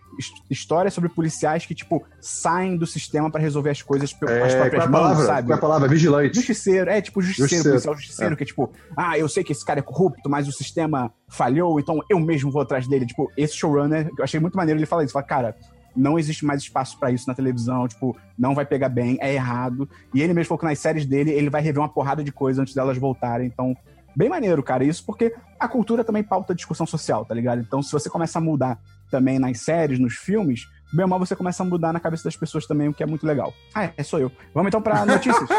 história 0.49 0.91
sobre 0.91 1.09
policiais 1.09 1.65
que, 1.65 1.73
tipo, 1.73 2.03
saem 2.19 2.75
do 2.75 2.85
sistema 2.85 3.31
para 3.31 3.39
resolver 3.39 3.69
as 3.69 3.81
coisas 3.81 4.11
pelas 4.11 4.53
é, 4.53 4.59
próprias 4.59 4.89
mãos, 4.89 5.01
palavra, 5.01 5.25
sabe? 5.25 5.47
Qual 5.47 5.55
é 5.55 5.57
a 5.57 5.61
palavra? 5.61 5.87
Vigilante. 5.87 6.35
Justiceiro, 6.35 6.89
é, 6.89 7.01
tipo, 7.01 7.21
justiceiro, 7.21 7.49
justiceiro. 7.49 7.71
policial 7.71 7.95
justiceiro, 7.95 8.33
é. 8.33 8.35
que 8.35 8.43
é 8.43 8.45
tipo, 8.45 8.71
ah, 8.97 9.17
eu 9.17 9.29
sei 9.29 9.43
que 9.43 9.53
esse 9.53 9.63
cara 9.63 9.79
é 9.79 9.83
corrupto, 9.83 10.29
mas 10.29 10.47
o 10.47 10.51
sistema 10.51 11.13
falhou, 11.29 11.79
então 11.79 11.99
eu 12.09 12.19
mesmo 12.19 12.51
vou 12.51 12.61
atrás 12.61 12.87
dele. 12.87 13.05
Tipo, 13.05 13.31
esse 13.37 13.55
showrunner, 13.55 14.09
eu 14.17 14.23
achei 14.23 14.39
muito 14.39 14.57
maneiro 14.57 14.79
ele 14.79 14.85
falar 14.85 15.03
isso. 15.03 15.13
Fala, 15.13 15.25
cara, 15.25 15.55
não 15.99 16.17
existe 16.17 16.45
mais 16.45 16.61
espaço 16.61 16.97
para 16.97 17.11
isso 17.11 17.27
na 17.27 17.35
televisão, 17.35 17.87
tipo, 17.87 18.15
não 18.37 18.55
vai 18.55 18.65
pegar 18.65 18.89
bem, 18.89 19.17
é 19.21 19.33
errado. 19.33 19.87
E 20.13 20.21
ele 20.21 20.33
mesmo 20.33 20.47
falou 20.47 20.59
que 20.59 20.65
nas 20.65 20.79
séries 20.79 21.05
dele, 21.05 21.31
ele 21.31 21.49
vai 21.49 21.61
rever 21.61 21.81
uma 21.81 21.89
porrada 21.89 22.23
de 22.23 22.31
coisa 22.31 22.61
antes 22.61 22.73
delas 22.73 22.97
voltarem, 22.97 23.47
então 23.47 23.75
bem 24.15 24.29
maneiro, 24.29 24.63
cara. 24.63 24.83
Isso 24.83 25.05
porque 25.05 25.35
a 25.59 25.67
cultura 25.67 26.03
também 26.03 26.23
pauta 26.23 26.55
discussão 26.55 26.85
social, 26.85 27.25
tá 27.25 27.35
ligado? 27.35 27.61
Então, 27.61 27.81
se 27.81 27.91
você 27.91 28.09
começa 28.09 28.39
a 28.39 28.41
mudar 28.41 28.79
também 29.11 29.39
nas 29.39 29.59
séries, 29.59 29.99
nos 29.99 30.15
filmes, 30.15 30.67
bem 30.93 31.03
ou 31.03 31.09
mal 31.09 31.19
você 31.19 31.35
começa 31.35 31.63
a 31.63 31.65
mudar 31.65 31.93
na 31.93 31.99
cabeça 31.99 32.23
das 32.23 32.35
pessoas 32.35 32.65
também, 32.65 32.87
o 32.87 32.93
que 32.93 33.03
é 33.03 33.05
muito 33.05 33.25
legal. 33.25 33.53
Ah, 33.73 33.85
é, 33.85 33.93
é 33.97 34.03
sou 34.03 34.19
eu. 34.19 34.31
Vamos 34.53 34.69
então 34.69 34.81
para 34.81 35.05
notícias. 35.05 35.49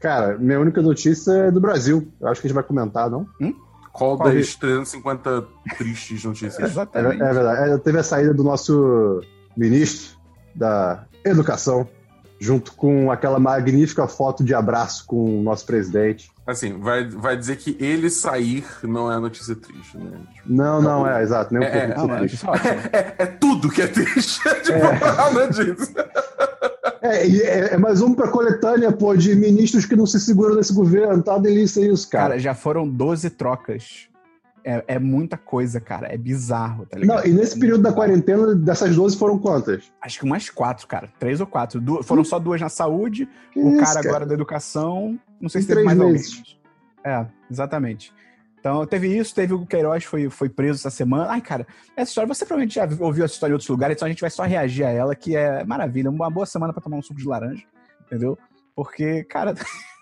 Cara, 0.00 0.38
minha 0.38 0.60
única 0.60 0.80
notícia 0.80 1.32
é 1.32 1.50
do 1.50 1.60
Brasil. 1.60 2.12
Eu 2.20 2.28
acho 2.28 2.40
que 2.40 2.46
a 2.46 2.48
gente 2.48 2.54
vai 2.54 2.64
comentar, 2.64 3.10
não? 3.10 3.26
Hum? 3.40 3.54
Qual, 3.92 4.16
Qual 4.16 4.32
das 4.32 4.54
350 4.54 5.44
tristes 5.76 6.24
notícias? 6.24 6.62
Exatamente. 6.70 7.20
É, 7.20 7.26
é 7.26 7.32
verdade. 7.32 7.70
É, 7.72 7.78
teve 7.78 7.98
a 7.98 8.02
saída 8.02 8.32
do 8.32 8.44
nosso 8.44 9.20
ministro 9.58 10.16
da 10.54 11.04
Educação, 11.24 11.88
junto 12.38 12.72
com 12.72 13.10
aquela 13.10 13.40
magnífica 13.40 14.06
foto 14.06 14.44
de 14.44 14.54
abraço 14.54 15.04
com 15.04 15.40
o 15.40 15.42
nosso 15.42 15.66
presidente. 15.66 16.30
Assim, 16.46 16.78
vai, 16.78 17.06
vai 17.06 17.36
dizer 17.36 17.56
que 17.56 17.76
ele 17.80 18.08
sair 18.08 18.64
não 18.84 19.12
é 19.12 19.18
notícia 19.18 19.54
triste, 19.56 19.98
né? 19.98 20.16
Tipo, 20.34 20.52
não, 20.52 20.80
não, 20.80 21.06
é, 21.06 21.22
exato, 21.22 21.52
nem 21.52 21.62
um 21.62 21.70
é, 21.70 21.88
pouco 21.88 22.12
é, 22.12 22.18
triste. 22.18 22.46
É, 22.46 22.96
é, 22.96 23.14
é, 23.18 23.26
tudo 23.26 23.68
que 23.68 23.82
é 23.82 23.88
triste, 23.88 24.40
tipo, 24.62 24.78
é. 24.78 24.98
nada 24.98 25.46
disso. 25.48 25.92
É, 27.02 27.26
é, 27.26 27.74
é, 27.74 27.76
mais 27.76 28.00
um 28.00 28.14
pra 28.14 28.28
coletânea, 28.28 28.92
pô, 28.92 29.14
de 29.16 29.34
ministros 29.34 29.84
que 29.84 29.96
não 29.96 30.06
se 30.06 30.18
seguram 30.20 30.54
nesse 30.54 30.72
governo, 30.72 31.22
tá 31.22 31.36
delícia 31.36 31.80
isso, 31.80 32.08
cara. 32.08 32.28
Cara, 32.30 32.38
já 32.38 32.54
foram 32.54 32.88
12 32.88 33.30
trocas 33.30 34.07
é, 34.68 34.84
é, 34.86 34.98
muita 34.98 35.38
coisa, 35.38 35.80
cara. 35.80 36.12
É 36.12 36.18
bizarro, 36.18 36.84
tá 36.84 36.98
ligado? 36.98 37.24
Não, 37.24 37.26
e 37.26 37.32
nesse 37.32 37.58
período 37.58 37.82
da 37.82 37.90
quarentena, 37.90 38.54
dessas 38.54 38.94
12 38.94 39.16
foram 39.16 39.38
quantas? 39.38 39.90
Acho 39.98 40.18
que 40.18 40.26
umas 40.26 40.50
quatro, 40.50 40.86
cara. 40.86 41.08
Três 41.18 41.40
ou 41.40 41.46
quatro. 41.46 41.80
Du 41.80 42.02
foram 42.02 42.22
só 42.22 42.38
duas 42.38 42.60
na 42.60 42.68
saúde, 42.68 43.26
que 43.50 43.58
o 43.58 43.70
isso, 43.70 43.78
cara, 43.78 43.94
cara, 43.94 44.08
agora 44.08 44.26
da 44.26 44.34
educação. 44.34 45.18
Não 45.40 45.48
sei 45.48 45.62
se 45.62 45.68
teve 45.68 45.84
mais 45.84 45.96
meses. 45.96 46.36
alguém. 46.36 46.58
É, 47.02 47.26
exatamente. 47.50 48.12
Então, 48.60 48.84
teve 48.84 49.08
isso, 49.16 49.34
teve 49.34 49.54
o 49.54 49.64
Queiroz 49.64 50.04
foi, 50.04 50.28
foi 50.28 50.50
preso 50.50 50.80
essa 50.80 50.90
semana. 50.90 51.30
Ai, 51.30 51.40
cara, 51.40 51.66
essa 51.96 52.10
história, 52.10 52.28
você 52.28 52.44
provavelmente 52.44 52.74
já 52.74 52.86
ouviu 53.00 53.24
essa 53.24 53.32
história 53.32 53.52
em 53.52 53.54
outros 53.54 53.70
lugares, 53.70 53.96
então 53.96 54.04
a 54.04 54.10
gente 54.10 54.20
vai 54.20 54.30
só 54.30 54.42
reagir 54.42 54.84
a 54.84 54.90
ela, 54.90 55.14
que 55.14 55.34
é 55.34 55.64
maravilha. 55.64 56.10
Uma 56.10 56.28
boa 56.28 56.44
semana 56.44 56.74
para 56.74 56.82
tomar 56.82 56.98
um 56.98 57.02
suco 57.02 57.18
de 57.18 57.26
laranja, 57.26 57.64
entendeu? 58.04 58.36
Porque, 58.76 59.24
cara, 59.24 59.54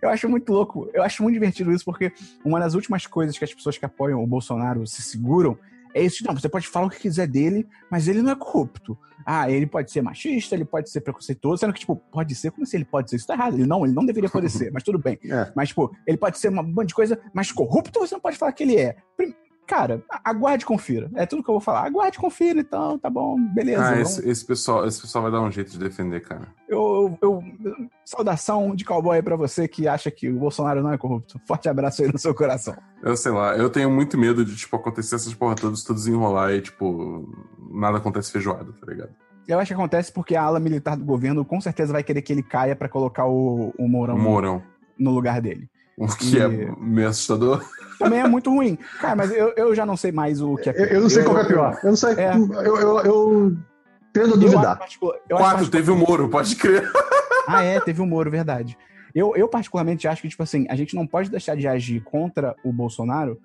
eu 0.00 0.08
acho 0.08 0.28
muito 0.28 0.52
louco, 0.52 0.90
eu 0.92 1.02
acho 1.02 1.22
muito 1.22 1.34
divertido 1.34 1.72
isso, 1.72 1.84
porque 1.84 2.12
uma 2.44 2.60
das 2.60 2.74
últimas 2.74 3.06
coisas 3.06 3.36
que 3.36 3.44
as 3.44 3.54
pessoas 3.54 3.78
que 3.78 3.84
apoiam 3.84 4.22
o 4.22 4.26
Bolsonaro 4.26 4.86
se 4.86 5.02
seguram 5.02 5.58
é 5.94 6.02
isso. 6.02 6.24
Não, 6.26 6.34
você 6.34 6.48
pode 6.48 6.66
falar 6.66 6.86
o 6.86 6.90
que 6.90 6.98
quiser 6.98 7.28
dele, 7.28 7.66
mas 7.90 8.08
ele 8.08 8.20
não 8.20 8.32
é 8.32 8.36
corrupto. 8.36 8.98
Ah, 9.24 9.50
ele 9.50 9.66
pode 9.66 9.90
ser 9.90 10.02
machista, 10.02 10.54
ele 10.54 10.64
pode 10.64 10.90
ser 10.90 11.00
preconceituoso, 11.00 11.60
sendo 11.60 11.72
que, 11.72 11.80
tipo, 11.80 11.96
pode 11.96 12.34
ser, 12.34 12.50
como 12.50 12.64
assim 12.64 12.76
ele 12.76 12.84
pode 12.84 13.08
ser? 13.08 13.16
Isso 13.16 13.26
tá 13.26 13.34
errado. 13.34 13.54
Ele 13.54 13.66
não, 13.66 13.86
ele 13.86 13.94
não 13.94 14.04
deveria 14.04 14.28
poder 14.28 14.50
ser, 14.50 14.70
mas 14.72 14.82
tudo 14.82 14.98
bem. 14.98 15.18
É. 15.24 15.50
Mas, 15.54 15.68
tipo, 15.68 15.96
ele 16.06 16.18
pode 16.18 16.38
ser 16.38 16.48
uma 16.48 16.62
monte 16.62 16.88
de 16.88 16.94
coisa, 16.94 17.18
mas 17.32 17.50
corrupto 17.52 18.00
você 18.00 18.14
não 18.14 18.20
pode 18.20 18.36
falar 18.36 18.52
que 18.52 18.64
ele 18.64 18.76
é. 18.76 18.96
Cara, 19.66 20.02
aguarde 20.22 20.64
e 20.64 20.66
confira. 20.66 21.10
É 21.14 21.24
tudo 21.24 21.42
que 21.42 21.48
eu 21.48 21.54
vou 21.54 21.60
falar. 21.60 21.86
Aguarde 21.86 22.18
e 22.18 22.20
confira, 22.20 22.60
então, 22.60 22.98
tá 22.98 23.08
bom, 23.08 23.40
beleza. 23.54 23.88
Ah, 23.88 24.00
esse, 24.00 24.28
esse, 24.28 24.44
pessoal, 24.44 24.86
esse 24.86 25.00
pessoal 25.00 25.22
vai 25.22 25.32
dar 25.32 25.40
um 25.40 25.50
jeito 25.50 25.70
de 25.70 25.78
defender, 25.78 26.20
cara. 26.20 26.48
Eu, 26.68 27.16
eu, 27.22 27.42
eu 27.64 27.74
saudação 28.04 28.74
de 28.76 28.84
cowboy 28.84 29.22
para 29.22 29.36
você 29.36 29.66
que 29.66 29.88
acha 29.88 30.10
que 30.10 30.28
o 30.28 30.38
Bolsonaro 30.38 30.82
não 30.82 30.92
é 30.92 30.98
corrupto. 30.98 31.40
Forte 31.46 31.68
abraço 31.68 32.02
aí 32.02 32.12
no 32.12 32.18
seu 32.18 32.34
coração. 32.34 32.76
Eu 33.02 33.16
sei 33.16 33.32
lá, 33.32 33.56
eu 33.56 33.70
tenho 33.70 33.90
muito 33.90 34.18
medo 34.18 34.44
de, 34.44 34.54
tipo, 34.54 34.76
acontecer 34.76 35.14
essas 35.14 35.32
porra 35.34 35.54
todas, 35.54 35.82
tudo 35.82 35.96
desenrolar 35.96 36.52
e, 36.52 36.60
tipo, 36.60 37.26
nada 37.72 37.98
acontece 37.98 38.30
feijoada, 38.30 38.72
tá 38.72 38.86
ligado? 38.86 39.10
Eu 39.46 39.58
acho 39.58 39.68
que 39.68 39.74
acontece 39.74 40.12
porque 40.12 40.36
a 40.36 40.42
ala 40.42 40.58
militar 40.58 40.96
do 40.96 41.04
governo 41.04 41.44
com 41.44 41.60
certeza 41.60 41.92
vai 41.92 42.02
querer 42.02 42.22
que 42.22 42.32
ele 42.32 42.42
caia 42.42 42.74
para 42.74 42.88
colocar 42.88 43.26
o, 43.26 43.74
o 43.78 43.88
Mourão, 43.88 44.16
o 44.16 44.18
Mourão 44.18 44.62
no 44.98 45.10
lugar 45.10 45.40
dele. 45.40 45.68
O 45.96 46.08
que 46.08 46.38
é 46.38 46.48
e... 46.48 46.62
é 46.62 46.72
meio 46.78 47.08
assustador. 47.08 47.64
Também 47.98 48.20
é 48.20 48.28
muito 48.28 48.50
ruim. 48.50 48.76
Cara, 49.00 49.14
mas 49.14 49.30
eu, 49.30 49.52
eu 49.56 49.74
já 49.74 49.86
não 49.86 49.96
sei 49.96 50.10
mais 50.10 50.40
o 50.40 50.56
que 50.56 50.68
é 50.68 50.72
pior. 50.72 50.86
Eu, 50.86 50.94
eu 50.94 51.00
não 51.02 51.08
sei 51.08 51.22
eu, 51.22 51.26
qual 51.26 51.38
é 51.38 51.44
pior. 51.44 51.78
Eu 51.82 51.88
não 51.90 51.96
sei. 51.96 52.14
É. 52.14 52.34
Eu, 52.34 52.76
eu, 52.76 52.98
eu 53.00 53.56
tendo 54.12 54.34
a 54.34 54.36
duvidar. 54.36 54.80
Quatro, 55.28 55.68
teve 55.68 55.90
o 55.90 55.96
Moro, 55.96 56.28
pode 56.28 56.56
crer. 56.56 56.90
Ah, 57.46 57.62
é, 57.62 57.78
teve 57.78 58.00
o 58.00 58.06
Moro, 58.06 58.30
verdade. 58.30 58.74
Eu, 59.14 59.36
eu 59.36 59.46
particularmente 59.46 60.08
acho 60.08 60.22
que, 60.22 60.30
tipo 60.30 60.42
assim, 60.42 60.64
a 60.70 60.74
gente 60.74 60.96
não 60.96 61.06
pode 61.06 61.30
deixar 61.30 61.54
de 61.54 61.68
agir 61.68 62.00
contra 62.02 62.56
o 62.64 62.72
Bolsonaro 62.72 63.38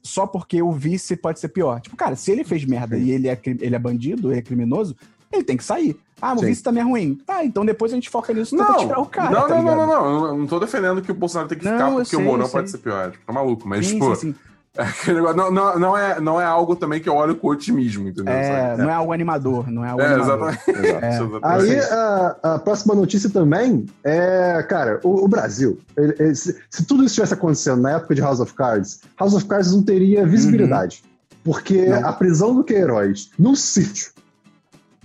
só 0.00 0.28
porque 0.28 0.62
o 0.62 0.70
vice 0.70 1.16
pode 1.16 1.40
ser 1.40 1.48
pior. 1.48 1.80
Tipo, 1.80 1.96
cara, 1.96 2.14
se 2.14 2.30
ele 2.30 2.44
fez 2.44 2.64
merda 2.64 2.96
e 2.96 3.10
ele 3.10 3.28
é, 3.28 3.36
ele 3.44 3.74
é 3.74 3.78
bandido, 3.80 4.30
ele 4.30 4.38
é 4.38 4.42
criminoso, 4.42 4.96
ele 5.32 5.44
tem 5.44 5.56
que 5.56 5.64
sair. 5.64 5.98
Ah, 6.20 6.34
o 6.34 6.38
Sim. 6.38 6.46
vice 6.46 6.62
também 6.62 6.82
é 6.82 6.86
ruim. 6.86 7.18
Tá, 7.26 7.44
então 7.44 7.66
depois 7.66 7.90
a 7.90 7.96
gente 7.96 8.08
foca 8.08 8.32
nisso 8.32 8.54
e 8.54 8.58
tenta 8.58 8.74
tirar 8.74 9.00
o 9.00 9.06
cara. 9.06 9.30
Não, 9.30 9.48
tá 9.48 9.56
não, 9.56 9.62
não, 9.62 9.76
não, 9.76 9.86
não, 9.86 10.26
Eu 10.26 10.38
não 10.38 10.46
tô 10.46 10.60
defendendo 10.60 11.02
que 11.02 11.10
o 11.10 11.14
Bolsonaro 11.14 11.48
tem 11.48 11.58
que 11.58 11.64
não, 11.64 11.72
ficar 11.72 11.90
porque 11.90 12.04
sei, 12.04 12.18
o 12.20 12.22
Mourão 12.22 12.48
pode 12.48 12.70
ser 12.70 12.78
pior. 12.78 13.10
Tipo, 13.10 13.26
tá 13.26 13.32
maluco. 13.32 13.66
Mas, 13.66 13.88
sim, 13.88 13.94
tipo. 13.94 14.14
Sim, 14.14 14.32
sim. 14.32 14.34
É 14.74 15.12
não, 15.34 15.50
não, 15.50 15.78
não, 15.78 15.98
é, 15.98 16.20
não 16.20 16.40
é 16.40 16.44
algo 16.44 16.74
também 16.74 16.98
que 16.98 17.06
eu 17.06 17.14
olho 17.14 17.36
com 17.36 17.48
otimismo, 17.48 18.08
entendeu? 18.08 18.32
É, 18.32 18.74
não 18.76 18.88
é 18.88 18.94
algo 18.94 19.12
animador, 19.12 19.70
não 19.70 19.84
é 19.84 19.90
algo 19.90 20.00
é, 20.00 20.06
animador. 20.06 20.48
Exatamente. 20.48 21.04
É. 21.04 21.08
exatamente. 21.08 21.70
Aí 21.70 21.80
a, 21.80 22.36
a, 22.42 22.58
próxima 22.58 22.94
notícia 22.94 23.28
também 23.28 23.84
é, 24.02 24.64
cara, 24.66 24.98
o, 25.02 25.24
o 25.24 25.28
Brasil. 25.28 25.78
Ele, 25.94 26.14
ele, 26.18 26.34
se, 26.34 26.58
se, 26.70 26.86
tudo 26.86 27.04
isso 27.04 27.12
estivesse 27.12 27.34
acontecendo 27.34 27.82
na 27.82 27.96
época 27.96 28.14
de 28.14 28.22
House 28.22 28.40
of 28.40 28.54
Cards, 28.54 29.02
House 29.18 29.34
of 29.34 29.44
Cards 29.44 29.72
não 29.72 29.82
teria 29.82 30.26
visibilidade. 30.26 31.02
Uhum. 31.04 31.12
Porque 31.44 31.86
não. 31.86 32.08
a 32.08 32.12
prisão 32.14 32.54
do 32.54 32.64
Queiroz 32.64 33.30
num 33.38 33.54
sítio 33.54 34.12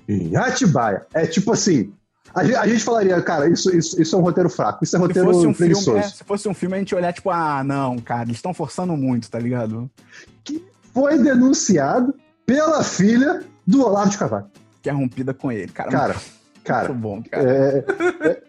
em 0.08 0.36
Atibaia. 0.36 1.06
É 1.14 1.26
tipo 1.26 1.52
assim. 1.52 1.94
A 2.36 2.44
gente, 2.44 2.56
a 2.56 2.68
gente 2.68 2.84
falaria, 2.84 3.20
cara, 3.22 3.50
isso, 3.50 3.76
isso, 3.76 4.00
isso 4.00 4.16
é 4.16 4.20
um 4.20 4.22
roteiro 4.22 4.50
fraco, 4.50 4.84
isso 4.84 4.96
é 4.96 5.00
roteiro 5.00 5.28
se 5.28 5.34
fosse 5.34 5.48
um 5.48 5.54
filme, 5.54 6.00
é, 6.00 6.04
se 6.04 6.24
fosse 6.24 6.50
um 6.50 6.54
filme, 6.54 6.76
a 6.76 6.80
gente 6.80 6.94
olhar, 6.94 7.12
tipo, 7.12 7.32
ah, 7.32 7.64
não, 7.64 7.98
cara, 7.98 8.24
eles 8.24 8.36
estão 8.36 8.54
forçando 8.54 8.96
muito, 8.96 9.32
tá 9.32 9.40
ligado? 9.40 9.90
Que 10.44 10.64
foi 10.94 11.18
denunciado 11.18 12.14
pela 12.46 12.84
filha 12.84 13.44
do 13.66 13.84
Olavo 13.84 14.10
de 14.10 14.18
Carvalho. 14.18 14.46
Que 14.82 14.90
é 14.90 14.94
rompida 14.94 15.34
com 15.34 15.52
ele, 15.52 15.72
cara. 15.72 15.90
Cara, 15.90 16.14
muito, 16.14 16.64
cara. 16.64 16.88
Muito 16.90 17.02
bom, 17.02 17.24
cara. 17.24 17.50
É, 17.50 17.86
é, 18.28 18.44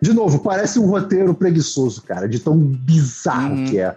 de 0.00 0.12
novo, 0.12 0.38
parece 0.40 0.78
um 0.78 0.86
roteiro 0.86 1.34
preguiçoso, 1.34 2.02
cara, 2.02 2.28
de 2.28 2.38
tão 2.40 2.56
bizarro 2.56 3.54
hum. 3.54 3.64
que 3.66 3.78
é. 3.78 3.96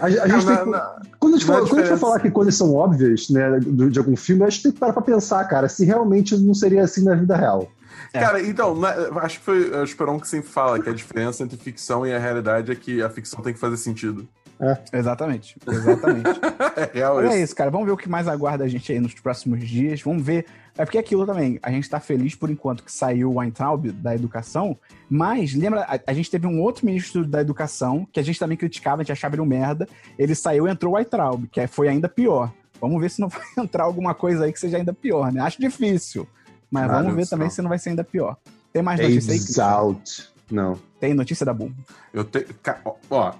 A, 0.00 0.06
a 0.06 0.08
gente 0.08 0.46
não, 0.46 0.56
tem, 0.56 0.66
não, 0.66 0.80
quando 1.18 1.34
a 1.34 1.38
gente, 1.38 1.46
for, 1.46 1.68
quando 1.68 1.78
a 1.78 1.82
gente 1.82 1.90
for 1.90 1.98
falar 1.98 2.20
que 2.20 2.30
coisas 2.30 2.54
são 2.56 2.74
óbvias, 2.74 3.30
né, 3.30 3.60
de, 3.60 3.90
de, 3.90 3.98
algum 3.98 4.16
filme, 4.16 4.42
a 4.42 4.50
gente 4.50 4.64
tem 4.64 4.72
que 4.72 4.78
parar 4.78 4.92
pra 4.92 5.02
pensar, 5.02 5.44
cara, 5.44 5.68
se 5.68 5.84
realmente 5.84 6.36
não 6.36 6.54
seria 6.54 6.82
assim 6.82 7.04
na 7.04 7.14
vida 7.14 7.36
real. 7.36 7.70
É. 8.12 8.20
Cara, 8.20 8.42
então, 8.42 8.78
né, 8.78 8.88
acho 9.22 9.38
que 9.38 9.44
foi 9.44 9.70
o 9.70 9.84
Esperon 9.84 10.18
que 10.18 10.26
sempre 10.26 10.48
fala 10.48 10.80
que 10.80 10.88
a 10.88 10.92
diferença 10.92 11.42
entre 11.42 11.56
ficção 11.56 12.06
e 12.06 12.12
a 12.12 12.18
realidade 12.18 12.72
é 12.72 12.74
que 12.74 13.02
a 13.02 13.10
ficção 13.10 13.42
tem 13.42 13.52
que 13.52 13.60
fazer 13.60 13.76
sentido. 13.76 14.26
É. 14.58 14.78
Exatamente, 14.98 15.56
exatamente. 15.66 16.30
é 16.76 16.90
real 16.94 17.22
isso. 17.22 17.32
É 17.32 17.42
isso, 17.42 17.54
cara. 17.54 17.70
Vamos 17.70 17.86
ver 17.86 17.92
o 17.92 17.96
que 17.96 18.08
mais 18.08 18.26
aguarda 18.26 18.64
a 18.64 18.68
gente 18.68 18.90
aí 18.90 18.98
nos 18.98 19.14
próximos 19.14 19.60
dias. 19.68 20.00
Vamos 20.00 20.24
ver. 20.24 20.46
É 20.78 20.84
porque 20.84 20.98
aquilo 20.98 21.24
também, 21.24 21.58
a 21.62 21.70
gente 21.70 21.88
tá 21.88 21.98
feliz 21.98 22.34
por 22.34 22.50
enquanto 22.50 22.84
que 22.84 22.92
saiu 22.92 23.30
o 23.30 23.38
Weintraub 23.38 23.90
da 23.92 24.14
educação, 24.14 24.78
mas 25.08 25.54
lembra, 25.54 25.82
a, 25.82 25.98
a, 26.06 26.12
gente 26.12 26.30
teve 26.30 26.46
um 26.46 26.60
outro 26.60 26.84
ministro 26.84 27.26
da 27.26 27.40
educação 27.40 28.06
que 28.12 28.20
a 28.20 28.22
gente 28.22 28.38
também 28.38 28.58
criticava, 28.58 29.00
a 29.00 29.02
gente 29.02 29.12
achava 29.12 29.34
ele 29.34 29.42
um 29.42 29.46
merda. 29.46 29.88
Ele 30.18 30.34
saiu 30.34 30.68
e 30.68 30.70
entrou 30.70 30.92
o 30.92 30.96
Weintraub, 30.96 31.46
que 31.50 31.60
é, 31.60 31.66
foi 31.66 31.88
ainda 31.88 32.08
pior. 32.08 32.52
Vamos 32.78 33.00
ver 33.00 33.10
se 33.10 33.20
não 33.20 33.28
vai 33.30 33.40
entrar 33.56 33.84
alguma 33.84 34.14
coisa 34.14 34.44
aí 34.44 34.52
que 34.52 34.60
seja 34.60 34.76
ainda 34.76 34.92
pior, 34.92 35.32
né? 35.32 35.40
Acho 35.40 35.58
difícil, 35.58 36.28
mas 36.70 36.86
vamos 36.86 37.14
ver 37.14 37.26
também 37.26 37.48
se 37.48 37.62
não 37.62 37.70
vai 37.70 37.78
ser 37.78 37.90
ainda 37.90 38.04
pior. 38.04 38.36
Tem 38.72 38.82
mais 38.82 39.00
notícia 39.00 39.32
aí? 39.32 39.38
Exalt. 39.38 40.26
Não. 40.50 40.78
Tem 41.00 41.14
notícia 41.14 41.46
da 41.46 41.54
Boom. 41.54 41.72
Eu 42.12 42.24
tenho. 42.24 42.46
Ó, 43.10 43.32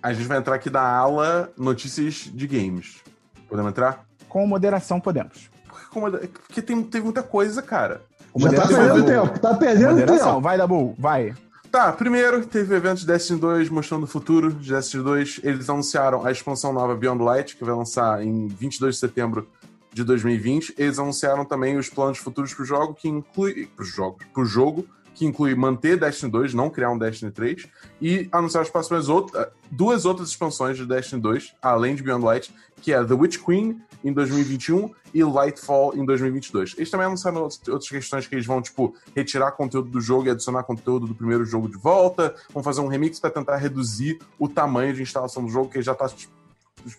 a 0.00 0.12
gente 0.12 0.26
vai 0.26 0.38
entrar 0.38 0.54
aqui 0.54 0.70
na 0.70 0.80
ala 0.80 1.52
notícias 1.58 2.30
de 2.32 2.46
games. 2.46 3.02
Podemos 3.48 3.70
entrar? 3.70 4.06
Com 4.28 4.46
moderação, 4.46 5.00
podemos. 5.00 5.50
Porque, 5.92 6.28
porque 6.46 6.62
tem, 6.62 6.82
teve 6.82 7.04
muita 7.04 7.22
coisa, 7.22 7.62
cara. 7.62 8.02
Já 8.36 8.52
tá 8.52 8.68
perdendo 8.68 9.04
tempo, 9.04 9.38
tá 9.38 9.54
perdendo 9.54 9.90
moderação. 9.90 10.28
tempo. 10.28 10.40
Vai, 10.40 10.58
Dabu, 10.58 10.94
vai. 10.98 11.34
Tá, 11.70 11.92
primeiro 11.92 12.46
teve 12.46 12.72
o 12.72 12.76
evento 12.76 13.00
de 13.00 13.06
Destiny 13.06 13.38
2 13.38 13.68
mostrando 13.68 14.04
o 14.04 14.06
futuro 14.06 14.52
de 14.52 14.72
Destiny 14.72 15.02
2. 15.02 15.40
Eles 15.42 15.68
anunciaram 15.68 16.24
a 16.24 16.30
expansão 16.30 16.72
nova 16.72 16.94
Beyond 16.94 17.22
Light, 17.22 17.56
que 17.56 17.64
vai 17.64 17.74
lançar 17.74 18.24
em 18.24 18.46
22 18.48 18.94
de 18.94 19.00
setembro 19.00 19.48
de 19.92 20.02
2020. 20.02 20.74
Eles 20.78 20.98
anunciaram 20.98 21.44
também 21.44 21.76
os 21.76 21.90
planos 21.90 22.18
futuros 22.18 22.54
pro 22.54 22.64
jogo, 22.64 22.94
que 22.94 23.08
inclui. 23.08 23.66
Pro 23.76 23.84
jogo, 23.84 24.18
pro 24.32 24.44
jogo, 24.46 24.86
que 25.14 25.26
inclui 25.26 25.54
manter 25.54 25.98
Destiny 25.98 26.30
2, 26.30 26.54
não 26.54 26.70
criar 26.70 26.90
um 26.90 26.98
Destiny 26.98 27.30
3, 27.30 27.66
e 28.00 28.28
anunciar 28.32 28.62
as 28.62 28.70
próximas 28.70 29.08
outras, 29.08 29.48
duas 29.70 30.06
outras 30.06 30.28
expansões 30.30 30.76
de 30.76 30.86
Destiny 30.86 31.20
2, 31.20 31.54
além 31.60 31.94
de 31.94 32.02
Beyond 32.02 32.24
Light, 32.24 32.54
que 32.80 32.92
é 32.92 33.04
The 33.04 33.14
Witch 33.14 33.38
Queen 33.44 33.78
em 34.04 34.12
2021 34.12 34.90
e 35.12 35.24
Lightfall 35.24 35.96
em 35.96 36.04
2022. 36.04 36.74
Eles 36.76 36.90
também 36.90 37.06
anunciaram 37.06 37.42
outras 37.42 37.88
questões 37.88 38.26
que 38.26 38.34
eles 38.34 38.46
vão, 38.46 38.60
tipo, 38.62 38.94
retirar 39.14 39.52
conteúdo 39.52 39.90
do 39.90 40.00
jogo 40.00 40.26
e 40.26 40.30
adicionar 40.30 40.62
conteúdo 40.62 41.06
do 41.06 41.14
primeiro 41.14 41.44
jogo 41.44 41.68
de 41.68 41.76
volta, 41.76 42.34
vão 42.52 42.62
fazer 42.62 42.80
um 42.80 42.86
remix 42.86 43.18
para 43.18 43.30
tentar 43.30 43.56
reduzir 43.56 44.18
o 44.38 44.48
tamanho 44.48 44.94
de 44.94 45.02
instalação 45.02 45.44
do 45.44 45.50
jogo, 45.50 45.70
que 45.70 45.80
já 45.82 45.94
tá 45.94 46.08
tipo, 46.08 46.32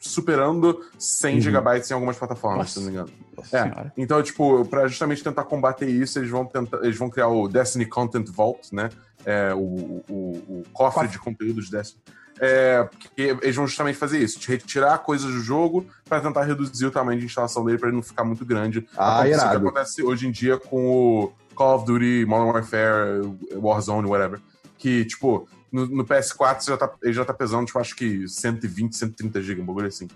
superando 0.02 0.84
100 0.98 1.36
uhum. 1.36 1.42
gigabytes 1.42 1.90
em 1.90 1.94
algumas 1.94 2.18
plataformas, 2.18 2.60
Nossa. 2.60 2.72
se 2.74 2.80
não 2.80 2.86
me 2.86 2.92
engano. 2.92 3.10
É. 3.54 3.92
Então, 3.98 4.22
tipo, 4.22 4.66
para 4.66 4.88
justamente 4.88 5.24
tentar 5.24 5.44
combater 5.46 5.88
isso, 5.88 6.20
eles 6.20 6.30
vão 6.30 6.46
tentar, 6.46 6.84
eles 6.84 6.98
vão 6.98 7.10
criar 7.10 7.28
o 7.28 7.48
Destiny 7.48 7.86
Content 7.86 8.28
Vault, 8.30 8.74
né? 8.74 8.90
É, 9.26 9.54
o, 9.54 10.04
o, 10.10 10.14
o 10.48 10.64
cofre 10.74 11.08
de 11.08 11.20
conteúdos 11.20 11.66
de 11.66 11.72
Destiny. 11.72 12.02
É, 12.42 12.88
eles 13.18 13.56
vão 13.56 13.68
justamente 13.68 13.98
fazer 13.98 14.20
isso, 14.20 14.40
retirar 14.50 14.98
coisas 15.00 15.30
do 15.30 15.42
jogo 15.42 15.86
para 16.06 16.22
tentar 16.22 16.44
reduzir 16.44 16.86
o 16.86 16.92
tamanho 16.92 17.20
de 17.20 17.26
instalação 17.26 17.66
dele 17.66 17.78
para 17.78 17.90
ele 17.90 17.98
não 17.98 18.04
ficar 18.04 18.24
muito 18.24 18.46
grande. 18.46 18.88
Ah, 18.98 19.28
Isso 19.28 19.42
que 19.42 19.56
acontece 19.58 20.04
hoje 20.04 20.28
em 20.28 20.32
dia 20.32 20.58
com 20.58 20.88
o 20.88 21.34
Call 21.54 21.76
of 21.76 21.86
Duty, 21.86 22.26
Modern 22.26 22.52
Warfare, 22.52 23.22
Warzone, 23.56 24.08
whatever. 24.08 24.40
Que, 24.78 25.04
tipo, 25.04 25.50
no, 25.70 25.86
no 25.86 26.06
PS4 26.06 26.66
já 26.66 26.78
tá, 26.78 26.90
ele 27.04 27.14
já 27.14 27.26
tá 27.26 27.34
pesando, 27.34 27.66
tipo, 27.66 27.80
acho 27.80 27.96
que 27.96 28.28
120, 28.28 28.96
130 28.96 29.42
GB, 29.42 29.62
um 29.62 29.66
bagulho 29.66 29.88
assim. 29.88 30.08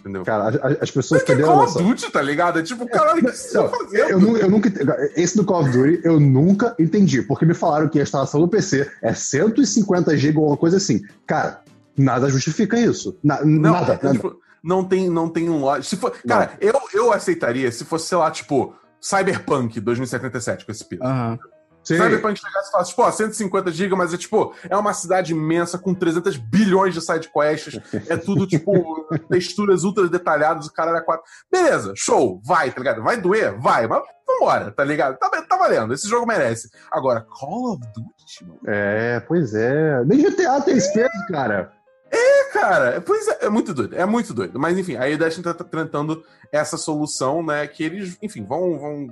Entendeu? 0.00 0.24
Cara, 0.24 0.78
as 0.80 0.90
pessoas 0.90 1.22
perderam 1.22 1.52
Call 1.52 1.64
of 1.64 1.78
Duty, 1.78 2.10
tá 2.10 2.22
ligado? 2.22 2.58
É 2.58 2.62
tipo, 2.62 2.88
caralho, 2.88 3.20
o 3.20 3.24
que 3.26 3.32
você 3.32 3.52
tá 3.52 3.68
fazendo? 3.68 4.10
Eu, 4.10 4.36
eu, 4.38 4.50
nunca. 4.50 4.72
Esse 5.14 5.36
do 5.36 5.44
Call 5.44 5.60
of 5.60 5.70
Duty 5.70 6.00
eu 6.02 6.18
nunca 6.18 6.74
entendi, 6.78 7.22
porque 7.22 7.44
me 7.44 7.54
falaram 7.54 7.88
que 7.88 8.00
a 8.00 8.02
instalação 8.02 8.40
do 8.40 8.48
PC 8.48 8.90
é 9.02 9.12
150 9.12 10.16
GB 10.16 10.38
ou 10.38 10.48
uma 10.48 10.56
coisa 10.56 10.78
assim. 10.78 11.02
Cara, 11.26 11.60
nada 11.96 12.30
justifica 12.30 12.78
isso. 12.78 13.18
Na, 13.22 13.44
não, 13.44 13.72
nada. 13.72 13.92
É, 13.92 14.04
nada. 14.04 14.12
Tipo, 14.12 14.40
não 14.62 14.84
tem, 14.84 15.10
não 15.10 15.28
tem 15.28 15.50
um 15.50 15.82
Se 15.82 15.96
for, 15.96 16.12
cara, 16.26 16.52
eu, 16.60 16.74
eu 16.94 17.12
aceitaria 17.12 17.70
se 17.70 17.84
fosse, 17.84 18.08
sei 18.08 18.18
lá, 18.18 18.30
tipo, 18.30 18.74
Cyberpunk 19.00 19.80
2077 19.80 20.64
com 20.64 20.72
esse 20.72 20.84
peso. 20.84 21.02
Uhum. 21.02 21.38
Sim. 21.82 21.96
Cyberpunk 21.96 22.38
chegasse 22.38 22.68
e 22.68 22.72
falasse, 22.72 22.90
tipo, 22.90 23.02
ó, 23.02 23.10
150 23.10 23.72
GB, 23.72 23.96
mas 23.96 24.12
é 24.12 24.18
tipo, 24.18 24.54
é 24.68 24.76
uma 24.76 24.92
cidade 24.92 25.32
imensa 25.32 25.78
com 25.78 25.94
300 25.94 26.36
bilhões 26.36 26.94
de 26.94 27.00
sidequests, 27.00 27.80
é 28.08 28.16
tudo, 28.16 28.46
tipo, 28.46 29.06
texturas 29.30 29.82
ultra 29.82 30.08
detalhadas, 30.08 30.66
o 30.66 30.72
cara 30.72 30.90
era 30.90 31.00
quatro. 31.00 31.24
Beleza, 31.50 31.92
show, 31.96 32.40
vai, 32.44 32.70
tá 32.70 32.78
ligado? 32.78 33.02
Vai 33.02 33.20
doer? 33.20 33.58
Vai, 33.58 33.86
mas 33.86 34.02
vambora, 34.26 34.70
tá 34.70 34.84
ligado? 34.84 35.18
Tá, 35.18 35.28
tá 35.28 35.56
valendo, 35.56 35.94
esse 35.94 36.08
jogo 36.08 36.26
merece. 36.26 36.70
Agora, 36.90 37.22
Call 37.22 37.72
of 37.72 37.82
Duty, 37.94 38.44
mano. 38.46 38.60
É, 38.66 39.20
pois 39.20 39.54
é. 39.54 40.04
Nem 40.04 40.22
GTA 40.22 40.60
tem 40.60 40.76
esse 40.76 40.92
peso, 40.92 41.26
cara. 41.28 41.72
É, 42.10 42.44
cara, 42.52 43.00
pois 43.00 43.26
é, 43.28 43.46
é 43.46 43.48
muito 43.48 43.72
doido, 43.72 43.96
é 43.96 44.04
muito 44.04 44.34
doido. 44.34 44.58
Mas 44.58 44.76
enfim, 44.76 44.96
aí 44.96 45.14
a 45.14 45.16
Destiny 45.16 45.44
tá 45.44 45.54
tentando 45.54 46.24
essa 46.52 46.76
solução, 46.76 47.42
né? 47.42 47.66
Que 47.66 47.84
eles, 47.84 48.18
enfim, 48.20 48.44
vão, 48.44 48.78
vão 48.78 49.06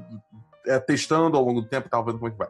é, 0.69 0.79
testando 0.79 1.37
ao 1.37 1.45
longo 1.45 1.63
do 1.63 1.69
tempo 1.69 1.87
e 1.87 1.91
tal, 1.91 2.05
vendo 2.05 2.19
como 2.19 2.29
é 2.29 2.31
que 2.31 2.39
vai. 2.39 2.49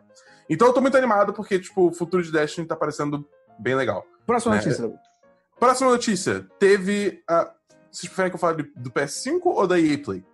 Então 0.51 0.69
eu 0.69 0.75
tô 0.75 0.81
muito 0.81 0.97
animado 0.97 1.33
porque, 1.33 1.59
tipo, 1.59 1.89
o 1.89 1.93
futuro 1.93 2.23
de 2.23 2.33
Destiny 2.33 2.67
tá 2.67 2.75
parecendo 2.75 3.27
bem 3.59 3.75
legal. 3.75 4.05
Próxima 4.27 4.57
né? 4.57 4.63
notícia. 4.63 5.01
Próxima 5.59 5.91
notícia. 5.91 6.47
Teve. 6.59 7.23
Uh, 7.31 7.59
vocês 7.91 8.09
preferem 8.09 8.31
que 8.31 8.37
eu 8.37 8.41
fale 8.41 8.63
do 8.77 8.91
PS5 8.91 9.41
ou 9.45 9.67
da 9.67 9.79
EA 9.79 9.99
Play? 9.99 10.25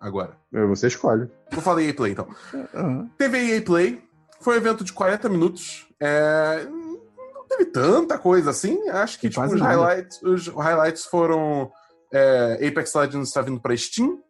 Agora. 0.00 0.36
Você 0.52 0.88
escolhe. 0.88 1.28
Vou 1.50 1.62
falar 1.62 1.82
EA 1.82 1.94
Play 1.94 2.12
então. 2.12 2.28
Uhum. 2.74 3.08
Teve 3.16 3.38
EA 3.38 3.62
Play. 3.62 4.02
Foi 4.40 4.54
um 4.54 4.58
evento 4.58 4.84
de 4.84 4.92
40 4.92 5.28
minutos. 5.28 5.88
É... 6.00 6.64
Não 6.64 7.46
teve 7.48 7.66
tanta 7.66 8.18
coisa 8.18 8.50
assim. 8.50 8.88
Acho 8.90 9.18
que 9.18 9.28
tipo, 9.28 9.44
os, 9.44 9.60
highlights, 9.60 10.22
os 10.22 10.48
highlights 10.48 11.04
foram. 11.04 11.70
É, 12.12 12.68
Apex 12.68 12.94
Legends 12.94 13.28
está 13.28 13.42
vindo 13.42 13.60
para 13.60 13.76
Steam 13.76 14.22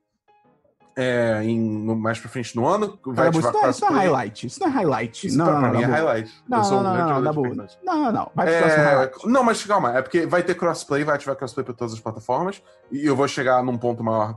é, 0.96 1.42
em, 1.42 1.58
no, 1.58 1.96
mais 1.96 2.18
pra 2.18 2.28
frente 2.28 2.54
no 2.54 2.66
ano. 2.66 2.98
Vai 3.04 3.30
Cara, 3.30 3.38
isso, 3.38 3.52
não 3.52 3.64
é, 3.64 3.70
isso 3.70 3.80
não 3.80 3.88
é 3.88 3.92
highlight. 3.92 4.46
Isso 4.46 4.60
não 4.60 4.66
é 4.66 4.70
highlight. 4.70 5.26
Isso 5.26 5.38
não, 5.38 5.46
pra, 5.46 5.60
não, 5.60 5.70
mim 5.70 5.82
é 5.82 5.86
highlight. 5.86 6.44
Não, 6.48 6.58
não, 6.58 6.70
não, 6.70 6.82
não, 6.82 7.20
não, 7.20 7.68
não, 7.82 8.12
não, 8.12 8.32
Vai 8.34 8.54
é. 8.54 9.12
Não, 9.24 9.42
mas 9.42 9.64
calma, 9.64 9.96
é 9.96 10.02
porque 10.02 10.26
vai 10.26 10.42
ter 10.42 10.54
crossplay, 10.54 11.04
vai 11.04 11.16
ativar 11.16 11.36
crossplay 11.36 11.64
pra 11.64 11.74
todas 11.74 11.94
as 11.94 12.00
plataformas. 12.00 12.62
E 12.92 13.04
eu 13.04 13.16
vou 13.16 13.26
chegar 13.26 13.62
num 13.62 13.76
ponto 13.76 14.04
maior 14.04 14.36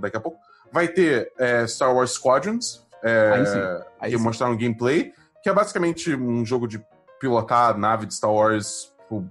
daqui 0.00 0.16
a 0.16 0.20
pouco. 0.20 0.38
Vai 0.72 0.88
ter 0.88 1.32
é, 1.38 1.66
Star 1.66 1.94
Wars 1.94 2.12
Squadrons. 2.12 2.86
É, 3.02 3.32
aí 3.34 3.46
sim. 3.46 3.58
Aí 4.00 4.10
que 4.12 4.18
sim. 4.18 4.22
mostraram 4.22 4.56
gameplay. 4.56 5.12
Que 5.42 5.48
é 5.48 5.52
basicamente 5.52 6.14
um 6.14 6.44
jogo 6.44 6.68
de 6.68 6.84
pilotar 7.18 7.76
nave 7.76 8.06
de 8.06 8.14
Star 8.14 8.32
Wars. 8.32 8.92
Tipo, 9.02 9.28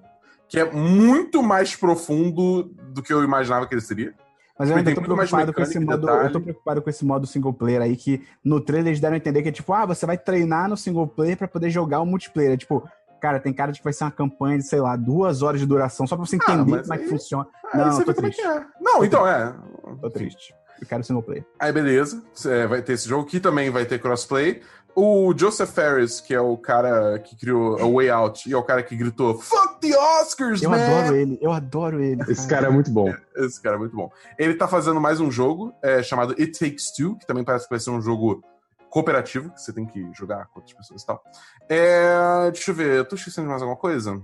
que 0.49 0.59
é 0.59 0.71
muito 0.71 1.43
mais 1.43 1.75
profundo 1.75 2.63
do 2.63 3.01
que 3.01 3.13
eu 3.13 3.23
imaginava 3.23 3.67
que 3.67 3.73
ele 3.73 3.81
seria. 3.81 4.13
Mas 4.57 4.69
eu 4.69 4.75
ainda 4.75 4.95
tô 4.95 5.01
preocupado 5.01 5.53
com 5.53 5.61
esse 5.61 5.79
modo. 5.79 6.09
Eu 6.09 6.31
tô 6.31 6.41
preocupado 6.41 6.81
com 6.81 6.89
esse 6.89 7.05
modo 7.05 7.27
single 7.27 7.53
player 7.53 7.81
aí, 7.81 7.95
que 7.95 8.25
no 8.43 8.59
trailer 8.59 8.87
eles 8.87 8.99
deram 8.99 9.13
a 9.13 9.17
entender 9.17 9.43
que 9.43 9.49
é 9.49 9.51
tipo, 9.51 9.71
ah, 9.73 9.85
você 9.85 10.05
vai 10.05 10.17
treinar 10.17 10.67
no 10.67 10.75
single 10.75 11.07
player 11.07 11.37
para 11.37 11.47
poder 11.47 11.69
jogar 11.69 11.99
o 12.01 12.05
multiplayer. 12.05 12.53
É 12.53 12.57
tipo, 12.57 12.87
cara, 13.21 13.39
tem 13.39 13.53
cara 13.53 13.71
de 13.71 13.79
que 13.79 13.83
vai 13.83 13.93
ser 13.93 14.05
uma 14.05 14.11
campanha 14.11 14.57
de, 14.57 14.63
sei 14.63 14.79
lá, 14.79 14.95
duas 14.95 15.41
horas 15.41 15.59
de 15.59 15.65
duração, 15.65 16.07
só 16.07 16.15
pra 16.15 16.25
você 16.25 16.37
ah, 16.37 16.39
entender 16.43 16.79
ah, 16.79 16.81
como 16.81 16.93
aí... 16.93 16.99
é 16.99 17.03
que 17.03 17.09
funciona. 17.09 17.47
Ah, 17.71 17.77
não, 17.77 18.03
tô 18.03 18.11
é 18.11 18.13
triste. 18.13 18.41
É. 18.41 18.65
Não, 18.81 19.05
então 19.05 19.27
é. 19.27 19.53
Tô 20.01 20.09
triste. 20.09 20.55
Eu 20.79 20.87
quero 20.87 21.03
single 21.03 21.23
player. 21.23 21.45
Aí, 21.59 21.71
beleza. 21.71 22.23
Vai 22.69 22.81
ter 22.81 22.93
esse 22.93 23.07
jogo 23.07 23.25
que 23.25 23.39
também 23.39 23.69
vai 23.69 23.85
ter 23.85 23.99
crossplay. 23.99 24.61
O 24.99 25.31
Joseph 25.37 25.69
Ferris, 25.69 26.19
que 26.19 26.33
é 26.33 26.41
o 26.41 26.57
cara 26.57 27.19
que 27.19 27.35
criou 27.35 27.77
A 27.79 27.87
Way 27.87 28.09
Out, 28.09 28.49
e 28.49 28.53
é 28.53 28.57
o 28.57 28.63
cara 28.63 28.81
que 28.81 28.95
gritou 28.95 29.37
Fuck 29.37 29.79
the 29.79 29.95
Oscars, 29.95 30.63
eu 30.63 30.71
man! 30.71 30.77
Eu 30.77 30.97
adoro 30.97 31.15
ele, 31.15 31.37
eu 31.39 31.51
adoro 31.51 32.03
ele. 32.03 32.17
Cara. 32.17 32.31
Esse 32.31 32.47
cara 32.47 32.65
é 32.65 32.69
muito 32.71 32.89
bom. 32.89 33.13
Esse 33.35 33.61
cara 33.61 33.75
é 33.75 33.79
muito 33.79 33.95
bom. 33.95 34.09
Ele 34.39 34.55
tá 34.55 34.67
fazendo 34.67 34.99
mais 34.99 35.19
um 35.19 35.29
jogo 35.29 35.71
é, 35.83 36.01
chamado 36.01 36.33
It 36.39 36.57
Takes 36.57 36.91
Two, 36.97 37.15
que 37.15 37.27
também 37.27 37.43
parece 37.43 37.65
que 37.65 37.69
vai 37.69 37.79
ser 37.79 37.91
um 37.91 38.01
jogo 38.01 38.43
cooperativo, 38.89 39.51
que 39.51 39.61
você 39.61 39.71
tem 39.71 39.85
que 39.85 40.03
jogar 40.13 40.47
com 40.47 40.61
outras 40.61 40.75
pessoas 40.75 41.03
e 41.03 41.05
tal. 41.05 41.23
É, 41.69 42.49
deixa 42.51 42.71
eu 42.71 42.75
ver, 42.75 42.97
eu 42.97 43.05
tô 43.05 43.15
esquecendo 43.15 43.45
de 43.45 43.51
mais 43.51 43.61
alguma 43.61 43.77
coisa? 43.77 44.19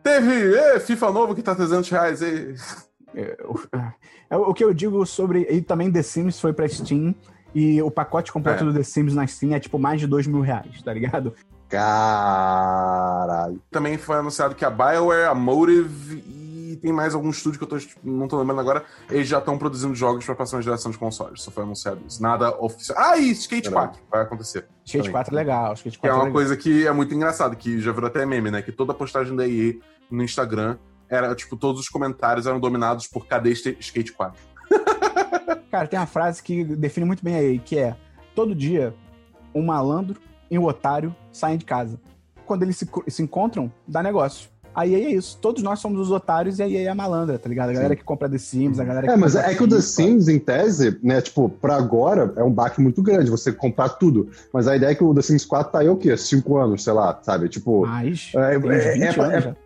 Teve 0.00 0.54
é, 0.54 0.78
FIFA 0.78 1.10
novo 1.10 1.34
que 1.34 1.42
tá 1.42 1.56
300 1.56 1.90
reais. 1.90 2.22
É, 2.22 2.54
é, 4.30 4.36
o 4.36 4.54
que 4.54 4.62
eu 4.62 4.72
digo 4.72 5.04
sobre. 5.04 5.44
E 5.50 5.60
também 5.60 5.90
The 5.90 6.02
Sims 6.02 6.38
foi 6.38 6.52
pra 6.52 6.68
Steam. 6.68 7.16
E 7.54 7.82
o 7.82 7.90
pacote 7.90 8.32
completo 8.32 8.64
é. 8.64 8.66
do 8.66 8.72
The 8.72 8.82
Sims 8.82 9.14
na 9.14 9.26
Steam 9.26 9.54
é 9.54 9.60
tipo 9.60 9.78
mais 9.78 10.00
de 10.00 10.06
dois 10.06 10.26
mil 10.26 10.40
reais, 10.40 10.82
tá 10.82 10.92
ligado? 10.92 11.34
Caralho. 11.68 13.60
Também 13.70 13.96
foi 13.96 14.16
anunciado 14.16 14.54
que 14.54 14.64
a 14.64 14.70
BioWare, 14.70 15.28
a 15.28 15.34
Motive 15.34 16.22
e 16.72 16.76
tem 16.76 16.92
mais 16.92 17.14
algum 17.14 17.30
estúdio 17.30 17.58
que 17.58 17.64
eu 17.64 17.68
tô, 17.68 17.78
tipo, 17.78 17.98
não 18.02 18.28
tô 18.28 18.38
lembrando 18.38 18.60
agora, 18.60 18.84
eles 19.10 19.28
já 19.28 19.38
estão 19.38 19.56
produzindo 19.56 19.94
jogos 19.94 20.24
pra 20.24 20.34
próxima 20.34 20.60
geração 20.60 20.90
de 20.90 20.98
consoles. 20.98 21.42
Só 21.42 21.50
foi 21.50 21.62
anunciado 21.62 22.00
isso. 22.06 22.22
Nada 22.22 22.50
oficial. 22.62 22.98
Ah, 22.98 23.16
e 23.16 23.30
Skate 23.30 23.70
Caramba. 23.70 23.92
4 23.92 24.06
vai 24.10 24.22
acontecer. 24.22 24.66
Skate 24.84 25.04
também. 25.04 25.12
4 25.12 25.34
é 25.34 25.36
legal. 25.36 25.72
Skate 25.74 25.98
4 25.98 26.00
que 26.00 26.06
é 26.08 26.12
uma 26.22 26.28
é 26.28 26.32
coisa 26.32 26.56
que 26.56 26.86
é 26.86 26.92
muito 26.92 27.14
engraçada, 27.14 27.54
que 27.54 27.80
já 27.80 27.92
virou 27.92 28.08
até 28.08 28.26
meme, 28.26 28.50
né? 28.50 28.62
Que 28.62 28.72
toda 28.72 28.92
postagem 28.92 29.34
da 29.34 29.46
EA 29.46 29.74
no 30.10 30.22
Instagram 30.22 30.76
era, 31.08 31.34
tipo, 31.34 31.56
todos 31.56 31.80
os 31.80 31.88
comentários 31.88 32.46
eram 32.46 32.58
dominados 32.58 33.06
por 33.06 33.26
cadê 33.26 33.50
Skate 33.52 34.12
4? 34.12 34.51
Cara, 35.72 35.88
tem 35.88 35.98
uma 35.98 36.06
frase 36.06 36.42
que 36.42 36.62
define 36.62 37.06
muito 37.06 37.24
bem 37.24 37.34
aí, 37.34 37.58
que 37.58 37.78
é: 37.78 37.96
todo 38.34 38.54
dia 38.54 38.94
um 39.54 39.62
malandro 39.62 40.20
e 40.50 40.58
um 40.58 40.66
otário 40.66 41.16
saem 41.32 41.56
de 41.56 41.64
casa. 41.64 41.98
Quando 42.44 42.62
eles 42.62 42.76
se, 42.76 42.86
se 43.08 43.22
encontram, 43.22 43.72
dá 43.88 44.02
negócio. 44.02 44.50
Aí 44.74 44.94
é 44.94 45.10
isso. 45.12 45.38
Todos 45.40 45.62
nós 45.62 45.80
somos 45.80 45.98
os 45.98 46.10
otários 46.10 46.58
e 46.58 46.62
aí 46.62 46.76
é 46.76 46.88
a 46.88 46.94
malandra, 46.94 47.38
tá 47.38 47.48
ligado? 47.48 47.70
A 47.70 47.72
galera 47.72 47.94
Sim. 47.94 47.98
que 47.98 48.04
compra 48.04 48.28
The 48.28 48.38
Sims, 48.38 48.78
a 48.80 48.84
galera 48.84 49.06
que. 49.06 49.12
É, 49.12 49.16
mas 49.16 49.34
é 49.34 49.54
que 49.54 49.62
o 49.62 49.68
The 49.68 49.80
Sims, 49.80 50.28
em 50.28 50.38
tese, 50.38 50.98
né, 51.02 51.22
tipo, 51.22 51.48
pra 51.48 51.76
agora 51.76 52.32
é 52.36 52.42
um 52.42 52.52
baque 52.52 52.80
muito 52.80 53.02
grande 53.02 53.30
você 53.30 53.50
comprar 53.50 53.90
tudo. 53.90 54.28
Mas 54.52 54.68
a 54.68 54.76
ideia 54.76 54.90
é 54.90 54.94
que 54.94 55.04
o 55.04 55.14
The 55.14 55.22
Sims 55.22 55.46
4 55.46 55.72
tá 55.72 55.78
aí 55.78 55.88
o 55.88 55.96
quê? 55.96 56.14
Cinco 56.18 56.58
anos, 56.58 56.84
sei 56.84 56.92
lá, 56.92 57.18
sabe? 57.22 57.48
Tipo. 57.48 57.86
Mais? 57.86 58.30
É, 58.34 58.38
é, 58.38 58.98
é, 58.98 59.48
é, 59.48 59.56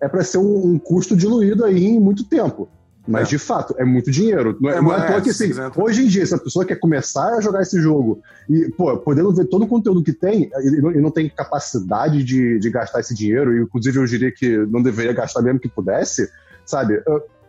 é 0.00 0.08
pra 0.08 0.22
ser 0.22 0.38
um, 0.38 0.74
um 0.74 0.78
custo 0.78 1.16
diluído 1.16 1.64
aí 1.64 1.84
em 1.84 2.00
muito 2.00 2.22
tempo. 2.24 2.68
Mas, 3.06 3.28
é. 3.28 3.30
de 3.30 3.38
fato, 3.38 3.74
é 3.78 3.84
muito 3.84 4.10
dinheiro. 4.10 4.56
Não 4.60 4.70
é, 4.70 4.76
é, 4.76 4.80
não 4.80 4.94
é, 4.94 5.16
é 5.16 5.20
que, 5.20 5.30
assim, 5.30 5.50
hoje 5.76 6.04
em 6.04 6.08
dia, 6.08 6.24
se 6.24 6.34
a 6.34 6.38
pessoa 6.38 6.64
quer 6.64 6.76
começar 6.76 7.34
a 7.34 7.40
jogar 7.40 7.60
esse 7.60 7.80
jogo 7.80 8.22
e, 8.48 8.70
pô, 8.70 8.96
podendo 8.96 9.32
ver 9.32 9.44
todo 9.44 9.64
o 9.64 9.68
conteúdo 9.68 10.02
que 10.02 10.12
tem 10.12 10.50
e 10.62 10.80
não, 10.80 10.92
e 10.92 11.00
não 11.00 11.10
tem 11.10 11.28
capacidade 11.28 12.24
de, 12.24 12.58
de 12.58 12.70
gastar 12.70 13.00
esse 13.00 13.14
dinheiro, 13.14 13.54
e 13.54 13.62
inclusive 13.62 13.98
eu 13.98 14.06
diria 14.06 14.32
que 14.32 14.56
não 14.66 14.82
deveria 14.82 15.12
gastar 15.12 15.42
mesmo 15.42 15.60
que 15.60 15.68
pudesse, 15.68 16.30
sabe? 16.64 17.02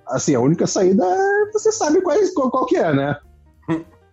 Assim, 0.06 0.36
a 0.36 0.41
única 0.41 0.68
saída 0.68 1.06
é 1.06 1.51
você 1.51 1.72
sabe 1.72 2.01
qual, 2.01 2.18
qual, 2.34 2.51
qual 2.51 2.66
que 2.66 2.76
é, 2.76 2.93
né? 2.93 3.18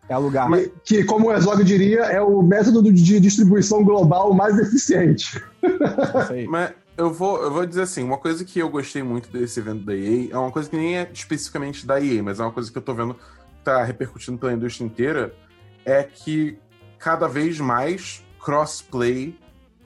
É 0.08 0.14
alugar. 0.14 0.48
Mas, 0.48 0.70
que, 0.84 1.04
como 1.04 1.28
o 1.28 1.32
Herzog 1.32 1.62
diria, 1.64 2.00
é 2.02 2.20
o 2.20 2.42
método 2.42 2.82
de 2.92 3.18
distribuição 3.18 3.84
global 3.84 4.32
mais 4.32 4.58
eficiente. 4.58 5.42
Isso 5.62 6.32
aí. 6.32 6.46
Mas 6.46 6.72
eu 6.96 7.12
vou, 7.12 7.42
eu 7.42 7.50
vou 7.50 7.66
dizer 7.66 7.82
assim, 7.82 8.02
uma 8.02 8.18
coisa 8.18 8.44
que 8.44 8.58
eu 8.58 8.68
gostei 8.68 9.02
muito 9.02 9.30
desse 9.30 9.58
evento 9.58 9.84
da 9.84 9.94
EA 9.94 10.28
é 10.32 10.36
uma 10.36 10.50
coisa 10.50 10.68
que 10.68 10.76
nem 10.76 10.98
é 10.98 11.10
especificamente 11.12 11.86
da 11.86 12.00
EA, 12.00 12.22
mas 12.22 12.38
é 12.38 12.42
uma 12.42 12.52
coisa 12.52 12.70
que 12.70 12.76
eu 12.76 12.82
tô 12.82 12.94
vendo 12.94 13.14
que 13.14 13.64
tá 13.64 13.82
repercutindo 13.82 14.38
pela 14.38 14.52
indústria 14.52 14.84
inteira, 14.84 15.34
é 15.84 16.02
que 16.02 16.58
cada 16.98 17.26
vez 17.26 17.58
mais 17.58 18.22
crossplay 18.38 19.38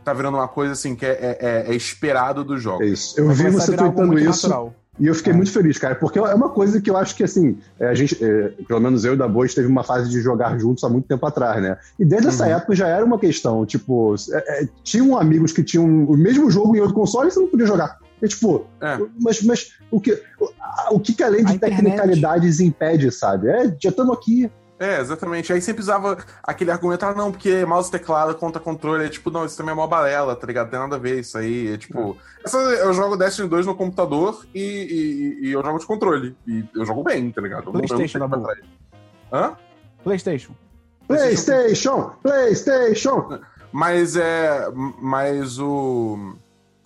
tá 0.04 0.12
virando 0.12 0.36
uma 0.36 0.48
coisa 0.48 0.72
assim 0.72 0.94
que 0.94 1.04
é, 1.04 1.11
é, 1.11 1.38
é, 1.40 1.72
é 1.72 1.74
esperado 1.74 2.44
dos 2.44 2.62
jogos. 2.62 2.86
É 2.86 2.90
isso. 2.90 3.18
Eu 3.18 3.30
vi 3.30 3.50
você 3.50 3.76
tweetando 3.76 4.18
isso. 4.18 4.48
Natural. 4.48 4.74
E 4.99 5.07
eu 5.07 5.14
fiquei 5.14 5.32
é. 5.32 5.36
muito 5.36 5.51
feliz, 5.53 5.76
cara, 5.78 5.94
porque 5.94 6.18
é 6.18 6.34
uma 6.34 6.49
coisa 6.49 6.80
que 6.80 6.88
eu 6.88 6.97
acho 6.97 7.14
que, 7.14 7.22
assim, 7.22 7.59
é, 7.78 7.88
a 7.88 7.94
gente, 7.94 8.22
é, 8.22 8.49
pelo 8.66 8.80
menos 8.80 9.05
eu 9.05 9.14
e 9.14 9.16
da 9.16 9.28
Boa, 9.28 9.47
teve 9.47 9.66
uma 9.66 9.82
fase 9.82 10.11
de 10.11 10.20
jogar 10.20 10.59
juntos 10.59 10.82
há 10.84 10.88
muito 10.88 11.07
tempo 11.07 11.24
atrás, 11.26 11.62
né? 11.62 11.76
E 11.99 12.05
desde 12.05 12.28
uhum. 12.28 12.32
essa 12.32 12.47
época 12.47 12.74
já 12.74 12.88
era 12.88 13.05
uma 13.05 13.18
questão, 13.18 13.66
tipo, 13.66 14.14
é, 14.32 14.62
é, 14.62 14.68
tinham 14.82 15.18
amigos 15.18 15.53
que 15.53 15.62
tinham 15.62 15.84
o 15.84 16.16
mesmo 16.16 16.51
jogo 16.51 16.74
em 16.74 16.80
outro 16.80 16.94
console 16.94 17.28
e 17.28 17.30
você 17.30 17.40
não 17.40 17.49
podia 17.49 17.66
jogar. 17.66 17.99
E, 18.22 18.28
tipo, 18.28 18.66
mas, 19.20 19.42
mas 19.42 19.72
o 19.90 20.01
que, 20.01 20.12
o, 20.40 20.94
o 20.97 21.01
que, 21.01 21.12
que 21.12 21.22
além 21.22 21.44
de 21.44 21.57
a 21.57 21.59
tecnicalidades 21.59 22.61
internet. 22.61 22.99
impede, 22.99 23.12
sabe? 23.12 23.49
É, 23.49 23.76
já 23.78 23.90
estamos 23.90 24.16
aqui, 24.16 24.51
é, 24.78 25.00
exatamente. 25.00 25.52
Aí 25.52 25.60
sempre 25.60 25.80
usava 25.80 26.18
aquele 26.42 26.70
argumento, 26.70 27.04
ah, 27.04 27.14
não, 27.14 27.32
porque 27.32 27.64
mouse 27.64 27.90
teclado 27.90 28.34
contra 28.34 28.60
controle. 28.60 29.06
É 29.06 29.08
tipo, 29.08 29.30
não, 29.30 29.46
isso 29.46 29.56
também 29.56 29.72
é 29.72 29.74
uma 29.74 29.86
balela, 29.86 30.36
tá 30.36 30.46
ligado? 30.46 30.70
Tem 30.70 30.78
nada 30.78 30.96
a 30.96 30.98
ver 30.98 31.20
isso 31.20 31.38
aí. 31.38 31.72
É 31.72 31.78
tipo. 31.78 32.16
É. 32.40 32.44
Essa, 32.44 32.58
eu 32.58 32.92
jogo 32.92 33.16
Destiny 33.16 33.48
2 33.48 33.66
no 33.66 33.74
computador 33.74 34.44
e, 34.54 34.60
e, 34.60 35.46
e, 35.46 35.52
eu 35.52 35.62
jogo 35.62 35.78
de 35.78 35.86
controle. 35.86 36.36
E 36.46 36.64
eu 36.74 36.84
jogo 36.84 37.02
bem, 37.02 37.30
tá 37.30 37.40
ligado? 37.40 37.72
PlayStation 37.72 38.18
na 38.18 38.28
boa. 38.28 38.54
Hã? 39.32 39.56
PlayStation. 40.04 40.54
PlayStation! 41.08 42.12
PlayStation! 42.22 43.40
Mas 43.72 44.14
é. 44.14 44.68
Mas 45.00 45.58
o. 45.58 46.36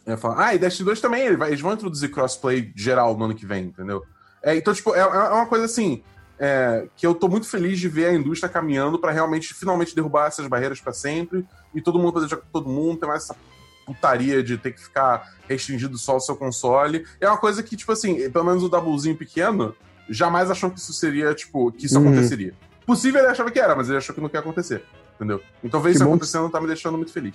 Eu 0.07 0.17
falo, 0.17 0.37
ah, 0.39 0.55
e 0.55 0.59
Destiny 0.59 0.87
2 0.87 1.01
também, 1.01 1.23
eles 1.23 1.61
vão 1.61 1.73
introduzir 1.73 2.11
crossplay 2.11 2.73
geral 2.75 3.17
no 3.17 3.27
ano 3.27 3.35
que 3.35 3.47
vem, 3.47 3.67
entendeu? 3.67 4.03
É, 4.43 4.57
então, 4.57 4.73
tipo, 4.73 4.95
é, 4.95 5.01
é 5.01 5.05
uma 5.05 5.47
coisa 5.47 5.67
assim 5.67 6.03
é, 6.43 6.89
que 6.97 7.07
eu 7.07 7.15
tô 7.15 7.29
muito 7.29 7.47
feliz 7.47 7.79
de 7.79 7.87
ver 7.87 8.07
a 8.07 8.15
indústria 8.15 8.49
caminhando 8.49 8.99
para 8.99 9.13
realmente, 9.13 9.53
finalmente, 9.53 9.95
derrubar 9.95 10.29
essas 10.29 10.47
barreiras 10.47 10.81
para 10.81 10.95
sempre 10.95 11.47
e 11.75 11.83
todo 11.83 11.99
mundo 11.99 12.15
poder 12.15 12.29
jogar 12.29 12.43
com 12.43 12.49
todo 12.51 12.69
mundo, 12.71 12.99
ter 12.99 13.07
mais 13.07 13.25
essa 13.25 13.37
putaria 13.85 14.43
de 14.43 14.57
ter 14.57 14.73
que 14.73 14.81
ficar 14.81 15.35
restringido 15.47 15.99
só 15.99 16.13
ao 16.13 16.21
seu 16.21 16.35
console. 16.35 17.05
É 17.21 17.29
uma 17.29 17.37
coisa 17.37 17.63
que, 17.63 17.77
tipo 17.77 17.93
assim, 17.93 18.31
pelo 18.31 18.45
menos 18.47 18.63
o 18.63 18.71
Doublezinho 18.71 19.17
pequeno 19.17 19.77
jamais 20.09 20.51
achou 20.51 20.71
que 20.71 20.79
isso 20.79 20.95
seria, 20.95 21.35
tipo, 21.35 21.71
que 21.73 21.85
isso 21.85 22.01
uhum. 22.01 22.09
aconteceria. 22.09 22.55
Possível 22.87 23.21
ele 23.21 23.29
achava 23.29 23.51
que 23.51 23.61
era, 23.61 23.77
mas 23.77 23.89
ele 23.89 23.99
achou 23.99 24.15
que 24.15 24.21
não 24.21 24.31
ia 24.33 24.41
acontecer. 24.41 24.83
Entendeu? 25.17 25.43
Então 25.63 25.79
ver 25.81 25.91
isso 25.91 26.03
acontecendo 26.03 26.47
que... 26.47 26.53
tá 26.53 26.61
me 26.61 26.67
deixando 26.67 26.97
muito 26.97 27.13
feliz. 27.13 27.35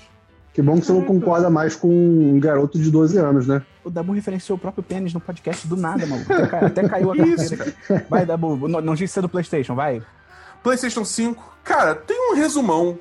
Que 0.55 0.61
bom 0.61 0.79
que 0.79 0.85
você 0.85 0.93
não 0.93 1.01
concorda 1.01 1.49
mais 1.49 1.75
com 1.75 1.89
um 1.89 2.39
garoto 2.39 2.79
de 2.79 2.89
12 2.89 3.17
anos, 3.17 3.45
né? 3.45 3.61
O 3.83 3.89
Dabu 3.89 4.13
referenciou 4.13 4.57
o 4.57 4.59
próprio 4.59 4.81
pênis 4.81 5.13
no 5.13 5.19
podcast 5.19 5.67
do 5.67 5.75
nada, 5.75 6.05
mano. 6.05 6.23
Até, 6.29 6.65
até 6.65 6.87
caiu 6.87 7.11
a 7.11 7.15
carteira. 7.17 7.75
Vai, 8.09 8.25
Dabu, 8.25 8.55
notícia 8.65 9.21
do 9.21 9.27
PlayStation, 9.27 9.75
vai. 9.75 10.01
PlayStation 10.63 11.03
5. 11.03 11.57
Cara, 11.61 11.93
tem 11.93 12.31
um 12.31 12.35
resumão 12.35 12.97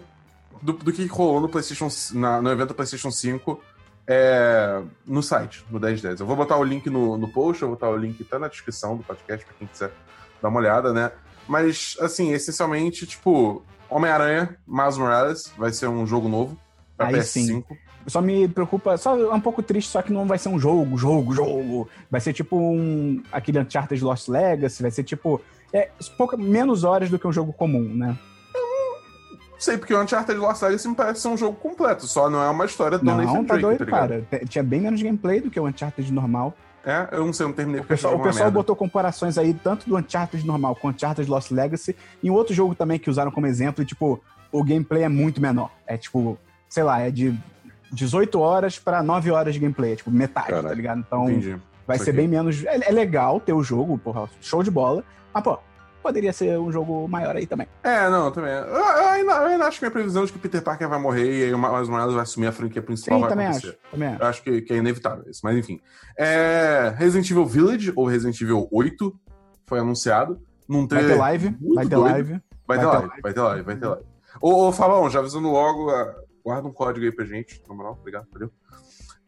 do, 0.60 0.72
do 0.72 0.92
que 0.92 1.06
rolou 1.06 1.40
no 1.40 1.48
PlayStation 1.48 1.86
na, 2.18 2.42
no 2.42 2.50
evento 2.50 2.74
PlayStation 2.74 3.12
5 3.12 3.60
é, 4.04 4.82
no 5.06 5.22
site, 5.22 5.64
no 5.70 5.78
1010. 5.78 6.18
Eu 6.18 6.26
vou 6.26 6.34
botar 6.34 6.56
o 6.56 6.64
link 6.64 6.90
no, 6.90 7.16
no 7.16 7.28
post, 7.28 7.62
eu 7.62 7.68
vou 7.68 7.76
botar 7.76 7.88
o 7.88 7.96
link 7.96 8.24
tá 8.24 8.36
na 8.36 8.48
descrição 8.48 8.96
do 8.96 9.04
podcast 9.04 9.46
para 9.46 9.54
quem 9.54 9.68
quiser 9.68 9.92
dar 10.42 10.48
uma 10.48 10.58
olhada, 10.58 10.92
né? 10.92 11.12
Mas, 11.46 11.96
assim, 12.00 12.32
essencialmente, 12.32 13.06
tipo, 13.06 13.62
Homem-Aranha, 13.88 14.56
Miles 14.66 14.98
Morales, 14.98 15.52
vai 15.56 15.72
ser 15.72 15.86
um 15.86 16.04
jogo 16.04 16.28
novo 16.28 16.58
pra 16.96 17.08
Aí 17.08 17.14
PS5. 17.14 17.24
sim. 17.24 17.64
Só 18.06 18.20
me 18.20 18.46
preocupa, 18.48 18.96
só 18.98 19.18
é 19.18 19.34
um 19.34 19.40
pouco 19.40 19.62
triste, 19.62 19.88
só 19.90 20.02
que 20.02 20.12
não 20.12 20.26
vai 20.26 20.36
ser 20.36 20.50
um 20.50 20.58
jogo, 20.58 20.98
jogo, 20.98 21.34
jogo. 21.34 21.88
Vai 22.10 22.20
ser 22.20 22.34
tipo 22.34 22.56
um 22.56 23.22
aquele 23.32 23.58
Uncharted 23.58 24.02
Lost 24.04 24.28
Legacy, 24.28 24.82
vai 24.82 24.90
ser 24.90 25.04
tipo 25.04 25.40
é 25.72 25.88
pouca, 26.16 26.36
menos 26.36 26.84
horas 26.84 27.08
do 27.10 27.18
que 27.18 27.26
um 27.26 27.32
jogo 27.32 27.52
comum, 27.52 27.82
né? 27.82 28.16
Não 28.54 29.60
sei, 29.60 29.78
porque 29.78 29.94
o 29.94 30.02
Uncharted 30.02 30.38
Lost 30.38 30.62
Legacy 30.62 30.88
me 30.88 30.94
parece 30.94 31.22
ser 31.22 31.28
um 31.28 31.36
jogo 31.36 31.56
completo, 31.56 32.06
só 32.06 32.28
não 32.28 32.42
é 32.42 32.50
uma 32.50 32.66
história 32.66 32.98
do 32.98 33.04
Não, 33.04 33.16
Nathan 33.16 33.44
tá 33.44 33.56
Drake, 33.56 33.62
doido, 33.62 33.86
tá 33.86 33.90
cara. 33.90 34.26
Tinha 34.48 34.62
bem 34.62 34.80
menos 34.80 35.00
gameplay 35.00 35.40
do 35.40 35.50
que 35.50 35.58
o 35.58 35.66
Uncharted 35.66 36.12
normal. 36.12 36.54
É, 36.84 37.08
eu 37.12 37.24
não 37.24 37.32
sei, 37.32 37.44
eu 37.44 37.48
não 37.48 37.56
terminei 37.56 37.80
O 37.80 37.84
pessoal, 37.84 38.14
o 38.14 38.18
pessoal 38.22 38.44
merda. 38.44 38.58
botou 38.58 38.76
comparações 38.76 39.38
aí, 39.38 39.54
tanto 39.54 39.88
do 39.88 39.96
Uncharted 39.96 40.46
normal 40.46 40.76
com 40.76 40.88
o 40.88 40.90
Uncharted 40.90 41.30
Lost 41.30 41.50
Legacy, 41.50 41.96
e 42.22 42.30
um 42.30 42.34
outro 42.34 42.52
jogo 42.52 42.74
também 42.74 42.98
que 42.98 43.08
usaram 43.08 43.30
como 43.30 43.46
exemplo, 43.46 43.82
e, 43.82 43.86
tipo, 43.86 44.20
o 44.52 44.62
gameplay 44.62 45.02
é 45.04 45.08
muito 45.08 45.40
menor. 45.40 45.70
É 45.86 45.96
tipo, 45.96 46.38
sei 46.74 46.82
lá, 46.82 46.98
é 47.00 47.08
de 47.08 47.32
18 47.92 48.40
horas 48.40 48.80
pra 48.80 49.00
9 49.00 49.30
horas 49.30 49.54
de 49.54 49.60
gameplay, 49.60 49.92
é 49.92 49.96
tipo 49.96 50.10
metade, 50.10 50.48
Caralho. 50.48 50.68
tá 50.68 50.74
ligado? 50.74 50.98
Então 50.98 51.30
Entendi. 51.30 51.56
vai 51.86 51.94
Isso 51.94 52.04
ser 52.04 52.10
aqui. 52.10 52.16
bem 52.16 52.26
menos. 52.26 52.64
É, 52.64 52.88
é 52.88 52.92
legal 52.92 53.38
ter 53.38 53.52
o 53.52 53.62
jogo, 53.62 53.96
porra, 53.96 54.28
show 54.40 54.60
de 54.60 54.72
bola. 54.72 55.04
Mas, 55.32 55.44
pô, 55.44 55.56
poderia 56.02 56.32
ser 56.32 56.58
um 56.58 56.72
jogo 56.72 57.06
maior 57.06 57.36
aí 57.36 57.46
também. 57.46 57.68
É, 57.84 58.10
não, 58.10 58.32
também. 58.32 58.50
Eu, 58.52 58.64
eu 58.66 59.06
ainda, 59.06 59.32
eu 59.34 59.46
ainda 59.46 59.66
acho 59.66 59.78
que 59.78 59.84
minha 59.84 59.92
previsão 59.92 60.24
de 60.24 60.32
que 60.32 60.38
o 60.38 60.40
Peter 60.40 60.60
Parker 60.62 60.88
vai 60.88 60.98
morrer 60.98 61.32
e 61.32 61.44
aí 61.44 61.54
o 61.54 61.58
Miles 61.58 61.88
Morales 61.88 62.12
vai 62.14 62.24
assumir 62.24 62.48
a 62.48 62.52
franquia 62.52 62.82
principal 62.82 63.18
Sim, 63.18 63.20
vai 63.20 63.30
também 63.30 63.46
acontecer. 63.46 63.68
acho. 63.68 63.78
Também 63.92 64.08
acho. 64.08 64.22
Eu 64.22 64.26
acho 64.26 64.42
que, 64.42 64.62
que 64.62 64.72
é 64.72 64.76
inevitável 64.78 65.24
isso, 65.30 65.40
mas 65.44 65.56
enfim. 65.56 65.80
É, 66.18 66.92
Resident 66.96 67.30
Evil 67.30 67.46
Village, 67.46 67.92
ou 67.94 68.04
Resident 68.06 68.40
Evil 68.40 68.66
8, 68.72 69.14
foi 69.66 69.78
anunciado. 69.78 70.40
Num 70.68 70.88
Vai 70.88 71.04
ter 71.06 71.14
live, 71.14 71.56
vai 71.74 71.86
ter 71.86 71.96
live. 71.96 72.32
Vai, 72.66 72.76
Vai 72.76 72.78
ter 72.78 72.86
live. 72.86 73.08
vai 73.22 73.32
ter 73.32 73.40
live, 73.40 73.62
vai 73.62 73.76
ter 73.76 73.86
live. 73.86 74.04
Ô, 74.40 74.66
ô 74.68 74.72
Fabão, 74.72 75.08
já 75.10 75.20
avisando 75.20 75.48
logo, 75.52 75.90
ah, 75.90 76.14
guarda 76.44 76.68
um 76.68 76.72
código 76.72 77.04
aí 77.06 77.12
pra 77.12 77.24
gente, 77.24 77.62
na 77.68 77.74
moral, 77.74 77.96
obrigado, 77.98 78.26
valeu. 78.32 78.50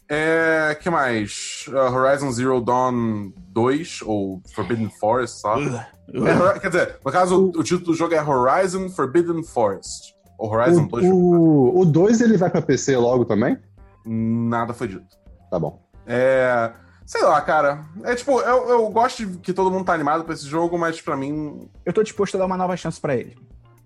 É, 0.09 0.77
que 0.81 0.89
mais? 0.89 1.65
Ah, 1.73 1.91
Horizon 1.91 2.31
Zero 2.31 2.61
Dawn 2.61 3.33
2, 3.49 4.03
ou 4.05 4.41
Forbidden 4.55 4.89
Forest, 4.91 5.41
sabe? 5.41 5.67
É, 5.75 6.59
quer 6.61 6.69
dizer, 6.69 6.99
no 7.05 7.11
caso, 7.11 7.37
o, 7.37 7.49
o 7.49 7.65
título 7.65 7.87
do 7.87 7.95
jogo 7.95 8.15
é 8.15 8.23
Horizon 8.23 8.89
Forbidden 8.89 9.43
Forest. 9.43 10.15
Ou 10.39 10.53
Horizon 10.53 10.87
2, 10.87 11.05
O 11.11 11.85
2 11.85 12.21
ele 12.21 12.37
vai 12.37 12.51
pra 12.51 12.63
PC 12.63 12.97
logo 12.97 13.25
também? 13.25 13.59
nada 14.05 14.73
foi 14.73 14.87
dito. 14.87 15.17
Tá 15.51 15.59
bom. 15.59 15.83
É. 16.07 16.73
Sei 17.05 17.23
lá, 17.23 17.41
cara. 17.41 17.85
É 18.05 18.15
tipo, 18.15 18.41
eu, 18.41 18.69
eu 18.69 18.89
gosto 18.91 19.27
de 19.27 19.39
que 19.39 19.53
todo 19.53 19.71
mundo 19.71 19.85
tá 19.85 19.95
animado 19.95 20.25
pra 20.25 20.35
esse 20.35 20.47
jogo, 20.47 20.79
mas 20.79 21.01
pra 21.01 21.17
mim. 21.17 21.69
Eu 21.85 21.93
tô 21.93 22.03
disposto 22.05 22.37
a 22.37 22.39
dar 22.39 22.47
uma 22.47 22.57
nova 22.57 22.77
chance 22.77 23.01
pra 23.01 23.17
ele. 23.17 23.37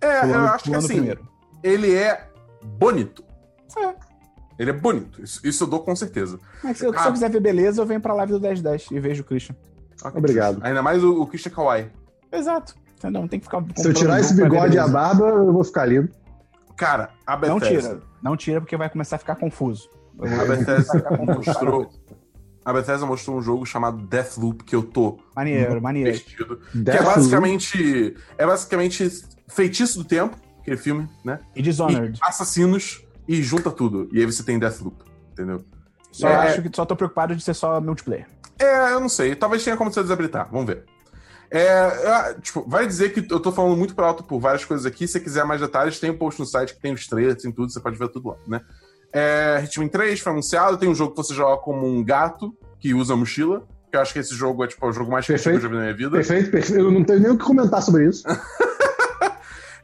É, 0.01 0.25
eu 0.27 0.41
acho 0.41 0.65
que 0.65 0.75
assim, 0.75 0.89
primeiro. 0.89 1.27
ele 1.63 1.95
é 1.95 2.30
bonito. 2.63 3.25
É. 3.79 3.95
Ele 4.59 4.71
é 4.71 4.73
bonito. 4.75 5.23
Isso, 5.23 5.41
isso 5.47 5.65
eu 5.65 5.69
dou 5.69 5.81
com 5.81 5.95
certeza. 5.97 6.39
Mas 6.63 6.77
se 6.79 6.85
eu, 6.85 6.93
se 6.93 6.99
Ah. 6.99 7.07
eu 7.07 7.13
quiser 7.13 7.31
ver 7.31 7.41
beleza, 7.41 7.81
eu 7.81 7.87
venho 7.87 8.01
pra 8.01 8.13
live 8.15 8.33
do 8.33 8.41
1010 8.41 8.89
e 8.91 9.01
vejo 9.01 9.23
o 9.23 9.25
Christian. 9.25 9.57
Ok, 10.03 10.19
Obrigado. 10.19 10.55
justo. 10.55 10.67
Ainda 10.67 10.83
mais 10.83 11.03
o, 11.03 11.23
o 11.23 11.27
Christian 11.27 11.53
Kawaii. 11.53 11.91
Exato. 12.33 12.75
Entendeu? 12.99 13.23
Não 13.23 13.29
tem 13.29 13.41
que 13.41 13.47
ficar. 13.47 13.65
Se 13.77 13.89
eu 13.89 13.95
tirar 13.95 14.21
esse 14.21 14.35
bigode 14.35 14.77
e 14.77 14.79
a 14.79 14.87
barba, 14.87 15.27
eu 15.29 15.53
vou 15.53 15.65
ficar 15.65 15.87
lindo. 15.87 16.11
Cara, 16.77 17.11
a 17.27 17.37
Não 17.37 17.59
Bethesda. 17.59 17.89
tira. 17.91 18.01
Não 18.23 18.37
tira 18.37 18.61
porque 18.61 18.77
vai 18.77 18.91
começar 18.91 19.17
a 19.17 19.19
ficar 19.19 19.37
confuso. 19.37 19.89
A 20.19 20.45
Bethesda 20.45 21.11
mostrou. 21.27 21.91
A 22.63 22.73
Bethesda 22.75 23.07
mostrou 23.07 23.39
um 23.39 23.43
jogo 23.43 23.65
chamado 23.65 24.07
Deathloop 24.07 24.65
que 24.65 24.77
eu 24.77 24.83
tô 24.83 25.19
Maneiro, 25.35 25.81
maneiro. 25.81 26.11
vestido. 26.13 26.61
Que 26.85 26.91
é 26.91 27.03
basicamente. 27.03 28.15
É 28.37 28.47
basicamente 28.47 29.09
Feitiço 29.49 29.99
do 29.99 30.05
Tempo, 30.05 30.37
aquele 30.61 30.77
filme, 30.77 31.09
né? 31.25 31.41
E 31.55 31.63
Dishonored. 31.63 32.19
E 32.19 32.25
assassinos 32.25 33.05
e 33.29 33.43
junta 33.43 33.71
tudo. 33.71 34.09
E 34.13 34.19
aí 34.21 34.27
você 34.27 34.43
tem 34.43 34.59
Deathloop, 34.59 34.97
entendeu? 35.33 35.65
Só 36.13 36.29
É. 36.29 36.35
acho 36.49 36.63
que 36.63 36.71
só 36.75 36.85
tô 36.85 36.97
preocupado 36.97 37.35
de 37.37 37.43
ser 37.43 37.55
só 37.55 37.81
multiplayer. 37.81 38.27
É, 38.59 38.93
eu 38.93 39.01
não 39.01 39.09
sei. 39.09 39.35
Talvez 39.35 39.63
tenha 39.65 39.77
como 39.77 39.93
você 39.93 40.03
desabilitar. 40.03 40.49
Vamos 40.51 40.67
ver. 40.67 40.85
É, 41.51 42.31
eu- 42.31 42.41
tipo, 42.41 42.65
vai 42.69 42.87
dizer 42.87 43.13
que 43.13 43.33
eu 43.33 43.41
tô 43.41 43.51
falando 43.51 43.77
muito 43.77 43.95
por 43.95 44.05
alto 44.05 44.23
por 44.23 44.39
várias 44.39 44.65
coisas 44.65 44.87
aqui. 44.87 45.07
Se 45.07 45.15
você 45.15 45.21
quiser 45.21 45.45
mais 45.45 45.61
detalhes, 45.61 45.99
tem 45.99 46.11
um 46.11 46.17
post 46.17 46.39
no 46.41 46.47
site 46.47 46.75
que 46.75 46.81
tem 46.81 46.93
os 46.93 47.07
trailers 47.07 47.45
e 47.45 47.53
tudo, 47.53 47.73
você 47.73 47.81
pode 47.81 47.97
ver 47.99 48.09
tudo 48.09 48.29
lá, 48.29 48.37
né? 48.47 48.61
É, 49.13 49.61
Hitman 49.65 49.89
3 49.89 50.21
foi 50.21 50.33
anunciado, 50.33 50.77
tem 50.79 50.89
um 50.89 50.95
jogo 50.95 51.11
que 51.13 51.17
você 51.17 51.35
joga 51.35 51.61
como 51.63 51.85
um 51.87 52.05
gato 52.05 52.55
que 52.79 52.95
usa 52.95 53.17
mochila. 53.17 53.67
Que 53.91 53.97
eu 53.97 54.01
acho 54.01 54.13
que 54.13 54.21
esse 54.21 54.33
jogo 54.37 54.63
é 54.63 54.69
tipo, 54.69 54.87
o 54.87 54.93
jogo 54.93 55.11
mais 55.11 55.27
criativo 55.27 55.51
que 55.51 55.57
eu 55.57 55.63
já 55.63 55.69
vi 55.69 55.75
na 55.75 55.81
minha 55.81 55.95
vida. 55.97 56.11
Perfeito, 56.11 56.51
perfeito. 56.53 56.81
Eu 56.81 56.93
não 56.93 57.03
tenho 57.03 57.19
nem 57.19 57.31
o 57.33 57.37
que 57.37 57.45
comentar 57.45 57.83
sobre 57.83 58.07
isso. 58.09 58.23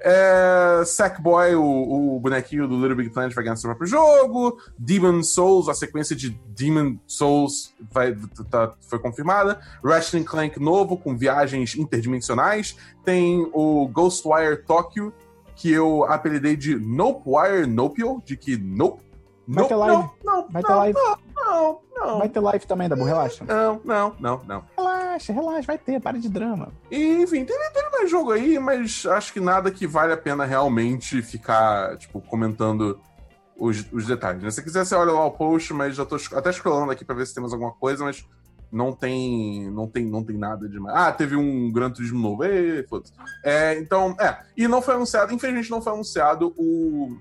É, 0.09 0.85
Sackboy, 0.85 1.57
o, 1.57 2.15
o 2.17 2.21
bonequinho 2.21 2.69
do 2.69 2.77
Little 2.77 2.95
Big 2.95 3.11
Planet, 3.11 3.35
vai 3.35 3.43
ganhar 3.43 3.57
seu 3.57 3.69
próprio 3.71 3.89
jogo. 3.89 4.57
Demon 4.79 5.21
Souls, 5.25 5.69
a 5.69 5.75
sequência 5.75 6.15
de 6.15 6.31
Demon 6.31 6.97
Souls 7.09 7.75
vai, 7.91 8.17
tá- 8.49 8.73
foi 8.83 9.01
confirmada. 9.01 9.59
Ratchet 9.85 10.23
Clank 10.23 10.61
novo, 10.61 10.97
com 10.97 11.17
viagens 11.17 11.75
interdimensionais. 11.77 12.77
Tem 13.05 13.51
o 13.53 13.89
Ghostwire 13.89 14.59
Tokyo, 14.65 15.13
que 15.57 15.73
eu 15.73 16.05
apelidei 16.05 16.55
de 16.57 16.77
Nopewire 16.77 17.67
Nopio, 17.67 18.23
de 18.25 18.37
que 18.37 18.57
Nope. 18.57 19.03
Vai 19.49 19.63
Nope, 19.63 19.69
ter 19.69 19.75
live. 19.77 19.97
Não, 20.25 20.35
não, 20.37 20.49
Vai 20.51 20.63
ter 20.63 20.69
não, 20.71 20.79
live. 20.79 20.99
Não, 21.37 21.79
não, 21.97 22.19
Vai 22.19 22.29
ter 22.29 22.41
live 22.41 22.67
também, 22.67 22.89
Dabu, 22.89 23.05
relaxa. 23.05 23.45
não, 23.45 23.81
não, 23.85 24.15
não, 24.21 24.41
não. 24.47 24.65
Relaxa, 25.17 25.33
relaxa, 25.33 25.63
vai 25.67 25.79
ter, 25.79 26.01
para 26.01 26.19
de 26.19 26.29
drama. 26.29 26.73
E, 26.91 27.23
enfim, 27.23 27.45
tem, 27.45 27.57
tem 27.73 27.91
mais 27.93 28.11
jogo 28.11 28.33
aí, 28.33 28.59
mas 28.59 29.05
acho 29.07 29.33
que 29.33 29.41
nada 29.41 29.71
que 29.71 29.87
vale 29.87 30.13
a 30.13 30.17
pena 30.17 30.45
realmente 30.45 31.23
ficar, 31.23 31.97
tipo, 31.97 32.21
comentando 32.21 33.01
os, 33.59 33.85
os 33.93 34.07
detalhes. 34.07 34.43
né? 34.43 34.51
Se 34.51 34.63
quiser, 34.63 34.85
você 34.85 34.95
olha 34.95 35.13
lá 35.13 35.25
o 35.25 35.31
post, 35.31 35.73
mas 35.73 35.97
já 35.97 36.05
tô 36.05 36.17
até 36.35 36.53
scrollando 36.53 36.93
aqui 36.93 37.05
pra 37.05 37.15
ver 37.17 37.27
se 37.27 37.35
temos 37.35 37.53
alguma 37.53 37.73
coisa, 37.73 38.05
mas 38.05 38.25
não 38.71 38.93
tem, 38.93 39.71
não 39.71 39.87
tem, 39.89 40.05
não 40.05 40.23
tem 40.23 40.37
nada 40.37 40.69
demais. 40.69 40.95
Ah, 40.97 41.13
teve 41.13 41.35
um 41.37 41.73
Gran 41.73 41.91
Turismo 41.91 42.19
novo, 42.19 42.45
Ê, 42.45 42.85
foda-se. 42.89 43.13
É, 43.45 43.79
então, 43.79 44.15
é, 44.21 44.39
e 44.57 44.69
não 44.69 44.83
foi 44.83 44.95
anunciado, 44.95 45.33
infelizmente 45.33 45.71
não 45.71 45.81
foi 45.81 45.93
anunciado 45.93 46.53
o, 46.59 47.17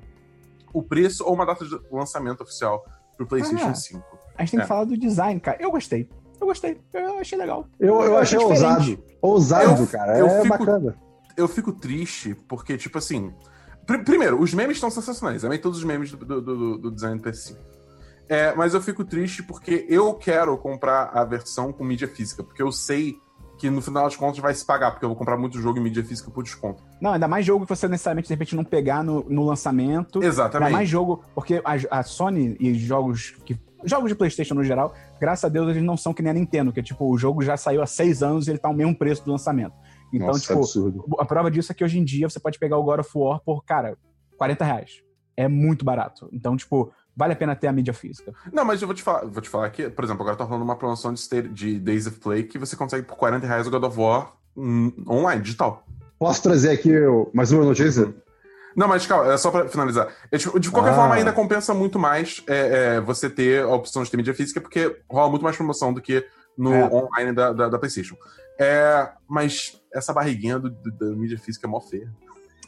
o 0.74 0.84
preço 0.84 1.24
ou 1.24 1.34
uma 1.34 1.46
data 1.46 1.64
de 1.66 1.80
lançamento 1.92 2.42
oficial 2.42 2.84
pro 3.16 3.26
PlayStation 3.26 3.70
Ah. 3.70 3.74
5. 3.76 4.20
A 4.38 4.42
gente 4.42 4.52
tem 4.52 4.60
É. 4.60 4.64
que 4.64 4.68
falar 4.68 4.84
do 4.84 4.98
design, 4.98 5.40
cara. 5.40 5.58
Eu 5.62 5.72
gostei. 5.72 6.10
Eu 6.40 6.48
gostei. 6.48 6.80
Eu 6.94 7.20
achei 7.20 7.38
legal. 7.38 7.68
Eu, 7.80 8.02
eu 8.02 8.18
achei 8.18 8.38
diferente. 8.38 8.64
ousado. 8.64 9.04
Ousado, 9.22 9.82
Eu- 9.84 9.88
cara. 9.88 10.18
eu 10.20 10.28
é 10.28 10.42
fico- 10.42 10.58
bacana. 10.58 10.96
eu 11.38 11.48
fico 11.48 11.72
triste 11.72 12.36
porque, 12.48 12.78
tipo 12.78 12.98
assim. 12.98 13.34
pr- 13.86 14.04
primeiro, 14.04 14.42
os 14.42 14.54
memes 14.54 14.78
estão 14.78 14.90
sensacionais. 14.90 15.44
Amei 15.46 15.58
todos 15.60 15.78
os 15.80 15.84
memes 15.84 16.12
do, 16.12 16.18
do, 16.26 16.42
do- 16.42 16.78
do 16.78 16.92
design 16.92 17.18
do 17.20 17.24
PS5. 17.30 17.56
É, 18.28 18.54
mas 18.56 18.74
eu 18.74 18.82
fico 18.82 19.06
triste 19.06 19.44
porque 19.44 19.86
eu 19.88 20.14
quero 20.16 20.58
comprar 20.58 21.12
a 21.14 21.24
versão 21.24 21.72
com 21.72 21.84
mídia 21.84 22.08
física, 22.08 22.44
porque 22.44 22.62
eu 22.62 22.72
sei 22.72 23.16
que 23.60 23.70
no 23.70 23.82
final 23.82 24.04
das 24.04 24.16
contas 24.18 24.40
vai 24.40 24.54
se 24.54 24.66
pagar, 24.66 24.92
porque 24.92 25.06
eu 25.06 25.10
vou 25.10 25.16
comprar 25.18 25.38
muito 25.38 25.62
jogo 25.62 25.78
em 25.80 25.82
mídia 25.84 26.04
física 26.04 26.30
por 26.32 26.44
desconto. 26.44 26.84
Não, 27.00 27.14
ainda 27.14 27.28
mais 27.28 27.46
jogo 27.46 27.66
que 27.66 27.70
você 27.74 27.88
necessariamente, 27.88 28.28
de 28.28 28.34
repente, 28.34 28.56
não 28.56 28.64
pegar 28.66 29.04
no, 29.04 29.24
no 29.30 29.46
lançamento. 29.46 30.18
Ainda 30.18 30.28
Exatamente. 30.28 30.72
mais 30.74 30.90
jogo, 30.90 31.24
porque 31.34 31.62
a, 31.64 32.00
a 32.00 32.04
Sony 32.04 32.58
e 32.60 32.74
jogos 32.74 33.36
que. 33.46 33.58
Jogos 33.86 34.10
de 34.10 34.16
Playstation 34.16 34.56
no 34.56 34.64
geral, 34.64 34.94
graças 35.20 35.46
a 35.46 35.50
Deus, 35.50 35.70
eles 35.70 35.84
não 35.84 35.96
são 35.96 36.14
que 36.14 36.22
nem 36.22 36.32
a 36.32 36.34
Nintendo, 36.34 36.72
que 36.74 36.82
tipo, 36.84 37.10
o 37.10 37.18
jogo 37.18 37.42
já 37.42 37.56
saiu 37.56 37.82
há 37.82 37.86
seis 37.86 38.22
anos 38.24 38.48
e 38.48 38.52
ele 38.52 38.58
tá 38.60 38.68
ao 38.68 38.74
mesmo 38.74 38.96
preço 38.98 39.24
do 39.24 39.32
lançamento. 39.32 39.74
Então, 40.14 40.28
Nossa, 40.28 40.42
tipo, 40.42 40.60
absurdo. 40.60 41.06
a 41.20 41.26
prova 41.26 41.50
disso 41.52 41.72
é 41.72 41.76
que 41.76 41.84
hoje 41.84 42.00
em 42.00 42.04
dia 42.04 42.30
você 42.30 42.40
pode 42.40 42.58
pegar 42.60 42.78
o 42.78 42.84
God 42.84 43.00
of 43.00 43.10
War 43.16 43.40
por, 43.44 43.64
cara, 43.64 43.98
40 44.38 44.64
reais. 44.66 44.92
É 45.38 45.48
muito 45.48 45.84
barato. 45.84 46.30
Então, 46.32 46.56
tipo, 46.56 46.92
vale 47.16 47.34
a 47.34 47.36
pena 47.36 47.56
ter 47.56 47.68
a 47.68 47.72
mídia 47.74 47.94
física. 47.94 48.34
Não, 48.54 48.64
mas 48.64 48.82
eu 48.82 48.88
vou 48.88 48.96
te 48.96 49.04
falar, 49.04 49.26
vou 49.26 49.42
te 49.42 49.50
falar 49.50 49.66
aqui, 49.66 49.90
por 49.90 50.06
exemplo, 50.06 50.22
agora 50.22 50.38
tá 50.38 50.44
rolando 50.46 50.64
uma 50.64 50.76
promoção 50.78 51.14
de, 51.14 51.20
State- 51.20 51.50
de 51.50 51.80
Days 51.80 52.08
of 52.08 52.20
Play 52.20 52.44
que 52.44 52.58
você 52.58 52.76
consegue 52.76 53.06
por 53.06 53.18
40 53.18 53.46
reais 53.46 53.68
o 53.68 53.72
God 53.72 53.84
of 53.84 54.00
War 54.00 54.34
hum, 54.56 54.92
online, 55.10 55.42
digital. 55.42 55.86
Posso 56.18 56.42
trazer 56.42 56.72
aqui 56.72 56.92
mais 57.34 57.52
uma 57.52 57.66
notícia? 57.66 58.14
Não, 58.76 58.88
mas 58.88 59.08
calma, 59.08 59.32
é 59.34 59.38
só 59.38 59.50
pra 59.52 59.68
finalizar. 59.68 60.10
É, 60.32 60.38
tipo, 60.38 60.60
de 60.60 60.70
qualquer 60.70 60.92
Ah. 60.92 60.96
forma, 60.96 61.16
ainda 61.16 61.32
compensa 61.32 61.74
muito 61.74 61.98
mais 61.98 62.44
é, 62.48 62.96
é, 62.98 63.00
você 63.02 63.30
ter 63.30 63.64
a 63.64 63.68
opção 63.70 64.04
de 64.04 64.12
ter 64.12 64.18
mídia 64.18 64.34
física, 64.34 64.60
porque 64.60 64.98
rola 65.10 65.30
muito 65.30 65.44
mais 65.44 65.56
promoção 65.56 65.94
do 65.94 66.02
que 66.02 66.26
no 66.58 66.74
É. 66.74 66.84
online 66.86 67.32
da, 67.34 67.54
da, 67.54 67.70
da 67.70 67.80
PlayStation. 67.80 68.16
É, 68.60 69.10
mas 69.28 69.80
essa 69.94 70.14
barriguinha 70.14 70.58
do, 70.60 70.70
do- 70.70 70.92
da 70.92 71.06
mídia 71.16 71.38
física 71.38 71.68
é 71.68 71.70
mó 71.70 71.80
feia. 71.80 72.10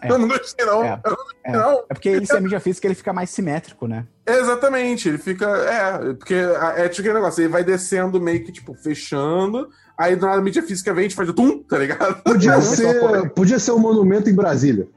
É. 0.01 0.11
Eu 0.11 0.17
não 0.19 0.27
gostei, 0.27 0.63
não. 0.65 0.83
É. 0.83 1.01
Eu 1.03 1.09
não 1.11 1.17
gostei, 1.17 1.41
É, 1.45 1.51
não. 1.51 1.79
é 1.89 1.93
porque 1.93 2.09
ele 2.09 2.25
ser 2.25 2.39
mídia 2.39 2.59
física, 2.59 2.85
ele 2.87 2.93
fica 2.93 3.11
mais 3.11 3.29
simétrico, 3.31 3.87
né? 3.87 4.05
Exatamente, 4.27 5.09
ele 5.09 5.17
fica. 5.17 5.45
É, 5.45 6.13
porque 6.13 6.35
é 6.35 6.87
tipo 6.87 7.01
aquele 7.01 7.13
negócio, 7.15 7.41
ele 7.41 7.47
vai 7.49 7.63
descendo 7.63 8.21
meio 8.21 8.43
que, 8.43 8.51
tipo, 8.51 8.75
fechando, 8.75 9.67
aí 9.97 10.15
do 10.15 10.25
nada 10.25 10.37
a 10.37 10.41
mídia 10.41 10.61
física 10.61 10.93
vem 10.93 11.07
e 11.07 11.09
faz 11.09 11.27
o 11.29 11.33
tum, 11.33 11.63
tá 11.63 11.77
ligado? 11.79 12.21
Podia 12.21 12.51
Não, 12.51 12.61
ser, 12.61 13.29
podia 13.31 13.57
ser 13.59 13.71
um 13.71 13.79
monumento 13.79 14.29
em 14.29 14.35
Brasília. 14.35 14.87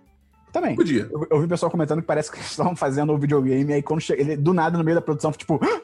Também. 0.52 0.74
Podia. 0.74 1.08
Eu, 1.10 1.26
eu 1.30 1.38
vi 1.40 1.46
o 1.46 1.48
pessoal 1.48 1.70
comentando 1.70 2.00
que 2.00 2.06
parece 2.06 2.30
que 2.30 2.36
eles 2.38 2.50
estavam 2.50 2.74
fazendo 2.74 3.12
o 3.12 3.18
videogame, 3.18 3.72
aí 3.72 3.82
quando 3.82 4.00
chega, 4.00 4.20
ele 4.20 4.36
do 4.36 4.52
nada 4.52 4.76
no 4.76 4.84
meio 4.84 4.96
da 4.96 5.00
produção, 5.02 5.30
tipo, 5.32 5.60
"Ah!" 5.62 5.80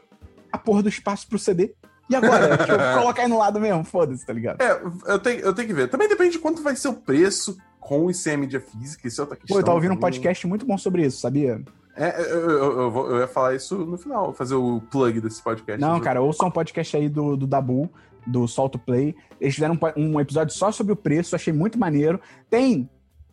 porra 0.58 0.82
do 0.82 0.88
espaço 0.88 1.28
pro 1.28 1.38
CD. 1.38 1.74
E 2.10 2.14
agora? 2.16 2.56
tipo, 2.58 2.78
colocar 2.98 3.22
aí 3.22 3.28
no 3.28 3.38
lado 3.38 3.60
mesmo, 3.60 3.84
foda-se, 3.84 4.24
tá 4.26 4.32
ligado? 4.32 4.60
É, 4.60 4.80
eu 5.12 5.18
tenho, 5.18 5.40
eu 5.40 5.54
tenho 5.54 5.68
que 5.68 5.74
ver. 5.74 5.88
Também 5.88 6.08
depende 6.08 6.32
de 6.32 6.38
quanto 6.38 6.62
vai 6.62 6.74
ser 6.74 6.88
o 6.88 6.94
preço 6.94 7.56
com 7.78 8.10
isso 8.10 8.28
em 8.28 8.36
mídia 8.36 8.60
física, 8.60 9.06
isso 9.06 9.20
é 9.20 9.22
outra 9.22 9.36
questão. 9.36 9.54
Pô, 9.54 9.60
eu 9.60 9.64
tava 9.64 9.76
ouvindo 9.76 9.92
um 9.92 9.94
também. 9.94 10.10
podcast 10.12 10.46
muito 10.46 10.66
bom 10.66 10.76
sobre 10.76 11.04
isso, 11.06 11.20
sabia? 11.20 11.62
É, 11.96 12.20
eu, 12.20 12.50
eu, 12.50 12.80
eu 12.80 12.90
vou- 12.90 13.10
eu 13.10 13.18
ia 13.20 13.28
falar 13.28 13.54
isso 13.54 13.76
no 13.76 13.96
final, 13.96 14.32
fazer 14.32 14.54
o 14.54 14.80
plug 14.90 15.20
desse 15.20 15.40
podcast. 15.42 15.80
Não, 15.80 16.00
cara, 16.00 16.20
ouça 16.20 16.44
um 16.44 16.50
podcast 16.50 16.96
aí 16.96 17.08
do, 17.08 17.36
do 17.36 17.46
Dabu, 17.46 17.88
do 18.26 18.46
Solto 18.48 18.78
Play. 18.78 19.14
Eles 19.40 19.54
fizeram 19.54 19.78
um, 19.96 20.14
um 20.14 20.20
episódio 20.20 20.54
só 20.54 20.72
sobre 20.72 20.92
o 20.92 20.96
preço, 20.96 21.36
achei 21.36 21.52
muito 21.52 21.78
maneiro. 21.78 22.20
Tem 22.50 22.88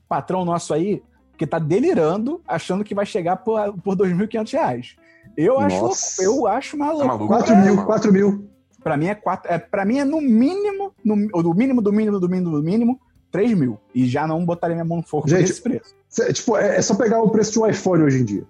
patrão 0.07 0.45
nosso 0.45 0.73
aí 0.73 1.01
que 1.43 1.47
tá 1.47 1.59
delirando, 1.59 2.41
achando 2.47 2.83
que 2.85 2.95
vai 2.95 3.05
chegar 3.05 3.35
por, 3.37 3.73
por 3.83 3.95
2.500 3.97 4.51
reais. 4.53 4.95
Eu 5.35 5.59
acho, 5.59 5.89
eu 6.21 6.47
acho 6.47 6.77
maluco. 6.77 6.99
Tá 7.01 7.07
maluco? 7.07 7.27
4 7.27 7.55
mil, 7.57 7.85
4 7.85 8.13
mil. 8.13 8.47
Pra 8.81 8.95
mim 8.95 9.07
é 9.07 9.15
quatro. 9.15 9.51
É, 9.51 9.57
pra 9.57 9.83
mim 9.85 9.97
é 9.99 10.05
no 10.05 10.21
mínimo, 10.21 10.93
no, 11.03 11.15
do 11.43 11.53
mínimo, 11.53 11.81
do 11.81 11.91
mínimo, 11.91 12.19
do 12.19 12.29
mínimo, 12.29 12.51
do 12.57 12.63
mínimo, 12.63 12.99
3 13.31 13.53
mil. 13.57 13.77
E 13.93 14.05
já 14.05 14.25
não 14.25 14.45
botaria 14.45 14.75
minha 14.75 14.85
mão 14.85 14.97
no 14.97 15.03
fogo 15.03 15.23
por 15.23 15.29
Gente, 15.29 15.51
esse 15.51 15.61
preço. 15.61 15.93
Cê- 16.07 16.31
tipo, 16.31 16.55
é, 16.57 16.77
é 16.77 16.81
só 16.81 16.95
pegar 16.95 17.21
o 17.21 17.29
preço 17.29 17.51
de 17.53 17.59
um 17.59 17.67
iPhone 17.67 18.03
hoje 18.03 18.21
em 18.21 18.25
dia 18.25 18.43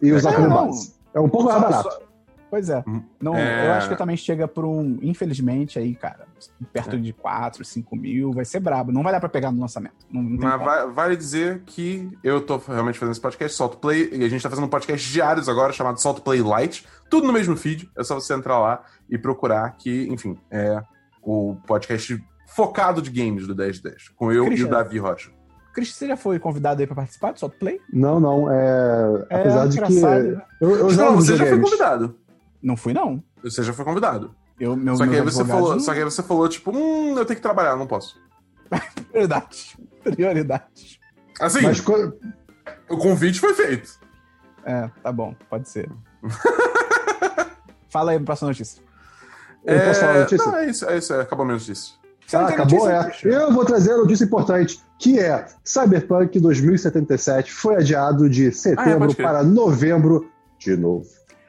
e 0.00 0.12
usar 0.12 0.32
É, 0.32 0.36
como 0.36 0.48
base. 0.48 0.94
É 1.12 1.20
um 1.20 1.28
pouco 1.28 1.48
mais 1.48 1.60
barato. 1.60 1.90
só- 1.90 2.00
Pois 2.50 2.68
é. 2.70 2.82
Hum, 2.86 3.02
Não, 3.20 3.34
é. 3.36 3.66
Eu 3.68 3.72
acho 3.72 3.88
que 3.88 3.96
também 3.96 4.16
chega 4.16 4.48
por 4.48 4.64
um. 4.64 4.98
Infelizmente, 5.02 5.78
aí, 5.78 5.94
cara, 5.94 6.26
perto 6.72 6.96
É. 6.96 6.98
de 6.98 7.12
4, 7.12 7.64
5 7.64 7.94
mil, 7.96 8.32
vai 8.32 8.44
ser 8.44 8.60
brabo. 8.60 8.90
Não 8.90 9.02
vai 9.02 9.12
dar 9.12 9.20
pra 9.20 9.28
pegar 9.28 9.52
no 9.52 9.60
lançamento. 9.60 9.94
Não, 10.10 10.22
não 10.22 10.38
Mas 10.48 10.60
vai- 10.64 10.86
vale 10.90 11.16
dizer 11.16 11.62
que 11.66 12.10
eu 12.24 12.40
tô 12.40 12.56
realmente 12.56 12.98
fazendo 12.98 13.12
esse 13.12 13.20
podcast, 13.20 13.56
Solto 13.56 13.76
Play, 13.78 14.08
e 14.12 14.24
a 14.24 14.28
gente 14.28 14.42
tá 14.42 14.48
fazendo 14.48 14.64
um 14.64 14.68
podcast 14.70 15.12
diários 15.12 15.48
agora, 15.48 15.72
chamado 15.72 16.00
Solto 16.00 16.22
Play 16.22 16.40
Light, 16.42 16.86
tudo 17.10 17.26
no 17.26 17.32
mesmo 17.32 17.56
feed, 17.56 17.90
é 17.96 18.02
só 18.02 18.14
você 18.14 18.32
entrar 18.34 18.58
lá 18.58 18.82
e 19.10 19.18
procurar 19.18 19.76
que, 19.76 20.06
enfim, 20.10 20.38
é 20.50 20.82
o 21.22 21.56
podcast 21.66 22.18
focado 22.46 23.02
de 23.02 23.10
games 23.10 23.46
do 23.46 23.54
1010, 23.54 24.08
com 24.16 24.32
eu 24.32 24.50
e 24.50 24.62
o 24.64 24.68
Davi 24.68 24.98
Rocha. 24.98 25.30
Cris, 25.74 25.94
você 25.94 26.08
já 26.08 26.16
foi 26.16 26.38
convidado 26.40 26.80
aí 26.80 26.86
pra 26.86 26.96
participar 26.96 27.32
do 27.32 27.38
Solto 27.38 27.56
Play? 27.58 27.78
Não, 27.92 28.18
não. 28.18 28.50
É... 28.50 29.26
É 29.30 29.40
Apesar 29.40 29.68
de 29.68 29.80
que. 29.80 29.92
engraçado. 29.94 30.42
Eu, 30.60 30.70
eu 30.76 30.92
Não, 30.92 31.14
você 31.14 31.36
já 31.36 31.46
foi 31.46 31.60
convidado. 31.60 32.16
Não 32.62 32.76
fui, 32.76 32.92
não. 32.92 33.22
Você 33.42 33.62
já 33.62 33.72
foi 33.72 33.84
convidado. 33.84 34.34
Eu, 34.58 34.76
meu, 34.76 34.96
só, 34.96 35.06
que 35.06 35.14
aí 35.14 35.20
você 35.22 35.44
falou, 35.44 35.72
não- 35.74 35.80
só 35.80 35.92
que 35.92 35.98
aí 35.98 36.04
você 36.04 36.22
falou, 36.22 36.48
tipo, 36.48 36.70
hum, 36.76 37.16
eu 37.16 37.24
tenho 37.24 37.36
que 37.36 37.42
trabalhar, 37.42 37.76
não 37.76 37.86
posso. 37.86 38.20
Prioridades. 39.12 39.76
Prioridades. 40.02 40.98
Assim, 41.40 41.62
Mas 41.62 41.80
co- 41.80 42.12
o 42.88 42.96
convite 42.96 43.38
foi 43.38 43.54
feito. 43.54 43.98
É, 44.64 44.90
tá 45.02 45.12
bom, 45.12 45.34
pode 45.48 45.68
ser. 45.68 45.88
Fala 47.88 48.10
aí, 48.12 48.20
próxima 48.20 48.48
notícia. 48.48 48.82
posso 49.64 50.00
falar 50.00 50.12
a 50.16 50.20
notícia? 50.20 50.46
Não, 50.46 50.56
é 50.58 50.66
isso, 50.70 50.84
é 50.88 50.98
isso, 50.98 51.14
é, 51.14 51.20
acabou 51.22 51.42
a 51.44 51.46
minha 51.46 51.58
notícia. 51.58 51.94
Ah, 52.32 52.46
acabou, 52.48 52.86
notícia, 52.90 53.28
é. 53.28 53.34
Eu 53.34 53.52
vou 53.52 53.64
trazer 53.64 53.92
a 53.92 53.96
notícia 53.96 54.24
importante, 54.24 54.82
que 54.98 55.18
é 55.18 55.46
Cyberpunk 55.64 56.38
2077 56.38 57.50
foi 57.52 57.76
adiado 57.76 58.28
de 58.28 58.46
Ah, 58.46 58.48
é, 58.48 58.52
setembro 58.52 58.98
pode 58.98 59.16
crer. 59.16 59.26
para 59.28 59.42
novembro 59.42 60.30
de 60.58 60.76
novo. 60.76 61.06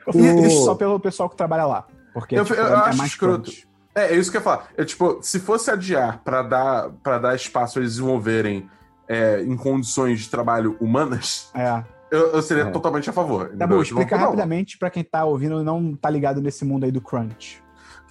Eu 0.09 0.13
fiz 0.13 0.53
isso 0.53 0.65
só 0.65 0.75
pelo 0.75 0.99
pessoal 0.99 1.29
que 1.29 1.35
trabalha 1.35 1.65
lá. 1.65 1.85
Porque 2.13 2.35
Eu- 2.37 2.43
tipo, 2.45 2.59
eu 2.59 2.67
é, 2.67 2.73
acho 2.73 2.97
mais 2.97 3.11
escroto. 3.11 3.51
É, 3.95 4.13
é 4.13 4.15
isso 4.15 4.29
que 4.31 4.37
eu 4.37 4.39
ia 4.39 4.43
falar. 4.43 4.67
É, 4.77 4.83
tipo, 4.85 5.19
se 5.21 5.39
fosse 5.39 5.69
adiar 5.71 6.19
pra 6.23 6.41
dar, 6.41 6.89
pra 7.03 7.17
dar 7.17 7.35
espaço 7.35 7.79
a 7.79 7.81
eles 7.81 7.93
desenvolverem 7.93 8.69
é, 9.07 9.41
em 9.43 9.57
condições 9.57 10.19
de 10.21 10.29
trabalho 10.29 10.77
humanas, 10.79 11.49
É. 11.55 11.83
eu, 12.11 12.33
eu 12.33 12.41
seria 12.43 12.63
É. 12.63 12.69
totalmente 12.71 13.09
a 13.09 13.13
favor. 13.13 13.49
Tá 13.57 13.65
bom, 13.65 13.81
Tipo, 13.81 13.99
explica 14.01 14.15
não. 14.17 14.25
rapidamente 14.25 14.77
pra 14.77 14.89
quem 14.91 15.03
tá 15.03 15.25
ouvindo 15.25 15.61
e 15.61 15.63
não 15.63 15.95
tá 15.95 16.09
ligado 16.09 16.39
nesse 16.41 16.63
mundo 16.63 16.83
aí 16.83 16.91
do 16.91 17.01
crunch. 17.01 17.61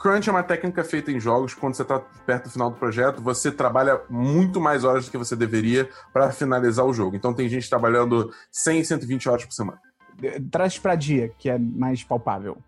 Crunch 0.00 0.28
é 0.28 0.32
uma 0.32 0.42
técnica 0.44 0.82
feita 0.84 1.10
em 1.10 1.18
jogos 1.18 1.54
quando 1.54 1.74
você 1.74 1.84
tá 1.84 2.00
perto 2.24 2.44
do 2.44 2.50
final 2.50 2.70
do 2.70 2.76
projeto, 2.76 3.20
você 3.22 3.50
trabalha 3.50 4.00
muito 4.08 4.60
mais 4.60 4.84
horas 4.84 5.04
do 5.06 5.10
que 5.10 5.18
você 5.18 5.34
deveria 5.34 5.88
pra 6.12 6.30
finalizar 6.30 6.84
o 6.86 6.92
jogo. 6.92 7.16
Então 7.16 7.32
tem 7.34 7.48
gente 7.48 7.68
trabalhando 7.68 8.30
100, 8.50 8.84
120 8.84 9.28
horas 9.28 9.44
por 9.44 9.52
semana. 9.52 9.78
Traz 10.50 10.78
pra 10.78 10.94
dia, 10.94 11.28
que 11.38 11.48
é 11.48 11.58
mais 11.58 12.02
palpável. 12.02 12.58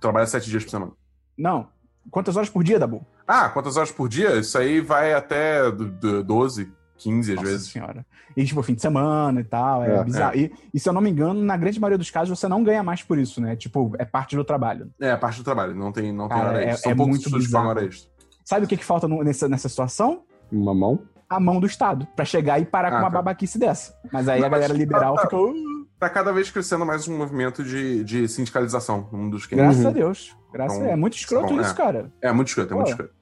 Trabalha 0.00 0.26
7 0.26 0.48
dias 0.50 0.64
por 0.64 0.70
semana. 0.70 0.92
Não. 1.36 1.68
Quantas 2.10 2.36
horas 2.36 2.48
por 2.48 2.62
dia, 2.62 2.78
Dabu? 2.78 3.04
Ah, 3.26 3.48
quantas 3.48 3.76
horas 3.76 3.90
por 3.90 4.08
dia? 4.08 4.36
Isso 4.38 4.56
aí 4.56 4.80
vai 4.80 5.12
até 5.12 5.70
do- 5.70 5.90
do 5.90 6.22
12, 6.24 6.72
15 6.96 7.32
às 7.32 7.36
Nossa 7.36 7.50
vezes. 7.50 7.68
senhora. 7.70 8.06
E, 8.36 8.44
tipo, 8.44 8.62
fim 8.62 8.74
de 8.74 8.80
semana 8.82 9.40
e 9.40 9.44
tal, 9.44 9.82
é, 9.82 9.96
É, 9.96 10.04
bizarro. 10.04 10.36
E, 10.38 10.52
e, 10.72 10.78
se 10.78 10.88
eu 10.88 10.92
não 10.92 11.00
me 11.00 11.10
engano, 11.10 11.42
na 11.42 11.56
grande 11.56 11.80
maioria 11.80 11.98
dos 11.98 12.10
casos, 12.10 12.38
você 12.38 12.46
não 12.48 12.62
ganha 12.62 12.82
mais 12.82 13.02
por 13.02 13.18
isso, 13.18 13.40
né? 13.40 13.56
Tipo, 13.56 13.92
é 13.98 14.04
parte 14.04 14.36
do 14.36 14.44
trabalho. 14.44 14.90
É, 15.00 15.10
a 15.10 15.18
parte 15.18 15.38
do 15.38 15.44
trabalho, 15.44 15.74
não 15.74 15.90
tem, 15.92 16.12
não 16.12 16.28
tem 16.28 16.36
Cara, 16.36 16.48
hora 16.50 16.62
é- 16.64 16.68
extra. 16.70 16.82
São 16.84 16.92
é 16.92 16.94
poucos 16.94 17.10
muito 17.10 17.24
estudos 17.26 17.46
bizarro. 17.46 17.68
hora 17.68 17.84
extra. 17.84 18.10
Sabe 18.44 18.64
o 18.64 18.68
que, 18.68 18.76
que 18.76 18.84
falta 18.84 19.08
no- 19.08 19.22
nessa, 19.24 19.48
nessa 19.48 19.68
situação? 19.68 20.22
Uma 20.52 20.74
mão? 20.74 21.00
A 21.28 21.40
mão 21.40 21.58
do 21.58 21.66
Estado, 21.66 22.06
pra 22.14 22.24
chegar 22.24 22.60
e 22.60 22.64
parar 22.64 22.90
com 22.90 22.96
Ah, 22.96 23.00
uma 23.00 23.10
tá. 23.10 23.16
babaquice 23.16 23.58
dessa. 23.58 23.92
Mas 24.12 24.28
aí 24.28 24.38
Não, 24.40 24.46
a 24.46 24.50
galera 24.50 24.72
mas- 24.72 24.78
liberal 24.78 25.14
tá, 25.16 25.22
tá. 25.22 25.28
fica. 25.28 25.36
"Uh", 25.42 25.76
Tá 25.98 26.10
cada 26.10 26.30
vez 26.30 26.50
crescendo 26.50 26.84
mais 26.84 27.08
um 27.08 27.16
movimento 27.16 27.64
de, 27.64 28.04
de 28.04 28.28
sindicalização 28.28 29.08
no 29.10 29.18
mundo 29.18 29.30
dos 29.32 29.46
games. 29.46 29.64
graças 29.64 29.82
Uhum. 29.84 29.90
a 29.90 29.92
Deus. 29.94 30.36
Graças 30.52 30.76
Então, 30.76 30.88
a... 30.88 30.92
É 30.92 30.96
muito 30.96 31.16
escroto 31.16 31.54
bom, 31.54 31.60
isso, 31.60 31.70
é. 31.70 31.74
cara. 31.74 32.12
É 32.20 32.32
muito 32.32 32.48
escroto, 32.48 32.72
é 32.72 32.76
muito 32.76 32.90
escroto. 32.90 33.14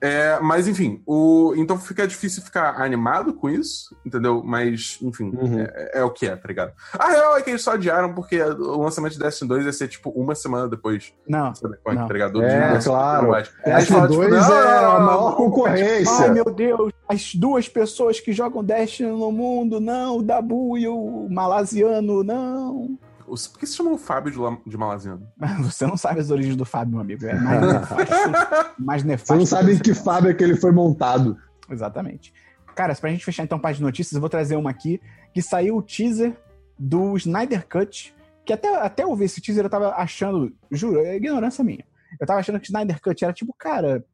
É, 0.00 0.38
mas 0.40 0.68
enfim, 0.68 1.02
o, 1.06 1.52
então 1.56 1.76
fica 1.78 2.06
difícil 2.06 2.42
ficar 2.42 2.80
animado 2.80 3.34
com 3.34 3.48
isso, 3.50 3.96
entendeu? 4.06 4.42
Mas, 4.44 4.98
enfim, 5.02 5.32
Uhum. 5.36 5.60
é, 5.60 5.98
é 6.00 6.04
o 6.04 6.10
que 6.10 6.26
é, 6.26 6.36
tá 6.36 6.46
ligado? 6.46 6.72
A 6.96 7.08
real 7.08 7.36
é 7.36 7.42
que 7.42 7.50
eles 7.50 7.62
só 7.62 7.72
adiaram 7.72 8.14
porque 8.14 8.40
o 8.40 8.82
lançamento 8.82 9.12
de 9.14 9.18
Destiny 9.18 9.48
2 9.48 9.66
ia 9.66 9.72
ser 9.72 9.88
tipo 9.88 10.10
uma 10.10 10.34
semana 10.34 10.68
depois 10.68 11.12
Não. 11.28 11.50
do 11.50 11.58
Cyberpunk, 11.58 11.96
Não. 11.96 12.06
tá 12.06 12.12
ligado? 12.12 12.42
É, 12.42 12.78
De- 12.78 12.84
claro. 12.84 13.32
Destiny 13.32 13.86
falam, 13.86 14.08
tipo, 14.08 14.16
2 14.28 14.30
não, 14.48 14.54
é 14.54 14.76
a 14.76 14.82
não, 14.98 15.06
maior 15.06 15.36
concorrência. 15.36 16.12
Ai, 16.20 16.30
meu 16.30 16.44
Deus, 16.44 16.92
as 17.08 17.34
duas 17.34 17.68
pessoas 17.68 18.20
que 18.20 18.32
jogam 18.32 18.62
Destiny 18.62 19.10
no 19.10 19.32
mundo, 19.32 19.80
não, 19.80 20.18
o 20.18 20.22
Dabu 20.22 20.78
e 20.78 20.86
o 20.86 21.26
Malasiano, 21.28 22.22
não. 22.22 22.96
Os- 23.28 23.46
Por 23.46 23.60
que 23.60 23.66
se 23.66 23.76
chama 23.76 23.90
o 23.92 23.98
Fábio 23.98 24.32
de, 24.32 24.38
La- 24.38 24.58
de 24.66 24.76
Malaziano? 24.76 25.26
Você 25.62 25.86
não 25.86 25.96
sabe 25.96 26.20
as 26.20 26.30
origens 26.30 26.56
do 26.56 26.64
Fábio, 26.64 26.92
meu 26.92 27.00
amigo. 27.00 27.24
É 27.26 27.34
mais 27.38 27.60
nefasto. 27.72 28.74
mais 28.78 29.04
nefasto 29.04 29.32
Você 29.34 29.38
não 29.38 29.46
sabe 29.46 29.72
em 29.74 29.78
que 29.78 29.90
pensa. 29.90 30.02
fábrica 30.04 30.42
ele 30.44 30.56
foi 30.56 30.72
montado. 30.72 31.36
Exatamente. 31.70 32.32
Cara, 32.74 32.94
pra 32.94 33.10
gente 33.10 33.24
fechar 33.24 33.42
então 33.44 33.58
a 33.58 33.60
página 33.60 33.78
de 33.78 33.84
notícias, 33.84 34.14
eu 34.14 34.20
vou 34.20 34.30
trazer 34.30 34.56
uma 34.56 34.70
aqui 34.70 35.00
que 35.34 35.42
saiu 35.42 35.76
o 35.76 35.82
teaser 35.82 36.36
do 36.78 37.16
Snyder 37.16 37.66
Cut, 37.68 38.14
que 38.44 38.52
até, 38.52 38.74
até 38.76 39.02
eu 39.02 39.14
ver 39.16 39.24
esse 39.24 39.40
teaser 39.40 39.64
eu 39.64 39.70
tava 39.70 39.90
achando, 39.94 40.52
juro, 40.70 41.00
é 41.00 41.16
ignorância 41.16 41.62
minha. 41.64 41.84
Eu 42.20 42.26
tava 42.26 42.38
achando 42.40 42.58
que 42.60 42.66
o 42.66 42.70
Snyder 42.70 43.00
Cut 43.02 43.24
era 43.24 43.32
tipo, 43.32 43.52
cara, 43.58 44.04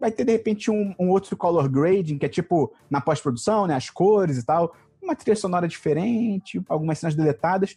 vai 0.00 0.10
ter 0.10 0.24
de 0.24 0.32
repente 0.32 0.70
um, 0.70 0.94
um 0.98 1.10
outro 1.10 1.36
color 1.36 1.68
grading, 1.68 2.16
que 2.18 2.24
é 2.26 2.28
tipo 2.28 2.72
na 2.90 3.00
pós-produção, 3.00 3.66
né, 3.66 3.74
as 3.74 3.90
cores 3.90 4.38
e 4.38 4.42
tal, 4.44 4.74
uma 5.02 5.14
trilha 5.14 5.36
sonora 5.36 5.68
diferente, 5.68 6.60
algumas 6.68 6.98
cenas 6.98 7.14
deletadas. 7.14 7.76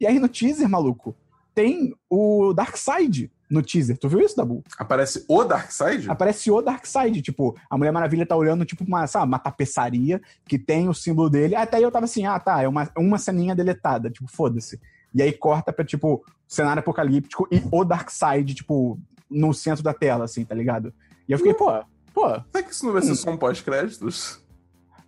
E 0.00 0.06
aí 0.06 0.18
no 0.18 0.28
teaser, 0.28 0.68
maluco, 0.68 1.16
tem 1.54 1.94
o 2.08 2.52
Darkseid 2.52 3.30
no 3.50 3.62
teaser. 3.62 3.98
Tu 3.98 4.08
viu 4.08 4.20
isso, 4.20 4.36
Dabu? 4.36 4.62
Aparece 4.78 5.24
o 5.26 5.42
Darkseid? 5.44 6.08
aparece 6.10 6.50
o 6.50 6.60
Darkseid, 6.62 7.20
tipo, 7.22 7.56
a 7.68 7.76
Mulher 7.76 7.92
Maravilha 7.92 8.26
tá 8.26 8.36
olhando, 8.36 8.64
tipo, 8.64 8.84
uma, 8.84 9.06
sabe, 9.06 9.26
uma 9.26 9.38
tapeçaria 9.38 10.20
que 10.46 10.58
tem 10.58 10.88
o 10.88 10.94
símbolo 10.94 11.28
dele. 11.30 11.56
Até 11.56 11.78
aí 11.78 11.82
eu 11.82 11.90
tava 11.90 12.04
assim, 12.04 12.26
ah, 12.26 12.38
tá, 12.38 12.62
é 12.62 12.68
uma, 12.68 12.88
uma 12.96 13.18
ceninha 13.18 13.54
deletada, 13.56 14.10
tipo, 14.10 14.28
foda-se. 14.30 14.78
E 15.14 15.22
aí 15.22 15.32
corta 15.32 15.72
pra, 15.72 15.84
tipo, 15.84 16.22
cenário 16.46 16.80
apocalíptico 16.80 17.48
e 17.50 17.60
o 17.72 17.84
Darkseid, 17.84 18.54
tipo, 18.54 18.98
no 19.30 19.52
centro 19.54 19.82
da 19.82 19.94
tela, 19.94 20.26
assim, 20.26 20.44
tá 20.44 20.54
ligado? 20.54 20.92
E 21.28 21.32
eu 21.32 21.38
fiquei, 21.38 21.54
pô, 21.54 21.72
pô, 22.14 22.28
Será 22.52 22.62
que 22.62 22.72
isso 22.72 22.84
não 22.86 22.92
vai 22.92 23.02
ser 23.02 23.12
Hum. 23.12 23.16
só 23.16 23.30
um 23.30 23.36
pós-créditos? 23.36 24.40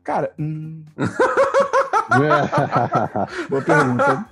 cara, 0.02 0.32
hum, 0.38 0.82
boa 3.48 3.62
pergunta. 3.62 4.26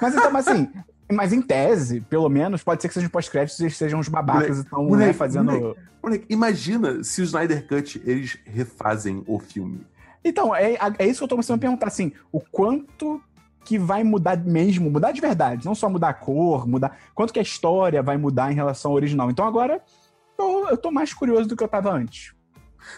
Mas 0.00 0.14
então, 0.14 0.30
mas 0.30 0.48
assim, 0.48 0.68
mas 1.10 1.32
em 1.32 1.40
tese, 1.40 2.00
pelo 2.02 2.28
menos, 2.28 2.62
pode 2.62 2.82
ser 2.82 2.88
que 2.88 2.94
sejam 2.94 3.10
pós-créditos 3.10 3.58
e 3.60 3.64
eles 3.64 3.76
sejam 3.76 3.98
uns 3.98 4.08
babacas 4.08 4.58
e 4.58 4.60
estão, 4.62 4.88
né, 4.90 5.12
fazendo... 5.12 5.52
moleque. 5.52 5.80
Moleque, 6.02 6.26
imagina 6.28 7.02
se 7.02 7.20
o 7.20 7.24
Snyder 7.24 7.66
Cut 7.66 8.00
eles 8.04 8.38
refazem 8.44 9.22
o 9.26 9.38
filme. 9.38 9.86
Então, 10.24 10.54
é, 10.54 10.76
é 10.98 11.06
isso 11.06 11.20
que 11.20 11.24
eu 11.24 11.28
tô 11.28 11.34
começando 11.36 11.56
a 11.56 11.60
perguntar, 11.60 11.86
assim, 11.86 12.12
o 12.30 12.40
quanto 12.40 13.20
que 13.64 13.78
vai 13.78 14.02
mudar 14.02 14.36
mesmo, 14.36 14.90
mudar 14.90 15.12
de 15.12 15.20
verdade, 15.20 15.66
não 15.66 15.74
só 15.74 15.90
mudar 15.90 16.08
a 16.08 16.14
cor, 16.14 16.66
mudar, 16.66 16.96
quanto 17.14 17.32
que 17.32 17.38
a 17.38 17.42
história 17.42 18.02
vai 18.02 18.16
mudar 18.16 18.50
em 18.50 18.54
relação 18.54 18.92
ao 18.92 18.96
original. 18.96 19.30
Então 19.30 19.46
agora 19.46 19.82
eu, 20.38 20.68
eu 20.70 20.76
tô 20.78 20.90
mais 20.90 21.12
curioso 21.12 21.46
do 21.46 21.54
que 21.54 21.62
eu 21.62 21.68
tava 21.68 21.92
antes. 21.92 22.32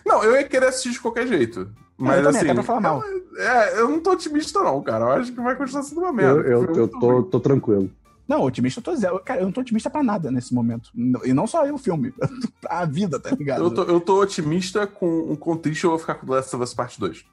Não, 0.04 0.22
eu 0.22 0.36
ia 0.36 0.44
querer 0.44 0.66
assistir 0.66 0.90
de 0.92 1.00
qualquer 1.00 1.26
jeito. 1.26 1.70
Mas 1.98 2.24
eu 2.24 2.32
também, 2.32 2.50
assim. 2.50 2.62
falar 2.62 2.80
mal. 2.80 3.04
É, 3.36 3.80
eu 3.80 3.88
não 3.88 4.00
tô 4.00 4.12
otimista, 4.12 4.62
não, 4.62 4.82
cara. 4.82 5.04
Eu 5.04 5.12
acho 5.12 5.32
que 5.32 5.40
vai 5.40 5.54
continuar 5.54 5.82
sendo 5.82 6.00
uma 6.00 6.12
merda. 6.12 6.40
eu 6.40 6.62
eu, 6.62 6.64
Foi 6.64 6.82
eu 6.82 6.88
tô, 6.88 7.22
tô 7.24 7.40
tranquilo. 7.40 7.90
Não, 8.26 8.42
otimista 8.42 8.78
eu 8.78 8.84
tô 8.84 8.94
zero. 8.94 9.20
Cara, 9.24 9.40
eu 9.40 9.44
não 9.44 9.52
tô 9.52 9.60
otimista 9.60 9.90
pra 9.90 10.02
nada 10.02 10.30
nesse 10.30 10.54
momento. 10.54 10.90
E 11.24 11.32
não 11.32 11.46
só 11.46 11.66
eu, 11.66 11.74
o 11.74 11.78
filme. 11.78 12.14
a 12.68 12.84
vida, 12.84 13.18
tá 13.18 13.30
ligado? 13.30 13.64
Eu 13.64 13.70
tô, 13.70 13.82
eu 13.82 14.00
tô 14.00 14.20
otimista 14.20 14.86
com, 14.86 15.34
com 15.36 15.56
triste 15.56 15.84
eu 15.84 15.90
vou 15.90 15.98
ficar 15.98 16.14
com 16.14 16.26
The 16.26 16.34
Last 16.34 16.54
of 16.54 16.62
Us 16.62 16.72
Part 16.72 16.98
2. 16.98 17.24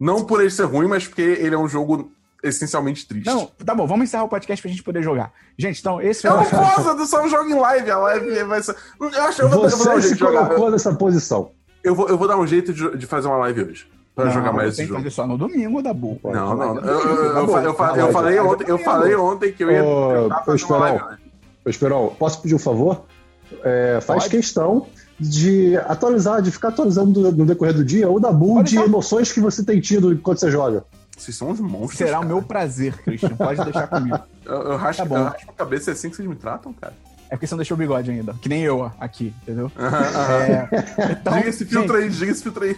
Não 0.00 0.24
por 0.24 0.40
ele 0.40 0.50
ser 0.50 0.64
ruim, 0.64 0.88
mas 0.88 1.06
porque 1.06 1.22
ele 1.22 1.54
é 1.54 1.58
um 1.58 1.68
jogo 1.68 2.10
essencialmente 2.42 3.06
triste. 3.06 3.26
Não, 3.26 3.46
tá 3.64 3.72
bom, 3.72 3.86
vamos 3.86 4.04
encerrar 4.04 4.24
o 4.24 4.28
podcast 4.28 4.60
pra 4.60 4.68
gente 4.68 4.82
poder 4.82 5.00
jogar. 5.00 5.32
Gente, 5.56 5.78
então, 5.78 6.00
esse 6.00 6.26
Eu 6.26 6.36
não 6.36 6.44
posso, 6.44 6.88
eu 6.88 7.06
só 7.06 7.28
jogo 7.28 7.48
em 7.48 7.54
live. 7.54 7.90
A 7.90 7.98
live 7.98 8.42
vai 8.42 8.62
ser. 8.62 8.76
Eu 9.00 9.22
acho 9.22 9.36
que 9.36 9.42
eu 9.42 9.48
vou, 9.48 9.64
eu 9.64 9.70
vou 9.70 9.86
dar 9.86 9.92
um 9.92 10.00
Você 10.00 10.00
jeito 10.00 10.08
se 10.08 10.14
de 10.14 10.18
jogar. 10.18 10.46
colocou 10.46 10.70
nessa 10.72 10.92
posição. 10.92 11.52
Eu 11.82 11.94
vou, 11.94 12.08
eu 12.08 12.16
vou 12.18 12.28
dar 12.28 12.36
um 12.38 12.46
jeito 12.46 12.72
de, 12.72 12.96
de 12.96 13.06
fazer 13.06 13.28
uma 13.28 13.36
live 13.38 13.62
hoje. 13.64 13.86
Pra 14.14 14.28
jogar 14.28 14.52
mais 14.52 14.76
tem 14.76 14.82
esse 14.82 14.82
que 14.82 14.88
jogo. 14.88 15.00
fazer 15.00 15.10
só 15.10 15.26
no 15.26 15.38
domingo, 15.38 15.82
Dabu. 15.82 16.20
Não, 16.22 16.54
não. 16.54 16.74
Mas 16.74 16.84
Eu, 16.84 16.90
eu, 16.90 17.00
eu, 17.00 17.24
eu, 17.36 17.46
bom, 17.46 17.52
fa- 17.74 17.96
eu, 17.96 18.12
falei 18.12 18.38
ontem, 18.40 18.64
eu 18.68 18.78
falei 18.78 19.14
ontem 19.16 19.52
que 19.52 19.64
eu 19.64 19.70
ia. 19.70 19.82
Ô. 19.82 20.28
Ô, 21.64 21.68
Esperão, 21.70 22.14
posso 22.18 22.42
pedir 22.42 22.54
um 22.54 22.58
favor? 22.58 23.04
É, 23.64 24.00
faz 24.02 24.24
Pode. 24.24 24.36
questão 24.36 24.86
de 25.18 25.76
atualizar, 25.86 26.42
de 26.42 26.50
ficar 26.50 26.68
atualizando 26.68 27.32
no 27.32 27.46
decorrer 27.46 27.74
do 27.74 27.84
dia 27.84 28.10
o 28.10 28.18
Dabu 28.18 28.54
Pode 28.56 28.70
de 28.70 28.78
emoções 28.78 29.30
que 29.32 29.40
você 29.40 29.64
tem 29.64 29.80
tido 29.80 30.12
enquanto 30.12 30.38
você 30.40 30.50
joga. 30.50 30.84
Vocês 31.16 31.36
são 31.36 31.50
uns 31.50 31.60
monstros. 31.60 31.98
Será 31.98 32.18
o 32.18 32.22
cara. 32.22 32.26
meu 32.34 32.42
prazer, 32.42 32.94
Christian. 33.04 33.36
Pode 33.36 33.62
deixar 33.64 33.86
comigo. 33.86 34.18
Eu, 34.44 34.54
eu, 34.72 34.78
Tá 34.78 35.04
bom. 35.04 35.16
eu 35.18 35.26
a 35.26 35.34
cabeça, 35.56 35.90
é 35.90 35.92
assim 35.92 36.10
que 36.10 36.16
vocês 36.16 36.28
me 36.28 36.34
tratam, 36.34 36.72
cara. 36.72 36.94
É 37.32 37.34
porque 37.34 37.46
você 37.46 37.54
não 37.54 37.58
deixou 37.60 37.74
o 37.76 37.78
bigode 37.78 38.10
ainda. 38.10 38.34
Que 38.34 38.46
nem 38.48 38.60
eu 38.60 38.92
aqui, 39.00 39.32
entendeu? 39.42 39.72
Aham, 39.78 39.98
aham. 39.98 40.42
É, 40.42 40.68
então, 41.12 41.32
Diga 41.32 41.48
esse 41.48 41.64
filtro 41.64 41.94
gente, 41.98 42.04
aí, 42.12 42.18
diga 42.18 42.30
esse 42.30 42.42
filtro 42.42 42.62
aí. 42.64 42.76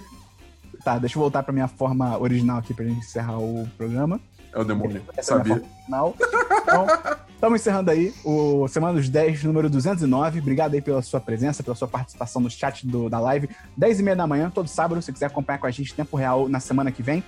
Tá, 0.84 0.96
deixa 0.96 1.16
eu 1.16 1.20
voltar 1.20 1.42
pra 1.42 1.52
minha 1.52 1.66
forma 1.66 2.16
original 2.20 2.58
aqui 2.58 2.72
pra 2.72 2.84
gente 2.84 2.98
encerrar 2.98 3.36
o 3.38 3.68
programa. 3.76 4.20
É 4.52 4.58
o 4.60 4.64
demônio. 4.64 5.02
Essa 5.16 5.34
é 5.34 5.36
Sabia. 5.38 5.54
original. 5.54 6.14
Então, 6.62 6.86
estamos 7.34 7.60
encerrando 7.60 7.90
aí 7.90 8.14
o 8.24 8.68
Semana 8.68 8.94
dos 8.94 9.08
10, 9.08 9.42
número 9.42 9.68
209. 9.68 10.38
Obrigado 10.38 10.74
aí 10.74 10.80
pela 10.80 11.02
sua 11.02 11.18
presença, 11.20 11.62
pela 11.64 11.74
sua 11.74 11.88
participação 11.88 12.40
no 12.40 12.48
chat 12.48 12.86
do- 12.86 13.10
da 13.10 13.18
live. 13.18 13.48
10 13.76 13.98
e 13.98 14.02
meia 14.04 14.14
da 14.14 14.26
manhã, 14.26 14.50
todo 14.54 14.68
sábado, 14.68 15.00
se 15.02 15.06
você 15.06 15.12
quiser 15.12 15.26
acompanhar 15.26 15.58
com 15.58 15.66
a 15.66 15.70
gente 15.72 15.90
em 15.92 15.96
tempo 15.96 16.16
real 16.16 16.48
na 16.48 16.60
semana 16.60 16.92
que 16.92 17.02
vem. 17.02 17.24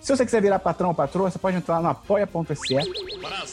Se 0.00 0.16
você 0.16 0.24
quiser 0.24 0.40
virar 0.40 0.58
patrão 0.58 0.90
ou 0.90 0.94
patroa, 0.94 1.30
você 1.30 1.38
pode 1.38 1.56
entrar 1.56 1.76
lá 1.76 1.82
no 1.82 1.88
apoia.se 1.88 2.74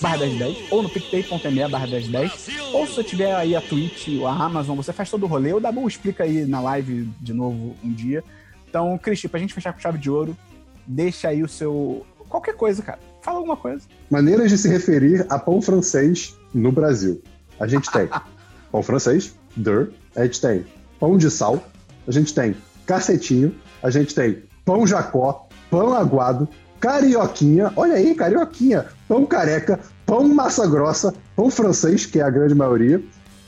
barra 0.01 0.17
1010 0.17 0.71
ou 0.71 0.83
no 0.83 0.89
picpay.me 0.89 1.67
barra 1.67 1.87
1010 1.87 2.49
ou 2.73 2.85
se 2.85 2.93
você 2.93 3.03
tiver 3.03 3.35
aí 3.35 3.55
a 3.55 3.61
Twitch 3.61 4.09
ou 4.19 4.27
a 4.27 4.31
Amazon, 4.31 4.75
você 4.75 4.93
faz 4.93 5.09
todo 5.09 5.23
o 5.23 5.27
rolê. 5.27 5.53
O 5.53 5.59
Dabu 5.59 5.87
explica 5.87 6.23
aí 6.23 6.45
na 6.45 6.61
live 6.61 7.09
de 7.19 7.33
novo 7.33 7.75
um 7.83 7.91
dia. 7.91 8.23
Então, 8.69 8.97
Cristi, 8.97 9.27
pra 9.27 9.39
gente 9.39 9.53
fechar 9.53 9.73
com 9.73 9.79
chave 9.79 9.97
de 9.97 10.09
ouro, 10.09 10.37
deixa 10.85 11.29
aí 11.29 11.41
o 11.41 11.47
seu... 11.47 12.05
Qualquer 12.29 12.55
coisa, 12.55 12.81
cara. 12.81 12.99
Fala 13.21 13.37
alguma 13.37 13.57
coisa. 13.57 13.81
Maneiras 14.09 14.51
de 14.51 14.57
se 14.57 14.67
referir 14.67 15.25
a 15.29 15.39
pão 15.39 15.61
francês 15.61 16.35
no 16.53 16.71
Brasil. 16.71 17.21
A 17.59 17.67
gente 17.67 17.89
tem 17.91 18.09
pão 18.71 18.83
francês, 18.83 19.33
der. 19.55 19.89
A 20.15 20.25
gente 20.25 20.41
tem 20.41 20.65
pão 20.99 21.17
de 21.17 21.31
sal. 21.31 21.63
A 22.07 22.11
gente 22.11 22.33
tem 22.33 22.55
cacetinho. 22.85 23.55
A 23.81 23.89
gente 23.89 24.13
tem 24.13 24.43
pão 24.65 24.85
jacó, 24.85 25.44
pão 25.69 25.93
aguado, 25.93 26.47
carioquinha. 26.79 27.71
Olha 27.75 27.95
aí, 27.95 28.13
carioquinha. 28.15 28.85
Pão 29.07 29.25
careca, 29.25 29.79
pão 30.05 30.27
massa 30.27 30.67
grossa, 30.67 31.13
pão 31.35 31.49
francês, 31.49 32.05
que 32.05 32.19
é 32.19 32.23
a 32.23 32.29
grande 32.29 32.55
maioria. 32.55 33.01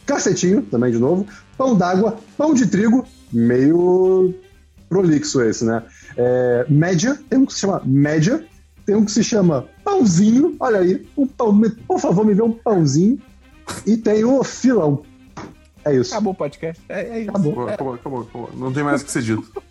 Cacetinho, 0.05 0.61
também 0.61 0.91
de 0.91 0.99
novo. 0.99 1.25
Pão 1.57 1.75
d'água, 1.75 2.17
pão 2.37 2.53
de 2.53 2.67
trigo, 2.67 3.05
meio 3.31 4.33
prolixo 4.89 5.41
esse, 5.41 5.65
né? 5.65 5.83
É, 6.15 6.65
média, 6.69 7.19
tem 7.29 7.39
um 7.39 7.45
que 7.45 7.53
se 7.53 7.59
chama 7.59 7.81
média, 7.85 8.45
tem 8.85 8.95
um 8.95 9.03
que 9.03 9.11
se 9.11 9.23
chama 9.23 9.65
pãozinho, 9.83 10.55
olha 10.59 10.79
aí, 10.79 11.05
um 11.17 11.27
pão, 11.27 11.59
por 11.87 11.99
favor, 11.99 12.25
me 12.25 12.33
dê 12.33 12.41
um 12.41 12.53
pãozinho. 12.53 13.19
E 13.85 13.97
tem 13.97 14.23
o 14.23 14.43
filão. 14.43 15.03
É 15.83 15.93
isso. 15.93 16.13
Acabou 16.13 16.33
o 16.33 16.35
podcast. 16.35 16.81
É, 16.87 17.01
é 17.01 17.19
isso. 17.21 17.29
Acabou, 17.29 17.67
acabou, 17.67 17.93
acabou, 17.93 18.21
acabou. 18.21 18.49
Não 18.55 18.71
tem 18.71 18.83
mais 18.83 19.01
o 19.01 19.05
que 19.05 19.11
ser 19.11 19.21
dito. 19.21 19.61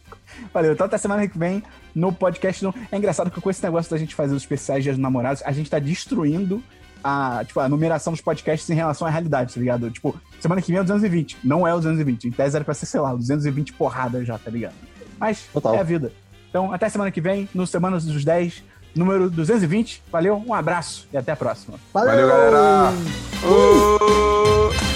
Valeu. 0.53 0.73
Então 0.73 0.87
até 0.87 0.99
semana 0.99 1.27
que 1.27 1.39
vem 1.39 1.63
no 1.95 2.13
podcast. 2.13 2.67
É 2.91 2.97
engraçado 2.97 3.31
que 3.31 3.41
com 3.41 3.51
esse 3.51 3.63
negócio 3.63 3.91
da 3.91 3.99
gente 3.99 4.15
fazer 4.15 4.35
os 4.35 4.43
especiais 4.43 4.83
Dias 4.83 4.97
dos 4.97 5.03
Namorados, 5.03 5.43
a 5.45 5.53
gente 5.53 5.71
tá 5.71 5.79
destruindo 5.79 6.63
a, 7.03 7.45
tipo, 7.45 7.61
a 7.61 7.69
numeração 7.69 8.13
dos 8.13 8.21
podcasts 8.21 8.69
em 8.69 8.75
relação 8.75 9.07
à 9.07 9.11
realidade, 9.11 9.55
tá 9.55 9.61
ligado? 9.61 9.91
Tipo, 9.91 10.19
semana 10.41 10.61
que 10.61 10.69
vem 10.69 10.79
é 10.79 10.81
o 10.81 10.85
220. 10.85 11.39
Não 11.45 11.67
é 11.67 11.73
o 11.73 11.77
220. 11.77 12.29
Em 12.29 12.31
tese 12.31 12.57
era 12.57 12.65
pra 12.65 12.75
ser, 12.75 12.87
sei 12.87 13.01
lá, 13.01 13.15
220 13.15 13.73
porrada 13.75 14.25
já, 14.25 14.37
tá 14.39 14.51
ligado? 14.51 14.75
Mas 15.19 15.47
Total. 15.53 15.77
é 15.77 15.81
a 15.81 15.83
vida. 15.83 16.13
Então, 16.49 16.73
até 16.73 16.89
semana 16.89 17.11
que 17.11 17.21
vem, 17.21 17.49
no 17.55 17.67
Semanas 17.67 18.05
dos 18.05 18.25
10, 18.25 18.63
número 18.95 19.31
220. 19.31 20.03
Valeu, 20.11 20.43
um 20.45 20.55
abraço 20.55 21.09
e 21.13 21.17
até 21.17 21.33
a 21.33 21.37
próxima. 21.37 21.79
Valeu, 21.93 22.29
galera! 22.29 22.93
Ô! 23.45 24.96